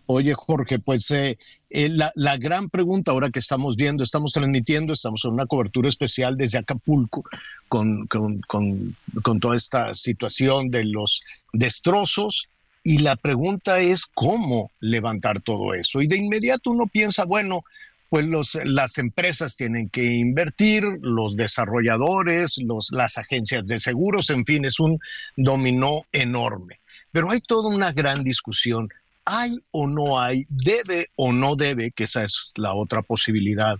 Oye, 0.07 0.33
Jorge, 0.33 0.79
pues 0.79 1.09
eh, 1.11 1.37
eh, 1.69 1.87
la, 1.87 2.11
la, 2.15 2.35
gran 2.35 2.67
pregunta 2.67 3.11
ahora 3.11 3.29
que 3.29 3.39
estamos 3.39 3.77
viendo, 3.77 4.03
estamos 4.03 4.33
transmitiendo, 4.33 4.91
estamos 4.91 5.23
en 5.23 5.31
una 5.31 5.45
cobertura 5.45 5.87
especial 5.87 6.35
desde 6.35 6.57
Acapulco 6.57 7.23
con, 7.69 8.07
con, 8.07 8.41
con, 8.41 8.97
con 9.23 9.39
toda 9.39 9.55
esta 9.55 9.93
situación 9.93 10.69
de 10.69 10.83
los 10.83 11.23
destrozos 11.53 12.49
y 12.87 12.99
la 12.99 13.17
pregunta 13.17 13.79
es 13.79 14.05
cómo 14.05 14.71
levantar 14.79 15.41
todo 15.41 15.73
eso. 15.73 16.01
Y 16.01 16.07
de 16.07 16.15
inmediato 16.15 16.71
uno 16.71 16.85
piensa, 16.87 17.25
bueno, 17.25 17.65
pues 18.07 18.25
los, 18.27 18.57
las 18.63 18.97
empresas 18.97 19.57
tienen 19.57 19.89
que 19.89 20.05
invertir, 20.13 20.85
los 21.01 21.35
desarrolladores, 21.35 22.55
los, 22.63 22.91
las 22.93 23.17
agencias 23.17 23.65
de 23.65 23.81
seguros, 23.81 24.29
en 24.29 24.45
fin, 24.45 24.63
es 24.63 24.79
un 24.79 24.99
dominó 25.35 26.03
enorme. 26.13 26.79
Pero 27.11 27.29
hay 27.29 27.41
toda 27.41 27.75
una 27.75 27.91
gran 27.91 28.23
discusión. 28.23 28.87
¿Hay 29.25 29.59
o 29.71 29.85
no 29.85 30.21
hay, 30.21 30.45
debe 30.47 31.07
o 31.17 31.33
no 31.33 31.57
debe, 31.57 31.91
que 31.91 32.05
esa 32.05 32.23
es 32.23 32.53
la 32.55 32.73
otra 32.73 33.01
posibilidad, 33.01 33.75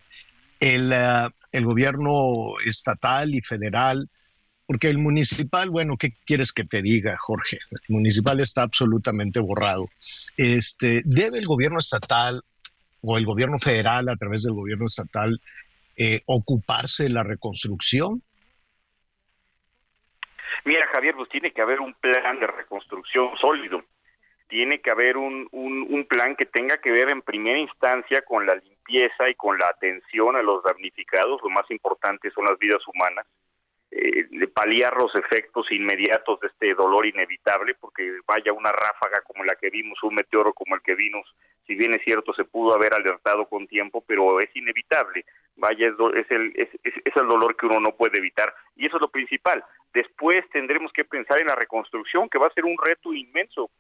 el, 0.60 0.92
uh, 0.92 1.30
el 1.54 1.64
gobierno 1.64 2.60
estatal 2.66 3.34
y 3.34 3.40
federal 3.40 4.10
porque 4.68 4.90
el 4.90 4.98
municipal, 4.98 5.70
bueno, 5.70 5.96
¿qué 5.98 6.10
quieres 6.26 6.52
que 6.52 6.66
te 6.66 6.82
diga, 6.82 7.16
Jorge? 7.18 7.58
El 7.72 7.96
municipal 7.96 8.42
está 8.42 8.64
absolutamente 8.64 9.40
borrado. 9.40 9.86
Este, 10.36 11.02
¿Debe 11.06 11.40
el 11.40 11.46
gobierno 11.46 11.80
estatal 11.80 12.42
o 13.02 13.18
el 13.18 13.26
gobierno 13.26 13.58
federal 13.60 14.10
a 14.10 14.16
través 14.18 14.44
del 14.44 14.54
gobierno 14.54 14.88
estatal 14.88 15.40
eh, 15.96 16.20
ocuparse 16.26 17.04
de 17.04 17.10
la 17.10 17.24
reconstrucción? 17.24 18.22
Mira, 20.66 20.86
Javier, 20.94 21.16
pues 21.16 21.30
tiene 21.30 21.54
que 21.54 21.62
haber 21.62 21.80
un 21.80 21.94
plan 21.94 22.38
de 22.38 22.48
reconstrucción 22.48 23.38
sólido. 23.38 23.82
Tiene 24.50 24.82
que 24.82 24.92
haber 24.92 25.16
un, 25.16 25.48
plan 26.10 26.36
que 26.36 26.46
tenga 26.46 26.78
que 26.78 26.92
ver 26.92 27.10
en 27.10 27.22
primera 27.22 27.58
instancia 27.58 28.22
con 28.22 28.46
la 28.46 28.56
limpieza 28.56 29.30
y 29.30 29.36
con 29.36 29.58
la 29.58 29.68
atención 29.68 30.36
a 30.36 30.42
los 30.42 30.62
damnificados. 30.64 31.40
Lo 31.42 31.50
más 31.50 31.70
importante 31.72 32.32
son 32.32 32.46
las 32.46 32.60
vidas 32.60 32.82
humanas 32.86 33.26
eh, 34.00 34.48
paliar 34.54 34.96
los 34.96 35.14
efectos 35.16 35.72
inmediatos 35.72 36.40
de 36.40 36.48
este 36.48 36.74
dolor 36.76 37.06
inevitable, 37.06 37.76
porque 37.80 38.20
vaya 38.28 38.54
una 38.54 38.72
ráfaga 38.72 39.22
como 39.22 39.44
la 39.44 39.56
que 39.56 39.70
vimos, 39.70 40.02
un 40.04 40.16
meteoro 40.16 40.54
como 40.54 40.76
el 40.76 40.82
que 40.82 40.94
vimos, 40.96 41.26
si 41.66 41.76
bien 41.76 41.94
es 41.94 42.04
cierto 42.04 42.34
se 42.34 42.46
pudo 42.46 42.76
haber 42.76 42.94
alertado 42.94 43.46
con 43.48 43.68
tiempo, 43.68 44.04
pero 44.06 44.40
es 44.40 44.56
inevitable, 44.56 45.26
vaya 45.56 45.88
es, 45.88 46.32
el, 46.32 46.54
es, 46.56 46.70
es 46.84 47.16
el 47.16 47.28
dolor 47.28 47.56
que 47.56 47.66
uno 47.66 47.80
no 47.80 47.96
puede 47.96 48.20
evitar, 48.20 48.54
y 48.76 48.86
eso 48.86 48.98
es 48.98 49.02
lo 49.02 49.10
principal. 49.10 49.64
Después 49.94 50.48
tendremos 50.52 50.94
que 50.94 51.04
pensar 51.04 51.42
en 51.42 51.48
la 51.48 51.56
reconstrucción, 51.56 52.30
que 52.30 52.38
va 52.38 52.48
a 52.48 52.54
ser 52.54 52.66
un 52.66 52.78
reto 52.78 53.14
inmenso, 53.14 53.72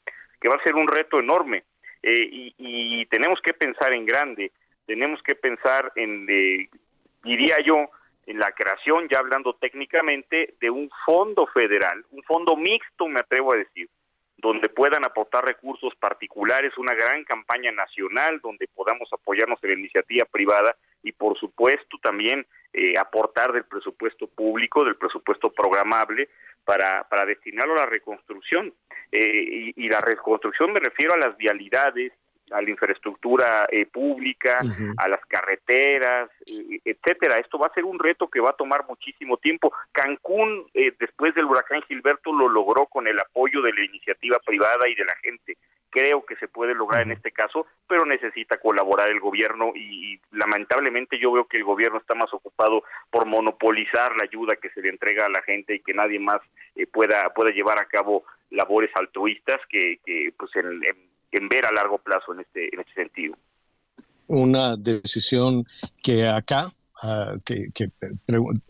que 0.41 0.49
va 0.49 0.55
a 0.55 0.63
ser 0.63 0.75
un 0.75 0.87
reto 0.87 1.19
enorme, 1.19 1.63
eh, 2.01 2.27
y, 2.31 2.55
y, 2.57 3.05
tenemos 3.07 3.39
que 3.41 3.53
pensar 3.53 3.93
en 3.93 4.05
grande, 4.05 4.51
tenemos 4.85 5.21
que 5.21 5.35
pensar 5.35 5.91
en, 5.95 6.27
eh, 6.29 6.69
diría 7.23 7.57
yo, 7.65 7.89
la 8.27 8.51
creación, 8.51 9.07
ya 9.09 9.19
hablando 9.19 9.53
técnicamente, 9.55 10.55
de 10.59 10.69
un 10.69 10.89
fondo 11.05 11.47
federal, 11.47 12.05
un 12.11 12.23
fondo 12.23 12.55
mixto, 12.55 13.07
me 13.07 13.21
atrevo 13.21 13.53
a 13.53 13.57
decir, 13.57 13.89
donde 14.37 14.69
puedan 14.69 15.03
aportar 15.03 15.45
recursos 15.45 15.95
particulares, 15.95 16.77
una 16.77 16.93
gran 16.93 17.23
campaña 17.23 17.71
nacional 17.71 18.39
donde 18.41 18.67
podamos 18.67 19.11
apoyarnos 19.11 19.59
en 19.63 19.71
la 19.71 19.79
iniciativa 19.79 20.25
privada 20.25 20.75
y 21.01 21.11
por 21.11 21.37
supuesto 21.39 21.97
también 22.01 22.45
eh, 22.73 22.97
aportar 22.97 23.51
del 23.51 23.63
presupuesto 23.63 24.27
público, 24.27 24.83
del 24.83 24.95
presupuesto 24.95 25.51
programable 25.51 26.29
para, 26.65 27.07
para 27.09 27.25
destinarlo 27.25 27.73
a 27.73 27.77
la 27.77 27.85
reconstrucción. 27.87 28.73
Eh, 29.11 29.73
y 29.75 29.89
la 29.89 30.01
reconstrucción 30.01 30.73
me 30.73 30.81
refiero 30.81 31.13
a 31.13 31.17
las 31.17 31.35
vialidades, 31.37 32.11
a 32.51 32.61
la 32.61 32.69
infraestructura 32.69 33.67
eh, 33.71 33.85
pública, 33.85 34.59
a 34.97 35.07
las 35.07 35.25
carreteras, 35.25 36.29
eh, 36.45 36.79
etcétera. 36.85 37.37
Esto 37.37 37.59
va 37.59 37.67
a 37.67 37.73
ser 37.73 37.85
un 37.85 37.99
reto 37.99 38.27
que 38.27 38.39
va 38.39 38.51
a 38.51 38.55
tomar 38.55 38.85
muchísimo 38.87 39.37
tiempo. 39.37 39.73
Cancún, 39.91 40.65
eh, 40.73 40.93
después 40.99 41.35
del 41.35 41.45
huracán 41.45 41.81
Gilberto, 41.83 42.33
lo 42.33 42.47
logró 42.49 42.85
con 42.85 43.07
el 43.07 43.19
apoyo 43.19 43.61
de 43.61 43.73
la 43.73 43.83
iniciativa 43.83 44.39
privada 44.45 44.87
y 44.87 44.95
de 44.95 45.05
la 45.05 45.15
gente. 45.21 45.57
Creo 45.89 46.25
que 46.25 46.35
se 46.35 46.47
puede 46.47 46.75
lograr 46.75 47.03
en 47.03 47.13
este 47.13 47.31
caso, 47.31 47.65
pero 47.87 48.05
necesita 48.05 48.57
colaborar 48.57 49.09
el 49.09 49.19
gobierno 49.19 49.71
y, 49.73 50.13
y, 50.13 50.21
lamentablemente 50.31 51.17
yo 51.17 51.31
veo 51.31 51.45
que 51.45 51.57
el 51.57 51.63
gobierno 51.63 51.97
está 51.97 52.13
más 52.13 52.31
ocupado 52.33 52.83
por 53.09 53.25
monopolizar 53.25 54.15
la 54.15 54.25
ayuda 54.25 54.57
que 54.57 54.69
se 54.71 54.81
le 54.81 54.89
entrega 54.89 55.25
a 55.25 55.29
la 55.29 55.41
gente 55.41 55.75
y 55.75 55.79
que 55.79 55.93
nadie 55.93 56.19
más 56.19 56.39
pueda 56.91 57.29
pueda 57.33 57.51
llevar 57.51 57.79
a 57.79 57.85
cabo 57.85 58.25
labores 58.51 58.91
altruistas 58.95 59.59
que, 59.69 59.99
que 60.05 60.31
pues 60.37 60.55
en, 60.55 60.83
en 60.83 61.06
en 61.31 61.49
ver 61.49 61.65
a 61.65 61.71
largo 61.71 61.97
plazo 61.97 62.33
en 62.33 62.41
este, 62.41 62.73
en 62.73 62.81
este 62.81 62.93
sentido. 62.93 63.37
Una 64.27 64.75
decisión 64.75 65.65
que 66.01 66.27
acá, 66.27 66.67
uh, 67.03 67.39
que, 67.45 67.69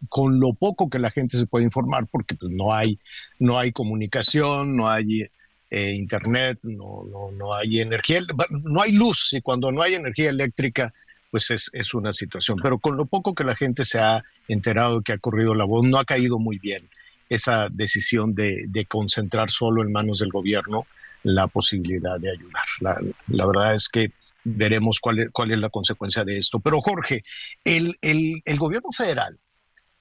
con 0.09 0.39
lo 0.39 0.53
poco 0.53 0.89
que 0.89 0.99
la 0.99 1.09
gente 1.09 1.37
se 1.37 1.47
puede 1.47 1.65
informar, 1.65 2.07
porque 2.11 2.35
pues, 2.35 2.51
no, 2.51 2.73
hay, 2.73 2.99
no 3.39 3.57
hay 3.57 3.71
comunicación, 3.71 4.75
no 4.75 4.89
hay 4.89 5.23
eh, 5.69 5.93
internet, 5.93 6.59
no, 6.63 7.03
no, 7.09 7.31
no 7.31 7.53
hay 7.53 7.81
energía, 7.81 8.21
no 8.49 8.81
hay 8.81 8.91
luz, 8.91 9.33
y 9.33 9.41
cuando 9.41 9.71
no 9.71 9.81
hay 9.81 9.95
energía 9.95 10.29
eléctrica, 10.29 10.93
pues 11.31 11.51
es, 11.51 11.69
es 11.73 11.93
una 11.93 12.11
situación. 12.11 12.57
Pero 12.61 12.79
con 12.79 12.95
lo 12.95 13.05
poco 13.05 13.35
que 13.35 13.43
la 13.43 13.55
gente 13.55 13.83
se 13.83 13.99
ha 13.99 14.23
enterado 14.47 15.01
que 15.01 15.13
ha 15.13 15.17
corrido 15.17 15.55
la 15.55 15.65
voz, 15.65 15.83
no 15.85 15.97
ha 15.97 16.05
caído 16.05 16.39
muy 16.39 16.57
bien 16.57 16.89
esa 17.29 17.67
decisión 17.69 18.33
de, 18.33 18.65
de 18.69 18.85
concentrar 18.85 19.49
solo 19.49 19.83
en 19.83 19.91
manos 19.91 20.19
del 20.19 20.29
gobierno 20.29 20.85
la 21.23 21.47
posibilidad 21.47 22.19
de 22.19 22.31
ayudar. 22.31 22.65
La, 22.79 22.99
la 23.27 23.45
verdad 23.45 23.75
es 23.75 23.89
que 23.89 24.11
veremos 24.43 24.99
cuál 24.99 25.19
es, 25.19 25.29
cuál 25.31 25.51
es, 25.51 25.59
la 25.59 25.69
consecuencia 25.69 26.23
de 26.23 26.37
esto. 26.37 26.59
Pero 26.59 26.81
Jorge, 26.81 27.23
el, 27.63 27.95
el, 28.01 28.41
el 28.45 28.57
gobierno 28.57 28.91
federal 28.91 29.37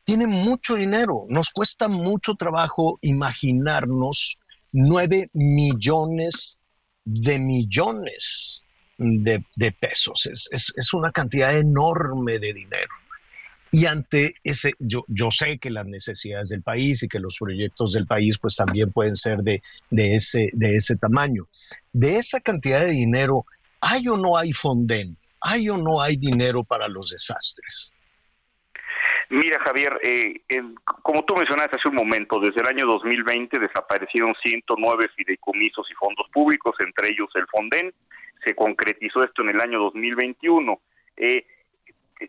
tiene 0.05 0.27
mucho 0.29 0.77
dinero, 0.77 1.27
nos 1.29 1.51
cuesta 1.51 1.89
mucho 1.89 2.35
trabajo 2.35 2.99
imaginarnos 3.03 4.39
nueve 4.71 5.31
millones 5.33 6.61
de 7.05 7.39
millones 7.39 8.65
de, 8.99 9.45
de 9.57 9.73
pesos. 9.73 10.27
Es, 10.27 10.49
es, 10.53 10.73
es, 10.77 10.95
una 10.95 11.11
cantidad 11.11 11.57
enorme 11.57 12.39
de 12.39 12.53
dinero. 12.53 12.91
Y 13.71 13.87
ante 13.87 14.35
ese, 14.45 14.75
yo, 14.79 15.05
yo 15.09 15.31
sé 15.31 15.59
que 15.59 15.71
las 15.71 15.87
necesidades 15.87 16.49
del 16.49 16.63
país 16.63 17.03
y 17.03 17.09
que 17.09 17.19
los 17.19 17.37
proyectos 17.39 17.93
del 17.93 18.07
país 18.07 18.39
pues 18.39 18.57
también 18.57 18.93
pueden 18.93 19.17
ser 19.17 19.39
de, 19.39 19.63
de, 19.91 20.15
ese, 20.15 20.51
de 20.53 20.77
ese 20.77 20.97
tamaño. 20.97 21.45
De 21.93 22.17
esa 22.17 22.41
cantidad 22.41 22.81
de 22.81 22.93
dinero, 22.93 23.45
¿hay 23.81 24.09
o 24.09 24.17
no 24.17 24.37
hay 24.37 24.53
Fonden? 24.53 25.17
¿Hay 25.41 25.69
o 25.69 25.77
no 25.77 26.01
hay 26.01 26.17
dinero 26.17 26.65
para 26.65 26.89
los 26.89 27.11
desastres? 27.11 27.93
Mira, 29.29 29.59
Javier, 29.65 29.99
eh, 30.03 30.41
como 31.03 31.25
tú 31.25 31.35
mencionaste 31.35 31.77
hace 31.77 31.89
un 31.89 31.97
momento, 31.97 32.39
desde 32.39 32.61
el 32.61 32.69
año 32.69 32.87
2020 32.87 33.59
desaparecieron 33.59 34.35
109 34.41 35.09
fideicomisos 35.17 35.89
y 35.91 35.95
fondos 35.95 36.29
públicos, 36.33 36.77
entre 36.79 37.09
ellos 37.09 37.29
el 37.35 37.47
Fonden. 37.49 37.93
Se 38.45 38.55
concretizó 38.55 39.25
esto 39.25 39.43
en 39.43 39.49
el 39.49 39.61
año 39.61 39.81
2021. 39.81 40.81
Eh, 41.17 41.45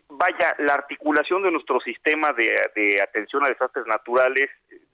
vaya, 0.08 0.54
la 0.58 0.74
articulación 0.74 1.42
de 1.42 1.50
nuestro 1.50 1.80
sistema 1.80 2.32
de, 2.32 2.54
de 2.74 3.00
atención 3.00 3.44
a 3.44 3.48
desastres 3.48 3.86
naturales 3.86 4.50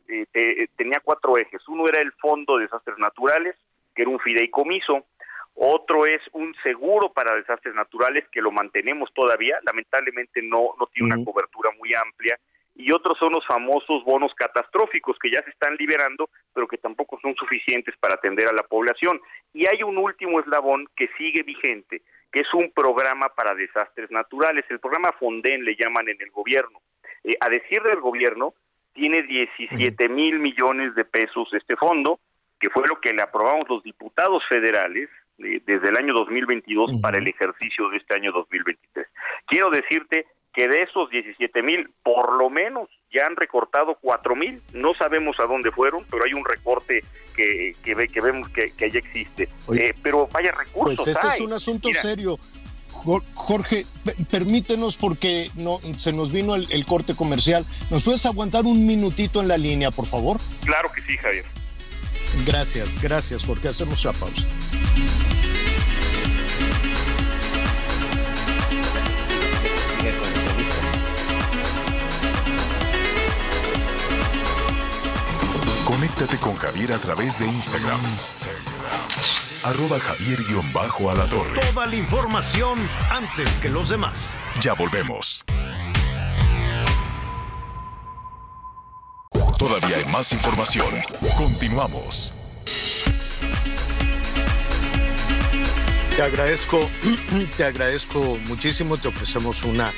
eh, 0.09 0.27
te, 0.33 0.69
tenía 0.77 1.01
cuatro 1.03 1.37
ejes. 1.39 1.67
Uno 1.69 1.87
era 1.89 2.01
el 2.01 2.13
Fondo 2.13 2.57
de 2.57 2.65
Desastres 2.65 2.99
Naturales, 2.99 3.57
que 3.95 4.03
era 4.03 4.11
un 4.11 4.21
fideicomiso. 4.21 5.07
otro 5.55 6.07
es 6.07 6.21
un 6.33 6.55
seguro 6.63 7.13
para 7.13 7.35
desastres 7.35 7.75
naturales 7.75 8.25
que 8.31 8.43
lo 8.43 8.51
mantenemos 8.51 9.13
todavía, 9.15 9.57
lamentablemente 9.65 10.43
no, 10.43 10.75
no 10.79 10.87
tiene 10.93 11.15
una 11.15 11.25
cobertura 11.25 11.71
muy 11.79 11.95
amplia, 11.95 12.39
y 12.77 12.91
otros 12.91 13.17
son 13.19 13.33
los 13.33 13.47
famosos 13.47 14.03
bonos 14.05 14.35
catastróficos 14.35 15.17
que 15.21 15.31
ya 15.31 15.41
se 15.43 15.51
están 15.51 15.77
liberando, 15.77 16.29
pero 16.53 16.67
que 16.67 16.77
tampoco 16.77 17.19
son 17.23 17.35
suficientes 17.37 17.95
para 17.99 18.15
atender 18.15 18.49
a 18.49 18.53
la 18.53 18.65
población. 18.65 19.21
Y 19.53 19.67
hay 19.67 19.85
un 19.85 19.97
último 19.97 20.41
eslabón 20.41 20.89
que 20.97 21.09
sigue 21.17 21.45
vigente, 21.45 22.03
que 22.35 22.41
es 22.41 22.53
un 22.53 22.73
programa 22.73 23.29
para 23.29 23.55
desastres 23.55 24.11
naturales, 24.11 24.65
el 24.69 24.81
programa 24.81 25.13
Fonden 25.13 25.65
le 25.65 25.77
llaman 25.77 26.09
en 26.09 26.21
el 26.21 26.33
gobierno. 26.33 26.81
Eh, 27.23 27.35
a 27.41 27.49
decir 27.49 27.81
del 27.83 28.01
gobierno, 28.01 28.55
tiene 28.93 29.23
17 29.23 30.09
mil 30.09 30.41
millones 30.41 30.97
de 30.97 31.05
pesos 31.05 31.49
este 31.53 31.77
fondo, 31.77 32.19
que 32.59 32.71
fue 32.71 32.89
lo 32.89 33.01
que 33.01 33.13
le 33.13 33.23
aprobamos 33.23 33.69
los 33.69 33.85
diputados 33.85 34.43
federales 34.49 35.09
eh, 35.39 35.63
desde 35.65 35.91
el 35.91 35.97
año 35.97 36.13
2022 36.13 36.99
para 37.01 37.19
el 37.19 37.29
ejercicio 37.29 37.89
de 37.91 37.99
este 37.99 38.17
año 38.17 38.33
2023. 38.33 39.07
Quiero 39.47 39.71
decirte 39.71 40.27
que 40.55 40.69
de 40.69 40.83
esos 40.83 41.11
17 41.11 41.63
mil, 41.63 41.91
por 42.03 42.39
lo 42.39 42.49
menos 42.49 42.89
ya 43.13 43.27
han 43.27 43.35
recortado 43.35 43.99
4 44.01 44.37
mil. 44.37 44.63
No 44.73 44.95
sabemos 44.95 45.39
a 45.41 45.47
dónde 45.47 45.73
fueron, 45.73 46.05
pero 46.11 46.25
hay 46.25 46.33
un 46.33 46.45
recorte 46.45 47.01
que, 47.37 47.73
que, 47.83 47.95
ve, 47.95 48.09
que 48.09 48.21
vemos 48.21 48.49
que, 48.51 48.73
que 48.73 48.91
ya 48.91 49.01
existe. 49.01 49.49
Eh, 49.77 49.93
pero 50.03 50.29
vaya 50.29 50.53
recursos. 50.53 51.05
Pues 51.05 51.17
ese 51.17 51.29
es 51.29 51.41
un 51.41 51.53
asunto 51.53 51.89
serio. 51.93 52.39
Jorge, 53.35 53.85
permítenos 54.31 54.97
porque 54.97 55.51
no 55.57 55.81
se 55.99 56.13
nos 56.13 56.33
vino 56.33 56.55
el, 56.55 56.71
el, 56.71 56.87
corte 56.87 57.15
comercial. 57.15 57.67
¿Nos 57.91 58.05
puedes 58.05 58.25
aguantar 58.25 58.65
un 58.65 58.87
minutito 58.87 59.43
en 59.43 59.49
la 59.49 59.59
línea, 59.59 59.91
por 59.91 60.07
favor? 60.07 60.39
Claro 60.65 60.91
que 60.93 61.03
sí, 61.03 61.17
Javier. 61.19 61.45
Gracias, 62.47 63.01
gracias, 63.03 63.45
porque 63.45 63.69
hacemos 63.69 64.05
la 64.05 64.13
pausa. 64.13 64.47
Conéctate 75.95 76.39
con 76.39 76.57
Javier 76.57 76.93
a 76.93 76.99
través 76.99 77.39
de 77.39 77.47
Instagram. 77.47 78.01
Arroba 79.63 80.01
Javier-Alatorre. 80.01 81.61
Toda 81.73 81.87
la 81.87 81.95
información 81.95 82.91
antes 83.11 83.49
que 83.63 83.69
los 83.69 83.91
demás. 83.91 84.37
Ya 84.61 84.75
volvemos. 84.75 85.45
Todavía 89.57 89.99
hay 89.99 90.05
más 90.07 90.33
información. 90.33 91.01
Continuamos. 91.37 92.35
Te 96.17 96.23
agradezco, 96.23 96.91
te 97.57 97.65
agradezco 97.65 98.37
muchísimo. 98.49 98.97
Te 98.97 99.07
ofrecemos 99.07 99.63
una 99.63 99.93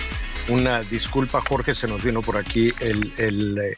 una 0.48 0.81
disculpa, 0.82 1.40
Jorge, 1.40 1.74
se 1.74 1.89
nos 1.89 2.02
vino 2.02 2.23
por 2.23 2.36
aquí 2.36 2.73
el, 2.81 3.12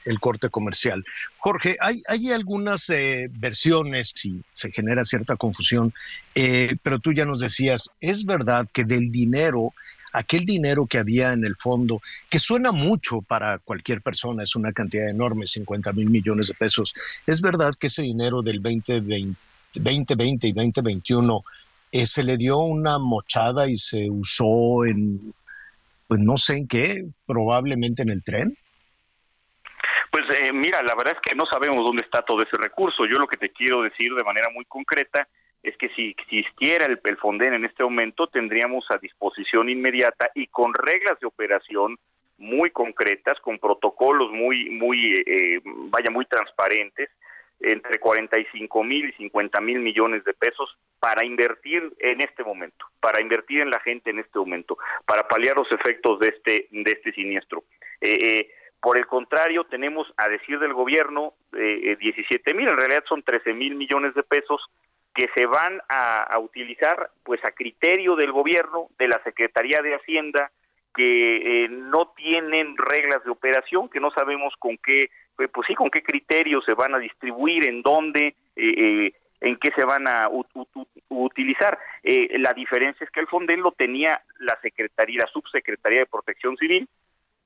el, 0.04 0.20
corte 0.20 0.50
comercial. 0.50 1.04
Jorge, 1.38 1.76
hay, 1.80 2.02
hay 2.08 2.32
algunas 2.32 2.90
eh, 2.90 3.28
versiones 3.30 4.12
y 4.24 4.42
se 4.52 4.70
genera 4.70 5.04
cierta 5.04 5.36
confusión, 5.36 5.94
eh, 6.34 6.76
pero 6.82 6.98
tú 6.98 7.12
ya 7.12 7.24
nos 7.24 7.40
decías, 7.40 7.90
es 8.00 8.24
verdad 8.24 8.66
que 8.72 8.84
del 8.84 9.10
dinero, 9.10 9.72
aquel 10.12 10.44
dinero 10.44 10.86
que 10.86 10.98
había 10.98 11.32
en 11.32 11.44
el 11.44 11.56
fondo, 11.56 12.02
que 12.28 12.38
suena 12.38 12.70
mucho 12.70 13.22
para 13.22 13.58
cualquier 13.58 14.02
persona, 14.02 14.42
es 14.42 14.54
una 14.54 14.72
cantidad 14.72 15.08
enorme, 15.08 15.46
50 15.46 15.92
mil 15.94 16.10
millones 16.10 16.48
de 16.48 16.54
pesos, 16.54 16.92
es 17.26 17.40
verdad 17.40 17.74
que 17.78 17.86
ese 17.86 18.02
dinero 18.02 18.42
del 18.42 18.60
2020, 18.60 19.38
2020 19.74 20.48
y 20.48 20.52
2021 20.52 21.44
eh, 21.92 22.04
se 22.04 22.22
le 22.22 22.36
dio 22.36 22.58
una 22.58 22.98
mochada 22.98 23.68
y 23.68 23.76
se 23.76 24.10
usó 24.10 24.84
en 24.84 25.32
pues 26.08 26.20
no 26.20 26.36
sé 26.38 26.56
en 26.56 26.66
qué, 26.66 27.04
probablemente 27.26 28.02
en 28.02 28.10
el 28.10 28.24
tren. 28.24 28.48
Pues 30.10 30.24
eh, 30.34 30.52
mira, 30.52 30.82
la 30.82 30.94
verdad 30.94 31.14
es 31.14 31.20
que 31.20 31.36
no 31.36 31.44
sabemos 31.46 31.84
dónde 31.84 32.02
está 32.02 32.22
todo 32.22 32.42
ese 32.42 32.56
recurso. 32.56 33.04
Yo 33.04 33.18
lo 33.18 33.26
que 33.26 33.36
te 33.36 33.50
quiero 33.50 33.82
decir 33.82 34.14
de 34.14 34.24
manera 34.24 34.48
muy 34.52 34.64
concreta 34.64 35.28
es 35.62 35.76
que 35.76 35.90
si 35.90 36.08
existiera 36.08 36.86
el, 36.86 36.98
el 37.04 37.42
en 37.54 37.64
este 37.66 37.82
momento, 37.84 38.26
tendríamos 38.26 38.86
a 38.90 38.96
disposición 38.96 39.68
inmediata 39.68 40.30
y 40.34 40.46
con 40.46 40.72
reglas 40.72 41.20
de 41.20 41.26
operación 41.26 41.98
muy 42.38 42.70
concretas, 42.70 43.38
con 43.40 43.58
protocolos 43.58 44.30
muy, 44.32 44.70
muy, 44.70 45.12
eh, 45.12 45.24
eh 45.26 45.60
vaya, 45.90 46.10
muy 46.10 46.24
transparentes, 46.24 47.10
entre 47.60 47.98
45 47.98 48.84
mil 48.84 49.08
y 49.08 49.12
50 49.12 49.60
mil 49.60 49.80
millones 49.80 50.24
de 50.24 50.34
pesos 50.34 50.76
para 51.00 51.24
invertir 51.24 51.92
en 51.98 52.20
este 52.20 52.44
momento, 52.44 52.86
para 53.00 53.20
invertir 53.20 53.60
en 53.60 53.70
la 53.70 53.80
gente 53.80 54.10
en 54.10 54.18
este 54.18 54.38
momento, 54.38 54.78
para 55.06 55.26
paliar 55.26 55.56
los 55.56 55.70
efectos 55.72 56.18
de 56.20 56.28
este, 56.28 56.68
de 56.70 56.92
este 56.92 57.12
siniestro. 57.12 57.64
Eh, 58.00 58.18
eh, 58.20 58.50
por 58.80 58.96
el 58.96 59.06
contrario, 59.06 59.64
tenemos, 59.64 60.06
a 60.16 60.28
decir 60.28 60.58
del 60.60 60.72
gobierno, 60.72 61.34
eh, 61.56 61.96
17 61.98 62.54
mil, 62.54 62.68
en 62.68 62.76
realidad 62.76 63.04
son 63.08 63.22
13 63.22 63.52
mil 63.52 63.74
millones 63.74 64.14
de 64.14 64.22
pesos 64.22 64.62
que 65.14 65.28
se 65.34 65.46
van 65.46 65.80
a, 65.88 66.22
a, 66.22 66.38
utilizar 66.38 67.10
pues 67.24 67.44
a 67.44 67.50
criterio 67.50 68.14
del 68.14 68.30
gobierno, 68.30 68.88
de 68.98 69.08
la 69.08 69.20
Secretaría 69.24 69.80
de 69.82 69.96
Hacienda, 69.96 70.52
que 70.98 71.64
eh, 71.64 71.68
no 71.68 72.12
tienen 72.16 72.76
reglas 72.76 73.22
de 73.24 73.30
operación, 73.30 73.88
que 73.88 74.00
no 74.00 74.10
sabemos 74.10 74.54
con 74.58 74.76
qué 74.78 75.10
pues, 75.38 75.50
pues 75.54 75.68
sí, 75.68 75.74
con 75.76 75.88
qué 75.88 76.02
criterios 76.02 76.64
se 76.64 76.74
van 76.74 76.96
a 76.96 76.98
distribuir, 76.98 77.64
en 77.68 77.80
dónde, 77.80 78.34
eh, 78.56 78.74
eh, 78.76 79.12
en 79.40 79.56
qué 79.56 79.70
se 79.76 79.84
van 79.84 80.08
a 80.08 80.28
utilizar. 81.10 81.78
Eh, 82.02 82.36
la 82.40 82.52
diferencia 82.54 83.04
es 83.04 83.10
que 83.12 83.20
el 83.20 83.28
Fonden 83.28 83.60
lo 83.60 83.70
tenía 83.70 84.20
la 84.40 84.58
Secretaría, 84.60 85.22
la 85.22 85.30
Subsecretaría 85.32 86.00
de 86.00 86.06
Protección 86.06 86.56
Civil, 86.56 86.88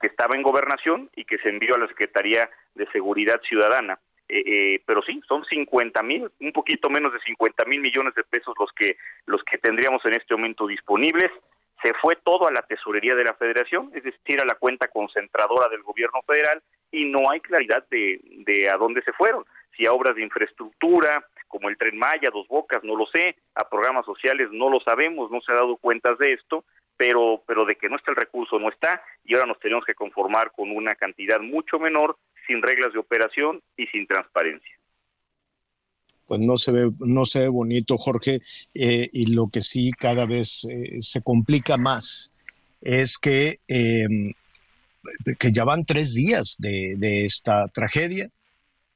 que 0.01 0.07
estaba 0.07 0.35
en 0.35 0.43
gobernación 0.43 1.11
y 1.15 1.27
que 1.27 1.37
se 1.37 1.51
envió 1.51 1.75
a 1.75 1.81
la 1.81 1.89
Secretaría 1.89 2.49
de 2.75 2.87
Seguridad 2.93 3.43
Ciudadana. 3.47 3.99
pero 4.87 5.03
sí, 5.03 5.21
son 5.29 5.45
50 5.45 6.03
mil, 6.03 6.31
un 6.41 6.53
poquito 6.53 6.89
menos 6.89 7.13
de 7.13 7.21
50 7.21 7.67
mil 7.67 7.83
millones 7.83 8.15
de 8.15 8.25
pesos 8.25 8.55
los 8.59 8.73
que, 8.73 8.97
los 9.27 9.45
que 9.45 9.59
tendríamos 9.59 10.01
en 10.07 10.15
este 10.15 10.35
momento 10.35 10.67
disponibles 10.67 11.31
se 11.83 11.93
fue 12.01 12.17
todo 12.17 12.49
a 12.49 12.53
la 12.53 12.63
tesorería 12.63 13.15
de 13.15 13.25
la 13.25 13.35
federación, 13.35 13.91
es 13.95 14.05
decir, 14.05 14.41
a 14.41 14.47
la 14.47 14.55
cuenta 14.55 14.89
concentradora 14.89 15.69
del 15.69 15.83
gobierno 15.83 16.23
federal, 16.23 16.63
y 16.93 17.05
no 17.07 17.31
hay 17.31 17.41
claridad 17.41 17.85
de, 17.91 18.21
de 18.47 18.71
a 18.71 18.77
dónde 18.77 19.03
se 19.03 19.13
fueron, 19.13 19.45
si 19.77 19.87
a 19.87 19.93
obras 19.93 20.15
de 20.15 20.23
infraestructura, 20.23 21.27
como 21.49 21.69
el 21.69 21.77
tren 21.77 21.99
Maya, 21.99 22.31
Dos 22.33 22.47
Bocas, 22.49 22.85
no 22.85 22.95
lo 22.97 23.07
sé, 23.07 23.37
a 23.55 23.69
programas 23.69 24.07
sociales 24.07 24.49
no 24.53 24.71
lo 24.71 24.81
sabemos, 24.81 25.31
no 25.31 25.41
se 25.41 25.53
ha 25.53 25.57
dado 25.57 25.77
cuentas 25.77 26.19
de 26.19 26.35
esto, 26.35 26.65
pero, 26.97 27.43
pero 27.47 27.65
de 27.65 27.77
que 27.77 27.89
no 27.89 27.97
está 27.97 28.11
el 28.11 28.17
recurso 28.17 28.59
no 28.59 28.69
está, 28.69 29.03
y 29.25 29.35
ahora 29.35 29.47
nos 29.47 29.59
tenemos 29.59 29.85
que 29.85 29.95
conformar 29.95 30.53
con 30.53 30.71
una 30.71 30.95
cantidad 30.95 31.41
mucho 31.41 31.79
menor, 31.79 32.17
sin 32.47 32.63
reglas 32.63 32.93
de 32.93 32.99
operación 32.99 33.61
y 33.77 33.87
sin 33.87 34.07
transparencia. 34.07 34.77
Pues 36.27 36.41
no 36.41 36.57
se 36.57 36.73
ve, 36.73 36.91
no 37.01 37.25
se 37.25 37.41
ve 37.41 37.49
bonito, 37.49 37.97
Jorge, 37.99 38.41
eh, 38.75 39.09
y 39.13 39.35
lo 39.35 39.49
que 39.53 39.63
sí 39.63 39.91
cada 39.93 40.27
vez 40.27 40.67
eh, 40.71 41.01
se 41.01 41.23
complica 41.23 41.77
más 41.77 42.33
es 42.81 43.19
que, 43.19 43.61
em, 43.69 44.33
que 45.39 45.53
ya 45.53 45.65
van 45.65 45.85
tres 45.85 46.15
días 46.15 46.57
de, 46.59 46.95
de, 46.97 47.25
esta 47.25 47.69
tragedia. 47.69 48.29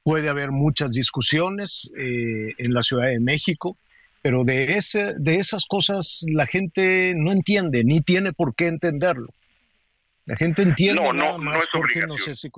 Puede 0.03 0.29
haber 0.29 0.51
muchas 0.51 0.91
discusiones 0.91 1.91
eh, 1.97 2.53
en 2.57 2.73
la 2.73 2.81
Ciudad 2.81 3.07
de 3.07 3.19
México, 3.19 3.77
pero 4.21 4.43
de, 4.43 4.73
ese, 4.73 5.13
de 5.19 5.35
esas 5.35 5.65
cosas 5.65 6.23
la 6.31 6.45
gente 6.45 7.13
no 7.15 7.31
entiende, 7.31 7.83
ni 7.83 8.01
tiene 8.01 8.33
por 8.33 8.55
qué 8.55 8.67
entenderlo. 8.67 9.27
La 10.25 10.35
gente 10.35 10.61
entiende 10.61 11.01
no, 11.01 11.13
nada 11.13 11.37
no, 11.37 11.43
más 11.43 11.53
no 11.53 11.59
es 11.59 11.69
porque 11.73 12.07
no 12.07 12.17
sé 12.17 12.35
si... 12.35 12.49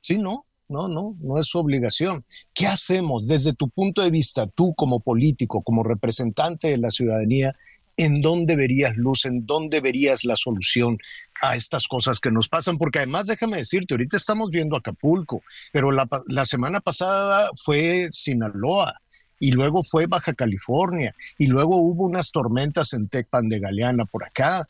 Sí, 0.00 0.18
no, 0.18 0.42
no, 0.68 0.88
no, 0.88 1.16
no 1.20 1.38
es 1.38 1.46
su 1.46 1.58
obligación. 1.58 2.24
¿Qué 2.54 2.66
hacemos 2.66 3.28
desde 3.28 3.52
tu 3.52 3.68
punto 3.68 4.02
de 4.02 4.10
vista, 4.10 4.46
tú 4.46 4.74
como 4.74 5.00
político, 5.00 5.62
como 5.62 5.84
representante 5.84 6.68
de 6.68 6.78
la 6.78 6.90
ciudadanía? 6.90 7.52
¿En 7.96 8.22
dónde 8.22 8.56
verías 8.56 8.96
luz? 8.96 9.26
¿En 9.26 9.44
dónde 9.44 9.80
verías 9.80 10.24
la 10.24 10.34
solución 10.36 10.98
a 11.42 11.56
estas 11.56 11.86
cosas 11.88 12.20
que 12.20 12.30
nos 12.30 12.48
pasan? 12.48 12.78
Porque 12.78 13.00
además, 13.00 13.26
déjame 13.26 13.58
decirte, 13.58 13.92
ahorita 13.92 14.16
estamos 14.16 14.50
viendo 14.50 14.76
Acapulco, 14.76 15.42
pero 15.72 15.90
la, 15.90 16.08
la 16.28 16.46
semana 16.46 16.80
pasada 16.80 17.50
fue 17.62 18.08
Sinaloa, 18.12 18.94
y 19.38 19.50
luego 19.50 19.82
fue 19.82 20.06
Baja 20.06 20.34
California, 20.34 21.14
y 21.36 21.48
luego 21.48 21.76
hubo 21.76 22.06
unas 22.06 22.30
tormentas 22.30 22.92
en 22.92 23.08
Tecpan 23.08 23.48
de 23.48 23.58
Galeana 23.58 24.04
por 24.04 24.24
acá, 24.24 24.64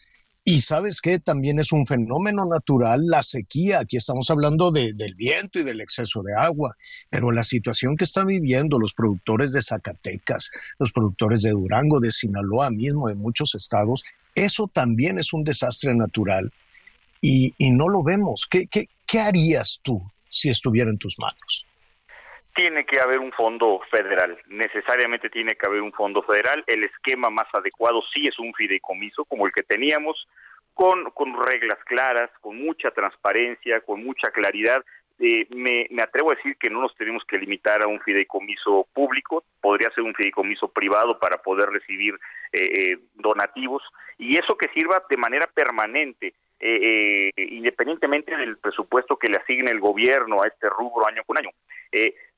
y 0.44 0.62
sabes 0.62 1.00
que 1.00 1.20
también 1.20 1.60
es 1.60 1.70
un 1.70 1.86
fenómeno 1.86 2.44
natural 2.46 3.06
la 3.06 3.22
sequía. 3.22 3.78
Aquí 3.80 3.96
estamos 3.96 4.28
hablando 4.28 4.72
de, 4.72 4.92
del 4.92 5.14
viento 5.14 5.60
y 5.60 5.62
del 5.62 5.80
exceso 5.80 6.22
de 6.22 6.34
agua, 6.34 6.74
pero 7.10 7.30
la 7.30 7.44
situación 7.44 7.94
que 7.96 8.04
están 8.04 8.26
viviendo 8.26 8.78
los 8.78 8.92
productores 8.92 9.52
de 9.52 9.62
Zacatecas, 9.62 10.50
los 10.80 10.90
productores 10.90 11.42
de 11.42 11.50
Durango, 11.50 12.00
de 12.00 12.10
Sinaloa 12.10 12.70
mismo, 12.70 13.06
de 13.08 13.14
muchos 13.14 13.54
estados, 13.54 14.02
eso 14.34 14.68
también 14.72 15.18
es 15.18 15.32
un 15.32 15.44
desastre 15.44 15.94
natural 15.94 16.52
y, 17.20 17.54
y 17.58 17.70
no 17.70 17.88
lo 17.88 18.02
vemos. 18.02 18.46
¿Qué, 18.50 18.66
qué, 18.66 19.20
harías 19.20 19.80
tú 19.82 20.00
si 20.28 20.48
estuviera 20.48 20.90
en 20.90 20.98
tus 20.98 21.18
manos? 21.18 21.66
tiene 22.54 22.84
que 22.84 23.00
haber 23.00 23.18
un 23.18 23.32
fondo 23.32 23.80
federal, 23.90 24.38
necesariamente 24.46 25.30
tiene 25.30 25.54
que 25.54 25.66
haber 25.66 25.80
un 25.80 25.92
fondo 25.92 26.22
federal. 26.22 26.62
El 26.66 26.84
esquema 26.84 27.30
más 27.30 27.46
adecuado 27.54 28.02
sí 28.12 28.26
es 28.28 28.38
un 28.38 28.52
fideicomiso 28.52 29.24
como 29.24 29.46
el 29.46 29.52
que 29.54 29.62
teníamos, 29.62 30.28
con, 30.74 31.10
con 31.12 31.34
reglas 31.46 31.78
claras, 31.86 32.30
con 32.42 32.62
mucha 32.62 32.90
transparencia, 32.90 33.80
con 33.80 34.04
mucha 34.04 34.30
claridad. 34.30 34.84
Eh, 35.24 35.46
me, 35.54 35.86
atrevo 36.02 36.32
a 36.32 36.34
decir 36.34 36.56
que 36.56 36.68
no 36.68 36.80
nos 36.80 36.96
tenemos 36.96 37.22
que 37.24 37.38
limitar 37.38 37.80
a 37.80 37.86
un 37.86 38.00
fideicomiso 38.00 38.88
público, 38.92 39.44
podría 39.60 39.88
ser 39.90 40.02
un 40.02 40.14
fideicomiso 40.14 40.66
privado 40.66 41.16
para 41.20 41.40
poder 41.40 41.68
recibir 41.68 42.14
eh, 42.52 42.58
eh, 42.60 42.98
donativos 43.14 43.84
y 44.18 44.36
eso 44.36 44.56
que 44.56 44.68
sirva 44.74 45.00
de 45.08 45.16
manera 45.16 45.46
permanente, 45.46 46.34
independientemente 47.36 48.36
del 48.36 48.56
presupuesto 48.56 49.16
que 49.16 49.28
le 49.28 49.36
asigne 49.36 49.70
el 49.70 49.80
gobierno 49.80 50.42
a 50.42 50.48
este 50.48 50.68
rubro 50.68 51.06
año 51.06 51.22
con 51.24 51.38
año. 51.38 51.50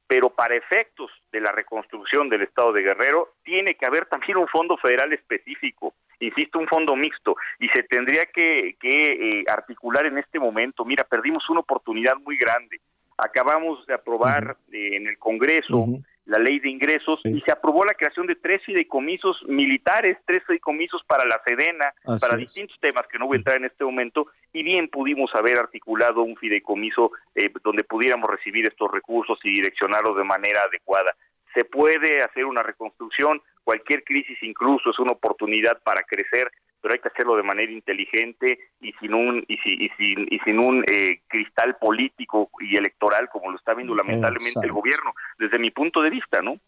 Pero 0.06 0.30
para 0.30 0.54
efectos 0.54 1.10
de 1.30 1.40
la 1.40 1.52
reconstrucción 1.52 2.28
del 2.30 2.42
Estado 2.42 2.72
de 2.72 2.82
Guerrero 2.82 3.34
tiene 3.42 3.74
que 3.74 3.86
haber 3.86 4.06
también 4.06 4.38
un 4.38 4.48
fondo 4.48 4.78
federal 4.78 5.12
específico, 5.12 5.94
insisto, 6.20 6.58
un 6.58 6.68
fondo 6.68 6.96
mixto, 6.96 7.36
y 7.58 7.68
se 7.68 7.82
tendría 7.84 8.24
que, 8.26 8.76
eh, 8.82 9.44
articular 9.48 10.06
en 10.06 10.18
este 10.18 10.38
momento. 10.38 10.84
Mira, 10.84 11.04
perdimos 11.04 11.48
una 11.50 11.60
oportunidad 11.60 12.16
muy 12.24 12.36
grande. 12.36 12.80
Acabamos 13.16 13.86
de 13.86 13.94
aprobar 13.94 14.56
eh, 14.72 14.96
en 14.96 15.06
el 15.06 15.18
Congreso 15.18 15.86
la 16.26 16.38
ley 16.38 16.58
de 16.58 16.70
ingresos 16.70 17.20
y 17.24 17.40
se 17.42 17.52
aprobó 17.52 17.84
la 17.84 17.94
creación 17.94 18.26
de 18.26 18.36
tres 18.36 18.62
fideicomisos 18.64 19.42
militares, 19.46 20.16
tres 20.24 20.42
fideicomisos 20.46 21.02
para 21.06 21.24
la 21.26 21.40
Sedena, 21.46 21.92
para 22.20 22.36
distintos 22.36 22.78
temas 22.80 23.06
que 23.08 23.18
no 23.18 23.26
voy 23.26 23.36
a 23.36 23.38
entrar 23.38 23.56
en 23.56 23.66
este 23.66 23.84
momento, 23.84 24.28
y 24.52 24.62
bien 24.62 24.88
pudimos 24.88 25.34
haber 25.34 25.58
articulado 25.58 26.22
un 26.22 26.36
fideicomiso 26.36 27.12
eh, 27.34 27.52
donde 27.62 27.84
pudiéramos 27.84 28.30
recibir 28.30 28.66
estos 28.66 28.90
recursos 28.90 29.38
y 29.44 29.50
direccionarlos 29.50 30.16
de 30.16 30.24
manera 30.24 30.60
adecuada. 30.66 31.14
Se 31.54 31.64
puede 31.64 32.22
hacer 32.22 32.44
una 32.44 32.62
reconstrucción, 32.62 33.40
cualquier 33.62 34.04
crisis 34.04 34.36
incluso 34.42 34.90
es 34.90 34.98
una 34.98 35.12
oportunidad 35.12 35.80
para 35.82 36.02
crecer, 36.02 36.50
pero 36.80 36.94
hay 36.94 37.00
que 37.00 37.08
hacerlo 37.08 37.36
de 37.36 37.42
manera 37.42 37.72
inteligente 37.72 38.58
y 38.80 38.92
sin 39.00 39.14
un 39.14 39.44
y, 39.48 39.54
y 39.54 39.88
sin, 39.96 40.26
y 40.30 40.38
sin 40.40 40.58
un 40.58 40.84
eh, 40.86 41.22
cristal 41.28 41.76
político 41.78 42.50
y 42.60 42.76
electoral 42.76 43.30
como 43.32 43.50
lo 43.50 43.56
está 43.56 43.72
viendo 43.72 43.94
lamentablemente 43.94 44.60
el 44.62 44.72
gobierno 44.72 45.14
desde 45.38 45.58
mi 45.58 45.70
punto 45.70 46.02
de 46.02 46.10
vista 46.10 46.42
no 46.42 46.60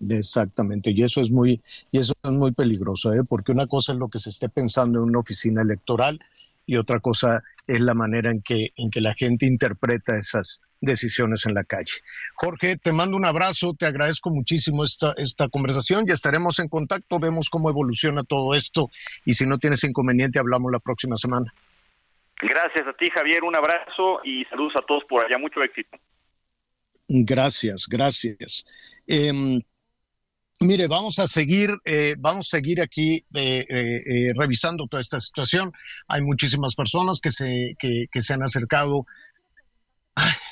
Exactamente, 0.00 0.90
y 0.90 1.02
eso 1.02 1.20
es 1.22 1.30
muy, 1.30 1.62
y 1.90 1.98
eso 1.98 2.12
es 2.22 2.30
muy 2.30 2.52
peligroso, 2.52 3.14
¿eh? 3.14 3.22
porque 3.26 3.52
una 3.52 3.66
cosa 3.66 3.92
es 3.92 3.98
lo 3.98 4.08
que 4.08 4.18
se 4.18 4.28
esté 4.28 4.48
pensando 4.50 4.98
en 4.98 5.08
una 5.08 5.20
oficina 5.20 5.62
electoral 5.62 6.20
y 6.66 6.76
otra 6.76 7.00
cosa 7.00 7.42
es 7.66 7.80
la 7.80 7.94
manera 7.94 8.30
en 8.30 8.42
que, 8.42 8.68
en 8.76 8.90
que 8.90 9.00
la 9.00 9.14
gente 9.14 9.46
interpreta 9.46 10.18
esas, 10.18 10.60
decisiones 10.80 11.46
en 11.46 11.54
la 11.54 11.64
calle. 11.64 11.92
Jorge, 12.34 12.76
te 12.76 12.92
mando 12.92 13.16
un 13.16 13.24
abrazo, 13.24 13.74
te 13.78 13.86
agradezco 13.86 14.30
muchísimo 14.30 14.84
esta, 14.84 15.14
esta 15.16 15.48
conversación, 15.48 16.06
ya 16.06 16.14
estaremos 16.14 16.58
en 16.58 16.68
contacto, 16.68 17.18
vemos 17.18 17.50
cómo 17.50 17.70
evoluciona 17.70 18.22
todo 18.24 18.54
esto 18.54 18.88
y 19.24 19.34
si 19.34 19.46
no 19.46 19.58
tienes 19.58 19.84
inconveniente 19.84 20.38
hablamos 20.38 20.72
la 20.72 20.78
próxima 20.78 21.16
semana. 21.16 21.46
Gracias 22.40 22.86
a 22.86 22.92
ti, 22.92 23.06
Javier, 23.14 23.44
un 23.44 23.56
abrazo 23.56 24.20
y 24.24 24.44
saludos 24.46 24.74
a 24.76 24.86
todos 24.86 25.04
por 25.08 25.24
allá, 25.24 25.38
mucho 25.38 25.62
éxito. 25.62 25.96
Gracias, 27.08 27.86
gracias. 27.88 28.66
Em, 29.06 29.60
mire, 30.60 30.86
vamos 30.86 31.18
a 31.18 31.28
seguir, 31.28 31.70
eh, 31.84 32.14
vamos 32.18 32.48
a 32.48 32.56
seguir 32.56 32.80
aquí 32.80 33.24
eh, 33.34 33.66
eh, 33.68 34.32
revisando 34.36 34.86
toda 34.86 35.00
esta 35.00 35.20
situación. 35.20 35.72
Hay 36.08 36.22
muchísimas 36.22 36.74
personas 36.74 37.20
que 37.20 37.30
se, 37.30 37.74
que, 37.78 38.22
se 38.22 38.34
han 38.34 38.42
acercado 38.42 39.06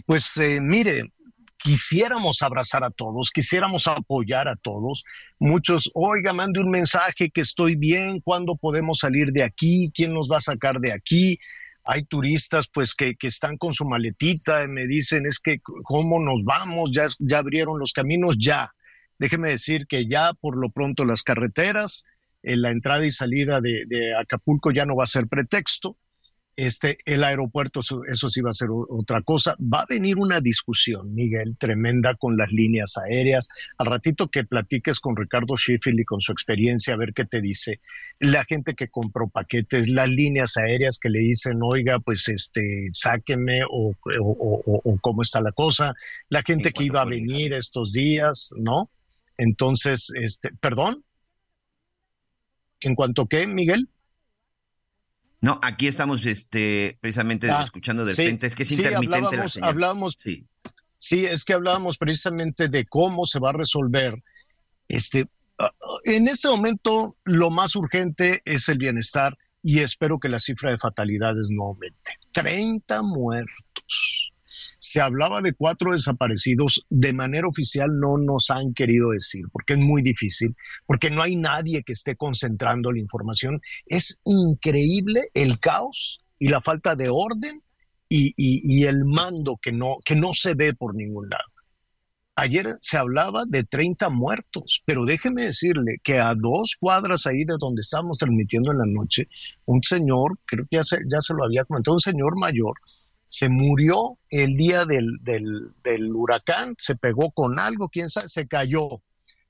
pues 0.06 0.36
eh, 0.36 0.60
mire, 0.60 1.12
quisiéramos 1.56 2.42
abrazar 2.42 2.84
a 2.84 2.90
todos, 2.90 3.30
quisiéramos 3.30 3.86
apoyar 3.86 4.48
a 4.48 4.56
todos. 4.56 5.04
Muchos, 5.38 5.90
oiga, 5.94 6.32
mande 6.32 6.60
un 6.60 6.70
mensaje 6.70 7.30
que 7.30 7.40
estoy 7.40 7.74
bien, 7.76 8.20
¿cuándo 8.20 8.56
podemos 8.56 8.98
salir 8.98 9.32
de 9.32 9.42
aquí? 9.42 9.90
¿Quién 9.94 10.12
nos 10.12 10.28
va 10.30 10.38
a 10.38 10.42
sacar 10.42 10.78
de 10.78 10.92
aquí? 10.92 11.38
Hay 11.84 12.04
turistas 12.04 12.66
pues 12.72 12.94
que, 12.94 13.14
que 13.14 13.26
están 13.26 13.56
con 13.56 13.74
su 13.74 13.84
maletita 13.84 14.62
y 14.62 14.68
me 14.68 14.86
dicen, 14.86 15.26
es 15.26 15.38
que, 15.38 15.60
¿cómo 15.82 16.18
nos 16.18 16.42
vamos? 16.44 16.90
Ya, 16.92 17.06
ya 17.18 17.38
abrieron 17.38 17.78
los 17.78 17.92
caminos, 17.92 18.36
ya. 18.38 18.70
Déjeme 19.24 19.48
decir 19.48 19.86
que 19.86 20.06
ya 20.06 20.34
por 20.34 20.54
lo 20.54 20.68
pronto 20.68 21.06
las 21.06 21.22
carreteras, 21.22 22.04
en 22.42 22.60
la 22.60 22.70
entrada 22.70 23.06
y 23.06 23.10
salida 23.10 23.62
de, 23.62 23.86
de 23.86 24.14
Acapulco 24.14 24.70
ya 24.70 24.84
no 24.84 24.96
va 24.96 25.04
a 25.04 25.06
ser 25.06 25.28
pretexto 25.28 25.96
este, 26.56 26.98
el 27.04 27.24
aeropuerto, 27.24 27.80
eso, 27.80 28.28
sí 28.28 28.40
va 28.40 28.50
a 28.50 28.54
ser 28.54 28.68
otra 28.70 29.22
cosa. 29.22 29.56
Va 29.60 29.80
a 29.80 29.86
venir 29.88 30.18
una 30.18 30.40
discusión, 30.40 31.14
Miguel, 31.14 31.56
tremenda 31.58 32.14
con 32.14 32.36
las 32.36 32.50
líneas 32.50 32.96
aéreas. 32.96 33.48
Al 33.78 33.86
ratito 33.86 34.28
que 34.28 34.44
platiques 34.44 35.00
con 35.00 35.16
Ricardo 35.16 35.56
Sheffield 35.56 36.00
y 36.00 36.04
con 36.04 36.20
su 36.20 36.32
experiencia, 36.32 36.94
a 36.94 36.96
ver 36.96 37.12
qué 37.12 37.24
te 37.24 37.40
dice. 37.40 37.80
La 38.20 38.44
gente 38.44 38.74
que 38.74 38.88
compró 38.88 39.28
paquetes, 39.28 39.88
las 39.88 40.08
líneas 40.08 40.56
aéreas 40.56 40.98
que 40.98 41.10
le 41.10 41.20
dicen, 41.20 41.58
oiga, 41.62 41.98
pues 41.98 42.28
este, 42.28 42.88
sáqueme 42.92 43.62
o, 43.68 43.94
cómo 45.00 45.22
está 45.22 45.40
la 45.40 45.52
cosa. 45.52 45.94
La 46.28 46.42
gente 46.42 46.72
que 46.72 46.84
iba 46.84 47.02
a 47.02 47.06
venir 47.06 47.52
estos 47.52 47.92
días, 47.92 48.50
¿no? 48.56 48.90
Entonces, 49.38 50.10
este, 50.14 50.50
perdón. 50.60 51.04
¿En 52.80 52.94
cuanto 52.94 53.26
qué, 53.26 53.46
Miguel? 53.46 53.88
No, 55.40 55.58
aquí 55.62 55.88
estamos 55.88 56.24
este, 56.26 56.98
precisamente 57.00 57.50
ah, 57.50 57.62
escuchando 57.62 58.04
de 58.04 58.14
frente. 58.14 58.46
Es 58.46 58.54
que 58.54 58.62
es 58.62 58.72
intermitente 58.72 59.36
la 59.36 59.48
Hablábamos, 59.66 60.16
sí. 60.18 60.46
sí, 60.96 61.26
es 61.26 61.44
que 61.44 61.52
hablábamos 61.52 61.98
precisamente 61.98 62.68
de 62.68 62.84
cómo 62.86 63.26
se 63.26 63.40
va 63.40 63.50
a 63.50 63.52
resolver. 63.52 64.22
Este, 64.88 65.26
ah, 65.58 65.70
en 66.04 66.28
este 66.28 66.48
momento, 66.48 67.16
lo 67.24 67.50
más 67.50 67.76
urgente 67.76 68.40
es 68.44 68.68
el 68.68 68.78
bienestar 68.78 69.36
y 69.62 69.80
espero 69.80 70.18
que 70.18 70.28
la 70.28 70.40
cifra 70.40 70.70
de 70.70 70.78
fatalidades 70.78 71.48
no 71.50 71.64
aumente. 71.64 72.12
30 72.32 73.02
muertos 73.02 74.33
se 74.84 75.00
hablaba 75.00 75.40
de 75.40 75.54
cuatro 75.54 75.92
desaparecidos, 75.92 76.84
de 76.90 77.12
manera 77.12 77.48
oficial 77.48 77.90
no 77.98 78.18
nos 78.18 78.50
han 78.50 78.74
querido 78.74 79.10
decir, 79.10 79.46
porque 79.50 79.74
es 79.74 79.78
muy 79.78 80.02
difícil, 80.02 80.54
porque 80.86 81.10
no 81.10 81.22
hay 81.22 81.36
nadie 81.36 81.82
que 81.82 81.94
esté 81.94 82.16
concentrando 82.16 82.92
la 82.92 82.98
información. 82.98 83.60
Es 83.86 84.20
increíble 84.24 85.22
el 85.32 85.58
caos 85.58 86.20
y 86.38 86.48
la 86.48 86.60
falta 86.60 86.96
de 86.96 87.08
orden 87.08 87.62
y, 88.08 88.84
el 88.84 89.04
mando 89.06 89.56
que 89.60 89.72
no, 89.72 89.96
que 90.04 90.14
no 90.14 90.34
se 90.34 90.54
ve 90.54 90.74
por 90.74 90.94
ningún 90.94 91.28
lado. 91.30 91.42
Ayer 92.36 92.66
se 92.80 92.96
hablaba 92.96 93.44
de 93.46 93.64
30 93.64 94.10
muertos, 94.10 94.82
pero 94.84 95.04
déjeme 95.04 95.42
decirle 95.42 95.98
que 96.02 96.18
a 96.18 96.34
dos 96.34 96.76
cuadras 96.78 97.26
ahí 97.26 97.44
de 97.44 97.54
donde 97.58 97.80
estábamos 97.80 98.18
transmitiendo 98.18 98.72
en 98.72 98.78
la 98.78 98.86
noche, 98.86 99.28
un 99.64 99.82
señor, 99.82 100.38
creo 100.46 100.66
que 100.68 100.76
ya 100.76 100.84
se, 100.84 100.98
ya 101.08 101.20
se 101.20 101.32
lo 101.32 101.44
había 101.44 101.64
comentado, 101.64 101.94
un 101.94 102.00
señor 102.00 102.38
mayor, 102.38 102.74
se 103.26 103.48
murió 103.48 104.18
el 104.30 104.50
día 104.56 104.84
del, 104.84 105.06
del, 105.22 106.14
huracán, 106.14 106.74
se 106.78 106.96
pegó 106.96 107.30
con 107.30 107.58
algo, 107.58 107.88
quién 107.88 108.10
sabe, 108.10 108.28
se 108.28 108.46
cayó, 108.46 109.02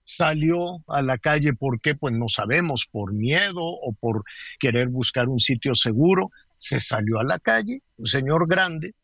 salió 0.04 0.82
a 0.86 1.02
la 1.02 1.18
calle, 1.18 1.54
¿por 1.54 1.80
qué? 1.80 1.94
Pues 1.94 2.14
no 2.14 2.28
sabemos, 2.28 2.86
por 2.90 3.12
miedo 3.12 3.62
o 3.62 3.92
por 3.92 4.24
querer 4.58 4.88
buscar 4.88 5.28
un 5.28 5.40
sitio 5.40 5.74
seguro, 5.74 6.30
se 6.56 6.80
salió 6.80 7.18
a 7.18 7.24
la 7.24 7.38
calle, 7.38 7.80
un 7.96 8.06
señor 8.06 8.48
grande, 8.48 8.94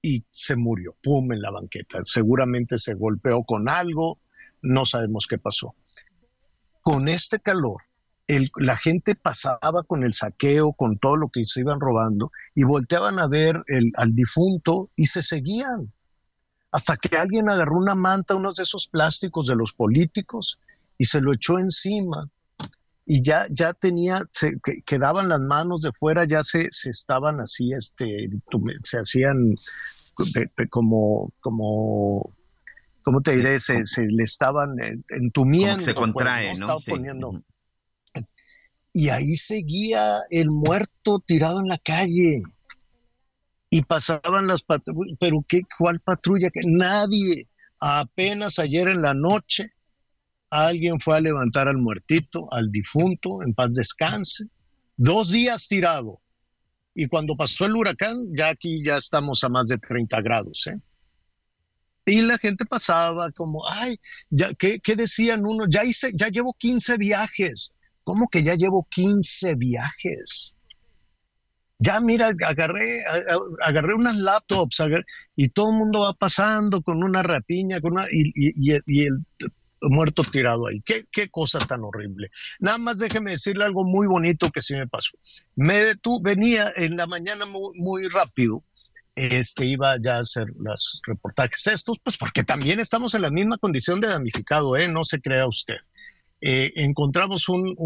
y 0.00 0.24
se 0.30 0.56
murió, 0.56 0.96
pum, 1.02 1.32
en 1.32 1.40
la 1.40 1.50
banqueta. 1.50 2.00
Seguramente 2.04 2.78
se 2.78 2.94
golpeó 2.94 3.44
con 3.44 3.68
algo, 3.68 4.18
no 4.60 4.84
sabemos 4.84 5.26
qué 5.26 5.38
pasó. 5.38 5.74
Con 6.80 7.08
este 7.08 7.38
calor, 7.38 7.82
la 8.28 8.76
gente 8.76 9.14
pasaba 9.14 9.82
con 9.86 10.04
el 10.04 10.14
saqueo, 10.14 10.72
con 10.72 10.98
todo 10.98 11.16
lo 11.16 11.28
que 11.28 11.44
se 11.44 11.60
iban 11.60 11.80
robando, 11.80 12.30
y 12.54 12.64
volteaban 12.64 13.18
a 13.18 13.26
ver 13.26 13.56
al 13.96 14.14
difunto 14.14 14.90
y 14.96 15.06
se 15.06 15.22
seguían. 15.22 15.92
Hasta 16.70 16.96
que 16.96 17.16
alguien 17.16 17.48
agarró 17.48 17.76
una 17.76 17.94
manta, 17.94 18.34
unos 18.34 18.54
de 18.54 18.62
esos 18.62 18.88
plásticos 18.88 19.46
de 19.46 19.56
los 19.56 19.74
políticos, 19.74 20.58
y 20.96 21.04
se 21.04 21.20
lo 21.20 21.32
echó 21.34 21.58
encima. 21.58 22.28
Y 23.04 23.22
ya, 23.22 23.46
ya 23.50 23.74
tenía, 23.74 24.22
se, 24.32 24.54
quedaban 24.86 25.28
las 25.28 25.40
manos 25.40 25.80
de 25.82 25.92
fuera, 25.92 26.24
ya 26.24 26.44
se, 26.44 26.68
se 26.70 26.90
estaban 26.90 27.40
así, 27.40 27.72
este, 27.72 28.28
se 28.84 28.98
hacían 28.98 29.54
como, 30.70 31.32
como 31.40 32.32
¿cómo 33.02 33.20
te 33.20 33.32
diré? 33.32 33.60
Se, 33.60 33.84
se 33.84 34.02
le 34.02 34.22
estaban 34.22 34.76
entumiendo. 35.08 35.82
se 35.82 35.94
contrae, 35.94 36.54
¿no? 36.56 36.78
Poniendo, 36.86 37.42
y 38.92 39.08
ahí 39.08 39.36
seguía 39.36 40.18
el 40.30 40.50
muerto 40.50 41.22
tirado 41.26 41.60
en 41.60 41.68
la 41.68 41.78
calle. 41.78 42.42
Y 43.70 43.82
pasaban 43.82 44.46
las 44.46 44.62
patrullas, 44.62 45.16
pero 45.18 45.44
qué, 45.48 45.62
¿cuál 45.78 46.00
patrulla? 46.00 46.50
que 46.50 46.60
Nadie. 46.66 47.48
Apenas 47.80 48.58
ayer 48.58 48.88
en 48.88 49.02
la 49.02 49.14
noche 49.14 49.72
alguien 50.50 51.00
fue 51.00 51.16
a 51.16 51.20
levantar 51.20 51.66
al 51.66 51.78
muertito, 51.78 52.46
al 52.52 52.70
difunto, 52.70 53.42
en 53.42 53.54
paz 53.54 53.72
descanse. 53.72 54.44
Dos 54.96 55.30
días 55.30 55.66
tirado. 55.66 56.20
Y 56.94 57.06
cuando 57.08 57.34
pasó 57.34 57.64
el 57.64 57.74
huracán, 57.74 58.14
ya 58.36 58.48
aquí 58.48 58.84
ya 58.84 58.98
estamos 58.98 59.42
a 59.42 59.48
más 59.48 59.66
de 59.66 59.78
30 59.78 60.20
grados. 60.20 60.66
¿eh? 60.66 60.78
Y 62.04 62.20
la 62.20 62.36
gente 62.36 62.66
pasaba 62.66 63.30
como, 63.30 63.66
ay, 63.68 63.96
ya, 64.28 64.52
¿qué, 64.52 64.78
¿qué, 64.78 64.94
decían 64.94 65.42
uno? 65.46 65.64
Ya 65.68 65.84
hice, 65.84 66.12
ya 66.14 66.28
llevo 66.28 66.54
15 66.58 66.98
viajes. 66.98 67.72
¿Cómo 68.04 68.28
que 68.28 68.42
ya 68.42 68.54
llevo 68.54 68.86
15 68.90 69.54
viajes? 69.56 70.56
Ya 71.78 72.00
mira, 72.00 72.30
agarré, 72.46 73.02
agarré 73.62 73.94
unas 73.94 74.16
laptops 74.16 74.82
y 75.34 75.48
todo 75.48 75.70
el 75.70 75.78
mundo 75.78 76.00
va 76.00 76.12
pasando 76.12 76.80
con 76.80 77.02
una 77.02 77.22
rapiña 77.22 77.80
con 77.80 77.92
una, 77.94 78.06
y, 78.10 78.70
el 78.70 79.18
muerto 79.80 80.22
tirado 80.22 80.68
ahí. 80.68 80.80
¿Qué, 80.84 81.02
¿Qué, 81.10 81.28
cosa 81.28 81.58
tan 81.58 81.82
horrible. 81.82 82.30
Nada 82.60 82.78
más 82.78 82.98
déjeme 82.98 83.32
decirle 83.32 83.64
algo 83.64 83.84
muy 83.84 84.06
bonito 84.06 84.50
que 84.50 84.62
sí 84.62 84.76
me 84.76 84.86
pasó. 84.86 85.10
Me 85.56 85.96
tú 85.96 86.20
venía 86.22 86.72
en 86.76 86.96
la 86.96 87.08
mañana 87.08 87.46
muy, 87.46 87.76
muy 87.76 88.06
rápido 88.08 88.62
este 89.14 89.66
iba 89.66 89.96
ya 90.00 90.16
a 90.16 90.20
hacer 90.20 90.46
los 90.58 91.00
reportajes 91.06 91.66
estos, 91.66 91.98
pues 92.02 92.16
porque 92.16 92.44
también 92.44 92.80
estamos 92.80 93.14
en 93.14 93.22
la 93.22 93.30
misma 93.30 93.58
condición 93.58 94.00
de 94.00 94.08
damnificado, 94.08 94.76
¿eh? 94.76 94.88
no 94.88 95.04
se 95.04 95.20
crea 95.20 95.46
usted. 95.46 95.76
Eh, 96.44 96.72
encontramos 96.74 97.48
un, 97.48 97.76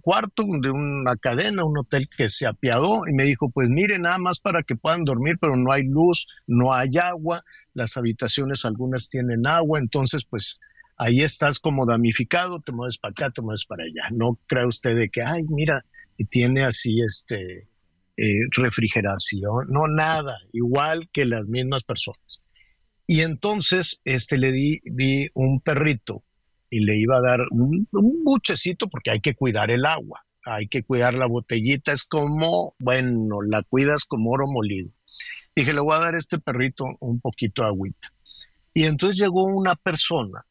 cuarto 0.00 0.42
de 0.60 0.70
una 0.72 1.14
cadena, 1.16 1.64
un 1.64 1.78
hotel 1.78 2.08
que 2.08 2.28
se 2.28 2.48
apiadó 2.48 3.02
y 3.08 3.12
me 3.12 3.22
dijo, 3.22 3.48
pues 3.48 3.68
mire, 3.68 3.96
nada 4.00 4.18
más 4.18 4.40
para 4.40 4.64
que 4.64 4.74
puedan 4.74 5.04
dormir, 5.04 5.36
pero 5.40 5.56
no 5.56 5.70
hay 5.70 5.84
luz, 5.84 6.26
no 6.48 6.74
hay 6.74 6.98
agua, 6.98 7.42
las 7.74 7.96
habitaciones 7.96 8.64
algunas 8.64 9.08
tienen 9.08 9.46
agua, 9.46 9.78
entonces 9.78 10.24
pues 10.28 10.58
ahí 10.96 11.22
estás 11.22 11.60
como 11.60 11.86
damnificado, 11.86 12.58
te 12.58 12.72
mueves 12.72 12.98
para 12.98 13.12
acá, 13.12 13.30
te 13.30 13.40
mueves 13.40 13.66
para 13.66 13.84
allá. 13.84 14.10
No 14.10 14.36
crea 14.48 14.66
usted 14.66 14.96
de 14.96 15.08
que, 15.08 15.22
ay, 15.22 15.44
mira, 15.50 15.84
y 16.18 16.24
tiene 16.24 16.64
así 16.64 17.00
este 17.02 17.68
eh, 18.16 18.40
refrigeración, 18.50 19.68
no 19.68 19.86
nada, 19.86 20.36
igual 20.52 21.08
que 21.12 21.24
las 21.24 21.46
mismas 21.46 21.84
personas. 21.84 22.40
Y 23.06 23.20
entonces 23.20 24.00
este, 24.04 24.38
le 24.38 24.50
di, 24.50 24.80
di 24.82 25.28
un 25.34 25.60
perrito 25.60 26.24
y 26.72 26.80
le 26.80 26.96
iba 26.96 27.18
a 27.18 27.20
dar 27.20 27.40
un, 27.50 27.86
buchecito 28.24 28.88
porque 28.88 29.10
hay 29.10 29.20
que 29.20 29.34
cuidar 29.34 29.70
el 29.70 29.84
agua, 29.84 30.24
hay 30.46 30.68
que 30.68 30.82
cuidar 30.82 31.12
la 31.12 31.26
botellita, 31.26 31.92
es 31.92 32.04
como, 32.04 32.74
bueno, 32.78 33.42
la 33.42 33.62
cuidas 33.62 34.04
como 34.06 34.30
oro 34.30 34.46
molido. 34.48 34.88
Dije, 35.54 35.74
le 35.74 35.82
voy 35.82 35.94
a 35.94 36.00
dar 36.00 36.14
a 36.14 36.18
este 36.18 36.38
perrito 36.38 36.86
un 37.00 37.20
poquito 37.20 37.60
de 37.60 37.68
agüita. 37.68 38.08
Y 38.72 38.84
entonces 38.84 39.18
llegó 39.18 39.44
una 39.44 39.74
persona, 39.74 40.46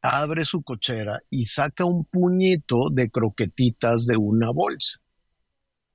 abre 0.00 0.46
su 0.46 0.62
cochera 0.62 1.20
y 1.28 1.44
saca 1.44 1.84
un 1.84 2.02
puñito 2.06 2.88
de 2.90 3.10
croquetitas 3.10 4.06
de 4.06 4.16
una 4.16 4.50
bolsa. 4.50 5.00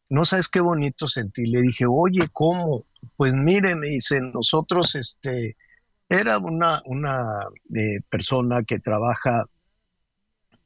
No 0.08 0.24
sabes 0.24 0.50
qué 0.50 0.60
bonito 0.60 1.08
sentí. 1.08 1.48
Le 1.48 1.62
dije, 1.64 1.86
oye, 1.90 2.28
¿cómo? 2.32 2.86
Pues 3.18 3.34
mire, 3.34 3.76
me 3.76 3.88
dice, 3.88 4.22
nosotros, 4.22 4.94
este, 4.94 5.58
era 6.10 6.38
una, 6.38 6.80
una 6.86 7.24
eh, 7.76 8.02
persona 8.08 8.62
que 8.62 8.78
trabaja 8.78 9.46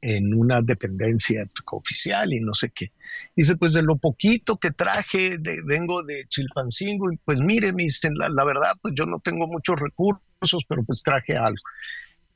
en 0.00 0.32
una 0.34 0.62
dependencia 0.62 1.44
oficial 1.72 2.32
y 2.32 2.40
no 2.40 2.54
sé 2.54 2.70
qué. 2.70 2.92
Dice, 3.34 3.56
pues 3.56 3.72
de 3.72 3.82
lo 3.82 3.96
poquito 3.96 4.56
que 4.56 4.70
traje, 4.70 5.38
vengo 5.64 6.02
de 6.02 6.26
Chilpancingo, 6.28 7.12
y 7.12 7.16
pues 7.16 7.40
mire, 7.40 7.72
me 7.72 7.84
dicen, 7.84 8.14
la, 8.14 8.44
verdad, 8.44 8.72
pues 8.80 8.94
yo 8.96 9.06
no 9.06 9.20
tengo 9.20 9.46
muchos 9.46 9.76
recursos, 9.78 10.64
pero 10.68 10.84
pues 10.84 11.02
traje 11.02 11.36
algo. 11.36 11.62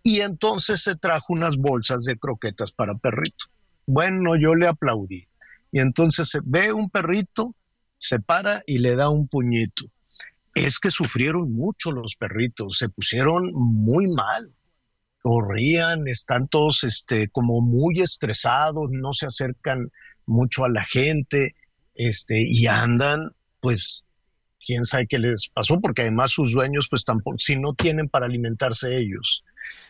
Y 0.02 0.20
entonces 0.20 0.82
se 0.82 0.97
trajo 0.97 1.32
unas 1.32 1.56
bolsas 1.56 2.05
de 2.05 2.18
croquetas 2.18 2.72
para 2.72 2.94
perrito. 2.94 3.47
Bueno, 3.86 4.34
yo 4.36 4.55
le 4.55 4.66
aplaudí. 4.66 5.26
Y 5.70 5.78
entonces 5.78 6.28
se 6.28 6.40
ve 6.44 6.72
un 6.72 6.90
perrito, 6.90 7.55
se 7.98 8.18
para 8.18 8.62
y 8.66 8.78
le 8.78 8.97
da 8.97 9.09
un 9.09 9.28
puñito. 9.28 9.84
Es 10.55 10.80
que 10.80 10.90
sufrieron 10.90 11.52
mucho 11.52 11.93
los 11.93 12.16
perritos, 12.16 12.76
se 12.78 12.89
pusieron 12.89 13.51
muy 13.55 14.09
mal 14.09 14.52
corrían, 15.23 16.09
están 16.09 16.49
todos 16.49 16.85
este, 16.85 17.28
como 17.28 17.61
muy 17.61 18.01
estresados, 18.01 18.90
no 18.90 19.12
se 19.12 19.27
acercan 19.27 19.90
mucho 20.27 20.65
a 20.65 20.69
la 20.69 20.85
gente, 20.85 21.55
este, 21.94 22.43
y 22.43 22.66
andan, 22.66 23.32
pues, 23.61 24.05
quién 24.65 24.85
sabe 24.85 25.07
qué 25.07 25.19
les 25.19 25.49
pasó, 25.49 25.81
porque 25.81 26.03
además 26.03 26.32
sus 26.32 26.53
dueños, 26.53 26.89
pues 26.90 27.05
tampoco, 27.05 27.39
si 27.39 27.57
no 27.57 27.73
tienen 27.73 28.09
para 28.09 28.27
alimentarse 28.27 28.97
ellos, 28.97 29.44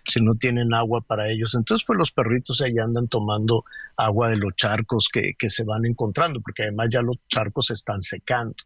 si 0.07 0.21
no 0.21 0.33
tienen 0.35 0.75
agua 0.75 1.01
para 1.01 1.31
ellos, 1.31 1.55
entonces 1.55 1.87
pues 1.87 1.99
los 1.99 2.13
perritos 2.13 2.61
ahí 2.61 2.79
andan 2.79 3.09
tomando 3.09 3.65
agua 3.97 4.29
de 4.29 4.37
los 4.37 4.55
charcos 4.55 5.09
que, 5.13 5.33
que 5.39 5.51
se 5.51 5.65
van 5.65 5.87
encontrando, 5.87 6.41
porque 6.41 6.65
además 6.65 6.89
ya 6.91 7.03
los 7.03 7.17
charcos 7.29 7.67
se 7.67 7.75
están 7.75 8.03
secando, 8.03 8.57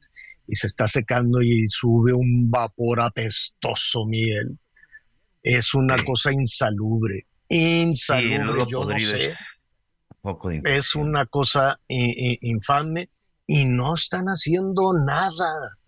y 0.48 0.56
se 0.56 0.66
está 0.66 0.86
secando 0.86 1.42
y 1.42 1.66
sube 1.66 2.12
un 2.12 2.50
vapor 2.50 3.00
apestoso, 3.00 4.06
miel 4.06 4.58
es 5.46 5.74
una 5.74 5.96
cosa 6.02 6.32
insalubre, 6.32 7.24
insalubre, 7.48 8.64
yo 8.68 8.84
no 8.84 8.98
sé. 8.98 9.32
Es, 10.64 10.96
una 10.96 11.24
cosa 11.26 11.78
infame 11.86 13.08
y 13.46 13.64
no 13.64 13.94
están 13.94 14.26
haciendo 14.26 14.92
nada. 15.06 15.78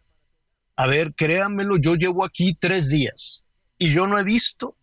A 0.76 0.86
ver, 0.86 1.12
créanmelo, 1.12 1.76
yo 1.76 1.96
llevo 1.96 2.24
aquí 2.24 2.54
tres 2.54 2.88
días 2.88 3.44
y 3.78 3.92
yo 3.92 4.06
no 4.06 4.16
he 4.20 4.22
visto 4.22 4.76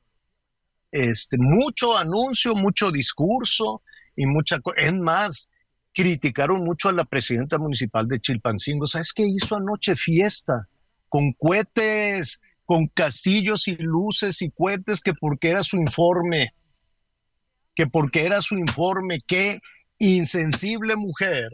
este, 0.91 1.37
mucho 1.39 1.97
anuncio, 1.97 2.53
mucho 2.53 2.91
discurso 2.91 3.81
y 4.13 4.25
mucha 4.25 4.59
cosa. 4.59 4.81
Es 4.81 4.93
más, 4.93 5.49
criticaron 5.93 6.65
mucho 6.65 6.89
a 6.89 6.91
la 6.91 7.05
presidenta 7.05 7.57
municipal 7.57 8.09
de 8.09 8.19
Chilpancingo. 8.19 8.87
¿Sabes 8.87 9.13
qué 9.13 9.25
hizo 9.25 9.55
anoche? 9.55 9.95
Fiesta, 9.95 10.67
con 11.07 11.31
cohetes, 11.31 12.41
con 12.65 12.87
castillos 12.87 13.67
y 13.67 13.75
luces 13.77 14.41
y 14.41 14.49
cohetes 14.49 15.01
que 15.01 15.13
porque 15.13 15.49
era 15.49 15.63
su 15.63 15.77
informe, 15.77 16.53
que 17.75 17.87
porque 17.87 18.25
era 18.25 18.41
su 18.41 18.57
informe, 18.57 19.21
qué 19.25 19.59
insensible 19.99 20.95
mujer 20.95 21.49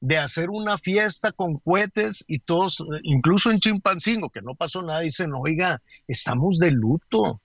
de 0.00 0.18
hacer 0.18 0.50
una 0.50 0.76
fiesta 0.76 1.32
con 1.32 1.56
cohetes 1.58 2.24
y 2.28 2.40
todos, 2.40 2.86
incluso 3.04 3.50
en 3.50 3.58
Chimpancingo, 3.58 4.28
que 4.28 4.42
no 4.42 4.54
pasó 4.54 4.82
nada, 4.82 5.00
dicen, 5.00 5.32
oiga, 5.34 5.80
estamos 6.06 6.58
de 6.58 6.72
luto, 6.72 7.40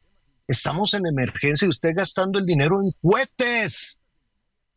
estamos 0.46 0.94
en 0.94 1.06
emergencia 1.08 1.66
y 1.66 1.70
usted 1.70 1.94
gastando 1.96 2.38
el 2.38 2.46
dinero 2.46 2.82
en 2.84 2.92
cohetes. 3.02 4.00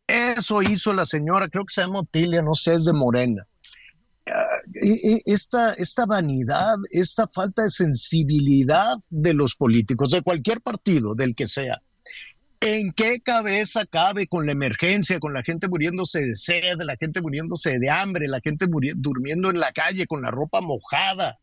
Eso 0.06 0.62
hizo 0.62 0.92
la 0.92 1.06
señora, 1.06 1.48
creo 1.48 1.64
que 1.64 1.74
se 1.74 1.80
llama 1.80 2.00
Otilia, 2.00 2.42
no 2.42 2.54
sé, 2.54 2.74
es 2.74 2.84
de 2.84 2.92
Morena. 2.92 3.48
E, 4.24 4.88
e, 4.88 5.22
esta, 5.26 5.72
esta 5.74 6.06
vanidad, 6.06 6.76
esta 6.90 7.26
falta 7.26 7.62
de 7.62 7.70
sensibilidad 7.70 8.96
de 9.10 9.34
los 9.34 9.54
políticos, 9.54 10.10
de 10.10 10.22
cualquier 10.22 10.60
partido, 10.60 11.14
del 11.14 11.34
que 11.34 11.48
sea. 11.48 11.82
¿En 12.60 12.92
qué 12.92 13.20
cabeza 13.20 13.84
cabe 13.86 14.28
con 14.28 14.46
la 14.46 14.52
emergencia, 14.52 15.18
con 15.18 15.32
la 15.32 15.42
gente 15.42 15.68
muriéndose 15.68 16.20
de 16.20 16.36
sed, 16.36 16.78
la 16.78 16.96
gente 16.96 17.20
muriéndose 17.20 17.80
de 17.80 17.90
hambre, 17.90 18.28
la 18.28 18.40
gente 18.40 18.66
durmiendo 18.96 19.50
en 19.50 19.58
la 19.58 19.72
calle 19.72 20.06
con 20.06 20.22
la 20.22 20.30
ropa 20.30 20.60
mojada, 20.60 21.40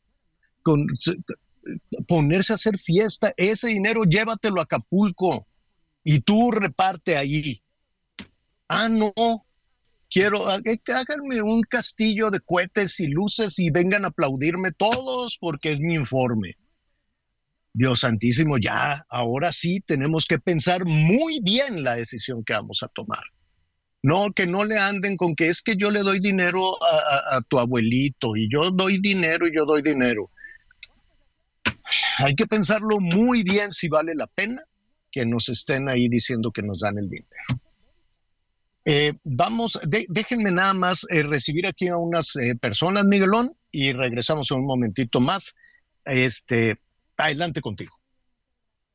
con 0.63 0.87
ponerse 2.07 2.53
a 2.53 2.55
hacer 2.55 2.77
fiesta? 2.77 3.33
Ese 3.35 3.67
dinero 3.67 4.05
llévatelo 4.05 4.61
a 4.61 4.63
Acapulco 4.63 5.45
y 6.05 6.21
tú 6.21 6.51
reparte 6.51 7.17
ahí. 7.17 7.61
Ah, 8.69 8.87
no, 8.87 9.45
quiero, 10.09 10.47
háganme 10.47 11.41
un 11.41 11.61
castillo 11.61 12.31
de 12.31 12.39
cohetes 12.39 12.99
y 12.99 13.07
luces 13.07 13.59
y 13.59 13.69
vengan 13.69 14.05
a 14.05 14.09
aplaudirme 14.09 14.71
todos 14.71 15.37
porque 15.39 15.71
es 15.71 15.79
mi 15.79 15.95
informe. 15.95 16.57
Dios 17.73 18.01
santísimo, 18.01 18.57
ya, 18.57 19.05
ahora 19.09 19.51
sí 19.51 19.79
tenemos 19.81 20.25
que 20.25 20.39
pensar 20.39 20.85
muy 20.85 21.39
bien 21.41 21.83
la 21.83 21.95
decisión 21.95 22.43
que 22.43 22.53
vamos 22.53 22.81
a 22.83 22.87
tomar. 22.87 23.23
No, 24.01 24.31
que 24.31 24.47
no 24.47 24.63
le 24.63 24.77
anden 24.77 25.17
con 25.17 25.35
que 25.35 25.49
es 25.49 25.61
que 25.61 25.75
yo 25.75 25.91
le 25.91 25.99
doy 25.99 26.19
dinero 26.19 26.61
a, 26.81 27.37
a 27.37 27.41
tu 27.41 27.59
abuelito 27.59 28.35
y 28.35 28.49
yo 28.49 28.71
doy 28.71 28.99
dinero 28.99 29.47
y 29.47 29.53
yo 29.53 29.65
doy 29.65 29.81
dinero. 29.81 30.31
Hay 32.19 32.35
que 32.35 32.45
pensarlo 32.45 32.99
muy 32.99 33.43
bien 33.43 33.71
si 33.71 33.87
vale 33.87 34.15
la 34.15 34.27
pena 34.27 34.61
que 35.11 35.25
nos 35.25 35.49
estén 35.49 35.89
ahí 35.89 36.07
diciendo 36.07 36.51
que 36.51 36.61
nos 36.61 36.79
dan 36.79 36.97
el 36.97 37.09
dinero. 37.09 37.61
Eh, 38.91 39.13
vamos, 39.23 39.79
déjenme 39.83 40.49
nada 40.49 40.73
más 40.73 41.05
eh, 41.11 41.21
recibir 41.21 41.67
aquí 41.67 41.89
a 41.89 41.97
unas 41.97 42.35
eh, 42.37 42.55
personas, 42.55 43.05
Miguelón, 43.05 43.51
y 43.69 43.93
regresamos 43.93 44.49
en 44.49 44.61
un 44.61 44.65
momentito 44.65 45.19
más. 45.19 45.53
Este, 46.05 46.81
adelante 47.15 47.61
contigo. 47.61 47.95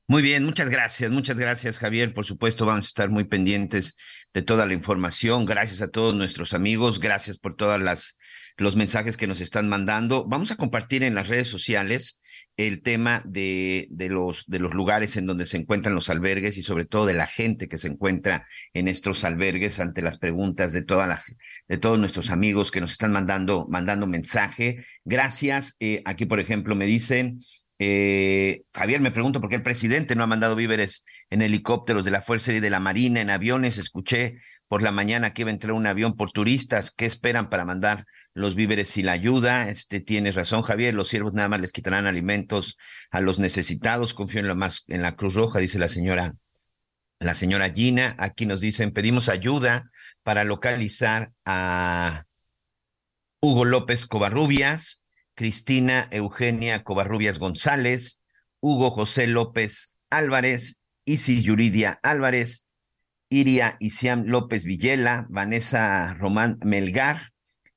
Muy 0.09 0.21
bien, 0.21 0.45
muchas 0.45 0.69
gracias, 0.69 1.13
muchas 1.13 1.37
gracias 1.37 1.79
Javier. 1.79 2.13
Por 2.13 2.27
supuesto, 2.27 2.67
vamos 2.67 2.87
a 2.87 2.89
estar 2.89 3.09
muy 3.09 3.23
pendientes 3.23 3.97
de 4.33 4.43
toda 4.43 4.67
la 4.67 4.73
información. 4.73 5.45
Gracias 5.45 5.81
a 5.81 5.87
todos 5.87 6.13
nuestros 6.13 6.55
amigos, 6.55 6.99
gracias 6.99 7.39
por 7.39 7.55
todas 7.55 7.81
las 7.81 8.19
los 8.57 8.75
mensajes 8.75 9.17
que 9.17 9.29
nos 9.29 9.41
están 9.41 9.69
mandando. 9.69 10.27
Vamos 10.27 10.51
a 10.51 10.57
compartir 10.57 11.05
en 11.05 11.15
las 11.15 11.29
redes 11.29 11.47
sociales 11.47 12.21
el 12.57 12.83
tema 12.83 13.23
de, 13.25 13.89
de, 13.91 14.09
los, 14.09 14.47
de 14.47 14.59
los 14.59 14.75
lugares 14.75 15.17
en 15.17 15.27
donde 15.27 15.47
se 15.47 15.57
encuentran 15.57 15.95
los 15.95 16.09
albergues 16.09 16.57
y 16.57 16.63
sobre 16.63 16.87
todo 16.87 17.07
de 17.07 17.15
la 17.15 17.27
gente 17.27 17.69
que 17.69 17.79
se 17.79 17.89
encuentra 17.89 18.47
en 18.73 18.89
estos 18.89 19.25
albergues 19.25 19.81
ante 19.81 20.03
las 20.03 20.19
preguntas 20.19 20.73
de, 20.73 20.85
toda 20.85 21.07
la, 21.07 21.23
de 21.69 21.79
todos 21.79 21.99
nuestros 21.99 22.31
amigos 22.31 22.71
que 22.71 22.81
nos 22.81 22.93
están 22.93 23.13
mandando, 23.13 23.67
mandando 23.69 24.07
mensaje. 24.07 24.85
Gracias. 25.05 25.77
Eh, 25.81 26.03
aquí, 26.05 26.27
por 26.27 26.39
ejemplo, 26.39 26.77
me 26.77 26.87
dicen, 26.87 27.41
Eh, 27.79 28.63
Javier, 28.73 29.01
me 29.01 29.11
pregunto 29.11 29.41
por 29.41 29.51
qué 29.51 29.57
el 29.57 29.63
presidente 29.63 30.15
no 30.15 30.23
ha 30.23 30.29
mandado 30.29 30.55
víveres 30.57 31.05
en 31.31 31.43
helicópteros 31.43 32.05
de 32.05 32.11
la 32.11 32.23
Fuerza 32.23 32.53
y 32.53 32.61
de 32.61 32.71
la 32.71 32.81
Marina, 32.81 33.21
en 33.21 33.31
aviones. 33.31 33.79
Escuché 33.79 34.39
por 34.69 34.83
la 34.83 34.93
mañana 34.93 35.33
que 35.33 35.43
iba 35.43 35.51
a 35.51 35.55
entrar 35.55 35.73
un 35.73 35.87
avión 35.87 36.17
por 36.17 36.31
turistas. 36.31 36.91
¿Qué 36.91 37.07
esperan 37.07 37.51
para 37.51 37.65
mandar 37.65 38.05
los 38.33 38.55
víveres 38.55 38.97
y 38.97 39.03
la 39.03 39.13
ayuda? 39.13 39.69
Este, 39.69 40.01
tienes 40.01 40.35
razón, 40.35 40.63
Javier. 40.63 40.95
Los 40.95 41.09
siervos 41.09 41.35
nada 41.35 41.49
más 41.49 41.61
les 41.61 41.73
quitarán 41.73 42.07
alimentos 42.07 42.77
a 43.11 43.21
los 43.21 43.39
necesitados. 43.39 44.15
Confío 44.15 44.41
en, 44.41 44.57
más, 44.57 44.85
en 44.89 45.03
la 45.03 45.17
Cruz 45.17 45.35
Roja, 45.35 45.59
dice 45.59 45.79
la 45.79 45.89
señora, 45.89 46.35
la 47.19 47.35
señora 47.35 47.71
Gina. 47.71 48.15
Aquí 48.19 48.47
nos 48.47 48.61
dicen, 48.61 48.93
pedimos 48.93 49.29
ayuda 49.29 49.91
para 50.23 50.45
localizar 50.45 51.33
a 51.45 52.25
Hugo 53.41 53.67
López 53.67 54.07
Covarrubias, 54.07 55.04
Cristina 55.35 56.09
Eugenia 56.11 56.85
Covarrubias 56.85 57.39
González, 57.39 58.25
Hugo 58.61 58.91
José 58.91 59.27
López 59.27 59.99
Álvarez, 60.11 60.83
Isis 61.05 61.43
Yuridia 61.43 61.99
Álvarez, 62.03 62.71
Iria 63.29 63.77
Isiam 63.81 64.25
López 64.27 64.65
Villela, 64.65 65.27
Vanessa 65.29 66.15
Román 66.15 66.59
Melgar. 66.65 67.33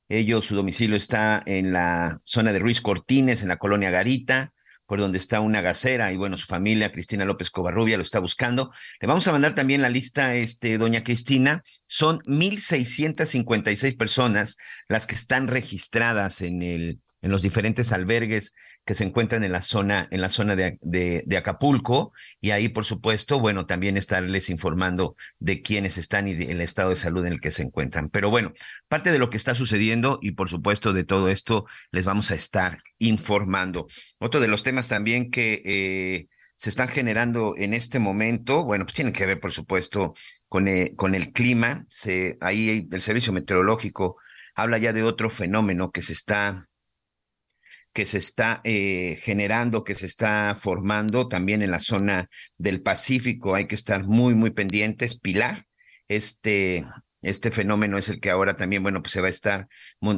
Ellos, 0.09 0.45
su 0.45 0.55
domicilio 0.55 0.95
está 0.95 1.41
en 1.45 1.73
la 1.73 2.21
zona 2.23 2.53
de 2.53 2.59
Ruiz 2.59 2.79
Cortines, 2.79 3.41
en 3.41 3.49
la 3.49 3.57
colonia 3.57 3.89
Garita, 3.89 4.53
por 4.85 4.99
donde 4.99 5.17
está 5.17 5.41
una 5.41 5.59
gacera, 5.59 6.13
y 6.13 6.15
bueno, 6.15 6.37
su 6.37 6.45
familia, 6.45 6.93
Cristina 6.93 7.25
López 7.25 7.49
Covarrubia, 7.49 7.97
lo 7.97 8.03
está 8.03 8.19
buscando. 8.19 8.71
Le 9.01 9.07
vamos 9.07 9.27
a 9.27 9.33
mandar 9.33 9.53
también 9.53 9.81
la 9.81 9.89
lista, 9.89 10.35
este, 10.35 10.77
doña 10.77 11.03
Cristina. 11.03 11.63
Son 11.87 12.19
1.656 12.19 13.97
personas 13.97 14.57
las 14.87 15.05
que 15.05 15.15
están 15.15 15.49
registradas 15.49 16.39
en 16.41 16.61
el, 16.61 17.01
en 17.21 17.31
los 17.31 17.41
diferentes 17.41 17.91
albergues 17.91 18.55
que 18.85 18.93
se 18.93 19.03
encuentran 19.03 19.43
en 19.43 19.51
la 19.51 19.61
zona, 19.61 20.07
en 20.11 20.21
la 20.21 20.29
zona 20.29 20.55
de, 20.55 20.79
de, 20.81 21.37
Acapulco, 21.37 22.13
y 22.39 22.51
ahí, 22.51 22.69
por 22.69 22.85
supuesto, 22.85 23.39
bueno, 23.39 23.65
también 23.65 23.97
estarles 23.97 24.49
informando 24.49 25.17
de 25.39 25.61
quiénes 25.61 25.97
están 25.97 26.29
y 26.29 26.35
del 26.35 26.61
estado 26.61 26.91
de 26.91 26.95
salud 26.95 27.25
en 27.25 27.33
el 27.33 27.41
que 27.41 27.51
se 27.51 27.63
encuentran. 27.63 28.09
Pero 28.09 28.29
bueno, 28.29 28.53
parte 28.87 29.11
de 29.11 29.19
lo 29.19 29.29
que 29.29 29.37
está 29.37 29.55
sucediendo 29.55 30.19
y 30.21 30.31
por 30.31 30.49
supuesto 30.49 30.93
de 30.93 31.03
todo 31.03 31.27
esto 31.27 31.65
les 31.91 32.05
vamos 32.05 32.31
a 32.31 32.35
estar 32.35 32.81
informando. 32.97 33.87
Otro 34.19 34.39
de 34.39 34.47
los 34.47 34.63
temas 34.63 34.87
también 34.87 35.31
que 35.31 35.61
eh, 35.65 36.27
se 36.55 36.69
están 36.69 36.87
generando 36.87 37.55
en 37.57 37.73
este 37.73 37.99
momento, 37.99 38.63
bueno, 38.63 38.85
pues 38.85 38.95
tienen 38.95 39.13
que 39.13 39.25
ver, 39.25 39.41
por 39.41 39.51
supuesto, 39.51 40.13
con, 40.47 40.69
eh, 40.69 40.93
con 40.95 41.13
el 41.13 41.33
clima. 41.33 41.85
Ahí 42.39 42.87
el 42.89 43.01
servicio 43.01 43.33
meteorológico 43.33 44.15
habla 44.55 44.77
ya 44.77 44.93
de 44.93 45.03
otro 45.03 45.29
fenómeno 45.29 45.91
que 45.91 46.01
se 46.01 46.13
está 46.13 46.67
que 47.97 48.05
se 48.05 48.19
está 48.19 48.61
eh, 48.63 49.17
generando, 49.23 49.83
que 49.83 49.95
se 49.95 50.05
está 50.05 50.55
formando 50.61 51.27
también 51.27 51.63
en 51.63 51.71
la 51.71 51.79
zona 51.79 52.27
del 52.55 52.83
Pacífico. 52.83 53.55
Hay 53.55 53.65
que 53.65 53.73
estar 53.73 54.03
muy, 54.03 54.35
muy 54.35 54.51
pendientes. 54.51 55.19
Pilar, 55.19 55.65
este, 56.07 56.85
este 57.23 57.49
fenómeno 57.49 57.97
es 57.97 58.07
el 58.09 58.19
que 58.19 58.29
ahora 58.29 58.55
también, 58.55 58.83
bueno, 58.83 59.01
pues 59.01 59.13
se 59.13 59.21
va 59.21 59.25
a 59.25 59.31
estar 59.31 59.67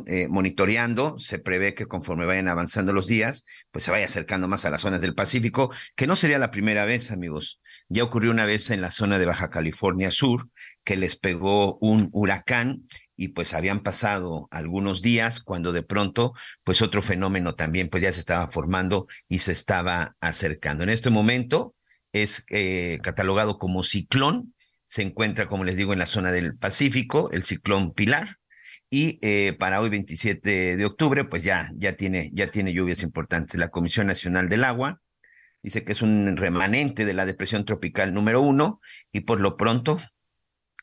eh, 0.07 0.27
monitoreando. 0.27 1.19
Se 1.19 1.39
prevé 1.39 1.73
que 1.73 1.85
conforme 1.85 2.25
vayan 2.25 2.49
avanzando 2.49 2.91
los 2.91 3.07
días, 3.07 3.45
pues 3.71 3.85
se 3.85 3.91
vaya 3.91 4.07
acercando 4.07 4.49
más 4.49 4.65
a 4.65 4.71
las 4.71 4.81
zonas 4.81 4.99
del 4.99 5.15
Pacífico, 5.15 5.71
que 5.95 6.05
no 6.05 6.17
sería 6.17 6.37
la 6.37 6.51
primera 6.51 6.83
vez, 6.83 7.11
amigos. 7.11 7.61
Ya 7.87 8.03
ocurrió 8.03 8.31
una 8.31 8.45
vez 8.45 8.71
en 8.71 8.81
la 8.81 8.91
zona 8.91 9.19
de 9.19 9.25
Baja 9.25 9.49
California 9.49 10.11
Sur, 10.11 10.49
que 10.83 10.97
les 10.97 11.15
pegó 11.15 11.77
un 11.77 12.09
huracán 12.11 12.89
y 13.19 13.27
pues 13.29 13.53
habían 13.53 13.81
pasado 13.81 14.47
algunos 14.49 15.01
días 15.01 15.41
cuando 15.41 15.73
de 15.73 15.83
pronto 15.83 16.33
pues 16.63 16.81
otro 16.81 17.01
fenómeno 17.01 17.53
también 17.53 17.89
pues 17.89 18.01
ya 18.01 18.13
se 18.13 18.21
estaba 18.21 18.49
formando 18.49 19.07
y 19.27 19.39
se 19.39 19.51
estaba 19.51 20.15
acercando. 20.21 20.85
En 20.85 20.89
este 20.89 21.09
momento 21.09 21.75
es 22.13 22.45
eh, 22.49 22.97
catalogado 23.03 23.59
como 23.59 23.83
ciclón, 23.83 24.55
se 24.85 25.01
encuentra 25.01 25.49
como 25.49 25.65
les 25.65 25.75
digo 25.75 25.91
en 25.91 25.99
la 25.99 26.05
zona 26.05 26.31
del 26.31 26.55
Pacífico, 26.55 27.29
el 27.33 27.43
ciclón 27.43 27.93
Pilar 27.93 28.37
y 28.89 29.19
eh, 29.21 29.51
para 29.59 29.81
hoy 29.81 29.89
27 29.89 30.77
de 30.77 30.85
octubre 30.85 31.25
pues 31.25 31.43
ya 31.43 31.69
ya 31.75 31.97
tiene 31.97 32.31
ya 32.33 32.51
tiene 32.51 32.71
lluvias 32.71 33.03
importantes. 33.03 33.59
La 33.59 33.67
Comisión 33.67 34.07
Nacional 34.07 34.47
del 34.47 34.63
Agua 34.63 35.01
dice 35.61 35.83
que 35.83 35.91
es 35.91 36.01
un 36.01 36.37
remanente 36.37 37.03
de 37.03 37.13
la 37.13 37.25
depresión 37.25 37.65
tropical 37.65 38.13
número 38.13 38.39
uno 38.39 38.79
y 39.11 39.19
por 39.19 39.41
lo 39.41 39.57
pronto 39.57 39.99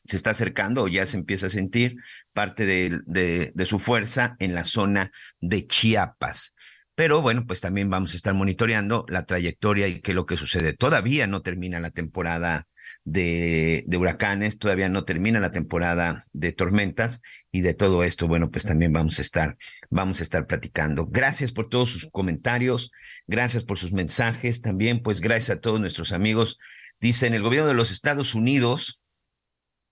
se 0.07 0.17
está 0.17 0.31
acercando 0.31 0.83
o 0.83 0.87
ya 0.87 1.05
se 1.05 1.17
empieza 1.17 1.47
a 1.47 1.51
sentir 1.51 1.97
parte 2.33 2.65
de, 2.65 3.65
su 3.65 3.79
fuerza 3.79 4.35
en 4.39 4.53
la 4.53 4.63
zona 4.63 5.11
de 5.41 5.67
Chiapas. 5.67 6.55
Pero 6.95 7.21
bueno, 7.21 7.45
pues 7.45 7.61
también 7.61 7.89
vamos 7.89 8.13
a 8.13 8.17
estar 8.17 8.33
monitoreando 8.33 9.05
la 9.09 9.25
trayectoria 9.25 9.87
y 9.87 9.99
qué 10.01 10.11
es 10.11 10.15
lo 10.15 10.25
que 10.25 10.37
sucede. 10.37 10.73
Todavía 10.73 11.27
no 11.27 11.41
termina 11.41 11.79
la 11.79 11.91
temporada 11.91 12.67
de, 13.03 13.83
de, 13.87 13.97
huracanes, 13.97 14.57
todavía 14.57 14.89
no 14.89 15.05
termina 15.05 15.39
la 15.39 15.51
temporada 15.51 16.25
de 16.33 16.53
tormentas 16.53 17.21
y 17.51 17.61
de 17.61 17.73
todo 17.73 18.03
esto, 18.03 18.27
bueno, 18.27 18.49
pues 18.49 18.65
también 18.65 18.93
vamos 18.93 19.19
a 19.19 19.21
estar, 19.21 19.57
vamos 19.89 20.19
a 20.19 20.23
estar 20.23 20.47
platicando. 20.47 21.05
Gracias 21.05 21.51
por 21.51 21.69
todos 21.69 21.91
sus 21.91 22.09
comentarios, 22.11 22.91
gracias 23.27 23.63
por 23.63 23.77
sus 23.77 23.93
mensajes, 23.93 24.61
también 24.61 25.01
pues 25.01 25.21
gracias 25.21 25.57
a 25.57 25.61
todos 25.61 25.79
nuestros 25.79 26.11
amigos. 26.11 26.59
Dicen, 26.99 27.33
el 27.33 27.43
gobierno 27.43 27.67
de 27.67 27.75
los 27.75 27.91
Estados 27.91 28.33
Unidos 28.33 29.01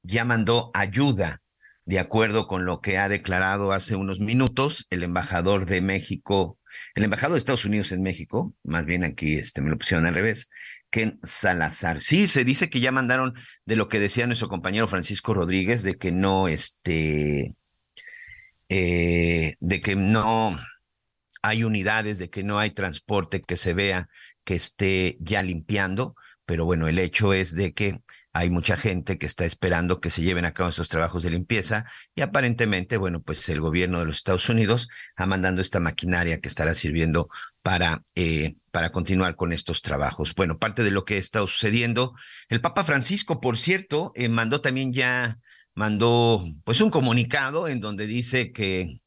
ya 0.06 0.26
mandó 0.26 0.72
ayuda, 0.73 1.41
de 1.86 1.99
acuerdo 1.99 2.48
con 2.48 2.65
lo 2.65 2.82
que 2.82 2.98
ha 2.98 3.10
declarado 3.10 3.72
hace 3.72 3.95
unos 3.95 4.19
minutos 4.19 4.88
el 4.90 5.03
embajador 5.03 5.65
de 5.65 5.82
México, 5.82 6.57
el 6.95 7.03
embajador 7.03 7.34
de 7.34 7.40
Estados 7.40 7.65
Unidos 7.65 7.91
en 7.91 8.02
México, 8.02 8.53
más 8.64 8.86
bien 8.86 9.03
aquí 9.03 9.36
este, 9.36 9.61
me 9.61 9.69
lo 9.69 9.77
pusieron 9.77 10.06
al 10.06 10.14
revés, 10.14 10.49
Ken 10.90 11.19
Salazar. 11.23 12.02
Sí, 12.02 12.27
se 12.27 12.44
dice 12.44 12.69
que 12.69 12.80
ya 12.80 12.91
mandaron 12.91 13.34
de 13.65 13.76
lo 13.76 13.90
que 13.90 13.99
decía 13.99 14.27
nuestro 14.27 14.48
compañero 14.48 14.88
Francisco 14.88 15.34
Rodríguez, 15.34 15.84
de 15.84 15.95
que 15.95 16.11
no, 16.11 16.48
este, 16.48 17.56
eh, 18.69 19.56
de 19.60 19.82
que 19.82 19.95
no 19.95 20.57
hay 21.41 21.64
unidades, 21.64 22.18
de 22.18 22.30
que 22.30 22.44
no 22.44 22.60
hay 22.60 22.72
transporte 22.72 23.41
que 23.41 23.57
se 23.57 23.73
vea 23.73 24.07
que 24.44 24.56
esté 24.56 25.18
ya 25.19 25.44
limpiando, 25.44 26.15
pero 26.45 26.65
bueno, 26.65 26.88
el 26.88 26.99
hecho 26.99 27.34
es 27.34 27.56
de 27.56 27.73
que 27.73 27.99
hay 28.38 28.49
mucha 28.49 28.76
gente 28.76 29.18
que 29.18 29.26
está 29.26 29.45
esperando 29.45 30.02
que 30.02 30.10
se 30.10 30.22
lleven 30.22 30.44
a 30.44 30.53
cabo 30.53 30.68
estos 30.68 30.90
trabajos 30.90 31.24
de 31.24 31.30
limpieza 31.30 31.86
y 32.16 32.22
aparentemente, 32.22 32.98
bueno, 32.98 33.22
pues 33.22 33.48
el 33.48 33.62
gobierno 33.62 33.99
de 33.99 34.06
los 34.06 34.18
Estados 34.18 34.49
Unidos 34.49 34.90
ha 35.16 35.26
mandando 35.26 35.62
esta 35.62 35.80
maquinaria 35.80 36.41
que 36.41 36.49
estará 36.49 36.76
sirviendo 36.76 37.30
para, 37.62 38.03
eh, 38.14 38.57
para 38.72 38.91
continuar 38.91 39.38
con 39.38 39.53
estos 39.53 39.82
trabajos. 39.82 40.36
Bueno, 40.36 40.60
parte 40.60 40.84
de 40.84 40.91
lo 40.91 41.06
que 41.06 41.18
está 41.18 41.40
sucediendo, 41.40 42.14
el 42.49 42.60
Papa 42.60 42.84
Francisco, 42.84 43.40
por 43.40 43.57
cierto, 43.57 44.12
eh, 44.16 44.28
mandó 44.28 44.60
también 44.60 44.91
ya, 44.91 45.40
mandó 45.74 46.45
pues 46.66 46.82
un 46.82 46.90
comunicado 46.90 47.70
en 47.70 47.80
donde 47.80 48.06
dice 48.06 48.52
que 48.52 48.99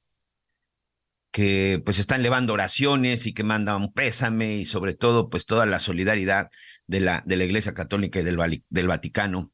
que 1.30 1.80
pues 1.84 1.98
están 1.98 2.22
levando 2.22 2.54
oraciones 2.54 3.26
y 3.26 3.34
que 3.34 3.44
mandan 3.44 3.82
un 3.82 3.92
pésame 3.92 4.56
y 4.56 4.64
sobre 4.64 4.94
todo 4.94 5.28
pues 5.28 5.44
toda 5.44 5.66
la 5.66 5.78
solidaridad 5.78 6.48
de 6.88 7.00
la, 7.00 7.22
de 7.24 7.36
la 7.36 7.44
Iglesia 7.44 7.74
Católica 7.74 8.18
y 8.18 8.24
del, 8.24 8.64
del 8.68 8.86
Vaticano 8.88 9.52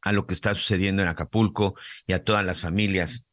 a 0.00 0.12
lo 0.12 0.26
que 0.26 0.34
está 0.34 0.54
sucediendo 0.54 1.02
en 1.02 1.08
Acapulco 1.08 1.74
y 2.06 2.12
a 2.14 2.24
todas 2.24 2.44
las 2.44 2.60
familias. 2.60 3.28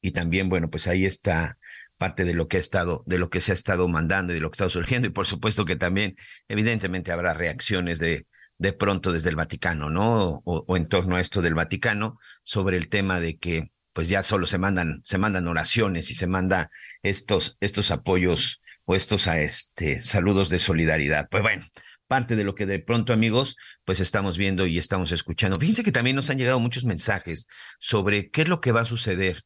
Y 0.00 0.10
también, 0.10 0.48
bueno, 0.48 0.68
pues 0.68 0.86
ahí 0.86 1.06
está 1.06 1.58
parte 1.96 2.24
de 2.24 2.34
lo 2.34 2.48
que 2.48 2.56
ha 2.56 2.60
estado, 2.60 3.02
de 3.06 3.18
lo 3.18 3.30
que 3.30 3.40
se 3.40 3.52
ha 3.52 3.54
estado 3.54 3.88
mandando 3.88 4.32
y 4.32 4.36
de 4.36 4.40
lo 4.40 4.50
que 4.50 4.56
está 4.56 4.68
surgiendo. 4.68 5.08
Y 5.08 5.12
por 5.12 5.26
supuesto 5.26 5.64
que 5.64 5.76
también, 5.76 6.16
evidentemente, 6.48 7.12
habrá 7.12 7.34
reacciones 7.34 7.98
de, 7.98 8.26
de 8.58 8.72
pronto 8.72 9.12
desde 9.12 9.30
el 9.30 9.36
Vaticano, 9.36 9.90
¿no? 9.90 10.42
O, 10.44 10.64
o, 10.66 10.76
en 10.76 10.88
torno 10.88 11.16
a 11.16 11.20
esto 11.20 11.42
del 11.42 11.54
Vaticano, 11.54 12.18
sobre 12.42 12.76
el 12.76 12.88
tema 12.88 13.20
de 13.20 13.38
que 13.38 13.70
pues 13.92 14.08
ya 14.08 14.22
solo 14.22 14.46
se 14.46 14.58
mandan, 14.58 15.00
se 15.02 15.18
mandan 15.18 15.48
oraciones 15.48 16.10
y 16.10 16.14
se 16.14 16.28
manda 16.28 16.70
estos, 17.02 17.56
estos 17.60 17.90
apoyos 17.90 18.62
o 18.84 18.94
estos 18.94 19.26
a 19.26 19.40
este, 19.40 20.02
saludos 20.02 20.48
de 20.48 20.60
solidaridad. 20.60 21.28
Pues 21.28 21.42
bueno, 21.42 21.66
parte 22.08 22.34
de 22.34 22.44
lo 22.44 22.54
que 22.54 22.66
de 22.66 22.80
pronto, 22.80 23.12
amigos, 23.12 23.56
pues 23.84 24.00
estamos 24.00 24.36
viendo 24.36 24.66
y 24.66 24.78
estamos 24.78 25.12
escuchando. 25.12 25.60
Fíjense 25.60 25.84
que 25.84 25.92
también 25.92 26.16
nos 26.16 26.30
han 26.30 26.38
llegado 26.38 26.58
muchos 26.58 26.84
mensajes 26.84 27.46
sobre 27.78 28.30
qué 28.30 28.42
es 28.42 28.48
lo 28.48 28.60
que 28.60 28.72
va 28.72 28.80
a 28.80 28.86
suceder 28.86 29.44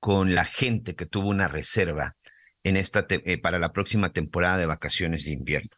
con 0.00 0.34
la 0.34 0.44
gente 0.44 0.96
que 0.96 1.06
tuvo 1.06 1.28
una 1.28 1.48
reserva 1.48 2.16
en 2.64 2.76
esta 2.76 3.06
eh, 3.08 3.38
para 3.38 3.58
la 3.58 3.72
próxima 3.72 4.12
temporada 4.12 4.58
de 4.58 4.66
vacaciones 4.66 5.24
de 5.24 5.32
invierno. 5.32 5.70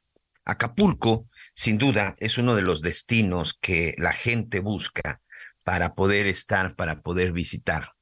Acapulco, 0.44 1.28
sin 1.54 1.78
duda, 1.78 2.16
es 2.18 2.38
uno 2.38 2.56
de 2.56 2.62
los 2.62 2.82
destinos 2.82 3.56
que 3.60 3.94
la 3.98 4.12
gente 4.12 4.60
busca 4.60 5.20
para 5.62 5.94
poder 5.94 6.26
estar, 6.26 6.74
para 6.74 7.00
poder 7.00 7.32
visitar 7.32 7.92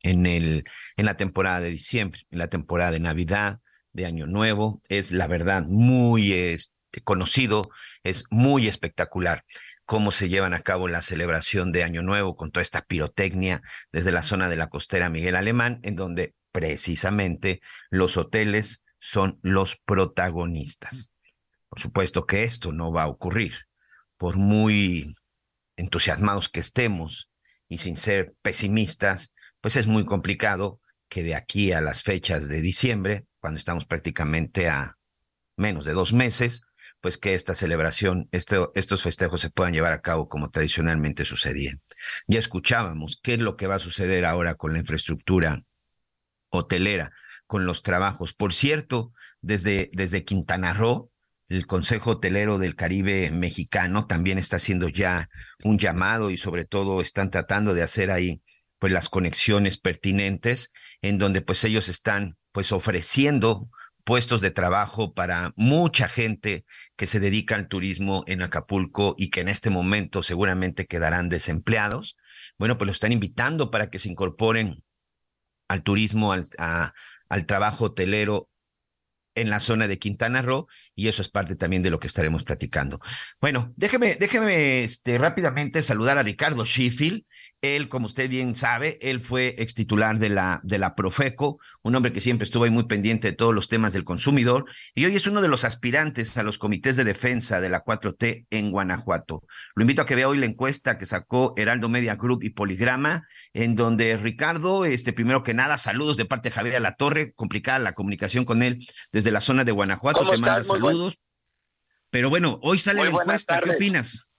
en, 0.00 0.26
el, 0.26 0.64
en 0.96 1.04
la 1.04 1.16
temporada 1.16 1.60
de 1.60 1.70
diciembre, 1.70 2.22
en 2.30 2.38
la 2.38 2.48
temporada 2.48 2.90
de 2.90 3.00
Navidad, 3.00 3.60
de 3.92 4.06
Año 4.06 4.26
Nuevo. 4.26 4.82
Es 4.88 5.12
la 5.12 5.26
verdad 5.26 5.64
muy 5.66 6.32
este, 6.32 6.71
conocido, 7.00 7.70
es 8.02 8.24
muy 8.30 8.68
espectacular 8.68 9.44
cómo 9.84 10.12
se 10.12 10.28
llevan 10.28 10.54
a 10.54 10.62
cabo 10.62 10.88
la 10.88 11.02
celebración 11.02 11.72
de 11.72 11.82
Año 11.82 12.02
Nuevo 12.02 12.36
con 12.36 12.50
toda 12.50 12.62
esta 12.62 12.82
pirotecnia 12.82 13.62
desde 13.90 14.12
la 14.12 14.22
zona 14.22 14.48
de 14.48 14.56
la 14.56 14.68
costera 14.68 15.10
Miguel 15.10 15.36
Alemán, 15.36 15.80
en 15.82 15.96
donde 15.96 16.34
precisamente 16.52 17.60
los 17.90 18.16
hoteles 18.16 18.84
son 19.00 19.38
los 19.42 19.76
protagonistas. 19.76 21.12
Por 21.68 21.80
supuesto 21.80 22.26
que 22.26 22.44
esto 22.44 22.72
no 22.72 22.92
va 22.92 23.04
a 23.04 23.08
ocurrir, 23.08 23.54
por 24.16 24.36
muy 24.36 25.14
entusiasmados 25.76 26.48
que 26.48 26.60
estemos 26.60 27.30
y 27.68 27.78
sin 27.78 27.96
ser 27.96 28.34
pesimistas, 28.42 29.32
pues 29.60 29.76
es 29.76 29.86
muy 29.86 30.04
complicado 30.04 30.80
que 31.08 31.22
de 31.22 31.34
aquí 31.34 31.72
a 31.72 31.80
las 31.80 32.02
fechas 32.02 32.48
de 32.48 32.60
diciembre, 32.60 33.26
cuando 33.40 33.58
estamos 33.58 33.84
prácticamente 33.84 34.68
a 34.68 34.96
menos 35.56 35.84
de 35.84 35.92
dos 35.92 36.12
meses, 36.12 36.62
pues 37.02 37.18
que 37.18 37.34
esta 37.34 37.54
celebración, 37.54 38.28
estos 38.30 39.02
festejos 39.02 39.40
se 39.40 39.50
puedan 39.50 39.74
llevar 39.74 39.92
a 39.92 40.00
cabo 40.00 40.28
como 40.28 40.50
tradicionalmente 40.50 41.24
sucedía. 41.24 41.74
Ya 42.28 42.38
escuchábamos 42.38 43.18
qué 43.20 43.34
es 43.34 43.40
lo 43.40 43.56
que 43.56 43.66
va 43.66 43.74
a 43.74 43.80
suceder 43.80 44.24
ahora 44.24 44.54
con 44.54 44.72
la 44.72 44.78
infraestructura 44.78 45.64
hotelera, 46.48 47.10
con 47.48 47.66
los 47.66 47.82
trabajos. 47.82 48.34
Por 48.34 48.52
cierto, 48.52 49.12
desde, 49.40 49.90
desde 49.92 50.24
Quintana 50.24 50.74
Roo, 50.74 51.10
el 51.48 51.66
Consejo 51.66 52.12
Hotelero 52.12 52.58
del 52.58 52.76
Caribe 52.76 53.32
Mexicano 53.32 54.06
también 54.06 54.38
está 54.38 54.56
haciendo 54.56 54.88
ya 54.88 55.28
un 55.64 55.78
llamado 55.78 56.30
y 56.30 56.36
sobre 56.36 56.64
todo 56.64 57.00
están 57.00 57.30
tratando 57.32 57.74
de 57.74 57.82
hacer 57.82 58.12
ahí 58.12 58.42
pues 58.78 58.92
las 58.92 59.08
conexiones 59.08 59.76
pertinentes 59.76 60.72
en 61.02 61.18
donde 61.18 61.42
pues 61.42 61.64
ellos 61.64 61.88
están 61.88 62.36
pues 62.52 62.70
ofreciendo 62.70 63.68
puestos 64.04 64.40
de 64.40 64.50
trabajo 64.50 65.14
para 65.14 65.52
mucha 65.56 66.08
gente 66.08 66.64
que 66.96 67.06
se 67.06 67.20
dedica 67.20 67.54
al 67.54 67.68
turismo 67.68 68.24
en 68.26 68.42
Acapulco 68.42 69.14
y 69.16 69.30
que 69.30 69.40
en 69.40 69.48
este 69.48 69.70
momento 69.70 70.22
seguramente 70.22 70.86
quedarán 70.86 71.28
desempleados. 71.28 72.16
Bueno, 72.58 72.78
pues 72.78 72.86
lo 72.86 72.92
están 72.92 73.12
invitando 73.12 73.70
para 73.70 73.90
que 73.90 73.98
se 73.98 74.08
incorporen 74.08 74.82
al 75.68 75.82
turismo, 75.82 76.32
al, 76.32 76.48
al 77.28 77.46
trabajo 77.46 77.86
hotelero 77.86 78.50
en 79.34 79.50
la 79.50 79.60
zona 79.60 79.88
de 79.88 79.98
Quintana 79.98 80.42
Roo 80.42 80.66
y 80.94 81.08
eso 81.08 81.22
es 81.22 81.28
parte 81.28 81.56
también 81.56 81.82
de 81.82 81.90
lo 81.90 82.00
que 82.00 82.06
estaremos 82.06 82.44
platicando. 82.44 83.00
Bueno, 83.40 83.72
déjeme, 83.76 84.16
déjeme 84.16 84.84
este, 84.84 85.18
rápidamente 85.18 85.82
saludar 85.82 86.18
a 86.18 86.22
Ricardo 86.22 86.64
Sheffield. 86.64 87.24
Él, 87.62 87.88
como 87.88 88.06
usted 88.06 88.28
bien 88.28 88.56
sabe, 88.56 88.98
él 89.00 89.20
fue 89.20 89.54
ex 89.56 89.74
titular 89.74 90.18
de 90.18 90.28
la, 90.28 90.60
de 90.64 90.78
la 90.78 90.96
Profeco, 90.96 91.60
un 91.82 91.94
hombre 91.94 92.12
que 92.12 92.20
siempre 92.20 92.42
estuvo 92.44 92.64
ahí 92.64 92.70
muy 92.70 92.88
pendiente 92.88 93.28
de 93.28 93.36
todos 93.36 93.54
los 93.54 93.68
temas 93.68 93.92
del 93.92 94.02
consumidor 94.02 94.64
y 94.96 95.04
hoy 95.04 95.14
es 95.14 95.28
uno 95.28 95.40
de 95.40 95.46
los 95.46 95.64
aspirantes 95.64 96.36
a 96.36 96.42
los 96.42 96.58
comités 96.58 96.96
de 96.96 97.04
defensa 97.04 97.60
de 97.60 97.68
la 97.68 97.84
4T 97.84 98.46
en 98.50 98.72
Guanajuato. 98.72 99.44
Lo 99.76 99.82
invito 99.84 100.02
a 100.02 100.06
que 100.06 100.16
vea 100.16 100.28
hoy 100.28 100.38
la 100.38 100.46
encuesta 100.46 100.98
que 100.98 101.06
sacó 101.06 101.54
Heraldo 101.56 101.88
Media 101.88 102.16
Group 102.16 102.42
y 102.42 102.50
Poligrama, 102.50 103.28
en 103.54 103.76
donde 103.76 104.16
Ricardo, 104.16 104.84
este, 104.84 105.12
primero 105.12 105.44
que 105.44 105.54
nada, 105.54 105.78
saludos 105.78 106.16
de 106.16 106.24
parte 106.24 106.48
de 106.48 106.56
Javier 106.56 106.82
La 106.82 106.96
Torre, 106.96 107.32
complicada 107.32 107.78
la 107.78 107.92
comunicación 107.92 108.44
con 108.44 108.64
él 108.64 108.84
desde 109.12 109.30
la 109.30 109.40
zona 109.40 109.62
de 109.62 109.70
Guanajuato, 109.70 110.26
te 110.26 110.36
manda 110.36 110.64
saludos. 110.64 111.16
Pero 112.10 112.28
bueno, 112.28 112.58
hoy 112.62 112.78
sale 112.78 113.04
la 113.04 113.10
encuesta, 113.10 113.60
¿qué 113.60 113.70
opinas? 113.70 114.31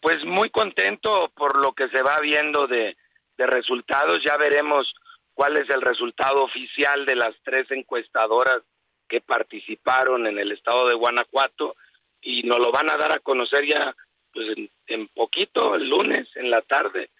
Pues 0.00 0.24
muy 0.24 0.50
contento 0.50 1.30
por 1.36 1.56
lo 1.62 1.72
que 1.72 1.88
se 1.88 2.02
va 2.02 2.16
viendo 2.22 2.66
de, 2.66 2.96
resultados. 3.38 4.18
Ya 4.22 4.36
veremos 4.36 4.92
cuál 5.32 5.56
es 5.56 5.68
el 5.70 5.80
resultado 5.80 6.44
oficial 6.44 7.06
de 7.06 7.16
las 7.16 7.34
tres 7.42 7.66
encuestadoras 7.70 8.60
que 9.08 9.22
participaron 9.22 10.26
en 10.26 10.38
el 10.38 10.52
estado 10.52 10.86
de 10.88 10.94
Guanajuato 10.94 11.74
y 12.20 12.42
nos 12.42 12.58
lo 12.58 12.70
van 12.70 12.90
a 12.90 12.98
dar 12.98 13.12
a 13.12 13.18
conocer 13.20 13.64
ya 13.66 13.96
pues 14.32 14.46
en, 14.86 15.08
poquito, 15.08 15.74
el 15.74 15.88
lunes, 15.88 16.28
en 16.34 16.50
la 16.50 16.60
tarde. 16.62 17.10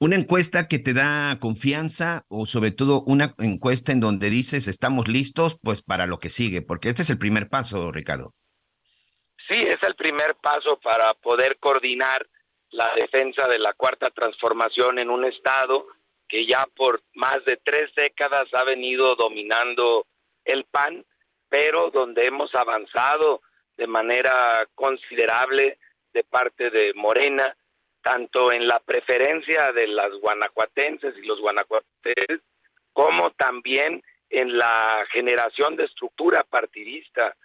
Una 0.00 0.16
encuesta 0.16 0.66
que 0.66 0.78
te 0.78 0.94
da 0.94 1.38
confianza 1.38 2.24
o 2.28 2.46
sobre 2.46 2.72
todo 2.72 3.02
una 3.06 3.34
encuesta 3.38 3.92
en 3.92 4.00
donde 4.00 4.30
dices 4.30 4.66
estamos 4.66 5.06
listos 5.06 5.58
pues 5.62 5.82
para 5.82 6.06
lo 6.06 6.18
que 6.18 6.28
sigue, 6.28 6.62
porque 6.62 6.88
este 6.88 7.02
es 7.02 7.10
el 7.10 7.18
primer 7.18 7.48
paso, 7.48 7.92
Ricardo. 7.92 8.34
Sí, 9.52 9.58
es 9.58 9.82
el 9.86 9.94
primer 9.96 10.34
paso 10.36 10.78
para 10.80 11.12
poder 11.12 11.58
coordinar 11.58 12.26
la 12.70 12.90
defensa 12.96 13.46
de 13.48 13.58
la 13.58 13.74
cuarta 13.74 14.08
transformación 14.08 14.98
en 14.98 15.10
un 15.10 15.26
Estado 15.26 15.86
que 16.26 16.46
ya 16.46 16.66
por 16.74 17.02
más 17.12 17.44
de 17.44 17.58
tres 17.62 17.94
décadas 17.94 18.46
ha 18.54 18.64
venido 18.64 19.14
dominando 19.14 20.06
el 20.46 20.64
PAN, 20.64 21.04
pero 21.50 21.90
donde 21.90 22.24
hemos 22.24 22.54
avanzado 22.54 23.42
de 23.76 23.86
manera 23.86 24.66
considerable 24.74 25.78
de 26.14 26.24
parte 26.24 26.70
de 26.70 26.94
Morena, 26.94 27.54
tanto 28.00 28.52
en 28.52 28.66
la 28.66 28.80
preferencia 28.80 29.70
de 29.72 29.86
las 29.86 30.12
guanajuatenses 30.14 31.14
y 31.18 31.26
los 31.26 31.38
guanajuatenses, 31.40 32.40
como 32.94 33.32
también 33.32 34.02
en 34.30 34.56
la 34.56 35.04
generación 35.12 35.76
de 35.76 35.84
estructura 35.84 36.42
partidista 36.42 37.36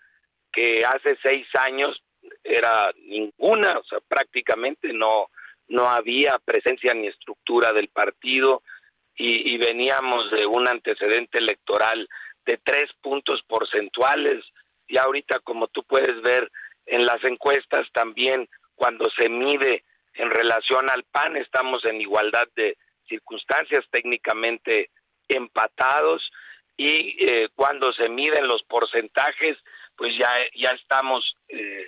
que 0.51 0.83
hace 0.85 1.17
seis 1.21 1.47
años 1.59 2.01
era 2.43 2.91
ninguna, 3.03 3.77
o 3.79 3.83
sea, 3.83 3.99
prácticamente 4.07 4.93
no, 4.93 5.29
no 5.67 5.89
había 5.89 6.39
presencia 6.43 6.93
ni 6.93 7.07
estructura 7.07 7.73
del 7.73 7.89
partido 7.89 8.63
y, 9.15 9.53
y 9.53 9.57
veníamos 9.57 10.31
de 10.31 10.45
un 10.45 10.67
antecedente 10.67 11.37
electoral 11.37 12.07
de 12.45 12.59
tres 12.63 12.89
puntos 13.01 13.41
porcentuales. 13.47 14.43
Y 14.87 14.97
ahorita 14.97 15.39
como 15.39 15.67
tú 15.67 15.83
puedes 15.83 16.21
ver 16.21 16.49
en 16.85 17.05
las 17.05 17.23
encuestas 17.23 17.87
también 17.91 18.47
cuando 18.75 19.09
se 19.11 19.27
mide 19.27 19.83
en 20.13 20.31
relación 20.31 20.89
al 20.89 21.03
PAN 21.03 21.37
estamos 21.37 21.85
en 21.85 22.01
igualdad 22.01 22.47
de 22.55 22.77
circunstancias 23.07 23.85
técnicamente 23.91 24.89
empatados. 25.27 26.31
Y 26.75 27.17
eh, 27.25 27.49
cuando 27.55 27.91
se 27.93 28.09
miden 28.09 28.47
los 28.47 28.63
porcentajes 28.63 29.57
pues 29.97 30.13
ya, 30.19 30.29
ya 30.55 30.69
estamos 30.79 31.35
eh, 31.49 31.87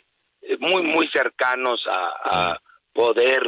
muy, 0.59 0.81
muy 0.81 1.07
cercanos 1.09 1.81
a, 1.87 2.59
poder 2.91 3.41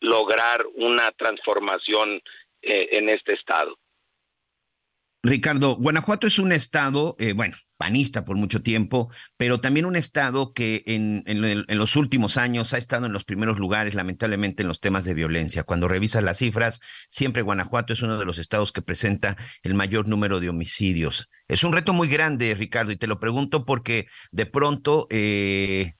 lograr 0.00 0.64
una 0.74 1.12
transformación 1.12 2.20
eh, 2.62 2.88
en 2.92 3.10
este 3.10 3.34
estado. 3.34 3.78
Ricardo, 5.22 5.76
Guanajuato 5.76 6.26
es 6.26 6.38
un 6.38 6.50
estado, 6.50 7.14
eh, 7.18 7.32
bueno, 7.34 7.56
panista 7.76 8.24
por 8.24 8.36
mucho 8.36 8.62
tiempo, 8.62 9.10
pero 9.36 9.60
también 9.60 9.86
un 9.86 9.96
estado 9.96 10.52
que 10.52 10.82
en, 10.86 11.22
en, 11.26 11.78
los 11.78 11.96
últimos 11.96 12.36
años 12.36 12.72
ha 12.72 12.78
estado 12.78 13.06
en 13.06 13.12
los 13.12 13.24
primeros 13.24 13.58
lugares, 13.58 13.94
lamentablemente, 13.94 14.62
en 14.62 14.68
los 14.68 14.80
temas 14.80 15.04
de 15.04 15.14
violencia. 15.14 15.64
Cuando 15.64 15.88
revisas 15.88 16.22
las 16.22 16.38
cifras, 16.38 16.80
siempre 17.10 17.42
Guanajuato 17.42 17.92
es 17.92 18.02
uno 18.02 18.18
de 18.18 18.24
los 18.24 18.38
estados 18.38 18.72
que 18.72 18.82
presenta 18.82 19.36
el 19.62 19.74
mayor 19.74 20.08
número 20.08 20.40
de 20.40 20.48
homicidios. 20.48 21.28
Es 21.48 21.64
un 21.64 21.72
reto 21.72 21.92
muy 21.92 22.08
grande, 22.08 22.54
Ricardo, 22.54 22.92
y 22.92 22.96
te 22.96 23.06
lo 23.06 23.20
pregunto 23.20 23.64
porque 23.64 24.06
de 24.30 24.46
pronto... 24.46 25.06
Eh, 25.10 25.92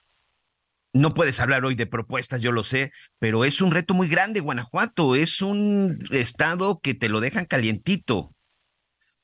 no 0.93 1.13
puedes 1.13 1.39
hablar 1.39 1.63
hoy 1.63 1.75
de 1.75 1.85
propuestas, 1.85 2.41
yo 2.41 2.51
lo 2.51 2.63
sé, 2.63 2.91
pero 3.19 3.45
es 3.45 3.61
un 3.61 3.71
reto 3.71 3.93
muy 3.93 4.07
grande, 4.07 4.39
Guanajuato. 4.39 5.15
Es 5.15 5.41
un 5.43 5.99
estado 6.09 6.79
que 6.81 6.95
te 6.95 7.07
lo 7.07 7.19
dejan 7.19 7.45
calientito. 7.45 8.31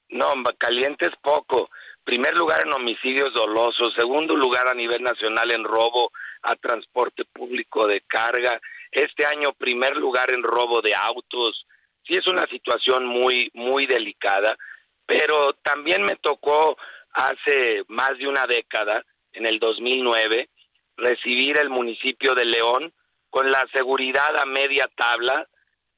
No, 0.09 0.27
caliente 0.59 1.07
es 1.07 1.13
poco 1.23 1.69
primer 2.03 2.35
lugar 2.35 2.61
en 2.65 2.73
homicidios 2.73 3.34
dolosos, 3.34 3.93
segundo 3.95 4.35
lugar 4.35 4.67
a 4.67 4.73
nivel 4.73 5.01
nacional 5.03 5.51
en 5.51 5.63
robo 5.63 6.11
a 6.43 6.55
transporte 6.55 7.23
público 7.25 7.88
de 7.88 8.01
carga, 8.01 8.59
este 8.91 9.25
año 9.25 9.53
primer 9.53 9.95
lugar 9.97 10.31
en 10.34 10.43
robo 10.43 10.81
de 10.81 10.93
autos. 10.93 11.65
Sí 12.05 12.15
es 12.15 12.27
una 12.27 12.45
situación 12.47 13.05
muy 13.05 13.49
muy 13.53 13.88
delicada, 13.88 14.57
pero 15.05 15.53
también 15.63 16.03
me 16.03 16.15
tocó 16.17 16.77
hace 17.13 17.84
más 17.88 18.17
de 18.17 18.27
una 18.27 18.45
década, 18.45 19.03
en 19.31 19.45
el 19.45 19.59
2009, 19.59 20.49
recibir 20.97 21.57
el 21.57 21.69
municipio 21.69 22.35
de 22.35 22.45
León 22.45 22.93
con 23.30 23.49
la 23.49 23.65
seguridad 23.73 24.38
a 24.38 24.45
media 24.45 24.88
tabla 24.95 25.47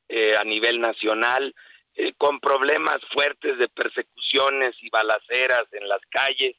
eh, 0.07 0.36
a 0.40 0.44
nivel 0.44 0.80
nacional, 0.80 1.53
eh, 1.98 2.12
con 2.18 2.42
problemas 2.42 2.98
fuertes 3.14 3.58
de 3.58 3.70
persecuciones 3.70 4.76
y 4.82 4.90
balaceras 4.90 5.64
en 5.72 5.88
las 5.88 6.02
calles. 6.10 6.58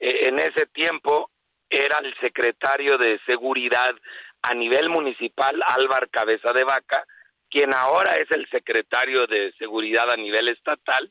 Eh, 0.00 0.28
en 0.28 0.40
ese 0.40 0.66
tiempo 0.72 1.30
era 1.70 1.98
el 1.98 2.12
secretario 2.18 2.98
de 2.98 3.20
Seguridad 3.24 3.94
a 4.42 4.52
nivel 4.52 4.88
municipal, 4.88 5.62
Álvar 5.64 6.10
Cabeza 6.10 6.52
de 6.52 6.64
Vaca, 6.64 7.06
quien 7.48 7.72
ahora 7.72 8.14
es 8.14 8.28
el 8.32 8.48
secretario 8.50 9.28
de 9.28 9.52
Seguridad 9.58 10.10
a 10.10 10.16
nivel 10.16 10.48
estatal, 10.48 11.08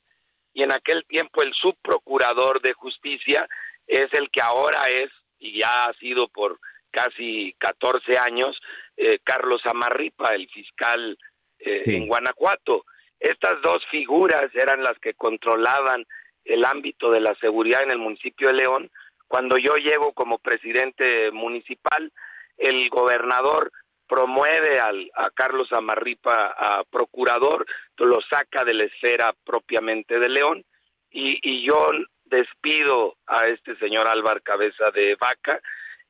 y 0.53 0.63
en 0.63 0.73
aquel 0.73 1.05
tiempo 1.05 1.41
el 1.41 1.53
subprocurador 1.53 2.61
de 2.61 2.73
Justicia 2.73 3.47
es 3.87 4.07
el 4.11 4.29
que 4.29 4.41
ahora 4.41 4.81
es, 4.89 5.09
y 5.39 5.59
ya 5.59 5.85
ha 5.85 5.93
sido 5.93 6.27
por 6.27 6.59
casi 6.91 7.55
14 7.59 8.17
años, 8.17 8.61
eh, 8.97 9.19
Carlos 9.23 9.61
Amarripa, 9.65 10.35
el 10.35 10.49
fiscal 10.49 11.17
en 11.65 12.07
Guanajuato. 12.07 12.83
Estas 13.23 13.61
dos 13.61 13.81
figuras 13.89 14.53
eran 14.53 14.83
las 14.83 14.99
que 14.99 15.13
controlaban 15.13 16.05
el 16.43 16.65
ámbito 16.65 17.09
de 17.09 17.21
la 17.21 17.33
seguridad 17.35 17.81
en 17.81 17.91
el 17.91 17.97
municipio 17.97 18.49
de 18.49 18.55
León. 18.55 18.91
Cuando 19.29 19.57
yo 19.57 19.77
llego 19.77 20.11
como 20.11 20.39
presidente 20.39 21.31
municipal, 21.31 22.11
el 22.57 22.89
gobernador 22.89 23.71
promueve 24.09 24.77
al, 24.77 25.09
a 25.15 25.29
Carlos 25.29 25.71
Amarripa 25.71 26.47
a 26.47 26.83
procurador, 26.83 27.65
lo 27.95 28.19
saca 28.29 28.65
de 28.65 28.73
la 28.73 28.83
esfera 28.83 29.33
propiamente 29.45 30.19
de 30.19 30.27
León 30.27 30.65
y, 31.09 31.65
yo 31.65 31.91
despido 32.25 33.15
a 33.25 33.45
este 33.45 33.77
señor 33.77 34.05
Álvaro 34.05 34.41
Cabeza 34.43 34.91
de 34.91 35.15
Vaca 35.15 35.61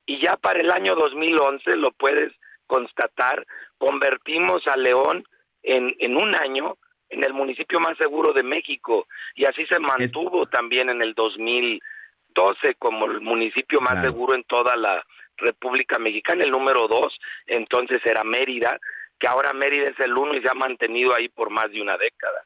y 0.07 0.19
ya 0.19 0.35
para 0.37 0.59
el 0.59 0.71
año 0.71 0.95
2011 0.95 1.75
lo 1.75 1.91
puedes 1.91 2.33
constatar, 2.65 3.45
convertimos 3.77 4.65
a 4.65 4.77
León 4.77 5.27
en, 5.61 5.95
en 5.99 6.17
un 6.17 6.35
año 6.35 6.75
en 7.13 7.23
el 7.23 7.33
municipio 7.33 7.79
más 7.79 7.97
seguro 7.97 8.33
de 8.33 8.43
México 8.43 9.07
y 9.35 9.45
así 9.45 9.65
se 9.67 9.79
mantuvo 9.79 10.45
también 10.47 10.89
en 10.89 11.01
el 11.01 11.13
2012 11.13 12.75
como 12.79 13.05
el 13.05 13.21
municipio 13.21 13.79
más 13.81 14.01
seguro 14.01 14.35
en 14.35 14.43
toda 14.43 14.75
la 14.75 15.05
República 15.37 15.99
Mexicana, 15.99 16.43
el 16.43 16.51
número 16.51 16.87
dos 16.87 17.17
entonces 17.45 18.01
era 18.05 18.23
Mérida, 18.23 18.79
que 19.19 19.27
ahora 19.27 19.53
Mérida 19.53 19.89
es 19.89 19.99
el 19.99 20.13
uno 20.13 20.35
y 20.35 20.41
se 20.41 20.49
ha 20.49 20.53
mantenido 20.53 21.13
ahí 21.15 21.29
por 21.29 21.49
más 21.49 21.71
de 21.71 21.81
una 21.81 21.97
década. 21.97 22.45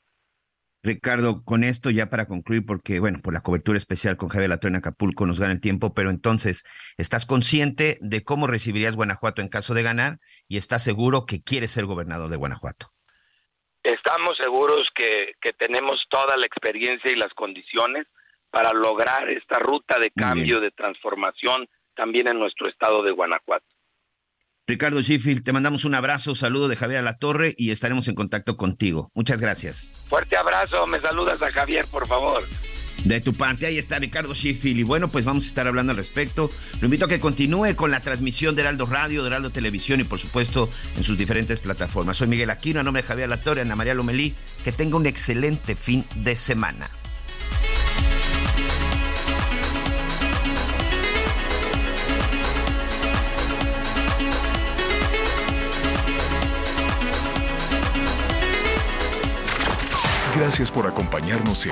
Ricardo, 0.83 1.43
con 1.43 1.63
esto 1.63 1.89
ya 1.89 2.09
para 2.09 2.27
concluir, 2.27 2.65
porque 2.65 2.99
bueno, 2.99 3.19
por 3.21 3.33
la 3.33 3.41
cobertura 3.41 3.77
especial 3.77 4.15
con 4.15 4.29
Javier 4.29 4.49
Latón 4.49 4.71
en 4.71 4.77
Acapulco 4.77 5.25
nos 5.25 5.39
gana 5.39 5.51
el 5.51 5.59
tiempo, 5.59 5.93
pero 5.93 6.09
entonces, 6.09 6.63
¿estás 6.97 7.25
consciente 7.25 7.97
de 7.99 8.23
cómo 8.23 8.47
recibirías 8.47 8.95
Guanajuato 8.95 9.41
en 9.41 9.49
caso 9.49 9.73
de 9.73 9.83
ganar 9.83 10.19
y 10.47 10.57
estás 10.57 10.83
seguro 10.83 11.25
que 11.25 11.41
quieres 11.41 11.71
ser 11.71 11.85
gobernador 11.85 12.29
de 12.29 12.37
Guanajuato? 12.37 12.96
Estamos 13.87 14.35
seguros 14.37 14.85
que, 14.93 15.35
que 15.39 15.53
tenemos 15.53 16.03
toda 16.09 16.35
la 16.35 16.45
experiencia 16.45 17.09
y 17.09 17.15
las 17.15 17.33
condiciones 17.33 18.05
para 18.51 18.73
lograr 18.73 19.29
esta 19.29 19.59
ruta 19.59 19.97
de 19.97 20.11
cambio, 20.11 20.59
de 20.59 20.71
transformación 20.71 21.69
también 21.95 22.27
en 22.29 22.37
nuestro 22.37 22.67
estado 22.67 23.01
de 23.01 23.11
Guanajuato. 23.11 23.65
Ricardo 24.67 25.01
Sheffield, 25.01 25.45
te 25.45 25.53
mandamos 25.53 25.85
un 25.85 25.95
abrazo, 25.95 26.35
saludo 26.35 26.67
de 26.67 26.75
Javier 26.75 26.99
a 26.99 27.01
la 27.01 27.17
Torre 27.17 27.53
y 27.57 27.71
estaremos 27.71 28.09
en 28.09 28.15
contacto 28.15 28.57
contigo. 28.57 29.09
Muchas 29.13 29.39
gracias. 29.39 30.05
Fuerte 30.09 30.35
abrazo, 30.35 30.85
me 30.87 30.99
saludas 30.99 31.41
a 31.41 31.49
Javier, 31.49 31.85
por 31.89 32.05
favor. 32.05 32.43
De 33.03 33.21
tu 33.21 33.33
parte, 33.33 33.65
ahí 33.65 33.77
está 33.77 33.99
Ricardo 33.99 34.33
Sheffield. 34.33 34.79
Y 34.79 34.83
bueno, 34.83 35.07
pues 35.07 35.25
vamos 35.25 35.45
a 35.45 35.47
estar 35.47 35.67
hablando 35.67 35.91
al 35.91 35.97
respecto. 35.97 36.49
Lo 36.81 36.85
invito 36.85 37.05
a 37.05 37.07
que 37.07 37.19
continúe 37.19 37.75
con 37.75 37.91
la 37.91 37.99
transmisión 37.99 38.55
de 38.55 38.61
Heraldo 38.63 38.85
Radio, 38.85 39.21
de 39.21 39.27
Heraldo 39.27 39.49
Televisión 39.49 39.99
y 40.01 40.03
por 40.03 40.19
supuesto 40.19 40.69
en 40.97 41.03
sus 41.03 41.17
diferentes 41.17 41.59
plataformas. 41.59 42.17
Soy 42.17 42.27
Miguel 42.27 42.49
Aquino, 42.49 42.79
a 42.79 42.83
nombre 42.83 43.01
de 43.01 43.07
Javier 43.07 43.29
La 43.29 43.39
Torre, 43.39 43.61
Ana 43.61 43.75
María 43.75 43.93
Lomelí. 43.93 44.33
Que 44.63 44.71
tenga 44.71 44.97
un 44.97 45.05
excelente 45.05 45.75
fin 45.75 46.05
de 46.15 46.35
semana. 46.35 46.89
Gracias 60.37 60.69
por 60.69 60.85
acompañarnos 60.85 61.65
en 61.65 61.71